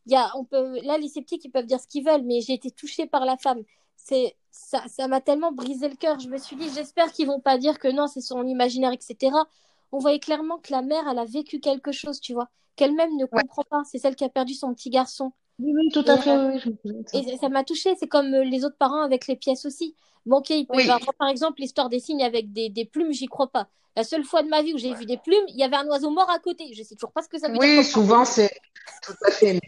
Il 0.06 0.14
y 0.14 0.16
a, 0.16 0.32
on 0.38 0.46
peut, 0.46 0.80
là, 0.84 0.98
les 0.98 1.10
sceptiques, 1.10 1.46
ils 1.46 1.52
peuvent 1.52 1.66
dire 1.66 1.80
ce 1.80 1.88
qu'ils 1.88 2.06
veulent, 2.06 2.24
mais 2.24 2.42
j'ai 2.42 2.54
été 2.54 2.72
touchée 2.72 3.08
par 3.08 3.26
la 3.26 3.38
femme. 3.38 3.64
C'est, 3.96 4.36
ça, 4.52 4.84
ça 4.88 5.08
m'a 5.08 5.22
tellement 5.22 5.52
brisé 5.52 5.90
le 5.90 5.96
cœur. 5.96 6.20
Je 6.20 6.30
me 6.30 6.38
suis 6.38 6.56
dit, 6.56 6.70
j'espère 6.74 7.12
qu'ils 7.12 7.28
vont 7.28 7.40
pas 7.42 7.58
dire 7.58 7.80
que 7.80 7.88
non, 7.88 8.08
c'est 8.08 8.22
son 8.22 8.46
imaginaire, 8.48 8.92
etc. 8.94 9.46
On 9.92 9.98
voyait 10.00 10.20
clairement 10.20 10.60
que 10.60 10.72
la 10.72 10.82
mère, 10.82 11.08
elle 11.10 11.20
a 11.20 11.26
vécu 11.26 11.60
quelque 11.60 11.92
chose, 11.92 12.20
tu 12.22 12.34
vois, 12.34 12.50
qu'elle-même 12.76 13.16
ne 13.18 13.26
Ouais. 13.32 13.44
comprend 13.44 13.64
pas. 13.70 13.84
C'est 13.86 13.98
celle 14.00 14.16
qui 14.16 14.24
a 14.26 14.30
perdu 14.30 14.54
son 14.54 14.74
petit 14.74 14.90
garçon. 14.90 15.32
Oui, 15.60 15.72
oui, 15.76 15.90
tout 15.94 16.04
Et, 16.06 16.12
à 16.12 16.18
fait, 16.18 16.38
oui, 16.38 16.46
oui, 16.54 16.60
je 16.60 16.70
et 17.14 17.38
ça 17.38 17.50
m'a 17.50 17.64
touchée. 17.64 17.96
C'est 18.00 18.08
comme 18.08 18.34
euh, 18.34 18.44
les 18.44 18.66
autres 18.66 18.78
parents 18.78 19.02
avec 19.04 19.28
les 19.28 19.36
pièces 19.36 19.66
aussi. 19.66 19.96
Bon, 20.26 20.38
ok, 20.38 20.50
il 20.52 20.68
peut 20.68 20.84
y 20.84 20.90
Oui. 20.90 20.90
avoir, 20.90 21.14
par 21.18 21.30
exemple, 21.30 21.62
l'histoire 21.62 21.90
des 21.90 22.00
signes 22.00 22.24
avec 22.24 22.52
des, 22.52 22.70
des 22.70 22.86
plumes, 22.86 23.12
j'y 23.14 23.28
crois 23.28 23.52
pas. 23.52 23.70
La 23.96 24.04
seule 24.04 24.24
fois 24.26 24.44
de 24.44 24.50
ma 24.50 24.62
vie 24.62 24.74
où 24.74 24.78
j'ai 24.78 24.94
vu 24.94 25.06
des 25.06 25.18
plumes, 25.18 25.46
il 25.48 25.56
y 25.58 25.64
avait 25.64 25.78
un 25.78 25.88
oiseau 25.88 26.10
mort 26.12 26.30
à 26.30 26.40
côté. 26.40 26.74
Je 26.74 26.84
sais 26.84 26.96
toujours 26.96 27.14
pas 27.14 27.22
ce 27.22 27.30
que 27.30 27.40
ça 27.40 27.48
veut 27.50 27.60
dire. 27.60 27.70
Oui, 27.70 27.84
souvent 27.84 28.26
c'est 28.26 28.50
tout 29.04 29.14
à 29.28 29.32
fait, 29.32 29.60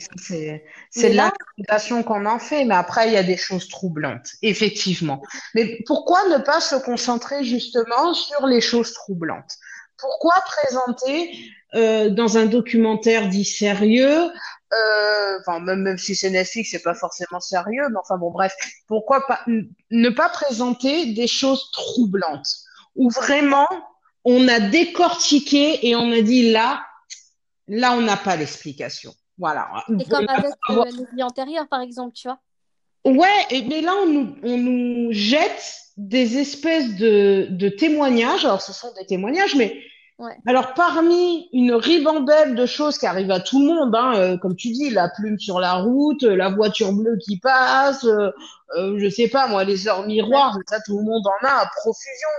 c'est 0.89 1.09
l'interprétation 1.09 2.01
qu'on 2.03 2.25
en 2.25 2.39
fait, 2.39 2.65
mais 2.65 2.73
après 2.75 3.07
il 3.07 3.13
y 3.13 3.17
a 3.17 3.23
des 3.23 3.37
choses 3.37 3.67
troublantes, 3.67 4.29
effectivement. 4.41 5.21
Mais 5.53 5.79
pourquoi 5.85 6.27
ne 6.29 6.37
pas 6.39 6.59
se 6.59 6.75
concentrer 6.75 7.43
justement 7.43 8.13
sur 8.13 8.47
les 8.47 8.61
choses 8.61 8.93
troublantes? 8.93 9.51
Pourquoi 9.97 10.33
présenter 10.45 11.31
euh, 11.75 12.09
dans 12.09 12.37
un 12.37 12.45
documentaire 12.45 13.29
dit 13.29 13.45
sérieux, 13.45 14.29
euh, 14.73 15.39
enfin 15.39 15.59
même, 15.59 15.81
même 15.81 15.97
si 15.97 16.15
c'est 16.15 16.29
Netflix, 16.29 16.71
c'est 16.71 16.83
pas 16.83 16.93
forcément 16.95 17.39
sérieux, 17.39 17.87
mais 17.89 17.97
enfin 18.01 18.17
bon 18.17 18.31
bref, 18.31 18.53
pourquoi 18.87 19.25
pas 19.27 19.41
ne 19.91 20.09
pas 20.09 20.29
présenter 20.29 21.13
des 21.13 21.27
choses 21.27 21.71
troublantes? 21.71 22.47
Où 22.95 23.09
vraiment 23.09 23.67
on 24.23 24.47
a 24.47 24.59
décortiqué 24.59 25.87
et 25.87 25.95
on 25.95 26.11
a 26.11 26.21
dit 26.21 26.51
là, 26.51 26.81
là 27.67 27.93
on 27.93 28.01
n'a 28.01 28.17
pas 28.17 28.35
l'explication. 28.35 29.13
Voilà. 29.37 29.69
C'est 29.87 30.09
comme 30.09 30.27
avec 30.27 30.51
euh, 30.71 30.83
les 30.85 31.05
vies 31.13 31.23
antérieures, 31.23 31.67
par 31.67 31.81
exemple, 31.81 32.13
tu 32.15 32.27
vois. 32.27 32.39
Ouais, 33.05 33.45
et, 33.51 33.61
mais 33.61 33.81
là, 33.81 33.93
on 34.01 34.07
nous, 34.07 34.35
on 34.43 34.57
nous 34.57 35.09
jette 35.11 35.63
des 35.95 36.39
espèces 36.39 36.95
de, 36.95 37.47
de 37.51 37.69
témoignages. 37.69 38.43
Alors, 38.45 38.61
ce 38.61 38.73
sont 38.73 38.91
des 38.99 39.05
témoignages, 39.05 39.55
mais 39.55 39.79
Ouais. 40.19 40.35
alors 40.47 40.73
parmi 40.73 41.47
une 41.53 41.73
ribambelle 41.73 42.55
de 42.55 42.65
choses 42.65 42.97
qui 42.97 43.05
arrivent 43.05 43.29
à 43.29 43.39
tout 43.39 43.59
le 43.59 43.67
monde, 43.67 43.95
hein, 43.95 44.13
euh, 44.15 44.37
comme 44.37 44.55
tu 44.55 44.69
dis, 44.69 44.89
la 44.89 45.09
plume 45.09 45.37
sur 45.37 45.59
la 45.59 45.75
route, 45.75 46.23
euh, 46.23 46.35
la 46.35 46.49
voiture 46.49 46.91
bleue 46.91 47.17
qui 47.17 47.39
passe, 47.39 48.03
euh, 48.03 48.31
euh, 48.77 48.97
je 48.97 49.09
sais 49.09 49.27
pas 49.27 49.47
moi, 49.47 49.63
les 49.63 49.87
heures 49.87 50.07
miroirs, 50.07 50.57
ça 50.67 50.79
tout 50.81 50.97
le 50.97 51.03
monde 51.03 51.23
en 51.27 51.45
a 51.45 51.61
à 51.61 51.69
profusion. 51.75 52.29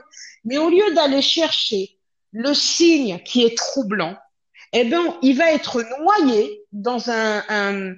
Mais 0.44 0.58
au 0.58 0.70
lieu 0.70 0.92
d'aller 0.94 1.22
chercher 1.22 1.96
le 2.32 2.52
signe 2.52 3.20
qui 3.24 3.44
est 3.44 3.56
troublant, 3.56 4.16
eh 4.72 4.84
ben, 4.84 5.14
il 5.22 5.36
va 5.36 5.52
être 5.52 5.80
noyé 6.00 6.64
dans 6.72 7.10
un, 7.10 7.44
un 7.48 7.94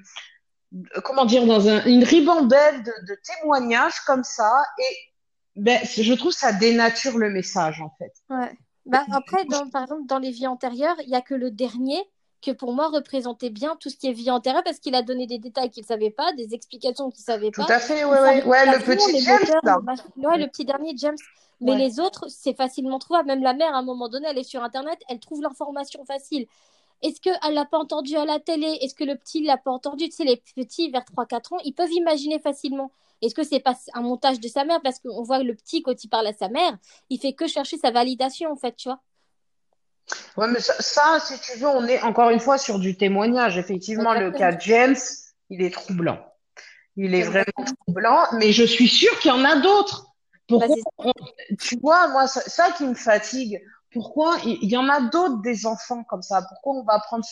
comment 1.04 1.24
dire, 1.24 1.46
dans 1.46 1.68
un, 1.68 1.84
une 1.84 2.04
ribambelle 2.04 2.82
de, 2.82 2.92
de 3.08 3.18
témoignages 3.24 4.00
comme 4.06 4.24
ça, 4.24 4.52
et 4.78 4.96
ben, 5.56 5.80
je 5.84 6.12
trouve 6.14 6.32
ça 6.32 6.52
dénature 6.52 7.18
le 7.18 7.30
message 7.30 7.80
en 7.80 7.92
fait. 7.98 8.12
Ouais. 8.28 8.52
Bah, 8.86 9.04
après, 9.12 9.44
dans, 9.44 9.68
par 9.68 9.82
exemple, 9.82 10.06
dans 10.06 10.18
les 10.18 10.30
vies 10.30 10.46
antérieures, 10.46 10.96
il 11.02 11.08
y 11.10 11.14
a 11.14 11.20
que 11.20 11.34
le 11.34 11.50
dernier 11.50 12.02
que 12.42 12.50
pour 12.50 12.72
moi 12.72 12.88
représentait 12.88 13.50
bien 13.50 13.76
tout 13.76 13.90
ce 13.90 13.96
qui 13.96 14.06
est 14.06 14.12
vie 14.12 14.30
antérieure 14.30 14.62
parce 14.64 14.78
qu'il 14.78 14.94
a 14.94 15.02
donné 15.02 15.26
des 15.26 15.38
détails 15.38 15.70
qu'il 15.70 15.82
ne 15.82 15.86
savait 15.86 16.10
pas, 16.10 16.32
des 16.32 16.54
explications 16.54 17.10
qu'il 17.10 17.20
ne 17.20 17.24
savait 17.24 17.50
Tout 17.50 17.60
pas. 17.66 17.74
à 17.74 17.78
fait, 17.78 18.04
ouais, 18.04 18.18
ouais, 18.18 18.44
ouais, 18.44 18.66
le 18.66 18.78
tout, 18.78 18.84
petit 18.86 19.20
James, 19.20 19.38
moteurs. 19.40 19.82
Ouais, 20.16 20.38
le 20.38 20.46
petit 20.46 20.64
dernier 20.64 20.92
James. 20.96 21.18
Mais 21.60 21.72
Ouais. 21.72 21.78
les 21.78 22.00
autres, 22.00 22.24
c'est 22.28 22.54
facilement 22.54 22.98
trouvable. 22.98 23.26
Même 23.28 23.42
la 23.42 23.52
mère, 23.52 23.74
à 23.74 23.78
un 23.78 23.82
moment 23.82 24.08
donné, 24.08 24.26
elle 24.30 24.38
est 24.38 24.42
sur 24.44 24.62
Internet, 24.64 24.98
elle 25.10 25.20
trouve 25.20 25.42
l'information 25.42 26.02
facile. 26.06 26.46
Est-ce 27.02 27.20
qu'elle 27.20 27.54
l'a 27.54 27.66
pas 27.66 27.78
entendu 27.78 28.16
à 28.16 28.24
la 28.24 28.40
télé? 28.40 28.78
Est-ce 28.80 28.94
que 28.94 29.04
le 29.04 29.16
petit 29.16 29.42
l'a 29.42 29.58
pas 29.58 29.70
entendu 29.70 30.04
Tu 30.08 30.16
sais, 30.16 30.24
les 30.24 30.42
petits 30.54 30.90
vers 30.90 31.04
3-4 31.04 31.52
ans, 31.54 31.58
ils 31.64 31.74
peuvent 31.74 31.92
imaginer 31.92 32.38
facilement. 32.40 32.92
Est-ce 33.22 33.34
que 33.34 33.44
c'est 33.44 33.60
pas 33.60 33.76
un 33.94 34.02
montage 34.02 34.40
de 34.40 34.48
sa 34.48 34.64
mère? 34.64 34.80
Parce 34.82 34.98
qu'on 34.98 35.22
voit 35.22 35.42
le 35.42 35.54
petit, 35.54 35.82
quand 35.82 36.02
il 36.02 36.08
parle 36.08 36.26
à 36.26 36.32
sa 36.32 36.48
mère, 36.48 36.76
il 37.10 37.18
fait 37.20 37.32
que 37.34 37.46
chercher 37.46 37.76
sa 37.78 37.90
validation, 37.90 38.50
en 38.50 38.56
fait, 38.56 38.76
tu 38.76 38.88
vois. 38.88 39.00
Ouais, 40.36 40.48
mais 40.48 40.60
ça, 40.60 40.74
ça, 40.80 41.18
si 41.20 41.38
tu 41.40 41.58
veux, 41.58 41.68
on 41.68 41.86
est 41.86 42.00
encore 42.02 42.30
une 42.30 42.40
fois 42.40 42.58
sur 42.58 42.78
du 42.78 42.96
témoignage. 42.96 43.58
Effectivement, 43.58 44.14
le 44.14 44.30
cas 44.32 44.52
de 44.52 44.60
James, 44.62 44.96
il 45.50 45.62
est 45.62 45.72
troublant. 45.72 46.18
Il 46.96 47.14
est 47.14 47.22
vraiment 47.22 47.44
troublant, 47.86 48.24
mais 48.32 48.52
je 48.52 48.64
suis 48.64 48.88
sûre 48.88 49.16
qu'il 49.20 49.30
y 49.30 49.34
en 49.34 49.44
a 49.44 49.60
d'autres. 49.60 50.06
Pourquoi 50.48 50.74
Bah, 50.98 51.12
on- 51.14 51.56
tu 51.56 51.78
vois, 51.80 52.08
moi, 52.08 52.26
ça, 52.26 52.40
ça 52.40 52.72
qui 52.72 52.84
me 52.84 52.94
fatigue. 52.94 53.62
Pourquoi 53.92 54.36
il 54.44 54.58
il 54.62 54.70
y 54.70 54.76
en 54.76 54.88
a 54.88 55.00
d'autres 55.00 55.40
des 55.42 55.66
enfants 55.66 56.04
comme 56.04 56.22
ça? 56.22 56.42
Pourquoi 56.48 56.74
on 56.74 56.84
va 56.84 56.98
prendre 57.00 57.24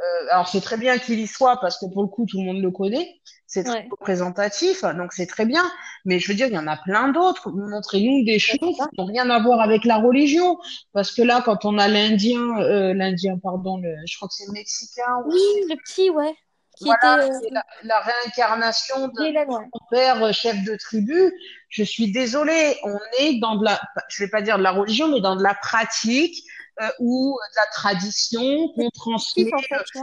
euh, 0.00 0.26
alors 0.32 0.48
c'est 0.48 0.60
très 0.60 0.76
bien 0.76 0.98
qu'il 0.98 1.20
y 1.20 1.26
soit 1.26 1.60
parce 1.60 1.78
que 1.78 1.86
pour 1.86 2.02
le 2.02 2.08
coup 2.08 2.26
tout 2.26 2.38
le 2.38 2.44
monde 2.44 2.60
le 2.62 2.70
connaît, 2.70 3.20
c'est 3.54 3.64
très 3.64 3.72
Ouais. 3.74 3.88
représentatif, 3.90 4.82
donc 4.84 5.12
c'est 5.12 5.26
très 5.26 5.46
bien. 5.46 5.64
Mais 6.04 6.18
je 6.18 6.28
veux 6.28 6.34
dire, 6.34 6.48
il 6.48 6.54
y 6.54 6.58
en 6.58 6.66
a 6.66 6.76
plein 6.76 7.08
d'autres. 7.08 7.50
Montrez-nous 7.50 8.24
des 8.24 8.38
choses 8.38 8.58
qui 8.58 8.98
n'ont 8.98 9.06
rien 9.06 9.30
à 9.30 9.38
voir 9.40 9.60
avec 9.60 9.84
la 9.84 9.96
religion, 9.98 10.58
parce 10.92 11.12
que 11.12 11.22
là, 11.22 11.40
quand 11.44 11.64
on 11.64 11.78
a 11.78 11.88
l'Indien, 11.88 12.42
euh, 12.60 12.92
l'Indien, 12.94 13.38
pardon, 13.42 13.78
le, 13.78 13.94
je 14.06 14.16
crois 14.16 14.28
que 14.28 14.34
c'est 14.34 14.46
le 14.46 14.52
Mexicain, 14.52 15.12
ou- 15.24 15.32
Oui, 15.32 15.40
le 15.70 15.76
petit, 15.76 16.10
ouais. 16.10 16.34
Qui 16.76 16.84
voilà, 16.86 17.24
était. 17.26 17.32
euh, 17.32 17.48
la, 17.52 17.62
la 17.84 18.00
réincarnation 18.00 19.06
de 19.06 19.46
mon 19.48 19.60
père 19.92 20.20
euh, 20.24 20.32
chef 20.32 20.56
de 20.64 20.74
tribu. 20.76 21.32
Je 21.68 21.84
suis 21.84 22.10
désolée, 22.10 22.76
on 22.82 22.98
est 23.20 23.38
dans 23.38 23.54
de 23.54 23.64
la, 23.64 23.80
je 24.08 24.24
vais 24.24 24.28
pas 24.28 24.42
dire 24.42 24.58
de 24.58 24.64
la 24.64 24.72
religion, 24.72 25.06
mais 25.06 25.20
dans 25.20 25.36
de 25.36 25.42
la 25.44 25.54
pratique 25.54 26.36
euh, 26.82 26.88
ou 26.98 27.38
de 27.52 27.56
la 27.56 27.66
tradition 27.72 28.68
qu'on 28.74 28.90
transmet. 28.90 29.48
En 29.54 29.58
fait. 29.62 30.00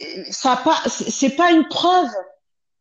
Euh, 0.00 0.24
Ça 0.30 0.56
pas, 0.64 0.78
c'est 0.88 1.36
pas 1.36 1.52
une 1.52 1.68
preuve. 1.68 2.10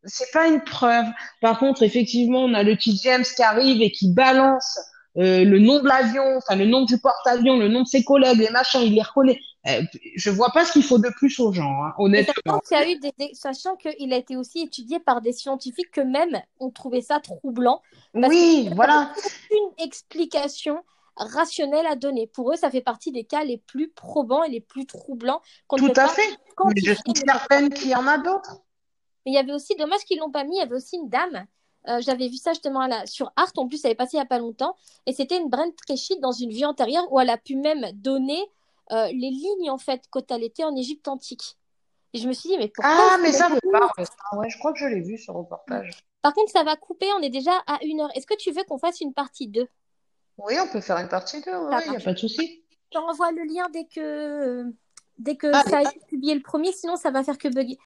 C'est 0.04 0.32
pas 0.32 0.48
une 0.48 0.62
preuve. 0.62 1.06
Par 1.42 1.60
contre, 1.60 1.84
effectivement, 1.84 2.44
on 2.44 2.54
a 2.54 2.64
le 2.64 2.76
petit 2.76 3.00
James 3.04 3.24
qui 3.24 3.44
arrive 3.44 3.82
et 3.82 3.92
qui 3.92 4.12
balance 4.12 4.80
euh, 5.18 5.44
le 5.44 5.60
nom 5.60 5.82
de 5.82 5.88
l'avion, 5.88 6.38
enfin 6.38 6.56
le 6.56 6.66
nom 6.66 6.86
du 6.86 6.98
porte-avions, 6.98 7.58
le 7.58 7.68
nom 7.68 7.82
de 7.82 7.88
ses 7.88 8.04
collègues, 8.04 8.38
les 8.38 8.50
machins, 8.50 8.82
il 8.82 8.96
les 8.96 9.02
reconnaît. 9.02 9.40
Euh, 9.68 9.84
je 10.16 10.30
vois 10.32 10.50
pas 10.52 10.66
ce 10.66 10.72
qu'il 10.72 10.84
faut 10.84 10.98
de 10.98 11.10
plus 11.10 11.40
aux 11.40 11.52
gens, 11.52 11.84
hein, 11.84 11.94
honnêtement. 11.98 12.34
sachant 12.46 12.60
qu'il 12.62 12.78
y 12.78 12.80
a 12.80 12.90
eu 12.90 13.00
des, 13.00 13.34
sachant 13.34 13.76
qu'il 13.76 14.14
a 14.14 14.18
été 14.18 14.38
aussi 14.38 14.62
étudié 14.62 15.00
par 15.00 15.22
des 15.22 15.34
scientifiques 15.34 15.92
que 15.92 16.02
même 16.02 16.42
ont 16.60 16.72
trouvé 16.72 17.02
ça 17.02 17.20
troublant. 17.20 17.82
Parce 18.14 18.30
Oui, 18.30 18.70
voilà. 18.76 19.14
Une 19.52 19.86
explication 19.86 20.84
rationnelle 21.16 21.86
à 21.86 21.96
donner. 21.96 22.26
Pour 22.26 22.54
eux, 22.54 22.56
ça 22.56 22.72
fait 22.72 22.82
partie 22.82 23.12
des 23.12 23.26
cas 23.26 23.44
les 23.44 23.58
plus 23.58 23.90
probants 23.90 24.44
et 24.44 24.50
les 24.50 24.62
plus 24.62 24.86
troublants 24.86 25.42
Tout 25.76 25.94
à 25.96 26.08
fait. 26.08 26.38
Mais 26.66 26.82
je 26.84 26.94
suis 26.94 27.14
certaine 27.26 27.70
qu'il 27.70 27.90
y 27.90 27.96
en 27.96 28.08
a 28.08 28.18
d'autres. 28.18 28.62
Mais 29.26 29.32
il 29.32 29.36
y 29.36 29.38
avait 29.38 29.54
aussi, 29.54 29.76
dommage 29.76 30.02
qu'ils 30.02 30.20
l'ont 30.20 30.32
pas 30.32 30.44
mis, 30.44 30.56
il 30.56 30.60
y 30.60 30.62
avait 30.62 30.76
aussi 30.76 30.96
une 30.98 31.10
dame. 31.10 31.46
euh, 31.88 32.00
J'avais 32.02 32.28
vu 32.28 32.38
ça 32.38 32.52
justement 32.54 32.88
là, 32.88 33.06
sur 33.06 33.32
Art, 33.36 33.52
en 33.58 33.68
plus, 33.68 33.78
ça 33.78 33.88
avait 33.88 33.96
passé 33.96 34.12
il 34.14 34.20
n'y 34.20 34.24
a 34.24 34.26
pas 34.26 34.40
longtemps. 34.40 34.76
Et 35.06 35.14
c'était 35.14 35.38
une 35.38 35.50
Brent 35.50 35.72
Treshit 35.88 36.20
dans 36.20 36.32
une 36.32 36.50
vie 36.50 36.66
antérieure 36.66 37.12
où 37.12 37.20
elle 37.20 37.30
a 37.30 37.38
pu 37.38 37.56
même 37.56 37.86
donner 37.94 38.42
euh, 38.92 39.06
les 39.08 39.30
lignes, 39.30 39.70
en 39.70 39.78
fait, 39.78 40.04
quand 40.10 40.30
elle 40.32 40.44
était 40.44 40.64
en 40.64 40.76
Égypte 40.76 41.08
antique. 41.08 41.56
Et 42.14 42.20
je 42.20 42.28
me 42.28 42.34
suis 42.34 42.50
dit, 42.50 42.58
mais 42.58 42.68
pourquoi 42.68 42.92
Ah, 43.14 43.18
mais 43.22 43.32
ça 43.32 43.48
me 43.48 43.58
parle. 43.72 43.90
ça. 44.06 44.38
Ouais, 44.38 44.50
je 44.50 44.58
crois 44.58 44.74
que 44.74 44.80
je 44.80 44.86
l'ai 44.86 45.00
vu 45.02 45.18
ce 45.18 45.32
reportage. 45.32 45.92
Par 46.22 46.34
contre, 46.34 46.52
ça 46.52 46.64
va 46.64 46.76
couper, 46.76 47.08
on 47.18 47.22
est 47.22 47.30
déjà 47.30 47.54
à 47.68 47.80
une 47.84 48.02
heure. 48.02 48.10
Est-ce 48.16 48.28
que 48.28 48.36
tu 48.36 48.52
veux 48.52 48.64
qu'on 48.64 48.78
fasse 48.78 49.00
une 49.02 49.14
partie 49.14 49.48
2 49.48 49.66
Oui, 50.40 50.56
on 50.60 50.68
peut 50.68 50.82
faire 50.82 50.98
une 50.98 51.08
partie 51.08 51.38
2, 51.42 51.46
Ça 51.46 51.82
il 51.86 51.92
n'y 51.92 51.98
a 51.98 52.00
pas 52.02 52.14
de 52.14 52.18
souci. 52.20 52.64
J'envoie 52.94 53.32
le 53.32 53.44
lien 53.44 53.70
dès 53.72 53.86
que, 53.86 54.66
dès 55.18 55.38
que 55.38 55.48
Allez. 55.48 55.70
ça 55.70 55.78
a 55.78 55.82
été 55.84 56.00
publié 56.08 56.36
le 56.36 56.42
premier, 56.42 56.74
sinon 56.74 56.98
ça 56.98 57.10
va 57.12 57.24
faire 57.24 57.38
que 57.38 57.48
bugger. 57.48 57.80